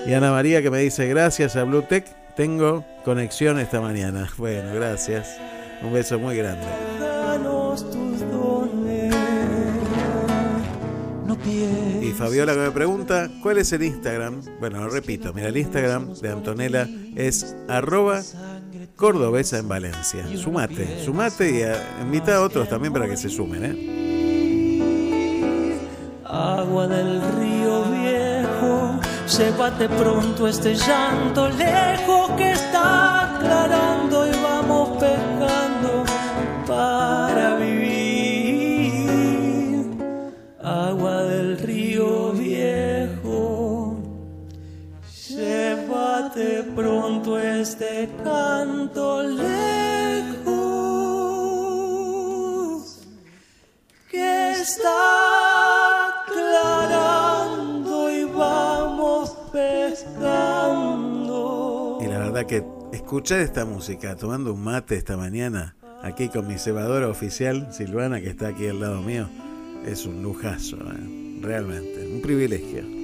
Y 0.06 0.14
Ana 0.14 0.32
María 0.32 0.62
que 0.62 0.72
me 0.72 0.80
dice, 0.80 1.08
gracias 1.08 1.56
a 1.56 1.64
Bluetech, 1.64 2.06
tengo 2.36 2.86
conexión 3.04 3.60
esta 3.60 3.82
mañana. 3.82 4.30
Bueno, 4.38 4.74
gracias. 4.74 5.38
Un 5.82 5.94
beso 5.94 6.18
muy 6.18 6.36
grande. 6.36 6.66
Fabiola 12.18 12.54
que 12.54 12.60
me 12.60 12.72
pregunta, 12.72 13.30
¿cuál 13.44 13.60
es 13.60 13.72
el 13.74 13.84
Instagram? 13.84 14.42
Bueno, 14.60 14.82
lo 14.82 14.90
repito, 14.90 15.34
mira, 15.34 15.50
el 15.50 15.58
Instagram 15.58 16.16
de 16.16 16.32
Antonella 16.32 16.90
es 17.16 17.56
arroba 17.68 18.24
cordobesa 18.96 19.60
en 19.60 19.68
Valencia. 19.68 20.26
Sumate, 20.36 21.06
sumate 21.06 21.52
y 21.52 21.62
eh, 21.62 21.76
invita 22.02 22.38
a 22.38 22.42
otros 22.42 22.68
también 22.68 22.92
para 22.92 23.08
que 23.08 23.18
se 23.18 23.30
sumen, 23.30 23.66
¿eh? 23.66 24.08
agua 26.26 26.88
del 26.88 27.22
río 27.40 27.84
viejo, 27.84 29.00
sépate 29.28 29.88
pronto 29.88 30.48
este 30.48 30.74
llanto 30.74 31.50
lejos 31.50 32.32
que 32.32 32.52
está 32.52 33.36
aclarando 33.36 33.97
este 47.80 48.10
canto 48.24 49.22
lejos 49.22 50.58
que 54.10 54.52
está 54.54 56.16
aclarando 56.26 58.10
y 58.10 58.24
vamos 58.24 59.38
pescando. 59.52 60.40
Y 62.02 62.08
la 62.08 62.18
verdad 62.18 62.48
que 62.48 62.66
escuchar 62.94 63.42
esta 63.42 63.64
música 63.66 64.16
tomando 64.16 64.56
un 64.56 64.64
mate 64.64 64.96
esta 64.96 65.16
mañana, 65.16 65.76
aquí 66.02 66.30
con 66.30 66.48
mi 66.48 66.58
cebadora 66.58 67.08
oficial, 67.10 67.72
Silvana, 67.72 68.22
que 68.22 68.30
está 68.30 68.48
aquí 68.48 68.68
al 68.68 68.80
lado 68.80 69.04
mío, 69.04 69.30
es 69.86 70.08
un 70.08 70.24
lujazo, 70.24 70.78
¿eh? 70.78 71.42
realmente, 71.42 72.12
un 72.12 72.22
privilegio. 72.22 72.97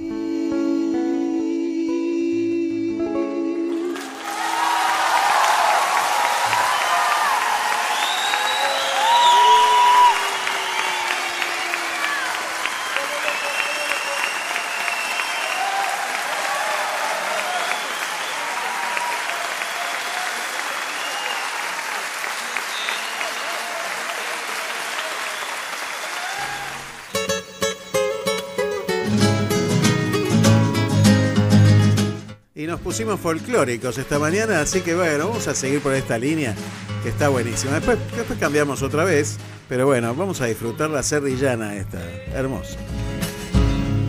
Pusimos 32.94 33.18
folclóricos 33.18 33.98
esta 33.98 34.20
mañana, 34.20 34.60
así 34.60 34.80
que 34.80 34.94
bueno, 34.94 35.26
vamos 35.26 35.48
a 35.48 35.54
seguir 35.56 35.80
por 35.80 35.92
esta 35.94 36.16
línea 36.16 36.54
que 37.02 37.08
está 37.08 37.28
buenísima. 37.28 37.72
Después, 37.74 37.98
después 38.16 38.38
cambiamos 38.38 38.82
otra 38.82 39.02
vez, 39.02 39.36
pero 39.68 39.86
bueno, 39.86 40.14
vamos 40.14 40.40
a 40.40 40.46
disfrutar 40.46 40.90
la 40.90 41.02
serrillana 41.02 41.74
esta, 41.74 41.98
hermosa. 42.32 42.76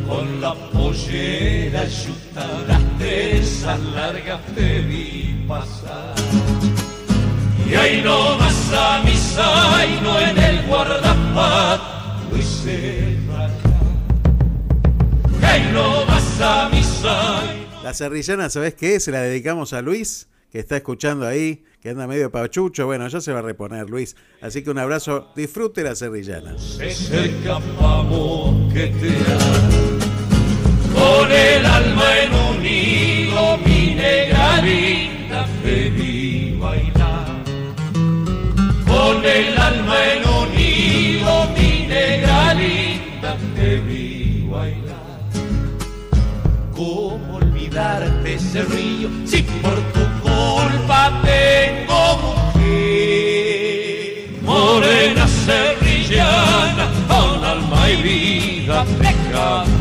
Con 0.07 0.39
la 0.39 0.53
pollera 0.69 1.83
yuta, 1.87 2.47
las 2.67 2.97
trenzas 2.99 3.79
largas 3.85 4.39
te 4.53 4.81
vi 4.81 5.43
pasar. 5.47 6.13
Y 7.67 7.73
ahí 7.73 8.03
no 8.03 8.37
vas 8.37 8.71
a 8.71 9.01
mi 9.03 9.15
zaino 9.15 10.19
en 10.19 10.37
el 10.37 10.67
guardapat, 10.67 11.81
Luis 12.31 12.45
Serrano. 12.45 13.55
Y 15.41 15.43
ahí 15.43 15.71
no 15.73 16.05
vas 16.05 16.39
a 16.39 16.69
mi 16.69 16.83
zaino. 16.83 17.64
La 17.85 17.93
serrillana, 17.93 18.49
¿sabes 18.49 18.73
qué? 18.73 18.99
Se 18.99 19.11
la 19.11 19.21
dedicamos 19.21 19.71
a 19.71 19.83
Luis, 19.83 20.27
que 20.51 20.57
está 20.57 20.75
escuchando 20.75 21.27
ahí, 21.27 21.63
que 21.83 21.89
anda 21.91 22.07
medio 22.07 22.31
pachucho. 22.31 22.87
Bueno, 22.87 23.07
ya 23.07 23.21
se 23.21 23.31
va 23.31 23.37
a 23.37 23.41
reponer, 23.43 23.91
Luis. 23.91 24.15
Así 24.41 24.63
que 24.63 24.71
un 24.71 24.79
abrazo, 24.79 25.31
disfrute 25.35 25.83
la 25.83 25.93
serrillana. 25.93 26.57
Se 26.57 26.89
cerca 26.89 27.59
pa' 27.79 28.01
moquetear 28.01 29.37
Con 30.95 31.31
el 31.31 31.63
alma 31.63 32.23
en 32.23 32.33
un 32.33 32.65
hilo 32.65 33.57
Mi 33.59 33.93
negra 33.93 34.63
linda 34.63 35.47
te 35.61 35.89
vi 35.91 36.57
bailar 36.59 37.43
Con 38.87 39.23
el 39.23 39.57
alma 39.59 39.95
en 40.11 40.27
un 40.27 40.59
hilo 40.59 41.49
Mi 41.55 41.85
negra 41.87 42.55
linda 42.55 43.37
te 43.55 43.77
darte 47.75 48.39
cerrillo 48.39 49.09
si 49.25 49.43
por 49.61 49.75
tu 49.93 49.99
culpa 50.21 51.11
tengo 51.23 52.17
mujer. 52.23 53.99
Morena 54.41 55.27
serrillana, 55.27 56.85
con 57.09 57.43
alma 57.43 57.89
y 57.89 57.95
vida 58.01 58.85
pecado 58.97 59.74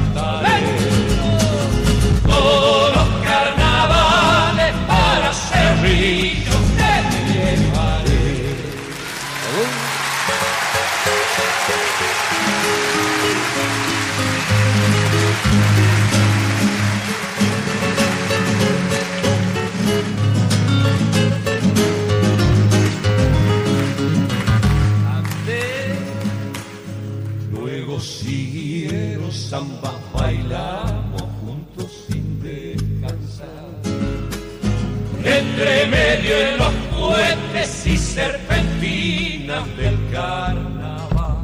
medio 35.56 36.36
de 36.36 36.56
los 36.56 36.72
puentes 36.98 37.86
y 37.86 37.96
serpentinas 37.96 39.64
del 39.76 39.96
carnaval. 40.12 41.36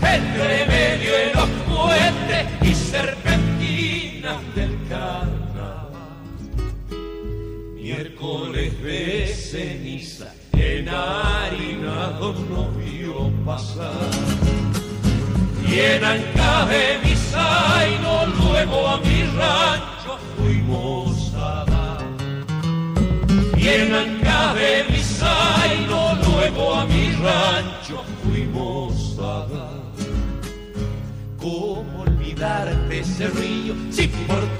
Entre 0.00 0.66
medio 0.66 1.12
de 1.12 1.34
los 1.34 1.48
puentes 1.68 2.46
y 2.62 2.74
serpentinas 2.74 4.54
del 4.54 4.78
carnaval. 4.88 5.90
Miércoles 7.74 8.82
de 8.82 9.26
ceniza, 9.26 10.32
enharinado 10.52 12.34
no 12.50 12.70
vio 12.72 13.32
pasar. 13.44 14.10
Y 15.66 15.78
en 15.78 16.04
Ancaje 16.04 16.98
mi 17.04 17.14
zaino, 17.16 18.26
luego 18.26 18.88
a 18.88 18.98
mi 18.98 19.22
rancho 19.36 20.18
fuimos. 20.36 21.19
Y 23.60 23.68
en 23.68 23.94
Ancaje 23.94 24.84
mi 24.90 25.02
zaino, 25.02 26.14
luego 26.24 26.74
a 26.76 26.86
mi 26.86 27.12
rancho 27.12 28.02
fuimos 28.24 29.18
a 29.18 29.46
dar. 29.52 29.80
¿Cómo 31.38 32.02
olvidarte 32.02 33.00
ese 33.00 33.28
río 33.28 33.74
si 33.90 34.08
por 34.08 34.59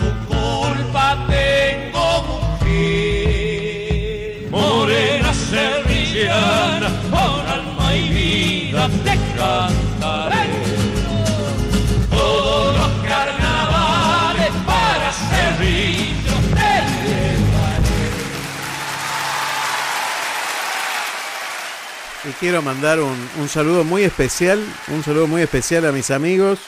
quiero 22.41 22.63
mandar 22.63 23.01
un, 23.01 23.17
un 23.39 23.49
saludo 23.49 23.85
muy 23.85 24.03
especial, 24.03 24.59
un 24.89 25.03
saludo 25.03 25.27
muy 25.27 25.43
especial 25.43 25.85
a 25.85 25.93
mis 25.93 26.11
amigos 26.11 26.59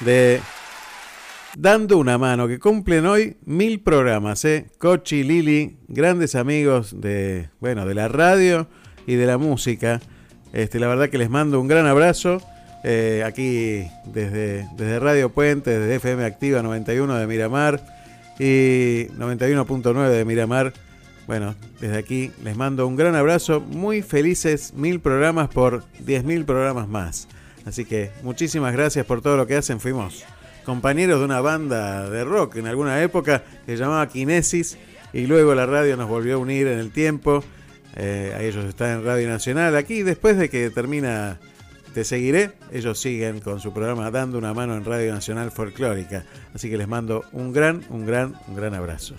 de 0.00 0.40
Dando 1.56 1.96
una 1.96 2.18
mano, 2.18 2.46
que 2.46 2.58
cumplen 2.58 3.06
hoy 3.06 3.38
mil 3.46 3.80
programas, 3.80 4.44
¿eh? 4.44 4.66
Cochi, 4.76 5.22
Lili, 5.22 5.78
grandes 5.88 6.34
amigos 6.34 7.00
de, 7.00 7.48
bueno, 7.60 7.86
de 7.86 7.94
la 7.94 8.08
radio 8.08 8.68
y 9.06 9.14
de 9.14 9.24
la 9.24 9.38
música. 9.38 10.02
Este, 10.52 10.78
la 10.78 10.86
verdad 10.86 11.08
que 11.08 11.16
les 11.16 11.30
mando 11.30 11.58
un 11.58 11.66
gran 11.66 11.86
abrazo. 11.86 12.42
eh, 12.84 13.22
aquí 13.24 13.88
desde, 14.04 14.68
desde 14.76 14.98
Radio 15.00 15.30
Puente, 15.30 15.78
desde 15.78 15.96
FM 15.96 16.26
Activa 16.26 16.62
91 16.62 17.16
de 17.16 17.26
Miramar 17.26 17.80
y 18.38 19.06
91.9 19.18 20.10
de 20.10 20.24
Miramar. 20.26 20.74
Bueno, 21.26 21.56
desde 21.80 21.98
aquí 21.98 22.30
les 22.44 22.56
mando 22.56 22.86
un 22.86 22.96
gran 22.96 23.16
abrazo. 23.16 23.60
Muy 23.60 24.02
felices 24.02 24.74
mil 24.74 25.00
programas 25.00 25.48
por 25.48 25.82
10.000 26.04 26.44
programas 26.44 26.88
más. 26.88 27.28
Así 27.64 27.84
que 27.84 28.10
muchísimas 28.22 28.72
gracias 28.72 29.04
por 29.06 29.22
todo 29.22 29.36
lo 29.36 29.46
que 29.46 29.56
hacen. 29.56 29.80
Fuimos 29.80 30.24
compañeros 30.64 31.18
de 31.18 31.24
una 31.24 31.40
banda 31.40 32.08
de 32.08 32.24
rock 32.24 32.56
en 32.56 32.66
alguna 32.66 33.02
época 33.02 33.42
que 33.66 33.72
se 33.72 33.78
llamaba 33.78 34.08
Kinesis 34.08 34.78
y 35.12 35.26
luego 35.26 35.54
la 35.54 35.66
radio 35.66 35.96
nos 35.96 36.08
volvió 36.08 36.36
a 36.36 36.38
unir 36.38 36.68
en 36.68 36.78
el 36.78 36.92
tiempo. 36.92 37.42
Eh, 37.96 38.34
ahí 38.38 38.46
ellos 38.46 38.64
están 38.66 38.98
en 38.98 39.04
Radio 39.04 39.28
Nacional. 39.28 39.74
Aquí 39.76 40.02
después 40.02 40.36
de 40.36 40.48
que 40.48 40.70
termina 40.70 41.40
Te 41.92 42.04
Seguiré, 42.04 42.52
ellos 42.70 43.00
siguen 43.00 43.40
con 43.40 43.58
su 43.58 43.72
programa 43.72 44.12
Dando 44.12 44.38
una 44.38 44.54
mano 44.54 44.76
en 44.76 44.84
Radio 44.84 45.12
Nacional 45.12 45.50
Folclórica. 45.50 46.24
Así 46.54 46.70
que 46.70 46.76
les 46.76 46.86
mando 46.86 47.24
un 47.32 47.52
gran, 47.52 47.82
un 47.88 48.06
gran, 48.06 48.34
un 48.46 48.54
gran 48.54 48.74
abrazo. 48.74 49.16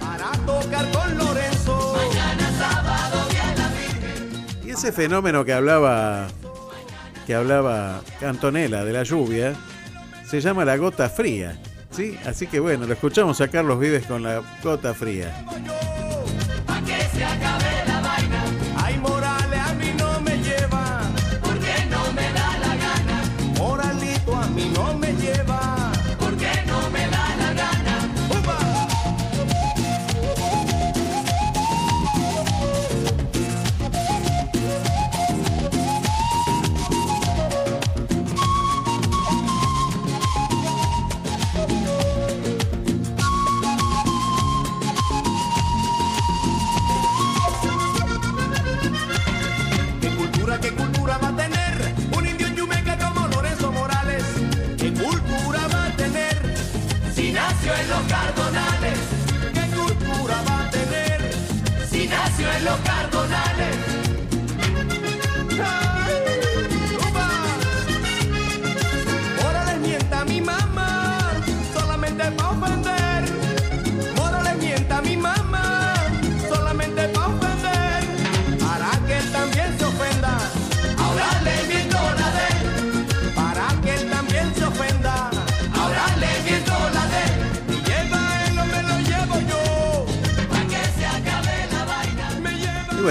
Para 0.00 0.32
tocar 0.46 0.90
con 0.90 1.18
Lorenzo. 1.18 1.96
Mañana 1.96 2.50
sábado 2.58 3.18
Y 4.64 4.70
ese 4.70 4.92
fenómeno 4.92 5.44
que 5.44 5.52
hablaba 5.52 6.28
que 7.26 7.34
hablaba 7.34 8.00
Antonella 8.22 8.84
de 8.84 8.92
la 8.92 9.02
lluvia 9.02 9.54
se 10.26 10.40
llama 10.40 10.64
la 10.64 10.76
gota 10.76 11.08
fría, 11.08 11.58
¿sí? 11.90 12.18
Así 12.24 12.46
que 12.46 12.60
bueno, 12.60 12.86
lo 12.86 12.92
escuchamos 12.92 13.40
a 13.40 13.48
Carlos 13.48 13.78
Vives 13.78 14.06
con 14.06 14.22
la 14.22 14.42
gota 14.62 14.94
fría. 14.94 15.44
Pa' 16.66 16.80
que 16.82 17.00
se 17.16 17.24
acabe 17.24 17.84
la 17.86 18.00
vaina. 18.00 18.44
Ay, 18.76 18.98
Morales 18.98 19.58
a 19.58 19.74
mí 19.74 19.92
no 19.96 20.20
me 20.20 20.36
lleva. 20.38 21.02
Los 62.62 62.78
cardonales? 62.80 63.76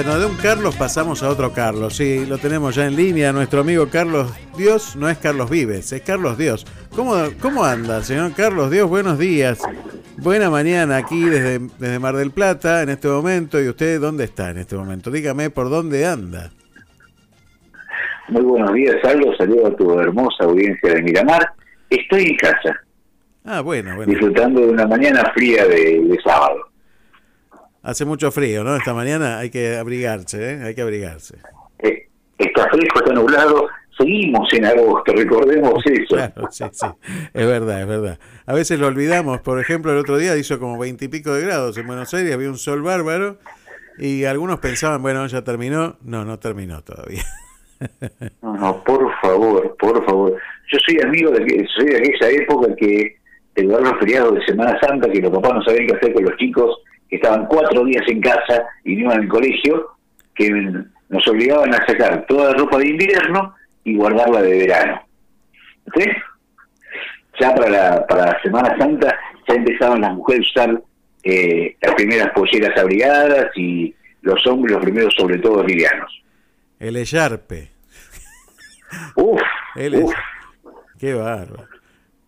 Bueno, 0.04 0.20
de 0.20 0.28
un 0.28 0.36
Carlos 0.36 0.76
pasamos 0.76 1.24
a 1.24 1.30
otro 1.30 1.54
Carlos. 1.54 1.96
Sí, 1.96 2.24
lo 2.28 2.38
tenemos 2.38 2.76
ya 2.76 2.86
en 2.86 2.96
línea. 2.96 3.34
Nuestro 3.34 3.62
amigo 3.62 3.88
Carlos 3.90 4.32
Dios 4.56 4.96
no 4.96 5.10
es 5.10 5.18
Carlos 5.18 5.50
Vives, 5.50 5.92
es 5.92 6.02
Carlos 6.04 6.38
Dios. 6.38 6.68
¿Cómo, 6.96 7.16
cómo 7.42 7.66
anda, 7.66 8.04
señor 8.04 8.34
Carlos 8.36 8.70
Dios? 8.70 8.88
Buenos 8.88 9.18
días. 9.18 9.60
Buena 10.18 10.52
mañana 10.52 10.98
aquí 10.98 11.24
desde, 11.26 11.58
desde 11.80 11.98
Mar 11.98 12.16
del 12.16 12.30
Plata 12.30 12.84
en 12.84 12.90
este 12.90 13.08
momento. 13.08 13.60
¿Y 13.60 13.70
usted 13.70 14.00
dónde 14.00 14.26
está 14.26 14.52
en 14.52 14.60
este 14.60 14.76
momento? 14.76 15.10
Dígame 15.10 15.50
por 15.50 15.68
dónde 15.72 16.06
anda. 16.06 16.52
Muy 18.30 18.44
buenos 18.44 18.74
días, 18.74 18.98
Aldo. 19.04 19.36
Saludo 19.36 19.66
a 19.66 19.76
tu 19.76 20.00
hermosa 20.00 20.44
audiencia 20.44 20.94
de 20.94 21.02
Miramar. 21.02 21.54
Estoy 21.90 22.24
en 22.26 22.36
casa, 22.38 22.80
Ah, 23.46 23.62
bueno, 23.62 23.96
bueno. 23.96 24.12
disfrutando 24.12 24.62
de 24.62 24.68
una 24.68 24.86
mañana 24.86 25.24
fría 25.34 25.66
de, 25.66 26.02
de 26.04 26.20
sábado. 26.24 26.67
Hace 27.88 28.04
mucho 28.04 28.32
frío, 28.32 28.66
¿no? 28.66 28.76
Esta 28.76 28.94
mañana 28.94 29.40
hay 29.40 29.50
que 29.50 29.78
abrigarse, 29.78 30.56
¿eh? 30.56 30.62
Hay 30.62 30.76
que 30.76 30.82
abrigarse. 30.82 31.38
Eh, 31.80 32.10
está 32.38 32.68
fresco, 32.70 33.00
está 33.00 33.14
nublado. 33.14 33.66
Seguimos 33.98 34.46
en 34.52 34.66
agosto, 34.66 35.14
recordemos 35.14 35.76
eso. 35.86 36.16
Claro, 36.16 36.52
sí, 36.52 36.66
sí. 36.70 36.86
Es 37.34 37.48
verdad, 37.48 37.80
es 37.80 37.88
verdad. 37.88 38.20
A 38.46 38.54
veces 38.54 38.78
lo 38.78 38.88
olvidamos. 38.88 39.40
Por 39.40 39.62
ejemplo, 39.62 39.94
el 39.94 40.00
otro 40.00 40.18
día 40.18 40.36
hizo 40.36 40.60
como 40.60 40.78
veintipico 40.78 41.34
de 41.34 41.46
grados 41.46 41.78
en 41.78 41.88
Buenos 41.88 42.14
Aires, 42.14 42.34
había 42.34 42.50
un 42.50 42.58
sol 42.58 42.82
bárbaro 42.82 43.38
y 43.98 44.26
algunos 44.26 44.60
pensaban, 44.60 45.02
bueno, 45.02 45.26
ya 45.26 45.46
terminó. 45.46 45.96
No, 46.02 46.26
no 46.26 46.40
terminó 46.40 46.84
todavía. 46.84 47.24
No, 48.42 48.58
no, 48.58 48.84
por 48.84 49.08
favor, 49.22 49.78
por 49.78 50.04
favor. 50.04 50.36
Yo 50.72 50.80
soy 50.84 51.00
amigo 51.00 51.30
de, 51.30 51.46
que, 51.46 51.64
soy 51.74 51.86
de 51.86 51.98
aquella 51.98 52.30
época 52.32 52.76
que 52.76 53.18
el 53.54 53.68
los 53.68 54.00
feriados 54.00 54.34
de 54.34 54.46
Semana 54.46 54.78
Santa, 54.82 55.08
que 55.08 55.22
los 55.22 55.32
papás 55.32 55.54
no 55.54 55.62
sabían 55.64 55.86
qué 55.86 55.96
hacer 55.96 56.14
con 56.14 56.24
los 56.24 56.36
chicos, 56.38 56.82
que 57.10 57.16
estaban 57.18 57.46
cuatro 57.48 57.86
días 57.86 58.04
en 58.08 58.22
casa 58.22 58.66
y 58.84 58.96
no 58.96 59.02
iban 59.02 59.22
al 59.22 59.28
colegio, 59.28 59.88
que 60.36 60.50
nos 61.10 61.28
obligaban 61.28 61.74
a 61.74 61.86
sacar 61.86 62.26
toda 62.28 62.52
la 62.52 62.58
ropa 62.58 62.78
de 62.78 62.90
invierno 62.90 63.56
y 63.84 63.96
guardarla 63.96 64.42
de 64.42 64.58
verano. 64.60 65.02
¿Sí? 65.96 66.04
Ya 67.40 67.54
para 67.56 67.70
la, 67.70 68.08
para 68.08 68.26
la 68.26 68.42
Semana 68.42 68.78
Santa 68.78 69.18
ya 69.48 69.56
empezaban 69.56 70.02
las 70.02 70.14
mujeres 70.14 70.48
a 70.48 70.62
usar 70.62 70.82
eh, 71.24 71.76
las 71.82 71.96
primeras 71.96 72.30
polleras 72.32 72.78
abrigadas 72.78 73.48
y 73.56 73.94
los 74.22 74.46
hombres 74.48 74.74
los 74.74 74.84
primeros 74.84 75.14
sobre 75.16 75.38
todo 75.38 75.64
livianos. 75.64 76.24
El 76.80 76.98
Echarpe. 76.98 77.70
Uf, 79.16 79.42
El 79.76 80.04
uf. 80.04 80.14
Qué 81.00 81.14
bárbaro. 81.14 81.68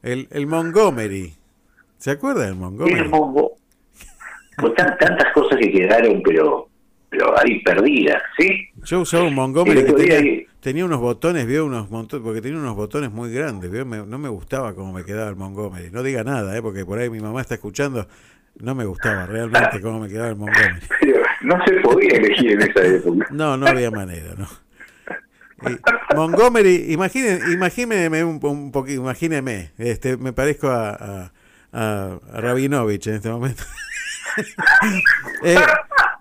El, 0.01 0.27
el 0.31 0.47
Montgomery. 0.47 1.33
¿Se 1.97 2.11
acuerda 2.11 2.45
del 2.45 2.55
Montgomery? 2.55 2.99
El 2.99 3.09
Pues 4.61 4.73
tan- 4.75 4.97
tantas 4.97 5.31
cosas 5.33 5.57
que 5.59 5.71
quedaron, 5.71 6.21
pero 6.23 6.67
pero 7.11 7.33
ahí 7.39 7.59
perdidas, 7.63 8.21
¿sí? 8.37 8.67
Yo 8.83 8.99
usaba 9.01 9.23
un 9.23 9.33
Montgomery 9.33 9.83
que 9.83 9.93
tenía, 9.93 10.43
tenía 10.59 10.85
unos 10.85 10.99
botones, 10.99 11.47
vio 11.47 11.65
unos 11.65 11.89
montones, 11.89 12.23
porque 12.23 12.39
tenía 12.39 12.59
unos 12.59 12.75
botones 12.75 13.11
muy 13.11 13.33
grandes, 13.33 13.71
vio, 13.71 13.83
Me- 13.83 14.05
no 14.05 14.19
me 14.19 14.29
gustaba 14.29 14.75
cómo 14.75 14.93
me 14.93 15.03
quedaba 15.03 15.27
el 15.31 15.35
Montgomery. 15.35 15.89
No 15.89 16.03
diga 16.03 16.23
nada, 16.23 16.55
¿eh? 16.55 16.61
porque 16.61 16.85
por 16.85 16.99
ahí 16.99 17.09
mi 17.09 17.19
mamá 17.19 17.41
está 17.41 17.55
escuchando, 17.55 18.07
no 18.59 18.75
me 18.75 18.85
gustaba 18.85 19.25
realmente 19.25 19.81
cómo 19.81 19.99
me 20.01 20.07
quedaba 20.07 20.29
el 20.29 20.35
Montgomery. 20.35 20.81
Pero 21.01 21.21
no 21.41 21.65
se 21.65 21.71
podía 21.81 22.09
elegir 22.17 22.51
en 22.51 22.61
esa 22.61 22.85
época. 22.85 23.25
No, 23.31 23.57
no 23.57 23.65
había 23.65 23.89
manera, 23.89 24.35
¿no? 24.37 24.47
Y 25.67 26.15
Montgomery, 26.15 26.93
imagine, 26.93 27.39
imagíneme 27.51 28.23
un, 28.23 28.39
un 28.43 28.71
poquito, 28.71 29.01
imagíneme, 29.01 29.71
este, 29.79 30.15
me 30.15 30.31
parezco 30.31 30.67
a- 30.69 31.31
a 31.73 32.19
Rabinovich 32.33 33.07
en 33.07 33.15
este 33.15 33.29
momento. 33.29 33.63
Eh, 35.43 35.55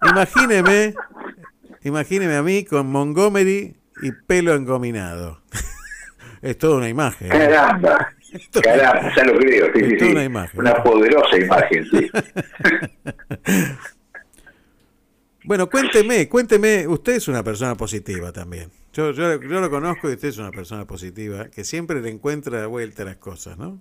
imagíneme, 0.08 0.94
imagíneme 1.82 2.36
a 2.36 2.42
mí 2.42 2.64
con 2.64 2.90
Montgomery 2.90 3.76
y 4.02 4.12
pelo 4.26 4.54
engominado. 4.54 5.42
Es 6.40 6.56
toda 6.56 6.76
una 6.76 6.88
imagen. 6.88 7.30
Caramba, 7.30 8.14
caramba, 8.62 9.12
ya 9.16 9.24
lo 9.24 9.36
creo, 9.38 9.66
sí, 9.74 9.98
sí, 9.98 10.12
una 10.12 10.22
imagen. 10.22 10.60
Una 10.60 10.82
poderosa 10.84 11.36
imagen, 11.36 11.84
sí. 11.90 12.10
Bueno, 15.48 15.68
cuénteme, 15.68 16.28
cuénteme, 16.28 16.86
usted 16.86 17.14
es 17.14 17.26
una 17.26 17.42
persona 17.42 17.74
positiva 17.74 18.30
también. 18.32 18.70
Yo, 18.92 19.12
yo, 19.12 19.40
yo 19.40 19.60
lo 19.60 19.70
conozco 19.70 20.10
y 20.10 20.12
usted 20.12 20.28
es 20.28 20.38
una 20.38 20.50
persona 20.50 20.84
positiva, 20.86 21.48
que 21.48 21.64
siempre 21.64 22.02
le 22.02 22.10
encuentra 22.10 22.66
vuelta 22.66 23.02
a 23.02 23.06
las 23.06 23.16
cosas, 23.16 23.56
¿no? 23.58 23.80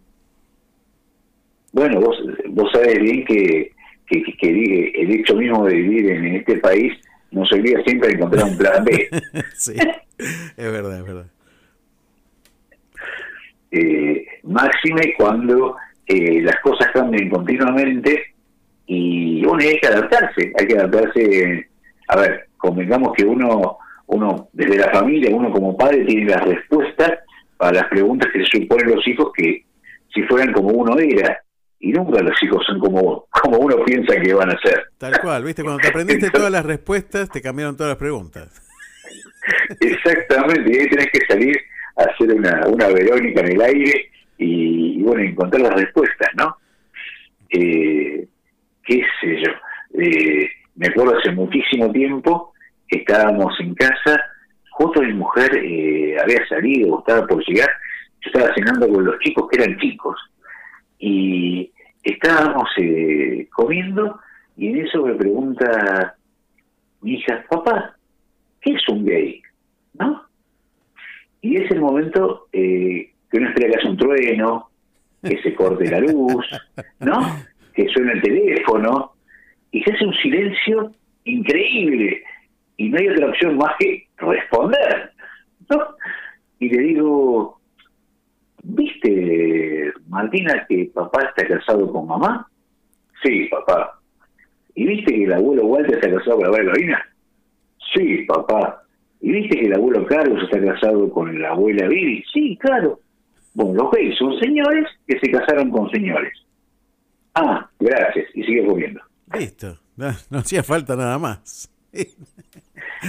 Bueno, 1.74 2.00
vos, 2.00 2.16
vos 2.52 2.72
sabés 2.72 3.00
bien 3.00 3.26
que, 3.26 3.74
que, 4.08 4.24
que- 4.40 4.92
el 4.96 5.12
hecho 5.12 5.36
mismo 5.36 5.66
de 5.66 5.76
vivir 5.76 6.12
en, 6.12 6.36
este 6.36 6.58
país 6.58 6.94
nos 7.32 7.52
obliga 7.52 7.84
siempre 7.84 8.10
a 8.10 8.14
encontrar 8.14 8.46
un 8.46 8.58
plan 8.58 8.84
B. 8.84 9.10
sí, 9.56 9.74
es 9.78 10.72
verdad, 10.72 11.00
es 11.00 11.06
verdad. 11.06 11.26
Eh, 13.70 14.26
máxime 14.44 15.14
cuando 15.18 15.76
eh, 16.06 16.42
las 16.42 16.60
cosas 16.62 16.90
cambian 16.94 17.30
continuamente 17.30 18.34
y 18.86 19.44
bueno, 19.44 19.62
y 19.64 19.68
hay 19.68 19.80
que 19.80 19.88
adaptarse, 19.88 20.54
hay 20.58 20.68
que 20.68 20.78
adaptarse. 20.78 21.70
A 22.08 22.16
ver, 22.16 22.48
convengamos 22.58 23.12
que 23.14 23.26
uno, 23.26 23.78
uno 24.08 24.48
desde 24.54 24.78
la 24.78 24.90
familia, 24.92 25.36
uno 25.36 25.52
como 25.52 25.76
padre 25.76 26.06
tiene 26.06 26.32
las 26.32 26.46
respuestas 26.46 27.20
para 27.58 27.82
las 27.82 27.88
preguntas 27.90 28.32
que 28.32 28.46
se 28.46 28.60
suponen 28.60 28.96
los 28.96 29.06
hijos 29.06 29.32
que 29.36 29.66
si 30.14 30.24
fueran 30.24 30.54
como 30.54 30.70
uno 30.70 30.98
era. 30.98 31.42
Y 31.80 31.92
nunca 31.92 32.22
los 32.22 32.42
hijos 32.42 32.66
son 32.66 32.80
como, 32.80 33.28
como 33.30 33.58
uno 33.60 33.84
piensa 33.86 34.20
que 34.20 34.34
van 34.34 34.50
a 34.50 34.60
ser. 34.60 34.86
Tal 34.98 35.20
cual, 35.20 35.44
¿viste? 35.44 35.64
Cuando 35.64 35.82
te 35.82 35.90
aprendiste 35.90 36.32
todas 36.32 36.52
las 36.52 36.66
respuestas, 36.66 37.30
te 37.30 37.42
cambiaron 37.42 37.78
todas 37.78 37.92
las 37.92 37.98
preguntas. 37.98 38.62
Exactamente, 39.80 40.72
y 40.72 40.80
ahí 40.80 40.90
tenés 40.90 41.10
que 41.12 41.26
salir 41.28 41.56
a 41.98 42.04
hacer 42.04 42.34
una, 42.34 42.68
una 42.68 42.88
Verónica 42.88 43.42
en 43.42 43.52
el 43.54 43.62
aire 43.62 44.10
y, 44.38 45.00
y, 45.00 45.04
bueno, 45.04 45.22
encontrar 45.22 45.62
las 45.62 45.74
respuestas, 45.76 46.30
¿no? 46.36 46.58
Eh, 47.50 48.28
¿Qué 48.84 49.02
sé 49.22 49.42
yo? 49.44 50.02
Eh, 50.02 50.50
me 50.76 50.88
acuerdo 50.88 51.18
hace 51.18 51.32
muchísimo 51.32 51.92
tiempo, 51.92 52.54
estábamos 52.88 53.54
en 53.60 53.74
casa, 53.76 54.22
justo 54.72 55.02
mi 55.02 55.14
mujer 55.14 55.56
eh, 55.56 56.16
había 56.22 56.46
salido 56.48 56.96
o 56.96 57.00
estaba 57.00 57.26
por 57.26 57.44
llegar, 57.46 57.70
yo 58.22 58.32
estaba 58.32 58.54
cenando 58.54 58.88
con 58.90 59.06
los 59.06 59.20
chicos 59.20 59.48
que 59.50 59.62
eran 59.62 59.78
chicos 59.80 60.16
y 61.00 61.72
estábamos 62.04 62.70
eh, 62.78 63.48
comiendo 63.52 64.20
y 64.56 64.68
en 64.68 64.86
eso 64.86 65.06
me 65.06 65.14
pregunta 65.16 66.16
mi 67.02 67.14
hija, 67.14 67.46
papá, 67.50 67.96
¿qué 68.62 68.74
es 68.74 68.90
un 68.90 69.06
gay? 69.06 69.42
¿No? 69.94 70.24
Y 71.42 71.58
es 71.58 71.70
el 71.72 71.82
momento 71.82 72.48
eh, 72.52 73.12
que 73.30 73.38
uno 73.38 73.50
espera 73.50 73.70
que 73.70 73.80
haya 73.80 73.90
un 73.90 73.98
trueno, 73.98 74.70
que 75.22 75.42
se 75.42 75.54
corte 75.54 75.90
la 75.90 76.00
luz, 76.00 76.46
¿no? 77.00 77.20
Que 77.74 77.88
suene 77.90 78.14
el 78.14 78.22
teléfono, 78.22 79.14
y 79.72 79.84
se 79.84 79.92
hace 79.92 80.06
un 80.06 80.14
silencio 80.16 80.92
increíble, 81.26 82.24
y 82.78 82.90
no 82.90 82.98
hay 82.98 83.10
otra 83.10 83.30
opción 83.30 83.58
más 83.58 83.74
que 83.80 84.08
responder, 84.18 85.12
¿no? 85.70 85.96
Y 86.60 86.70
le 86.70 86.82
digo, 86.82 87.60
¿viste, 88.64 89.94
Martina, 90.08 90.66
que 90.68 90.92
papá 90.94 91.24
está 91.24 91.48
casado 91.48 91.92
con 91.92 92.08
mamá? 92.08 92.48
Sí, 93.24 93.48
papá. 93.50 94.00
¿Y 94.76 94.86
viste 94.86 95.14
que 95.14 95.24
el 95.24 95.34
abuelo 95.34 95.66
Walter 95.66 95.96
está 95.96 96.10
casado 96.12 96.38
con 96.38 96.52
la 96.52 96.60
abuela? 96.60 97.06
Sí, 97.94 98.26
papá. 98.28 98.84
¿Y 99.22 99.32
viste 99.32 99.60
que 99.60 99.66
el 99.66 99.74
abuelo 99.74 100.06
Carlos 100.06 100.44
está 100.44 100.64
casado 100.64 101.10
con 101.12 101.42
la 101.42 101.50
abuela 101.50 101.88
Vivi? 101.88 102.24
Sí, 102.32 102.58
claro. 102.62 103.00
Bueno, 103.54 103.74
los 103.74 103.92
gays 103.92 104.18
son 104.18 104.38
señores 104.40 104.86
que 105.08 105.20
se 105.20 105.32
casaron 105.32 105.72
con 105.72 105.90
señores. 105.90 106.34
Ah, 107.34 107.68
gracias. 107.80 108.28
Y 108.36 108.44
sigue 108.44 108.66
comiendo. 108.66 109.02
Listo, 109.34 109.80
no, 109.96 110.12
no 110.30 110.40
hacía 110.40 110.64
falta 110.64 110.96
nada 110.96 111.18
más. 111.18 111.72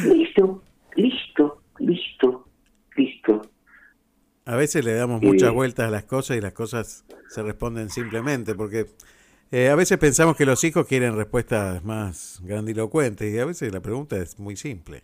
Listo, 0.05 0.63
listo, 0.97 1.63
listo, 1.79 2.47
listo. 2.97 3.43
A 4.49 4.57
veces 4.57 4.83
le 4.83 4.95
damos 4.95 5.21
muchas 5.21 5.53
vueltas 5.53 5.89
a 5.89 5.91
las 5.91 6.05
cosas 6.05 6.39
y 6.39 6.41
las 6.41 6.55
cosas 6.55 7.05
se 7.29 7.43
responden 7.43 7.91
simplemente, 7.91 8.55
porque 8.55 8.87
eh, 9.53 9.69
a 9.69 9.75
veces 9.75 9.99
pensamos 9.99 10.39
que 10.39 10.47
los 10.47 10.65
hijos 10.65 10.87
quieren 10.87 11.17
respuestas 11.17 11.85
más 11.85 12.41
grandilocuentes 12.43 13.31
y 13.31 13.39
a 13.39 13.45
veces 13.45 13.75
la 13.75 13.81
pregunta 13.81 14.17
es 14.17 14.39
muy 14.39 14.57
simple. 14.57 15.03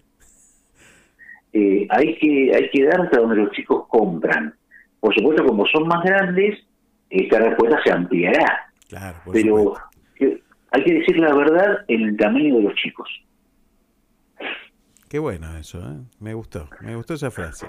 Eh, 1.53 1.87
hay 1.91 2.17
que 2.17 2.53
hay 2.55 2.71
que 2.71 2.85
dar 2.87 3.03
hasta 3.03 3.21
donde 3.21 3.37
los 3.37 3.51
chicos 3.51 3.87
compran. 3.89 4.55
Por 4.99 5.15
supuesto, 5.15 5.45
como 5.45 5.67
son 5.67 5.89
más 5.89 6.03
grandes, 6.03 6.59
esta 7.11 7.39
respuesta 7.39 7.79
se 7.85 7.93
ampliará. 7.93 8.73
Claro, 8.89 9.19
por 9.27 9.35
Pero 9.35 9.75
eh, 10.21 10.41
hay 10.71 10.85
que 10.85 10.95
decir 10.95 11.19
la 11.19 11.35
verdad 11.35 11.85
en 11.89 12.01
el 12.01 12.17
tamaño 12.17 12.57
de 12.57 12.63
los 12.63 12.75
chicos. 12.77 13.11
Qué 15.11 15.19
bueno 15.19 15.55
eso, 15.59 15.81
¿eh? 15.81 16.01
me 16.19 16.33
gustó, 16.33 16.71
me 16.81 16.97
gustó 16.97 17.13
esa 17.13 17.31
frase. 17.31 17.67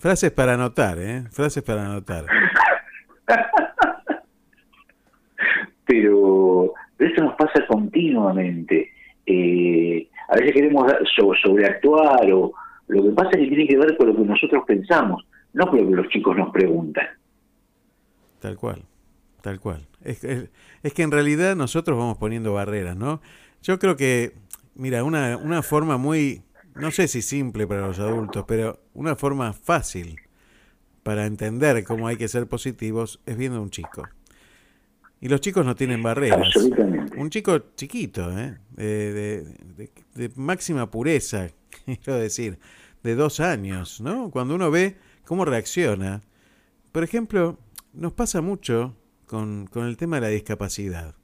Frases 0.00 0.32
para 0.32 0.54
anotar, 0.54 0.98
¿eh? 0.98 1.24
Frases 1.30 1.62
para 1.62 1.84
anotar. 1.84 2.24
pero 5.86 6.72
eso 6.98 7.24
nos 7.24 7.34
pasa 7.36 7.64
continuamente. 7.68 8.90
Eh, 9.26 10.08
a 10.28 10.36
veces 10.36 10.52
queremos 10.54 10.90
sobreactuar 11.44 12.30
o 12.32 12.52
lo 12.88 13.02
que 13.02 13.10
pasa 13.10 13.30
es 13.32 13.38
que 13.38 13.48
tiene 13.48 13.66
que 13.68 13.76
ver 13.78 13.96
con 13.96 14.08
lo 14.08 14.16
que 14.16 14.22
nosotros 14.22 14.64
pensamos, 14.66 15.24
no 15.52 15.66
con 15.68 15.80
lo 15.80 15.88
que 15.90 15.96
los 15.96 16.08
chicos 16.08 16.36
nos 16.36 16.50
preguntan. 16.52 17.06
Tal 18.40 18.56
cual, 18.56 18.82
tal 19.42 19.60
cual. 19.60 19.86
Es, 20.02 20.24
es- 20.24 20.48
es 20.82 20.94
que 20.94 21.02
en 21.02 21.10
realidad 21.10 21.56
nosotros 21.56 21.98
vamos 21.98 22.16
poniendo 22.18 22.54
barreras, 22.54 22.96
¿no? 22.96 23.20
Yo 23.62 23.78
creo 23.78 23.96
que, 23.96 24.32
mira, 24.74 25.04
una, 25.04 25.36
una 25.36 25.62
forma 25.62 25.98
muy, 25.98 26.42
no 26.74 26.90
sé 26.90 27.08
si 27.08 27.22
simple 27.22 27.66
para 27.66 27.86
los 27.86 27.98
adultos, 27.98 28.44
pero 28.46 28.80
una 28.94 29.16
forma 29.16 29.52
fácil 29.52 30.20
para 31.02 31.26
entender 31.26 31.82
cómo 31.84 32.08
hay 32.08 32.16
que 32.16 32.28
ser 32.28 32.46
positivos 32.46 33.20
es 33.26 33.36
viendo 33.36 33.58
a 33.58 33.62
un 33.62 33.70
chico. 33.70 34.08
Y 35.20 35.28
los 35.28 35.40
chicos 35.40 35.66
no 35.66 35.74
tienen 35.74 36.02
barreras. 36.02 36.54
Un 37.16 37.28
chico 37.30 37.58
chiquito, 37.76 38.30
¿eh? 38.38 38.58
de, 38.70 39.12
de- 39.12 39.44
de- 39.76 39.90
de 40.14 40.30
máxima 40.36 40.90
pureza, 40.90 41.48
quiero 41.84 42.18
decir, 42.18 42.58
de 43.02 43.14
dos 43.14 43.40
años, 43.40 44.00
¿no? 44.00 44.30
Cuando 44.30 44.54
uno 44.54 44.70
ve 44.70 44.96
cómo 45.26 45.44
reacciona. 45.44 46.22
Por 46.92 47.04
ejemplo, 47.04 47.58
nos 47.92 48.12
pasa 48.12 48.40
mucho 48.40 48.96
con, 49.26 49.66
con 49.66 49.84
el 49.86 49.96
tema 49.96 50.16
de 50.16 50.20
la 50.22 50.28
discapacidad. 50.28 51.14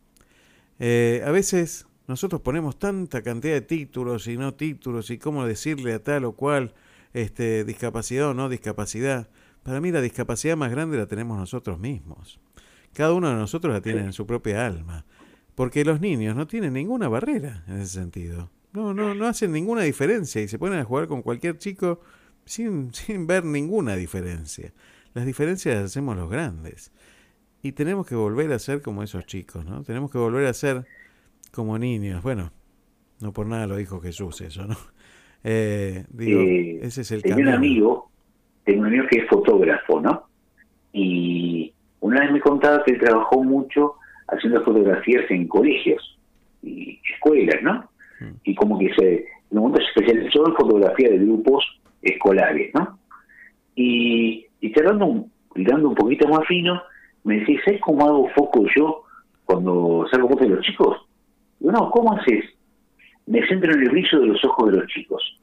Eh, 0.79 1.23
a 1.27 1.31
veces 1.31 1.86
nosotros 2.09 2.41
ponemos 2.41 2.79
tanta 2.79 3.23
cantidad 3.23 3.55
de 3.55 3.63
títulos 3.63 4.27
y 4.29 4.37
no 4.37 4.55
títulos 4.55 5.11
y 5.11 5.19
cómo 5.19 5.45
decirle 5.45 5.95
a 5.95 6.03
tal 6.03 6.25
o 6.25 6.33
cual 6.33 6.75
este, 7.13 7.65
discapacidad 7.65 8.29
o 8.29 8.35
no 8.35 8.49
discapacidad. 8.49 9.29
Para 9.63 9.81
mí 9.81 9.91
la 9.91 10.01
discapacidad 10.01 10.57
más 10.57 10.71
grande 10.71 10.97
la 10.97 11.07
tenemos 11.07 11.39
nosotros 11.39 11.79
mismos. 11.79 12.39
Cada 12.93 13.13
uno 13.13 13.29
de 13.29 13.35
nosotros 13.35 13.75
la 13.75 13.81
tiene 13.81 14.01
en 14.01 14.13
su 14.13 14.27
propia 14.27 14.65
alma. 14.65 15.05
Porque 15.55 15.85
los 15.85 16.01
niños 16.01 16.37
no 16.37 16.47
tienen 16.47 16.75
ninguna 16.75 17.09
barrera 17.09 17.65
en 17.67 17.79
ese 17.79 17.95
sentido. 17.95 18.51
No, 18.73 18.93
no, 18.93 19.15
no 19.15 19.27
hacen 19.27 19.53
ninguna 19.53 19.83
diferencia 19.83 20.43
y 20.43 20.49
se 20.49 20.59
ponen 20.59 20.79
a 20.79 20.85
jugar 20.85 21.09
con 21.09 21.23
cualquier 21.23 21.59
chico 21.59 22.01
sin, 22.45 22.93
sin 22.95 23.27
ver 23.27 23.45
ninguna 23.45 23.97
diferencia. 23.97 24.73
Las 25.15 25.27
diferencias 25.27 25.75
las 25.75 25.85
hacemos 25.87 26.17
los 26.17 26.31
grandes. 26.31 26.93
Y 27.63 27.73
tenemos 27.73 28.07
que 28.07 28.15
volver 28.15 28.53
a 28.53 28.59
ser 28.59 28.83
como 28.83 29.03
esos 29.03 29.27
chicos, 29.27 29.65
¿no? 29.65 29.83
Tenemos 29.83 30.11
que 30.11 30.19
volver 30.19 30.47
a 30.47 30.53
ser 30.53 30.87
como 31.53 31.79
niños. 31.79 32.23
Bueno, 32.23 32.51
no 33.21 33.33
por 33.33 33.47
nada 33.47 33.67
lo 33.67 33.77
dijo 33.77 34.01
Jesús 34.01 34.41
eso, 34.41 34.67
¿no? 34.67 34.77
Eh, 35.49 36.05
digo, 36.11 36.41
Eh, 36.41 36.81
ese 36.83 37.03
es 37.03 37.13
el 37.13 37.23
tenía 37.23 37.37
un 37.37 37.55
amigo, 37.55 38.11
tengo 38.65 38.81
un 38.81 38.87
amigo 38.89 39.05
que 39.09 39.19
es 39.21 39.29
fotógrafo, 39.29 40.01
¿no? 40.01 40.25
Y 40.93 41.73
una 42.01 42.21
vez 42.21 42.33
me 42.33 42.41
contaba 42.41 42.83
que 42.83 42.93
él 42.93 42.99
trabajó 42.99 43.45
mucho 43.45 43.95
haciendo 44.27 44.65
fotografías 44.65 45.31
en 45.31 45.47
colegios. 45.47 46.19
Y 46.65 47.01
escuelas, 47.15 47.63
¿no? 47.63 47.89
Y 48.43 48.57
como 48.57 48.77
que 48.79 48.93
se, 48.95 49.15
en 49.19 49.59
un 49.59 49.59
momento 49.69 49.81
se 49.83 50.01
especializó 50.01 50.49
en 50.49 50.57
fotografía 50.57 51.11
de 51.11 51.19
grupos 51.19 51.63
escolares, 52.03 52.73
¿no? 52.75 52.99
Y, 53.77 54.47
y 54.61 54.73
charlando, 54.73 55.07
un- 55.07 55.33
tirando 55.55 55.91
un 55.91 55.95
poquito 55.95 56.27
más 56.29 56.45
fino, 56.49 56.83
me 57.23 57.39
decía, 57.41 57.61
¿sabes 57.65 57.81
cómo 57.83 58.05
hago 58.05 58.29
foco 58.31 58.65
yo 58.75 59.03
cuando 59.45 60.07
salgo 60.11 60.29
fotos 60.31 60.49
de 60.49 60.55
los 60.57 60.65
chicos? 60.65 60.97
Digo, 61.59 61.73
no, 61.73 61.91
¿cómo 61.91 62.17
haces? 62.17 62.45
Me 63.27 63.47
centro 63.49 63.73
en 63.73 63.83
el 63.83 63.91
brillo 63.91 64.21
de 64.21 64.27
los 64.27 64.45
ojos 64.45 64.71
de 64.71 64.79
los 64.79 64.87
chicos. 64.89 65.41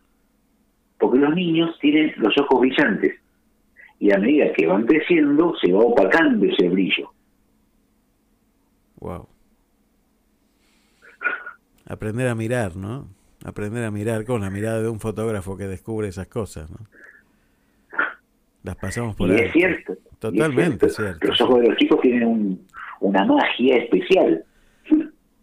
Porque 0.98 1.18
los 1.20 1.34
niños 1.36 1.78
tienen 1.80 2.14
los 2.18 2.38
ojos 2.38 2.62
brillantes. 2.62 3.20
Y 4.00 4.12
a 4.14 4.18
medida 4.18 4.52
que 4.54 4.68
van 4.68 4.86
creciendo, 4.86 5.54
se 5.62 5.72
va 5.72 5.80
opacando 5.80 6.46
ese 6.46 6.70
brillo. 6.70 7.12
Wow. 9.00 9.28
Aprender 11.88 12.28
a 12.28 12.36
mirar, 12.36 12.76
¿no? 12.78 13.08
Aprender 13.46 13.84
a 13.84 13.92
mirar 13.92 14.24
con 14.26 14.42
la 14.42 14.50
mirada 14.50 14.82
de 14.82 14.88
un 14.90 15.00
fotógrafo 15.02 15.58
que 15.58 15.66
descubre 15.68 16.08
esas 16.08 16.28
cosas, 16.28 16.72
¿no? 16.72 16.78
Las 18.64 18.78
pasamos 18.78 19.16
por 19.18 19.30
y 19.30 19.34
ahí. 19.34 19.40
es 19.42 19.52
cierto. 19.52 19.92
y 19.94 19.96
es 19.98 20.20
Totalmente 20.20 20.90
cierto. 20.90 21.18
cierto. 21.20 21.28
Los 21.28 21.42
ojos 21.42 21.60
de 21.62 21.68
los 21.68 21.78
chicos 21.78 22.00
tienen 22.02 22.26
un- 22.28 22.68
una 23.02 23.26
magia 23.26 23.76
especial. 23.78 24.46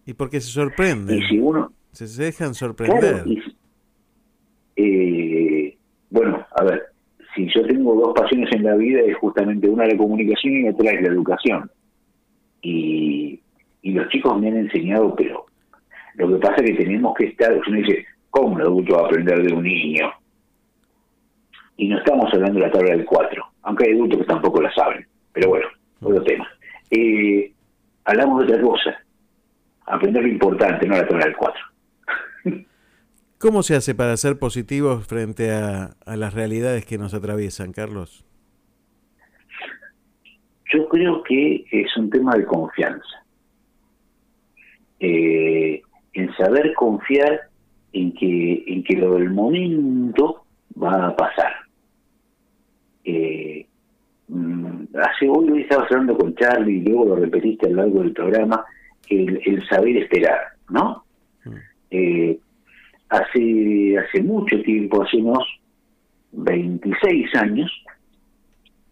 Y 0.07 0.15
porque 0.15 0.41
se 0.41 0.49
sorprenden. 0.51 1.19
Y 1.19 1.27
si 1.29 1.39
uno, 1.39 1.73
Se, 1.93 2.07
dejan 2.23 2.55
sorprender. 2.55 3.01
Claro, 3.01 3.23
y 3.27 3.41
si- 3.41 3.57
eh, 4.77 5.77
bueno, 6.11 6.47
a 6.57 6.65
ver, 6.65 6.83
si 7.35 7.47
yo 7.55 7.65
tengo 7.67 7.95
dos 7.95 8.15
pasiones 8.15 8.49
en 8.55 8.65
la 8.65 8.75
vida 8.77 9.01
es 9.03 9.17
justamente 9.17 9.69
una 9.69 9.87
la 9.87 9.97
comunicación 9.97 10.55
y 10.57 10.69
otra 10.69 10.93
es 10.93 11.03
la 11.03 11.09
educación. 11.09 11.71
Y, 12.63 13.41
y 13.83 13.93
los 13.93 14.09
chicos 14.09 14.39
me 14.41 14.49
han 14.49 14.57
enseñado, 14.59 15.15
pero 15.15 15.47
lo 16.15 16.29
que 16.29 16.37
pasa 16.37 16.57
es 16.57 16.71
que 16.77 16.85
tenemos 16.85 17.15
que 17.17 17.27
estar, 17.27 17.53
uno 17.67 17.77
dice, 17.77 18.05
¿cómo 18.31 18.55
un 18.55 18.61
adulto 18.61 18.95
va 18.97 19.03
a 19.03 19.07
aprender 19.07 19.43
de 19.43 19.53
un 19.53 19.63
niño? 19.63 20.11
Y 21.77 21.89
no 21.89 21.99
estamos 21.99 22.33
hablando 22.35 22.61
de 22.61 22.67
la 22.67 22.73
tabla 22.73 22.91
del 22.97 23.07
4, 23.07 23.43
aunque 23.63 23.87
hay 23.87 23.95
adultos 23.95 24.19
que 24.19 24.25
tampoco 24.27 24.61
la 24.61 24.73
saben, 24.75 25.07
pero 25.33 25.49
bueno, 25.51 25.67
otro 26.03 26.23
tema. 26.25 26.47
Eh, 26.91 27.53
hablamos 28.05 28.41
de 28.47 28.53
otra 28.53 28.63
cosa, 28.63 28.99
aprender 29.91 30.23
lo 30.23 30.29
importante, 30.29 30.87
no 30.87 30.97
la 30.97 31.07
tabla 31.07 31.27
del 31.27 31.37
4. 31.37 31.63
¿Cómo 33.39 33.63
se 33.63 33.75
hace 33.75 33.95
para 33.95 34.17
ser 34.17 34.39
positivos 34.39 35.07
frente 35.07 35.51
a, 35.53 35.97
a 36.05 36.17
las 36.17 36.35
realidades 36.35 36.85
que 36.85 36.99
nos 36.99 37.15
atraviesan, 37.15 37.73
Carlos? 37.73 38.25
Yo 40.73 40.89
creo 40.89 41.23
que 41.23 41.65
es 41.71 41.97
un 41.97 42.11
tema 42.11 42.37
de 42.37 42.45
confianza. 42.45 43.25
Eh, 45.01 45.83
en 46.13 46.35
saber 46.37 46.75
confiar 46.75 47.41
en 47.93 48.13
que, 48.13 48.65
en 48.67 48.85
que 48.85 48.97
lo 48.97 49.15
del 49.15 49.31
momento 49.31 50.45
va 50.81 51.07
a 51.07 51.17
pasar. 51.17 51.53
Eh, 53.05 53.67
mm, 54.29 54.85
hace 55.03 55.29
hoy, 55.29 55.63
estabas 55.63 55.91
hablando 55.91 56.17
con 56.19 56.35
Charlie 56.35 56.77
y 56.77 56.81
luego 56.83 57.07
lo 57.07 57.17
repetiste 57.17 57.67
a 57.67 57.71
lo 57.71 57.77
largo 57.77 58.01
del 58.01 58.13
programa, 58.13 58.65
el, 59.09 59.41
el 59.45 59.69
saber 59.69 59.97
esperar, 59.97 60.41
¿no? 60.69 61.05
Eh, 61.91 62.39
hace, 63.09 63.99
hace 63.99 64.23
mucho 64.23 64.61
tiempo, 64.63 65.03
hace 65.03 65.17
unos 65.17 65.45
26 66.33 67.35
años, 67.35 67.71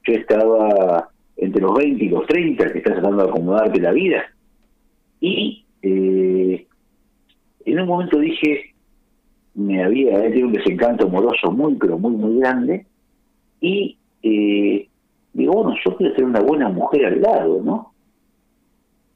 yo 0.05 0.14
estaba 0.14 1.09
entre 1.36 1.62
los 1.62 1.74
20 1.76 2.05
y 2.05 2.09
los 2.09 2.26
30, 2.26 2.72
que 2.72 2.78
estás 2.78 2.94
tratando 2.94 3.24
de 3.24 3.30
acomodarte 3.30 3.80
la 3.80 3.93
vida. 3.93 4.24
Y 5.20 5.64
eh, 5.82 6.66
en 7.64 7.80
un 7.80 7.86
momento 7.86 8.18
dije, 8.18 8.74
me 9.55 9.82
había 9.82 10.16
había 10.16 10.30
tenido 10.30 10.48
un 10.48 10.52
desencanto 10.52 11.06
amoroso 11.06 11.52
muy, 11.52 11.74
pero 11.76 11.98
muy, 11.98 12.12
muy 12.12 12.40
grande. 12.40 12.86
Y 13.60 13.97
eh, 14.22 14.89
digo, 15.32 15.52
bueno, 15.52 15.76
yo 15.85 15.97
quiero 15.97 16.14
tener 16.14 16.30
una 16.30 16.40
buena 16.40 16.68
mujer 16.68 17.06
al 17.06 17.20
lado, 17.20 17.62
¿no? 17.62 17.93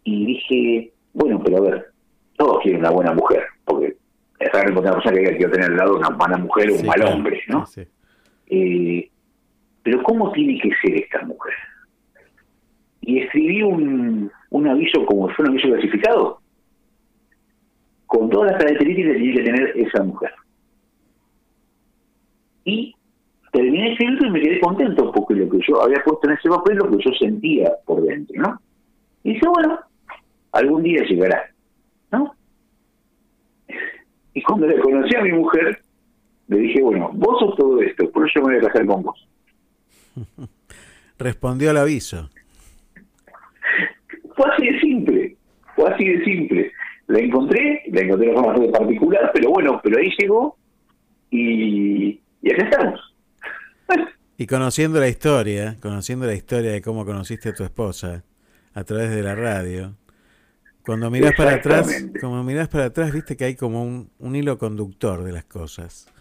Y 0.05 0.27
dije, 0.27 0.93
bueno, 1.13 1.41
pero 1.45 1.59
a 1.59 1.61
ver, 1.61 1.93
todos 2.37 2.61
quieren 2.63 2.81
una 2.81 2.91
buena 2.91 3.13
mujer, 3.13 3.45
porque 3.65 3.97
es 4.39 4.53
raro 4.53 4.71
encontrar 4.71 4.95
una 4.95 5.03
persona 5.03 5.31
que 5.31 5.37
quiero 5.37 5.53
tener 5.53 5.71
al 5.71 5.77
lado 5.77 5.97
una 5.97 6.09
buena 6.11 6.39
mujer 6.39 6.71
o 6.71 6.75
un 6.77 6.87
mal 6.87 6.97
claro. 6.97 7.15
hombre, 7.15 7.41
¿no? 7.49 7.67
Sí, 7.67 7.85
sí. 7.85 7.91
Eh, 8.47 9.11
pero 9.83 10.03
¿cómo 10.03 10.33
tiene 10.33 10.61
que 10.61 10.71
ser 10.83 10.97
esta 10.97 11.23
mujer? 11.23 11.55
Y 13.01 13.21
escribí 13.21 13.63
un, 13.63 14.31
un 14.51 14.69
aviso 14.69 15.05
como 15.07 15.29
si 15.29 15.35
fuera 15.35 15.51
un 15.51 15.59
aviso 15.59 15.73
clasificado, 15.73 16.41
con 18.07 18.29
todas 18.31 18.53
las 18.53 18.63
características 18.63 19.13
que 19.13 19.19
tiene 19.19 19.35
que 19.35 19.45
tener 19.45 19.73
esa 19.77 20.03
mujer. 20.05 20.33
Y 22.65 22.95
terminé 23.53 23.85
de 23.85 23.93
escribirlo 23.93 24.27
y 24.27 24.31
me 24.31 24.41
quedé 24.41 24.61
contento, 24.61 25.13
porque 25.13 25.35
lo 25.35 25.49
que 25.49 25.59
yo 25.67 25.83
había 25.83 26.03
puesto 26.05 26.29
en 26.29 26.37
ese 26.37 26.49
papel 26.49 26.77
es 26.77 26.85
lo 26.85 26.91
que 26.91 27.05
yo 27.05 27.11
sentía 27.19 27.73
por 27.85 28.03
dentro, 28.03 28.41
¿no? 28.41 28.61
Y 29.25 29.35
dije, 29.35 29.47
bueno, 29.49 29.79
algún 30.53 30.83
día 30.83 31.03
llegará, 31.05 31.51
¿no? 32.11 32.35
Y 34.35 34.43
cuando 34.43 34.67
le 34.67 34.79
conocí 34.79 35.15
a 35.17 35.23
mi 35.23 35.33
mujer, 35.33 35.83
le 36.49 36.59
dije, 36.59 36.81
bueno, 36.83 37.11
vos 37.15 37.39
sos 37.41 37.57
todo 37.57 37.81
esto, 37.83 38.11
por 38.11 38.29
eso 38.29 38.41
me 38.41 38.55
voy 38.55 38.65
a 38.65 38.69
casar 38.69 38.87
con 38.87 39.03
vos. 39.03 39.29
Respondió 41.19 41.71
al 41.71 41.79
aviso. 41.79 42.31
Fue 44.35 44.51
así 44.51 44.67
de 44.67 44.81
simple, 44.81 45.37
fue 45.75 45.91
así 45.91 46.05
de 46.05 46.25
simple. 46.25 46.73
La 47.09 47.19
encontré, 47.19 47.83
la 47.89 48.01
encontré 48.01 48.29
de 48.29 48.35
forma 48.35 48.49
bastante 48.49 48.79
particular, 48.79 49.31
pero 49.35 49.51
bueno, 49.51 49.81
pero 49.83 49.99
ahí 49.99 50.11
llegó 50.19 50.57
y, 51.31 52.21
y 52.43 52.53
acá 52.53 52.65
estamos. 52.65 53.15
Y 54.39 54.47
conociendo 54.47 54.99
la 54.99 55.09
historia, 55.09 55.77
conociendo 55.81 56.27
la 56.27 56.35
historia 56.35 56.73
de 56.73 56.83
cómo 56.83 57.05
conociste 57.05 57.51
a 57.51 57.55
tu 57.55 57.63
esposa 57.63 58.25
a 58.75 58.83
través 58.83 59.11
de 59.11 59.23
la 59.23 59.37
radio, 59.37 59.95
cuando 60.85 61.11
mirás 61.11 61.35
para 61.37 61.55
atrás, 61.55 62.07
como 62.21 62.43
mirás 62.43 62.69
para 62.69 62.87
atrás, 62.87 63.13
viste 63.13 63.37
que 63.37 63.45
hay 63.45 63.55
como 63.55 63.85
un, 63.85 64.11
un 64.19 64.37
hilo 64.37 64.59
conductor 64.59 65.23
de 65.23 65.33
las 65.33 65.45
cosas. 65.45 66.13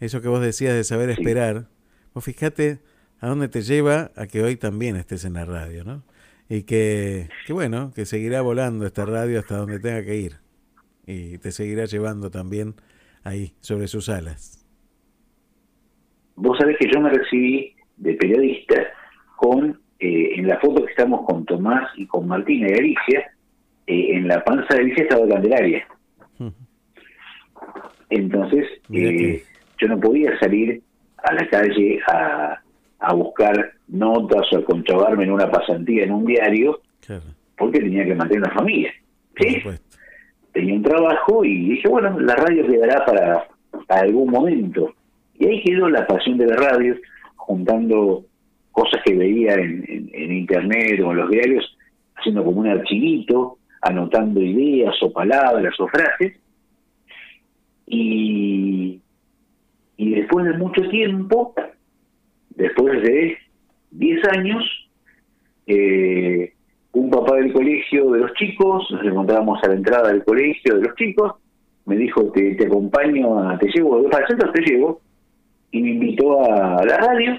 Eso 0.00 0.20
que 0.20 0.28
vos 0.28 0.40
decías 0.40 0.74
de 0.74 0.84
saber 0.84 1.10
esperar, 1.10 1.66
vos 2.12 2.24
fíjate 2.24 2.80
a 3.20 3.28
dónde 3.28 3.48
te 3.48 3.62
lleva 3.62 4.10
a 4.16 4.26
que 4.26 4.42
hoy 4.42 4.56
también 4.56 4.96
estés 4.96 5.24
en 5.24 5.34
la 5.34 5.44
radio, 5.44 5.84
¿no? 5.84 6.02
Y 6.48 6.64
que, 6.64 7.28
que 7.46 7.52
bueno, 7.52 7.90
que 7.94 8.04
seguirá 8.04 8.42
volando 8.42 8.86
esta 8.86 9.04
radio 9.06 9.38
hasta 9.38 9.56
donde 9.56 9.80
tenga 9.80 10.04
que 10.04 10.16
ir. 10.16 10.32
Y 11.06 11.38
te 11.38 11.50
seguirá 11.52 11.86
llevando 11.86 12.30
también 12.30 12.74
ahí, 13.24 13.54
sobre 13.60 13.88
sus 13.88 14.08
alas. 14.08 14.64
Vos 16.36 16.58
sabés 16.58 16.76
que 16.78 16.88
yo 16.92 17.00
me 17.00 17.10
recibí 17.10 17.74
de 17.96 18.14
periodista 18.14 18.76
con, 19.36 19.80
eh, 19.98 20.34
en 20.36 20.46
la 20.46 20.58
foto 20.60 20.84
que 20.84 20.90
estamos 20.90 21.24
con 21.26 21.44
Tomás 21.44 21.90
y 21.96 22.06
con 22.06 22.28
Martina 22.28 22.68
y 22.70 22.78
Alicia, 22.78 23.33
eh, 23.86 24.16
en 24.16 24.28
la 24.28 24.42
panza 24.44 24.74
de 24.74 24.80
Alicia 24.80 25.02
estaba 25.04 25.26
Candelaria. 25.28 25.86
Entonces, 28.10 28.66
eh, 28.92 29.42
yo 29.80 29.88
no 29.88 29.98
podía 30.00 30.38
salir 30.38 30.80
a 31.18 31.32
la 31.34 31.48
calle 31.48 31.98
a, 32.06 32.60
a 33.00 33.14
buscar 33.14 33.72
notas 33.88 34.46
o 34.52 34.58
a 34.58 34.64
controlarme 34.64 35.24
en 35.24 35.32
una 35.32 35.50
pasantía 35.50 36.04
en 36.04 36.12
un 36.12 36.26
diario, 36.26 36.80
Claro, 37.04 37.22
porque 37.56 37.80
tenía 37.80 38.04
que 38.04 38.14
mantener 38.14 38.44
una 38.44 38.54
familia. 38.54 38.92
tenía 40.52 40.74
un 40.74 40.82
trabajo 40.82 41.44
y 41.44 41.70
dije, 41.70 41.88
bueno, 41.88 42.18
la 42.20 42.36
radio 42.36 42.66
quedará 42.66 43.04
para, 43.04 43.48
para 43.86 44.02
algún 44.02 44.30
momento. 44.30 44.94
Y 45.38 45.46
ahí 45.46 45.62
quedó 45.64 45.88
la 45.88 46.06
pasión 46.06 46.38
de 46.38 46.46
la 46.46 46.56
radio, 46.56 46.94
juntando 47.36 48.24
cosas 48.70 49.00
que 49.04 49.14
veía 49.14 49.54
en, 49.54 49.84
en- 49.88 50.10
en 50.12 50.32
internet 50.32 51.00
o 51.04 51.10
en 51.10 51.16
los 51.16 51.30
diarios, 51.30 51.76
haciendo 52.16 52.44
como 52.44 52.60
un 52.60 52.68
archivito, 52.68 53.58
anotando 53.84 54.40
ideas 54.40 54.94
o 55.02 55.12
palabras 55.12 55.78
o 55.78 55.88
frases. 55.88 56.34
Y, 57.86 59.00
y 59.96 60.10
después 60.10 60.46
de 60.46 60.54
mucho 60.54 60.88
tiempo, 60.88 61.54
después 62.50 63.02
de 63.02 63.36
10 63.90 64.28
años, 64.36 64.64
eh, 65.66 66.52
un 66.92 67.10
papá 67.10 67.36
del 67.36 67.52
colegio 67.52 68.10
de 68.12 68.20
los 68.20 68.32
chicos, 68.34 68.88
nos 68.90 69.04
encontrábamos 69.04 69.62
a 69.62 69.68
la 69.68 69.74
entrada 69.74 70.08
del 70.08 70.24
colegio 70.24 70.76
de 70.76 70.82
los 70.82 70.94
chicos, 70.96 71.34
me 71.86 71.96
dijo, 71.96 72.30
te, 72.32 72.54
te 72.54 72.66
acompaño, 72.66 73.38
a, 73.38 73.58
te 73.58 73.68
llevo 73.68 74.08
para 74.08 74.24
el 74.24 74.28
centro, 74.28 74.52
te 74.52 74.62
llevo, 74.62 75.00
y 75.70 75.82
me 75.82 75.90
invitó 75.90 76.42
a 76.44 76.84
la 76.84 76.96
radio, 76.98 77.38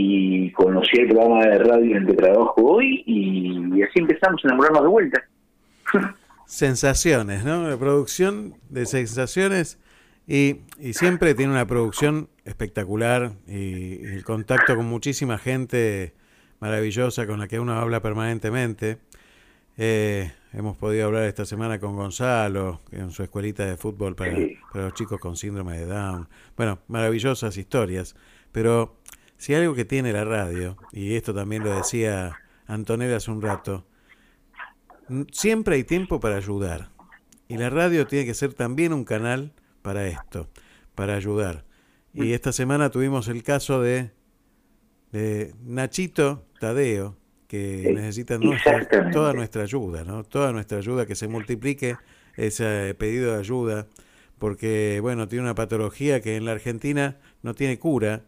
y 0.00 0.52
conocí 0.52 0.96
el 0.96 1.08
programa 1.08 1.44
de 1.44 1.58
radio 1.58 1.96
en 1.96 2.02
el 2.02 2.06
que 2.06 2.14
trabajo 2.14 2.54
hoy, 2.58 3.02
y, 3.04 3.82
así 3.82 3.98
empezamos 3.98 4.40
a 4.44 4.46
enamorarnos 4.46 4.82
de 4.82 4.88
vuelta. 4.88 5.24
Sensaciones, 6.46 7.44
¿no? 7.44 7.68
La 7.68 7.76
producción 7.76 8.54
de 8.68 8.86
sensaciones 8.86 9.80
y, 10.28 10.60
y 10.78 10.92
siempre 10.92 11.34
tiene 11.34 11.50
una 11.50 11.66
producción 11.66 12.28
espectacular 12.44 13.32
y, 13.48 14.06
el 14.06 14.22
contacto 14.22 14.76
con 14.76 14.86
muchísima 14.86 15.36
gente 15.36 16.14
maravillosa 16.60 17.26
con 17.26 17.40
la 17.40 17.48
que 17.48 17.58
uno 17.58 17.72
habla 17.72 18.00
permanentemente. 18.00 18.98
Eh, 19.78 20.30
hemos 20.52 20.76
podido 20.76 21.06
hablar 21.06 21.24
esta 21.24 21.44
semana 21.44 21.80
con 21.80 21.96
Gonzalo 21.96 22.82
en 22.92 23.10
su 23.10 23.24
escuelita 23.24 23.66
de 23.66 23.76
fútbol 23.76 24.14
para, 24.14 24.36
para 24.72 24.84
los 24.84 24.94
chicos 24.94 25.18
con 25.18 25.36
síndrome 25.36 25.76
de 25.76 25.86
Down. 25.86 26.28
Bueno, 26.56 26.78
maravillosas 26.86 27.56
historias. 27.56 28.14
Pero 28.50 28.96
si 29.38 29.54
algo 29.54 29.74
que 29.74 29.84
tiene 29.84 30.12
la 30.12 30.24
radio, 30.24 30.76
y 30.92 31.14
esto 31.14 31.32
también 31.32 31.64
lo 31.64 31.74
decía 31.74 32.38
Antonella 32.66 33.16
hace 33.16 33.30
un 33.30 33.40
rato, 33.40 33.86
siempre 35.32 35.76
hay 35.76 35.84
tiempo 35.84 36.20
para 36.20 36.36
ayudar. 36.36 36.90
Y 37.48 37.56
la 37.56 37.70
radio 37.70 38.06
tiene 38.06 38.26
que 38.26 38.34
ser 38.34 38.52
también 38.52 38.92
un 38.92 39.04
canal 39.04 39.54
para 39.80 40.06
esto, 40.06 40.48
para 40.94 41.14
ayudar. 41.14 41.64
Y 42.12 42.32
esta 42.32 42.52
semana 42.52 42.90
tuvimos 42.90 43.28
el 43.28 43.42
caso 43.42 43.80
de, 43.80 44.10
de 45.12 45.54
Nachito 45.64 46.44
Tadeo, 46.60 47.16
que 47.46 47.90
necesita 47.94 48.36
nuestra, 48.38 49.10
toda 49.10 49.32
nuestra 49.32 49.62
ayuda, 49.62 50.04
¿no? 50.04 50.24
Toda 50.24 50.52
nuestra 50.52 50.78
ayuda, 50.78 51.06
que 51.06 51.14
se 51.14 51.28
multiplique 51.28 51.96
ese 52.36 52.94
pedido 52.98 53.32
de 53.32 53.38
ayuda, 53.38 53.86
porque, 54.38 54.98
bueno, 55.00 55.26
tiene 55.28 55.44
una 55.44 55.54
patología 55.54 56.20
que 56.20 56.36
en 56.36 56.44
la 56.44 56.52
Argentina 56.52 57.16
no 57.42 57.54
tiene 57.54 57.78
cura, 57.78 58.24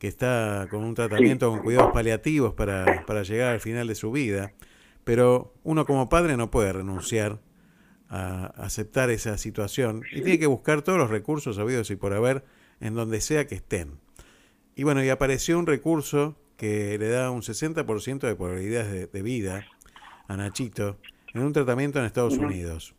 que 0.00 0.08
está 0.08 0.66
con 0.70 0.82
un 0.82 0.94
tratamiento 0.94 1.50
con 1.50 1.60
cuidados 1.60 1.92
paliativos 1.92 2.54
para, 2.54 3.04
para 3.06 3.22
llegar 3.22 3.52
al 3.52 3.60
final 3.60 3.86
de 3.86 3.94
su 3.94 4.10
vida, 4.10 4.54
pero 5.04 5.52
uno 5.62 5.84
como 5.84 6.08
padre 6.08 6.38
no 6.38 6.50
puede 6.50 6.72
renunciar 6.72 7.38
a 8.08 8.46
aceptar 8.56 9.10
esa 9.10 9.36
situación 9.36 10.02
y 10.10 10.22
tiene 10.22 10.38
que 10.38 10.46
buscar 10.46 10.80
todos 10.80 10.98
los 10.98 11.10
recursos 11.10 11.58
habidos 11.58 11.90
y 11.90 11.96
por 11.96 12.14
haber 12.14 12.44
en 12.80 12.94
donde 12.94 13.20
sea 13.20 13.46
que 13.46 13.56
estén. 13.56 14.00
Y 14.74 14.84
bueno, 14.84 15.04
y 15.04 15.10
apareció 15.10 15.58
un 15.58 15.66
recurso 15.66 16.34
que 16.56 16.96
le 16.98 17.10
da 17.10 17.30
un 17.30 17.42
60% 17.42 18.20
de 18.20 18.34
probabilidades 18.34 18.90
de, 18.90 19.06
de 19.06 19.22
vida 19.22 19.66
a 20.28 20.36
Nachito 20.38 20.96
en 21.34 21.42
un 21.42 21.52
tratamiento 21.52 21.98
en 21.98 22.06
Estados. 22.06 22.38
Unidos, 22.38 22.94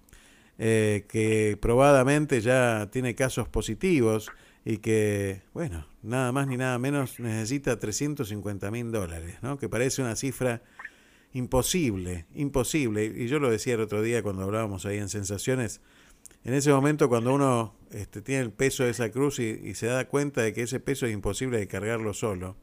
eh, 0.59 1.05
que 1.09 1.57
probadamente 1.59 2.41
ya 2.41 2.89
tiene 2.91 3.15
casos 3.15 3.49
positivos 3.49 4.31
y 4.63 4.77
que, 4.77 5.41
bueno, 5.53 5.87
nada 6.03 6.31
más 6.31 6.47
ni 6.47 6.57
nada 6.57 6.77
menos 6.79 7.19
necesita 7.19 7.79
350 7.79 8.71
mil 8.71 8.91
dólares, 8.91 9.37
¿no? 9.41 9.57
que 9.57 9.69
parece 9.69 10.01
una 10.01 10.15
cifra 10.15 10.61
imposible, 11.33 12.25
imposible. 12.33 13.05
Y 13.05 13.27
yo 13.27 13.39
lo 13.39 13.49
decía 13.49 13.75
el 13.75 13.81
otro 13.81 14.01
día 14.01 14.23
cuando 14.23 14.43
hablábamos 14.43 14.85
ahí 14.85 14.97
en 14.97 15.09
Sensaciones, 15.09 15.81
en 16.43 16.53
ese 16.53 16.71
momento 16.71 17.07
cuando 17.09 17.33
uno 17.33 17.75
este, 17.91 18.21
tiene 18.21 18.41
el 18.41 18.51
peso 18.51 18.83
de 18.83 18.91
esa 18.91 19.11
cruz 19.11 19.39
y, 19.39 19.73
se 19.75 19.87
da 19.87 20.07
cuenta 20.07 20.41
de 20.41 20.53
que 20.53 20.63
ese 20.63 20.79
peso 20.79 21.05
es 21.05 21.13
imposible 21.13 21.59
de 21.59 21.67
cargarlo 21.67 22.13
solo, 22.13 22.57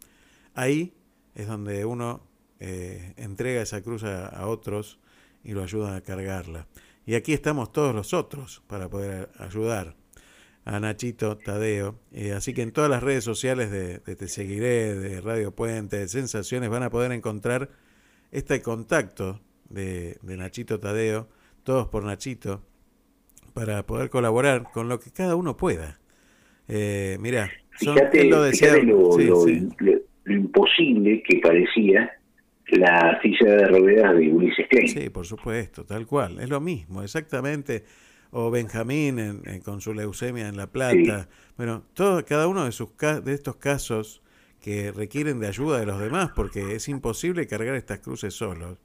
ahí 0.54 0.94
es 1.34 1.46
donde 1.46 1.84
uno 1.84 2.26
eh, 2.60 3.14
entrega 3.16 3.62
esa 3.62 3.82
cruz 3.82 4.02
a, 4.02 4.26
a 4.26 4.48
otros 4.48 4.98
y 5.44 5.52
lo 5.52 5.62
ayudan 5.62 5.94
a 5.94 6.00
cargarla. 6.00 6.66
Y 7.06 7.14
aquí 7.14 7.32
estamos 7.32 7.72
todos 7.72 7.94
los 7.94 8.12
otros 8.12 8.62
para 8.66 8.90
poder 8.90 9.30
ayudar 9.38 9.96
a 10.64 10.80
Nachito 10.80 11.36
Tadeo. 11.38 11.98
Eh, 12.12 12.32
así 12.32 12.52
que 12.54 12.62
en 12.62 12.72
todas 12.72 12.90
las 12.90 13.02
redes 13.02 13.24
sociales 13.24 13.70
de, 13.70 13.98
de 13.98 14.16
Te 14.16 14.28
Seguiré, 14.28 14.94
de 14.94 15.20
Radio 15.20 15.52
Puente, 15.54 15.96
de 15.98 16.08
Sensaciones, 16.08 16.68
van 16.70 16.82
a 16.82 16.90
poder 16.90 17.12
encontrar 17.12 17.70
este 18.30 18.60
contacto 18.60 19.40
de, 19.70 20.18
de 20.22 20.36
Nachito 20.36 20.78
Tadeo, 20.78 21.28
todos 21.62 21.88
por 21.88 22.04
Nachito, 22.04 22.62
para 23.54 23.84
poder 23.86 24.10
colaborar 24.10 24.70
con 24.72 24.88
lo 24.88 25.00
que 25.00 25.10
cada 25.10 25.34
uno 25.36 25.56
pueda. 25.56 25.98
Eh, 26.68 27.16
mira, 27.20 27.50
son- 27.80 27.94
Fíjate, 27.96 28.24
lo 28.24 28.44
fíjate 28.50 28.82
lo, 28.82 29.12
sí, 29.12 29.24
lo- 29.24 29.40
sí. 29.42 29.68
lo- 29.78 29.98
lo 30.24 30.34
imposible 30.34 31.22
que 31.26 31.38
parecía 31.42 32.10
la 32.72 33.18
silla 33.22 33.46
de 33.56 33.66
ruedas 33.68 34.14
de 34.18 34.30
Ulises 34.30 34.66
Klein. 34.68 34.88
Sí, 34.88 35.08
por 35.08 35.24
supuesto, 35.24 35.84
tal 35.86 36.06
cual. 36.06 36.38
Es 36.38 36.50
lo 36.50 36.60
mismo, 36.60 37.02
exactamente. 37.02 37.84
O 38.30 38.50
Benjamín 38.50 39.18
en- 39.18 39.42
en- 39.46 39.60
con 39.60 39.80
su 39.80 39.94
leucemia 39.94 40.48
en 40.48 40.56
La 40.56 40.66
Plata. 40.66 41.28
Bueno, 41.56 41.84
todo, 41.94 42.24
cada 42.24 42.46
uno 42.46 42.64
de, 42.64 42.72
sus, 42.72 42.90
de 43.24 43.32
estos 43.32 43.56
casos 43.56 44.22
que 44.60 44.92
requieren 44.92 45.40
de 45.40 45.46
ayuda 45.46 45.78
de 45.80 45.86
los 45.86 46.00
demás, 46.00 46.30
porque 46.34 46.74
es 46.74 46.88
imposible 46.88 47.46
cargar 47.46 47.74
estas 47.76 48.00
cruces 48.00 48.34
solos. 48.34 48.78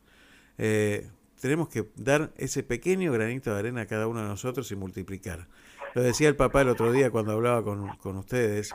Eh, 0.58 1.10
tenemos 1.42 1.68
que 1.68 1.90
dar 1.96 2.32
ese 2.38 2.64
pequeño 2.64 3.12
granito 3.12 3.52
de 3.54 3.60
arena 3.60 3.82
a 3.82 3.86
cada 3.86 4.08
uno 4.08 4.22
de 4.22 4.28
nosotros 4.28 4.72
y 4.72 4.76
multiplicar. 4.76 5.48
Lo 5.94 6.02
decía 6.02 6.30
el 6.30 6.36
papá 6.36 6.62
el 6.62 6.70
otro 6.70 6.92
día 6.92 7.12
cuando 7.12 7.34
hablaba 7.34 7.64
con, 7.64 7.98
con 7.98 8.16
ustedes. 8.18 8.72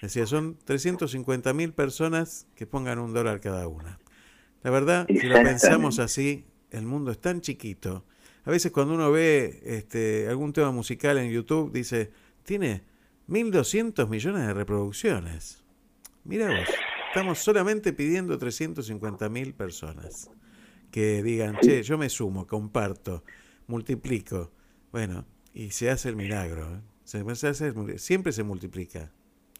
Decía, 0.00 0.26
son 0.26 0.56
350 0.64 1.52
mil 1.52 1.72
personas 1.72 2.46
que 2.54 2.66
pongan 2.66 2.98
un 2.98 3.12
dólar 3.12 3.40
cada 3.40 3.68
una. 3.68 3.98
La 4.62 4.70
verdad, 4.70 5.06
si 5.08 5.26
lo 5.28 5.34
pensamos 5.42 5.98
así, 5.98 6.46
el 6.70 6.86
mundo 6.86 7.10
es 7.10 7.18
tan 7.20 7.40
chiquito. 7.40 8.04
A 8.44 8.50
veces 8.50 8.72
cuando 8.72 8.94
uno 8.94 9.10
ve 9.10 9.60
este, 9.64 10.26
algún 10.28 10.52
tema 10.52 10.70
musical 10.70 11.18
en 11.18 11.30
YouTube, 11.30 11.72
dice, 11.72 12.10
tiene 12.44 12.82
1.200 13.28 14.08
millones 14.08 14.46
de 14.46 14.54
reproducciones. 14.54 15.62
Mira 16.24 16.48
vos, 16.48 16.68
estamos 17.08 17.38
solamente 17.38 17.92
pidiendo 17.92 18.38
350 18.38 19.28
mil 19.28 19.54
personas 19.54 20.30
que 20.90 21.22
digan, 21.22 21.58
che, 21.60 21.82
yo 21.82 21.98
me 21.98 22.08
sumo, 22.08 22.46
comparto, 22.46 23.22
multiplico. 23.66 24.50
Bueno, 24.92 25.26
y 25.52 25.70
se 25.70 25.90
hace 25.90 26.08
el 26.08 26.16
milagro. 26.16 26.66
¿eh? 26.74 26.80
Se, 27.04 27.98
siempre 27.98 28.32
se 28.32 28.42
multiplica, 28.42 29.12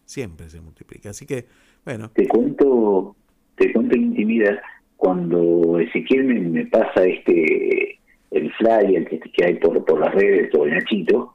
siempre 0.05 0.49
se 0.49 0.61
multiplica. 0.61 1.11
Así 1.11 1.27
que, 1.27 1.47
bueno, 1.85 2.11
Te 2.11 2.27
cuento, 2.27 3.17
te 3.57 3.73
cuento 3.73 3.95
en 3.95 4.03
intimidad, 4.05 4.59
cuando 4.97 5.79
Ezequiel 5.79 6.25
me, 6.25 6.41
me 6.41 6.67
pasa 6.67 7.05
este 7.05 7.98
el 8.31 8.53
flyer 8.53 9.07
que, 9.09 9.19
que 9.21 9.45
hay 9.45 9.55
por, 9.55 9.85
por 9.85 10.01
las 10.01 10.15
redes 10.15 10.51
sobre 10.53 10.73
Nachito, 10.73 11.35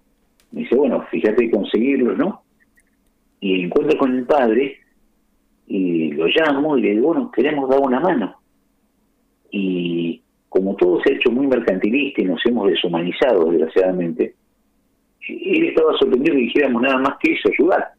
me 0.51 0.61
dice, 0.61 0.75
bueno, 0.75 1.05
fíjate 1.09 1.49
conseguirlo, 1.49 2.15
¿no? 2.15 2.43
Y 3.39 3.63
encuentro 3.63 3.97
con 3.97 4.15
el 4.15 4.25
padre 4.25 4.77
y 5.67 6.11
lo 6.11 6.27
llamo 6.27 6.77
y 6.77 6.81
le 6.81 6.91
digo, 6.91 7.07
bueno, 7.07 7.31
queremos 7.31 7.69
dar 7.69 7.79
una 7.79 7.99
mano. 7.99 8.35
Y 9.51 10.21
como 10.49 10.75
todo 10.75 11.01
se 11.01 11.11
ha 11.11 11.15
hecho 11.15 11.31
muy 11.31 11.47
mercantilista 11.47 12.21
y 12.21 12.25
nos 12.25 12.45
hemos 12.45 12.69
deshumanizado, 12.69 13.51
desgraciadamente, 13.51 14.35
él 15.27 15.65
estaba 15.65 15.97
sorprendido 15.97 16.35
que 16.35 16.41
dijéramos 16.41 16.81
nada 16.81 16.97
más 16.99 17.17
que 17.19 17.33
eso, 17.33 17.49
ayudar 17.49 17.93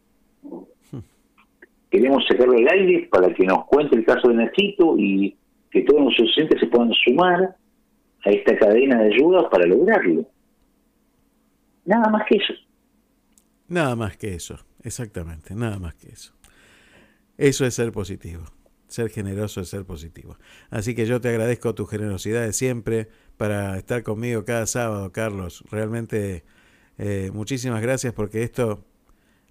queremos 1.94 2.26
sacarlo 2.26 2.54
al 2.54 2.68
aire 2.68 3.08
para 3.08 3.32
que 3.32 3.46
nos 3.46 3.66
cuente 3.66 3.94
el 3.94 4.04
caso 4.04 4.26
de 4.26 4.34
Nachito 4.34 4.96
y 4.98 5.36
que 5.70 5.82
todos 5.82 6.02
nuestros 6.02 6.26
docentes 6.26 6.58
se 6.58 6.66
puedan 6.66 6.92
sumar 6.92 7.54
a 8.24 8.30
esta 8.30 8.56
cadena 8.58 9.02
de 9.02 9.14
ayuda 9.14 9.48
para 9.50 9.66
lograrlo. 9.66 10.26
Nada 11.84 12.08
más 12.10 12.22
que 12.28 12.36
eso. 12.36 12.54
Nada 13.68 13.96
más 13.96 14.16
que 14.16 14.34
eso, 14.34 14.58
exactamente, 14.82 15.54
nada 15.54 15.78
más 15.78 15.94
que 15.94 16.08
eso. 16.08 16.34
Eso 17.36 17.66
es 17.66 17.74
ser 17.74 17.92
positivo, 17.92 18.44
ser 18.86 19.10
generoso 19.10 19.60
es 19.60 19.68
ser 19.68 19.84
positivo. 19.84 20.36
Así 20.70 20.94
que 20.94 21.06
yo 21.06 21.20
te 21.20 21.28
agradezco 21.28 21.74
tu 21.74 21.86
generosidad 21.86 22.42
de 22.42 22.52
siempre 22.52 23.08
para 23.36 23.76
estar 23.78 24.02
conmigo 24.02 24.44
cada 24.44 24.66
sábado, 24.66 25.10
Carlos. 25.12 25.64
Realmente 25.70 26.44
eh, 26.98 27.30
muchísimas 27.32 27.82
gracias 27.82 28.12
porque 28.12 28.42
esto 28.42 28.84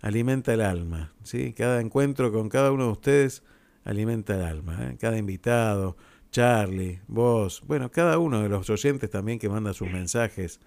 alimenta 0.01 0.53
el 0.53 0.61
alma, 0.61 1.13
¿sí? 1.23 1.53
Cada 1.53 1.81
encuentro 1.81 2.31
con 2.31 2.49
cada 2.49 2.71
uno 2.71 2.85
de 2.85 2.91
ustedes 2.91 3.43
alimenta 3.83 4.35
el 4.35 4.43
alma, 4.43 4.77
¿eh? 4.81 4.97
Cada 4.99 5.17
invitado, 5.17 5.97
Charlie, 6.33 6.97
vos, 7.07 7.61
bueno, 7.67 7.91
cada 7.91 8.17
uno 8.17 8.41
de 8.41 8.49
los 8.49 8.67
oyentes 8.71 9.07
también 9.11 9.37
que 9.37 9.49
manda 9.49 9.71
sus 9.71 9.91
mensajes 9.91 10.59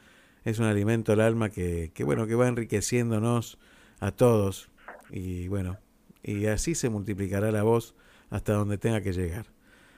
es 0.44 0.60
un 0.60 0.66
alimento 0.66 1.12
al 1.12 1.20
alma 1.20 1.50
que, 1.50 1.90
que 1.92 2.04
bueno, 2.04 2.28
que 2.28 2.36
va 2.36 2.46
enriqueciéndonos 2.46 3.58
a 3.98 4.12
todos 4.12 4.70
y 5.10 5.48
bueno, 5.48 5.76
y 6.22 6.46
así 6.46 6.76
se 6.76 6.88
multiplicará 6.88 7.50
la 7.50 7.64
voz 7.64 7.96
hasta 8.30 8.52
donde 8.52 8.78
tenga 8.78 9.00
que 9.00 9.12
llegar. 9.12 9.46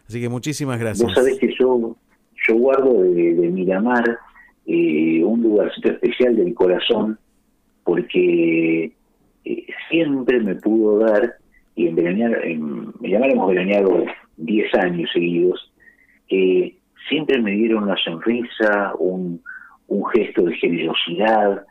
Así 0.09 0.23
que 0.23 0.31
muchísimas 0.31 0.81
gracias. 0.81 1.07
Vos 1.07 1.15
sabés 1.15 1.39
que 1.39 1.55
yo, 1.61 1.95
yo 2.49 2.55
guardo 2.55 3.03
de, 3.03 3.35
de 3.35 3.49
Miramar 3.49 4.19
eh, 4.65 5.23
un 5.23 5.43
lugarcito 5.43 5.91
especial 5.91 6.35
del 6.35 6.55
corazón 6.55 7.19
porque 7.85 8.91
eh, 9.45 9.67
siempre 9.91 10.41
me 10.41 10.55
pudo 10.55 11.01
dar, 11.01 11.35
y 11.75 11.89
en, 11.89 11.95
veranear, 11.95 12.43
en 12.47 12.91
Miramar 13.01 13.33
hemos 13.33 13.49
veraneado 13.51 14.07
10 14.39 14.75
años 14.75 15.11
seguidos, 15.13 15.73
eh, 16.29 16.75
siempre 17.09 17.41
me 17.41 17.53
dieron 17.53 17.85
una 17.85 17.97
sonrisa, 17.97 18.93
un, 18.99 19.41
un 19.89 20.07
gesto 20.07 20.43
de 20.43 20.55
generosidad, 20.57 21.65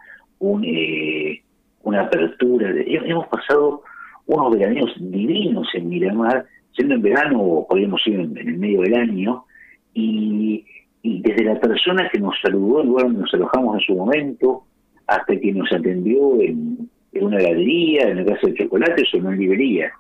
eh, 0.64 1.42
una 1.84 2.02
apertura. 2.02 2.74
Hemos 2.86 3.28
pasado 3.28 3.84
unos 4.26 4.54
veraneos 4.54 4.94
divinos 5.00 5.68
en 5.74 5.90
Miramar, 5.90 6.46
siendo 6.74 6.96
en 6.96 7.02
verano, 7.02 7.66
podríamos 7.68 8.06
ir 8.06 8.20
en, 8.20 8.38
el 8.38 8.58
medio 8.58 8.82
del 8.82 8.96
año, 8.96 9.46
y, 9.94 10.66
desde 11.04 11.46
la 11.46 11.60
persona 11.60 12.10
que 12.12 12.20
nos 12.20 12.36
saludó, 12.42 12.82
el 12.82 12.88
lugar 12.88 13.06
donde 13.06 13.22
nos 13.22 13.34
alojamos 13.34 13.76
en 13.76 13.82
su 13.82 13.96
momento, 13.96 14.64
hasta 15.08 15.40
que 15.40 15.54
nos 15.54 15.72
atendió 15.72 16.42
en, 16.42 16.90
una 17.14 17.40
galería, 17.40 18.10
en 18.10 18.20
una 18.20 18.26
casa 18.26 18.48
de 18.48 18.56
chocolates 18.56 19.14
o 19.14 19.18
en 19.18 19.26
una 19.26 19.36
librería. 19.38 19.92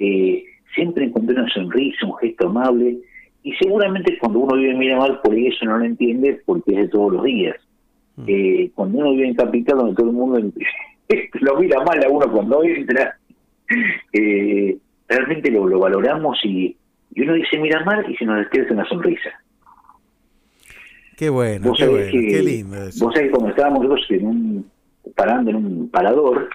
Eh, 0.00 0.44
siempre 0.74 1.04
encontré 1.04 1.34
una 1.34 1.48
sonrisa, 1.50 2.06
un 2.06 2.16
gesto 2.18 2.48
amable, 2.48 2.98
Y 3.42 3.52
seguramente 3.54 4.18
cuando 4.18 4.40
uno 4.40 4.56
vive 4.56 4.72
en 4.72 4.78
Miramar, 4.78 5.22
por 5.22 5.34
eso 5.34 5.64
no 5.64 5.78
lo 5.78 5.84
entiende 5.84 6.40
porque 6.44 6.72
es 6.72 6.78
de 6.78 6.88
todos 6.88 7.12
los 7.14 7.24
días. 7.24 7.56
Eh, 8.26 8.70
cuando 8.74 8.98
uno 8.98 9.12
vive 9.12 9.28
en 9.28 9.34
Capital, 9.34 9.78
donde 9.78 9.94
todo 9.94 10.08
el 10.10 10.16
mundo 10.16 10.38
lo 11.40 11.58
mira 11.60 11.82
mal 11.84 12.04
a 12.04 12.08
uno 12.08 12.30
cuando 12.32 12.64
entra, 12.64 13.16
eh, 14.12 14.76
realmente 15.08 15.50
lo, 15.50 15.66
lo 15.68 15.78
valoramos 15.78 16.36
y, 16.44 16.76
y 17.14 17.22
uno 17.22 17.34
dice 17.34 17.58
Miramar 17.58 18.10
y 18.10 18.16
se 18.16 18.24
nos 18.24 18.38
despierta 18.38 18.74
una 18.74 18.84
sonrisa. 18.88 19.30
Qué 21.16 21.30
bueno, 21.30 21.68
Vos 21.70 21.78
qué 21.78 21.84
sabés 21.84 22.10
bueno, 22.12 22.26
que- 22.26 22.32
qué 22.32 22.42
lindo 22.42 22.76
eso. 22.88 23.04
Vos 23.04 23.14
sabés 23.14 23.28
que 23.28 23.32
cuando 23.34 23.50
estábamos 23.50 23.82
nosotros 23.82 24.06
en 24.10 24.26
un, 24.26 24.70
parando 25.16 25.50
en 25.50 25.56
un 25.56 25.88
parador, 25.90 26.48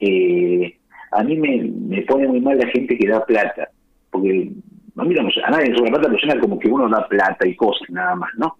eh, 0.00 0.76
a 1.14 1.22
mí 1.22 1.36
me, 1.36 1.62
me 1.62 2.02
pone 2.02 2.26
muy 2.26 2.40
mal 2.40 2.58
la 2.58 2.66
gente 2.68 2.98
que 2.98 3.08
da 3.08 3.24
plata, 3.24 3.68
porque 4.10 4.50
a 4.96 5.04
mí 5.04 5.14
no, 5.14 5.28
a 5.44 5.50
nadie 5.50 5.70
le 5.70 5.76
sobra 5.76 5.92
plata, 5.92 6.08
pero 6.08 6.18
suena 6.18 6.40
como 6.40 6.58
que 6.58 6.68
uno 6.68 6.88
da 6.88 7.06
plata 7.08 7.46
y 7.46 7.54
cosas 7.54 7.88
nada 7.90 8.16
más, 8.16 8.30
¿no? 8.36 8.56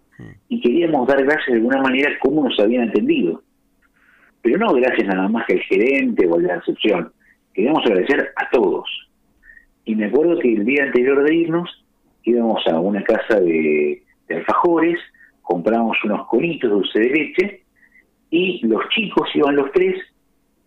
Y 0.49 0.61
queríamos 0.61 1.09
dar 1.09 1.23
gracias 1.25 1.47
de 1.49 1.55
alguna 1.55 1.83
manera 1.83 2.11
cómo 2.21 2.45
nos 2.49 2.59
habían 2.61 2.89
atendido. 2.89 3.43
Pero 4.43 4.59
no 4.59 4.73
gracias 4.75 5.09
nada 5.09 5.29
más 5.29 5.45
que 5.47 5.55
al 5.55 5.61
gerente 5.63 6.27
o 6.29 6.37
a 6.37 6.41
la 6.41 6.57
recepción. 6.57 7.13
Queríamos 7.53 7.85
agradecer 7.85 8.33
a 8.37 8.51
todos. 8.51 8.89
Y 9.85 9.97
me 9.97 10.07
acuerdo 10.07 10.39
que 10.39 10.55
el 10.55 10.65
día 10.65 10.85
anterior 10.85 11.25
de 11.25 11.35
irnos 11.35 11.85
íbamos 12.23 12.65
a 12.69 12.79
una 12.79 13.03
casa 13.03 13.41
de, 13.41 14.03
de 14.29 14.35
alfajores, 14.37 14.99
compramos 15.43 15.97
unos 16.05 16.27
conitos 16.29 16.71
de 16.71 16.77
dulce 16.77 17.01
de 17.01 17.11
leche 17.11 17.63
y 18.31 18.65
los 18.67 18.89
chicos 18.91 19.29
iban 19.35 19.57
los 19.57 19.73
tres 19.73 19.97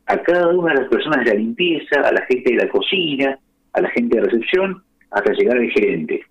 a 0.08 0.22
cada 0.24 0.48
una 0.48 0.74
de 0.74 0.82
las 0.82 0.90
personas 0.90 1.26
de 1.26 1.34
la 1.34 1.40
limpieza, 1.40 2.00
a 2.02 2.12
la 2.12 2.26
gente 2.26 2.52
de 2.52 2.64
la 2.64 2.70
cocina, 2.70 3.38
a 3.74 3.82
la 3.82 3.90
gente 3.90 4.16
de 4.18 4.24
recepción, 4.24 4.84
hasta 5.12 5.34
llegar 5.34 5.58
al 5.58 5.70
gerente. 5.70 6.22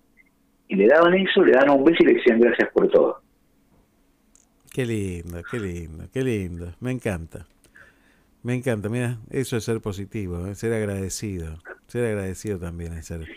Y 0.67 0.75
le 0.75 0.87
daban 0.87 1.13
eso, 1.13 1.43
le 1.43 1.53
daban 1.53 1.69
un 1.69 1.83
beso 1.83 2.03
y 2.03 2.07
le 2.07 2.13
decían 2.15 2.39
gracias 2.39 2.69
por 2.73 2.89
todo. 2.89 3.21
Qué 4.73 4.85
lindo, 4.85 5.41
qué 5.49 5.59
lindo, 5.59 6.05
qué 6.11 6.23
lindo. 6.23 6.73
Me 6.79 6.91
encanta. 6.91 7.45
Me 8.43 8.55
encanta. 8.55 8.89
Mira, 8.89 9.17
eso 9.29 9.57
es 9.57 9.63
ser 9.63 9.79
positivo, 9.79 10.47
¿eh? 10.47 10.55
ser 10.55 10.73
agradecido. 10.73 11.59
Ser 11.87 12.05
agradecido 12.05 12.59
también 12.59 12.93
es, 12.93 13.05
ser, 13.05 13.27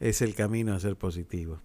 es 0.00 0.22
el 0.22 0.34
camino 0.34 0.74
a 0.74 0.80
ser 0.80 0.96
positivo. 0.96 1.60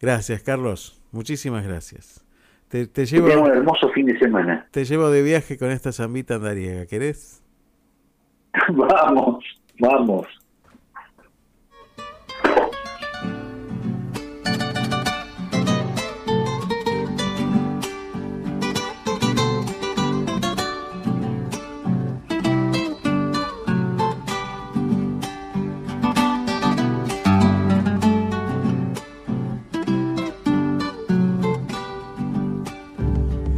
Gracias, 0.00 0.42
Carlos. 0.42 1.00
Muchísimas 1.10 1.66
gracias. 1.66 2.24
Te, 2.68 2.86
te 2.86 3.06
llevo, 3.06 3.28
un 3.42 3.50
hermoso 3.50 3.90
fin 3.90 4.06
de 4.06 4.18
semana. 4.18 4.66
te 4.70 4.84
llevo 4.84 5.10
de 5.10 5.22
viaje 5.22 5.56
con 5.56 5.70
esta 5.70 5.92
zambita 5.92 6.34
andariega. 6.34 6.86
¿Querés? 6.86 7.42
vamos, 8.68 9.44
vamos. 9.78 10.26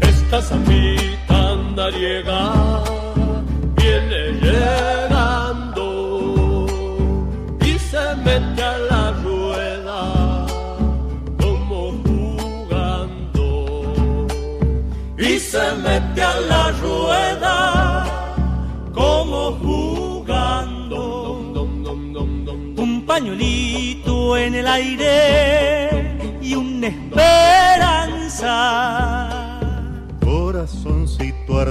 Esta 0.00 0.42
zambita 0.42 1.52
andariega 1.52 2.77
viene 2.77 2.77
se 15.58 15.68
mete 15.82 16.22
a 16.22 16.40
la 16.52 16.64
rueda 16.82 17.56
como 18.94 19.40
jugando 19.62 21.02
Un 22.84 23.04
pañuelito 23.06 24.36
en 24.36 24.54
el 24.54 24.66
aire 24.66 26.38
y 26.40 26.54
una 26.54 26.86
esperanza. 26.86 28.50
Corazoncito 30.24 31.64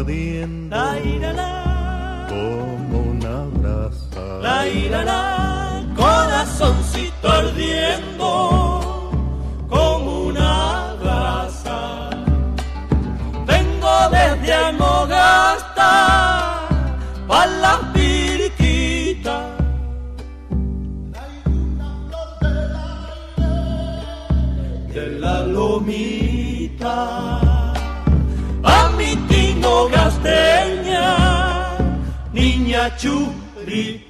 la, 0.74 2.28
como 2.30 2.96
una 3.14 3.36
brasa. 3.58 4.22
la 4.42 4.66
la, 5.04 5.22
corazoncito 5.96 7.26
ardiendo 7.30 8.77
Vengo 14.48 14.56
desde 14.56 14.64
Amogasta 14.70 15.92
pa' 17.28 17.46
las 17.48 17.80
pirquitas. 17.94 19.44
de 24.94 25.20
la 25.20 25.46
lomita 25.46 26.96
a 28.64 28.90
mi 28.98 29.16
tino 29.28 29.90
gasteña, 29.90 31.78
niña 32.32 32.96
churita. 32.96 34.07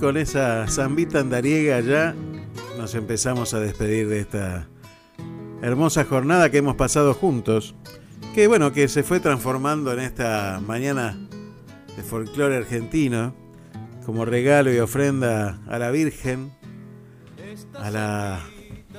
Con 0.00 0.16
esa 0.16 0.66
zambita 0.66 1.20
andariega 1.20 1.80
ya 1.80 2.14
nos 2.78 2.94
empezamos 2.94 3.52
a 3.52 3.60
despedir 3.60 4.08
de 4.08 4.20
esta 4.20 4.66
hermosa 5.60 6.04
jornada 6.04 6.50
que 6.50 6.58
hemos 6.58 6.76
pasado 6.76 7.12
juntos. 7.12 7.74
Que 8.34 8.46
bueno, 8.46 8.72
que 8.72 8.88
se 8.88 9.02
fue 9.02 9.20
transformando 9.20 9.92
en 9.92 10.00
esta 10.00 10.62
mañana 10.66 11.18
de 11.94 12.02
folclore 12.02 12.56
argentino 12.56 13.34
como 14.06 14.24
regalo 14.24 14.72
y 14.72 14.78
ofrenda 14.78 15.60
a 15.68 15.78
la 15.78 15.90
Virgen, 15.90 16.50
a 17.74 17.90
la 17.90 18.40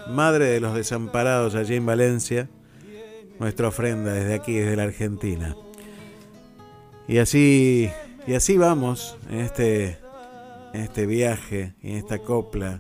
Madre 0.09 0.45
de 0.45 0.59
los 0.59 0.75
Desamparados 0.75 1.55
allí 1.55 1.75
en 1.75 1.85
Valencia, 1.87 2.47
nuestra 3.39 3.69
ofrenda 3.69 4.13
desde 4.13 4.35
aquí, 4.35 4.53
desde 4.53 4.75
la 4.75 4.83
Argentina. 4.83 5.55
Y 7.07 7.17
así, 7.17 7.89
y 8.27 8.33
así 8.35 8.57
vamos 8.57 9.17
en 9.31 9.39
este, 9.39 9.97
en 10.73 10.81
este 10.81 11.05
viaje, 11.05 11.75
en 11.81 11.97
esta 11.97 12.19
copla, 12.19 12.79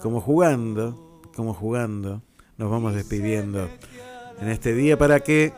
como 0.00 0.20
jugando, 0.20 1.20
como 1.34 1.54
jugando, 1.54 2.22
nos 2.56 2.70
vamos 2.70 2.94
despidiendo 2.94 3.68
en 4.40 4.48
este 4.48 4.74
día 4.74 4.96
para 4.96 5.20
que 5.20 5.52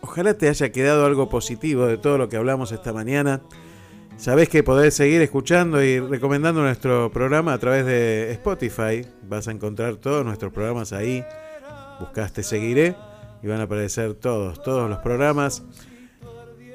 ojalá 0.00 0.34
te 0.34 0.48
haya 0.48 0.70
quedado 0.70 1.06
algo 1.06 1.28
positivo 1.28 1.86
de 1.86 1.98
todo 1.98 2.18
lo 2.18 2.28
que 2.28 2.36
hablamos 2.36 2.72
esta 2.72 2.92
mañana. 2.92 3.42
Sabés 4.16 4.48
que 4.48 4.62
podés 4.62 4.94
seguir 4.94 5.20
escuchando 5.22 5.82
y 5.82 5.98
recomendando 5.98 6.62
nuestro 6.62 7.10
programa 7.10 7.54
a 7.54 7.58
través 7.58 7.86
de 7.86 8.30
Spotify. 8.32 9.04
Vas 9.28 9.48
a 9.48 9.50
encontrar 9.50 9.96
todos 9.96 10.24
nuestros 10.24 10.52
programas 10.52 10.92
ahí. 10.92 11.24
Buscaste 11.98 12.42
Seguiré 12.42 12.94
y 13.42 13.48
van 13.48 13.60
a 13.60 13.64
aparecer 13.64 14.14
todos, 14.14 14.62
todos 14.62 14.88
los 14.88 14.98
programas. 14.98 15.64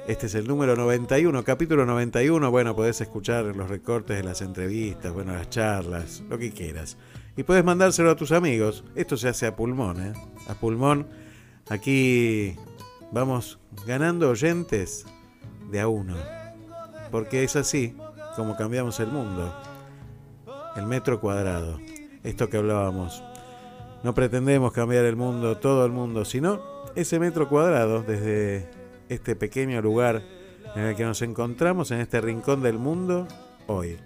Este 0.08 0.28
es 0.28 0.36
el 0.36 0.48
número 0.48 0.78
91, 0.78 1.44
capítulo 1.44 1.86
91. 1.86 2.50
Bueno, 2.50 2.74
podés 2.74 3.02
escuchar 3.02 3.44
los 3.44 3.70
recortes 3.70 4.16
de 4.16 4.24
las 4.24 4.42
entrevistas, 4.42 5.12
bueno, 5.12 5.34
las 5.34 5.50
charlas, 5.50 6.24
lo 6.30 6.38
que 6.38 6.52
quieras. 6.52 6.96
Y 7.36 7.44
puedes 7.44 7.66
mandárselo 7.66 8.12
a 8.12 8.16
tus 8.16 8.32
amigos. 8.32 8.86
Esto 8.96 9.18
se 9.18 9.28
hace 9.28 9.48
a 9.48 9.58
pulmón, 9.58 10.02
¿eh? 10.02 10.14
A 10.48 10.54
pulmón. 10.54 11.08
Aquí 11.68 12.56
vamos 13.12 13.60
ganando 13.86 14.30
oyentes 14.30 15.06
de 15.70 15.82
a 15.82 15.90
uno. 15.90 16.16
Porque 17.12 17.44
es 17.44 17.58
así 17.58 17.94
como 18.38 18.56
cambiamos 18.56 19.02
el 19.02 19.08
mundo. 19.08 19.54
El 20.78 20.86
metro 20.86 21.20
cuadrado. 21.20 21.82
Esto 22.24 22.50
que 22.50 22.56
hablábamos. 22.56 23.22
No 24.06 24.14
pretendemos 24.14 24.72
cambiar 24.72 25.04
el 25.04 25.18
mundo, 25.18 25.58
todo 25.58 25.86
el 25.86 25.92
mundo, 25.92 26.24
sino 26.24 26.62
ese 26.96 27.20
metro 27.20 27.50
cuadrado 27.50 28.04
desde 28.04 28.77
este 29.10 29.36
pequeño 29.36 29.82
lugar 29.82 30.24
en 30.76 30.84
el 30.84 30.96
que 30.96 31.04
nos 31.04 31.22
encontramos 31.22 31.92
en 31.92 32.02
este 32.02 32.22
rincón 32.22 32.62
del 32.62 32.78
mundo 32.78 33.28
hoy. 33.68 33.98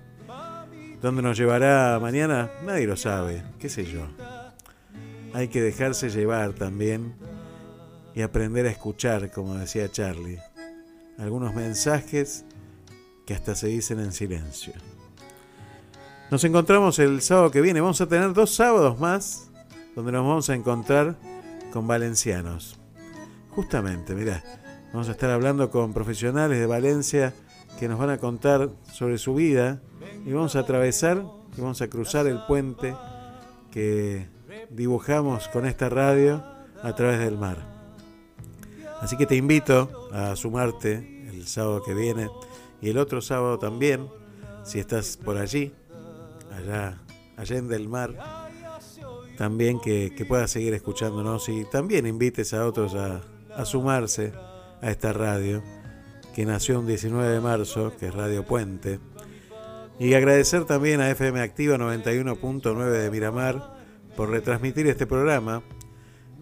¿Dónde 1.01 1.21
nos 1.21 1.37
llevará 1.37 1.99
mañana? 1.99 2.51
Nadie 2.63 2.85
lo 2.85 2.95
sabe, 2.95 3.43
qué 3.59 3.69
sé 3.69 3.85
yo. 3.85 4.07
Hay 5.33 5.47
que 5.47 5.61
dejarse 5.61 6.09
llevar 6.09 6.53
también 6.53 7.15
y 8.13 8.21
aprender 8.21 8.67
a 8.67 8.69
escuchar, 8.69 9.31
como 9.31 9.55
decía 9.55 9.91
Charlie, 9.91 10.39
algunos 11.17 11.55
mensajes 11.55 12.45
que 13.25 13.33
hasta 13.33 13.55
se 13.55 13.67
dicen 13.67 13.99
en 13.99 14.11
silencio. 14.11 14.73
Nos 16.29 16.43
encontramos 16.43 16.97
el 16.99 17.21
sábado 17.21 17.51
que 17.51 17.61
viene. 17.61 17.81
Vamos 17.81 17.99
a 17.99 18.07
tener 18.07 18.33
dos 18.33 18.55
sábados 18.55 18.99
más 18.99 19.49
donde 19.95 20.11
nos 20.11 20.25
vamos 20.25 20.49
a 20.49 20.55
encontrar 20.55 21.17
con 21.73 21.87
valencianos. 21.87 22.79
Justamente, 23.49 24.15
mirá, 24.15 24.41
vamos 24.93 25.07
a 25.07 25.11
estar 25.11 25.29
hablando 25.29 25.69
con 25.69 25.93
profesionales 25.93 26.59
de 26.59 26.65
Valencia 26.65 27.33
que 27.79 27.87
nos 27.87 27.97
van 27.97 28.09
a 28.09 28.17
contar 28.17 28.69
sobre 28.91 29.17
su 29.17 29.33
vida 29.33 29.81
y 30.25 30.33
vamos 30.33 30.55
a 30.55 30.59
atravesar 30.59 31.23
y 31.57 31.61
vamos 31.61 31.81
a 31.81 31.87
cruzar 31.87 32.27
el 32.27 32.39
puente 32.45 32.95
que 33.71 34.27
dibujamos 34.69 35.47
con 35.47 35.65
esta 35.65 35.89
radio 35.89 36.43
a 36.83 36.93
través 36.93 37.19
del 37.19 37.37
mar. 37.37 37.57
Así 38.99 39.17
que 39.17 39.25
te 39.25 39.35
invito 39.35 40.09
a 40.13 40.35
sumarte 40.35 41.27
el 41.29 41.47
sábado 41.47 41.81
que 41.83 41.93
viene 41.93 42.29
y 42.81 42.89
el 42.89 42.97
otro 42.97 43.21
sábado 43.21 43.57
también, 43.57 44.07
si 44.63 44.79
estás 44.79 45.17
por 45.17 45.37
allí, 45.37 45.73
allá, 46.55 46.97
en 47.37 47.67
del 47.67 47.87
mar, 47.87 48.13
también 49.37 49.79
que, 49.79 50.13
que 50.15 50.25
puedas 50.25 50.51
seguir 50.51 50.73
escuchándonos 50.73 51.49
y 51.49 51.65
también 51.65 52.05
invites 52.05 52.53
a 52.53 52.67
otros 52.67 52.93
a, 52.93 53.21
a 53.55 53.65
sumarse 53.65 54.33
a 54.81 54.89
esta 54.89 55.13
radio 55.13 55.63
que 56.33 56.45
nació 56.45 56.79
un 56.79 56.87
19 56.87 57.27
de 57.29 57.41
marzo, 57.41 57.93
que 57.97 58.07
es 58.07 58.13
Radio 58.13 58.45
Puente. 58.45 58.99
Y 59.99 60.13
agradecer 60.13 60.65
también 60.65 61.01
a 61.01 61.09
FM 61.09 61.41
Activa 61.41 61.77
91.9 61.77 62.89
de 62.89 63.11
Miramar 63.11 63.75
por 64.15 64.29
retransmitir 64.29 64.87
este 64.87 65.05
programa. 65.05 65.61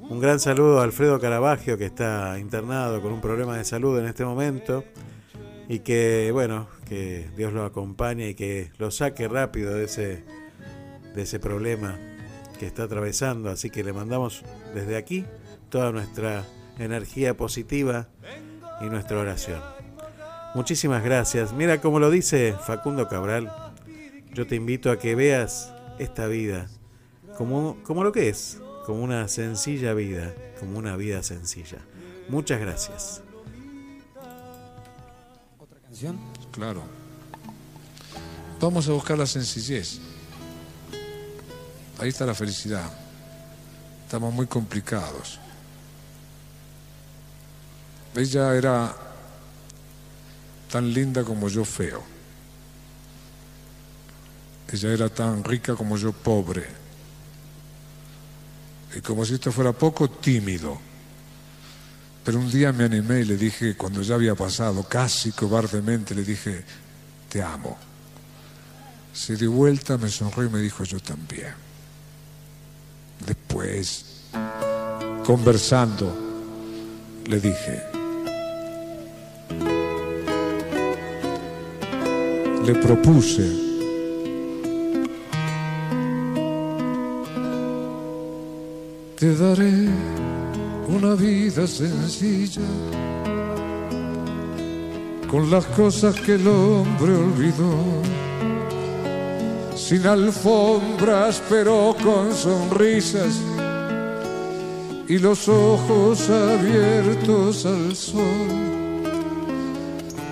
Un 0.02 0.20
gran 0.20 0.40
saludo 0.40 0.80
a 0.80 0.84
Alfredo 0.84 1.20
Caravaggio, 1.20 1.78
que 1.78 1.86
está 1.86 2.40
internado 2.40 3.02
con 3.02 3.11
un 3.11 3.22
problema 3.22 3.57
de 3.57 3.66
salud 3.66 3.99
en 3.99 4.06
este 4.06 4.24
momento. 4.24 4.84
Y 5.68 5.80
que, 5.80 6.30
bueno, 6.32 6.68
que 6.86 7.30
Dios 7.36 7.53
lo 7.53 7.64
acompañe 7.64 8.30
y 8.30 8.34
que 8.36 8.72
lo 8.78 8.91
saque 8.91 9.28
rápido 9.28 9.74
de 9.74 9.86
ese, 9.86 10.24
de 11.14 11.22
ese 11.22 11.40
problema 11.40 11.95
que 12.60 12.66
está 12.66 12.84
atravesando. 12.84 13.49
Así 13.49 13.70
que 13.70 13.84
le 13.84 13.94
mandamos 13.94 14.44
desde 14.74 14.98
aquí 14.98 15.26
toda 15.70 15.91
nuestra 15.91 16.44
energía 16.86 17.36
positiva 17.36 18.08
y 18.82 18.86
nuestra 18.86 19.20
oración. 19.20 19.62
Muchísimas 20.56 21.04
gracias. 21.04 21.54
Mira 21.54 21.80
como 21.82 22.00
lo 22.00 22.10
dice 22.10 22.56
Facundo 22.66 23.08
Cabral, 23.08 23.52
yo 24.34 24.48
te 24.48 24.56
invito 24.56 24.92
a 24.92 24.98
que 24.98 25.16
veas 25.16 25.74
esta 26.00 26.28
vida 26.28 26.68
como, 27.38 27.78
como 27.84 28.04
lo 28.04 28.12
que 28.12 28.30
es, 28.30 28.60
como 28.86 29.04
una 29.04 29.28
sencilla 29.28 29.94
vida, 29.94 30.34
como 30.60 30.78
una 30.78 30.96
vida 30.96 31.22
sencilla. 31.24 31.78
Muchas 32.28 32.60
gracias. 32.60 33.22
¿Otra 35.60 35.80
canción? 35.82 36.20
Claro. 36.52 36.84
Vamos 38.60 38.90
a 38.90 38.92
buscar 38.92 39.18
la 39.18 39.26
sencillez. 39.26 40.00
Ahí 42.00 42.10
está 42.10 42.26
la 42.26 42.34
felicidad. 42.34 42.92
Estamos 44.06 44.34
muy 44.34 44.48
complicados. 44.48 45.40
Ella 48.15 48.56
era 48.56 48.95
tan 50.72 50.94
linda 50.94 51.23
como 51.23 51.48
yo 51.48 51.65
feo. 51.65 52.03
Ella 54.72 54.94
era 54.94 55.10
tan 55.10 55.44
rica 55.44 55.76
como 55.76 55.97
yo 55.97 56.12
pobre. 56.12 56.65
Y 58.96 59.02
como 59.02 59.26
si 59.26 59.36
esto 59.36 59.52
fuera 59.52 59.73
poco, 59.73 60.10
tímido. 60.10 60.79
Pero 62.23 62.39
un 62.39 62.52
día 62.52 62.71
me 62.71 62.84
animé 62.84 63.21
y 63.21 63.26
le 63.26 63.38
dije, 63.38 63.76
cuando 63.76 64.02
ya 64.02 64.15
había 64.15 64.36
pasado, 64.36 64.84
casi 64.84 65.31
cobardemente, 65.31 66.13
le 66.13 66.23
dije, 66.23 66.63
te 67.28 67.41
amo. 67.41 67.78
Se 69.13 69.36
dio 69.36 69.52
vuelta, 69.52 69.97
me 69.97 70.10
sonrió 70.10 70.46
y 70.46 70.49
me 70.49 70.60
dijo, 70.60 70.84
yo 70.84 70.99
también. 70.99 71.54
Después, 73.26 74.05
conversando, 75.26 76.15
le 77.26 77.39
dije, 77.39 77.89
le 82.65 82.73
propuse. 82.76 83.47
Te 89.18 89.36
daré 89.36 89.89
una 90.88 91.15
vida 91.15 91.68
sencilla 91.68 92.62
con 95.29 95.52
las 95.52 95.65
cosas 95.68 96.20
que 96.21 96.36
el 96.36 96.47
hombre 96.47 97.15
olvidó. 97.15 97.76
Sin 99.76 100.05
alfombras 100.05 101.41
pero 101.49 101.96
con 102.04 102.34
sonrisas 102.34 103.39
y 105.07 105.18
los 105.18 105.49
ojos 105.49 106.29
abiertos 106.29 107.65
al 107.65 107.96
sol 107.96 108.79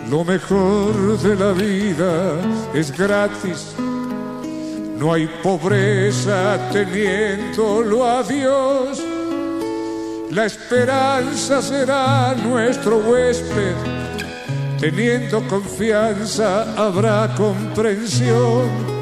lo 0.09 0.23
mejor 0.23 1.17
de 1.19 1.35
la 1.35 1.51
vida 1.51 2.39
es 2.73 2.91
gratis. 2.97 3.75
No 4.97 5.13
hay 5.13 5.27
pobreza 5.43 6.57
teniéndolo 6.71 8.07
a 8.07 8.23
Dios. 8.23 9.03
La 10.31 10.45
esperanza 10.45 11.61
será 11.61 12.35
nuestro 12.35 12.97
huésped. 12.99 13.75
Teniendo 14.79 15.45
confianza 15.47 16.73
habrá 16.75 17.33
comprensión. 17.35 18.97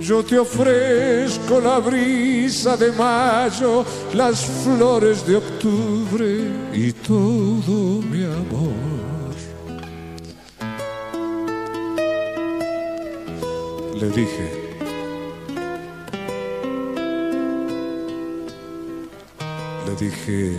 Yo 0.00 0.24
te 0.24 0.38
ofrezco 0.38 1.60
la 1.60 1.78
brisa 1.78 2.76
de 2.76 2.90
mayo, 2.92 3.84
las 4.14 4.44
flores 4.64 5.24
de 5.26 5.36
octubre 5.36 6.50
y 6.72 6.92
todo 6.92 8.02
mi 8.02 8.24
amor. 8.24 9.01
Le 14.02 14.08
dije, 14.08 14.48
le 19.86 19.94
dije, 20.04 20.58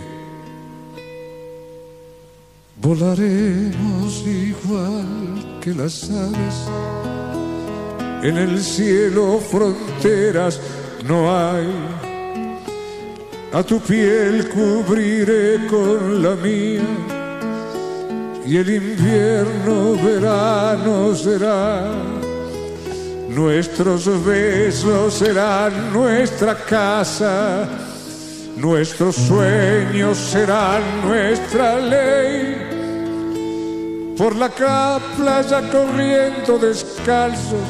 volaremos 2.78 4.24
igual 4.26 5.60
que 5.60 5.74
las 5.74 6.10
aves, 6.10 6.58
en 8.24 8.38
el 8.38 8.64
cielo 8.64 9.40
fronteras 9.40 10.62
no 11.06 11.30
hay, 11.36 11.68
a 13.52 13.62
tu 13.62 13.78
piel 13.82 14.48
cubriré 14.48 15.68
con 15.68 16.24
la 16.24 16.34
mía. 16.36 16.82
Y 18.46 18.58
el 18.58 18.70
invierno 18.70 19.96
verano 20.04 21.16
será. 21.16 22.23
Nuestros 23.36 24.24
besos 24.24 25.16
serán 25.16 25.92
nuestra 25.92 26.56
casa, 26.56 27.68
nuestros 28.56 29.16
sueños 29.16 30.18
serán 30.18 30.84
nuestra 31.02 31.80
ley. 31.80 32.56
Por 34.16 34.36
la 34.36 34.50
playa 35.18 35.62
corriendo 35.72 36.60
descalzos, 36.60 37.68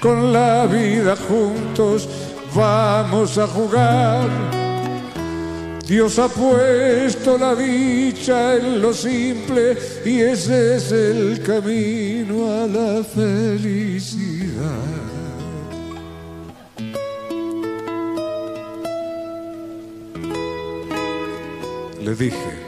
con 0.00 0.32
la 0.32 0.66
vida 0.66 1.14
juntos 1.28 2.08
vamos 2.52 3.38
a 3.38 3.46
jugar. 3.46 4.65
Dios 5.86 6.18
ha 6.18 6.28
puesto 6.28 7.38
la 7.38 7.54
dicha 7.54 8.56
en 8.56 8.82
lo 8.82 8.92
simple 8.92 9.78
y 10.04 10.20
ese 10.20 10.76
es 10.76 10.90
el 10.90 11.40
camino 11.42 12.62
a 12.62 12.66
la 12.66 13.04
felicidad. 13.04 14.46
Le 22.02 22.14
dije. 22.16 22.66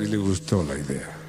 Y 0.00 0.04
le 0.04 0.16
gustó 0.18 0.62
la 0.64 0.74
idea. 0.74 1.22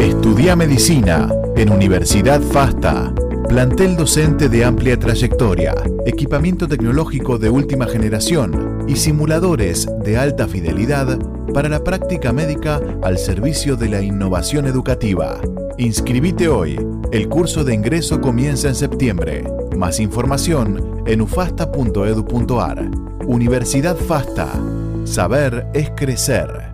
Estudia 0.00 0.56
medicina 0.56 1.28
en 1.56 1.70
Universidad 1.70 2.40
FASTA. 2.40 3.12
Plantel 3.50 3.96
docente 3.96 4.48
de 4.48 4.64
amplia 4.64 4.98
trayectoria, 4.98 5.74
equipamiento 6.06 6.66
tecnológico 6.66 7.36
de 7.36 7.50
última 7.50 7.86
generación 7.86 8.86
y 8.88 8.96
simuladores 8.96 9.86
de 10.02 10.16
alta 10.16 10.48
fidelidad 10.48 11.18
para 11.52 11.68
la 11.68 11.84
práctica 11.84 12.32
médica 12.32 12.80
al 13.02 13.18
servicio 13.18 13.76
de 13.76 13.90
la 13.90 14.00
innovación 14.00 14.66
educativa. 14.66 15.38
Inscribite 15.76 16.48
hoy. 16.48 16.80
El 17.12 17.28
curso 17.28 17.62
de 17.62 17.74
ingreso 17.74 18.22
comienza 18.22 18.68
en 18.68 18.76
septiembre. 18.76 19.44
Más 19.76 20.00
información 20.00 21.02
en 21.06 21.20
ufasta.edu.ar. 21.20 22.90
Universidad 23.26 23.96
FASTA. 23.96 24.48
Saber 25.04 25.66
es 25.74 25.90
crecer. 25.90 26.69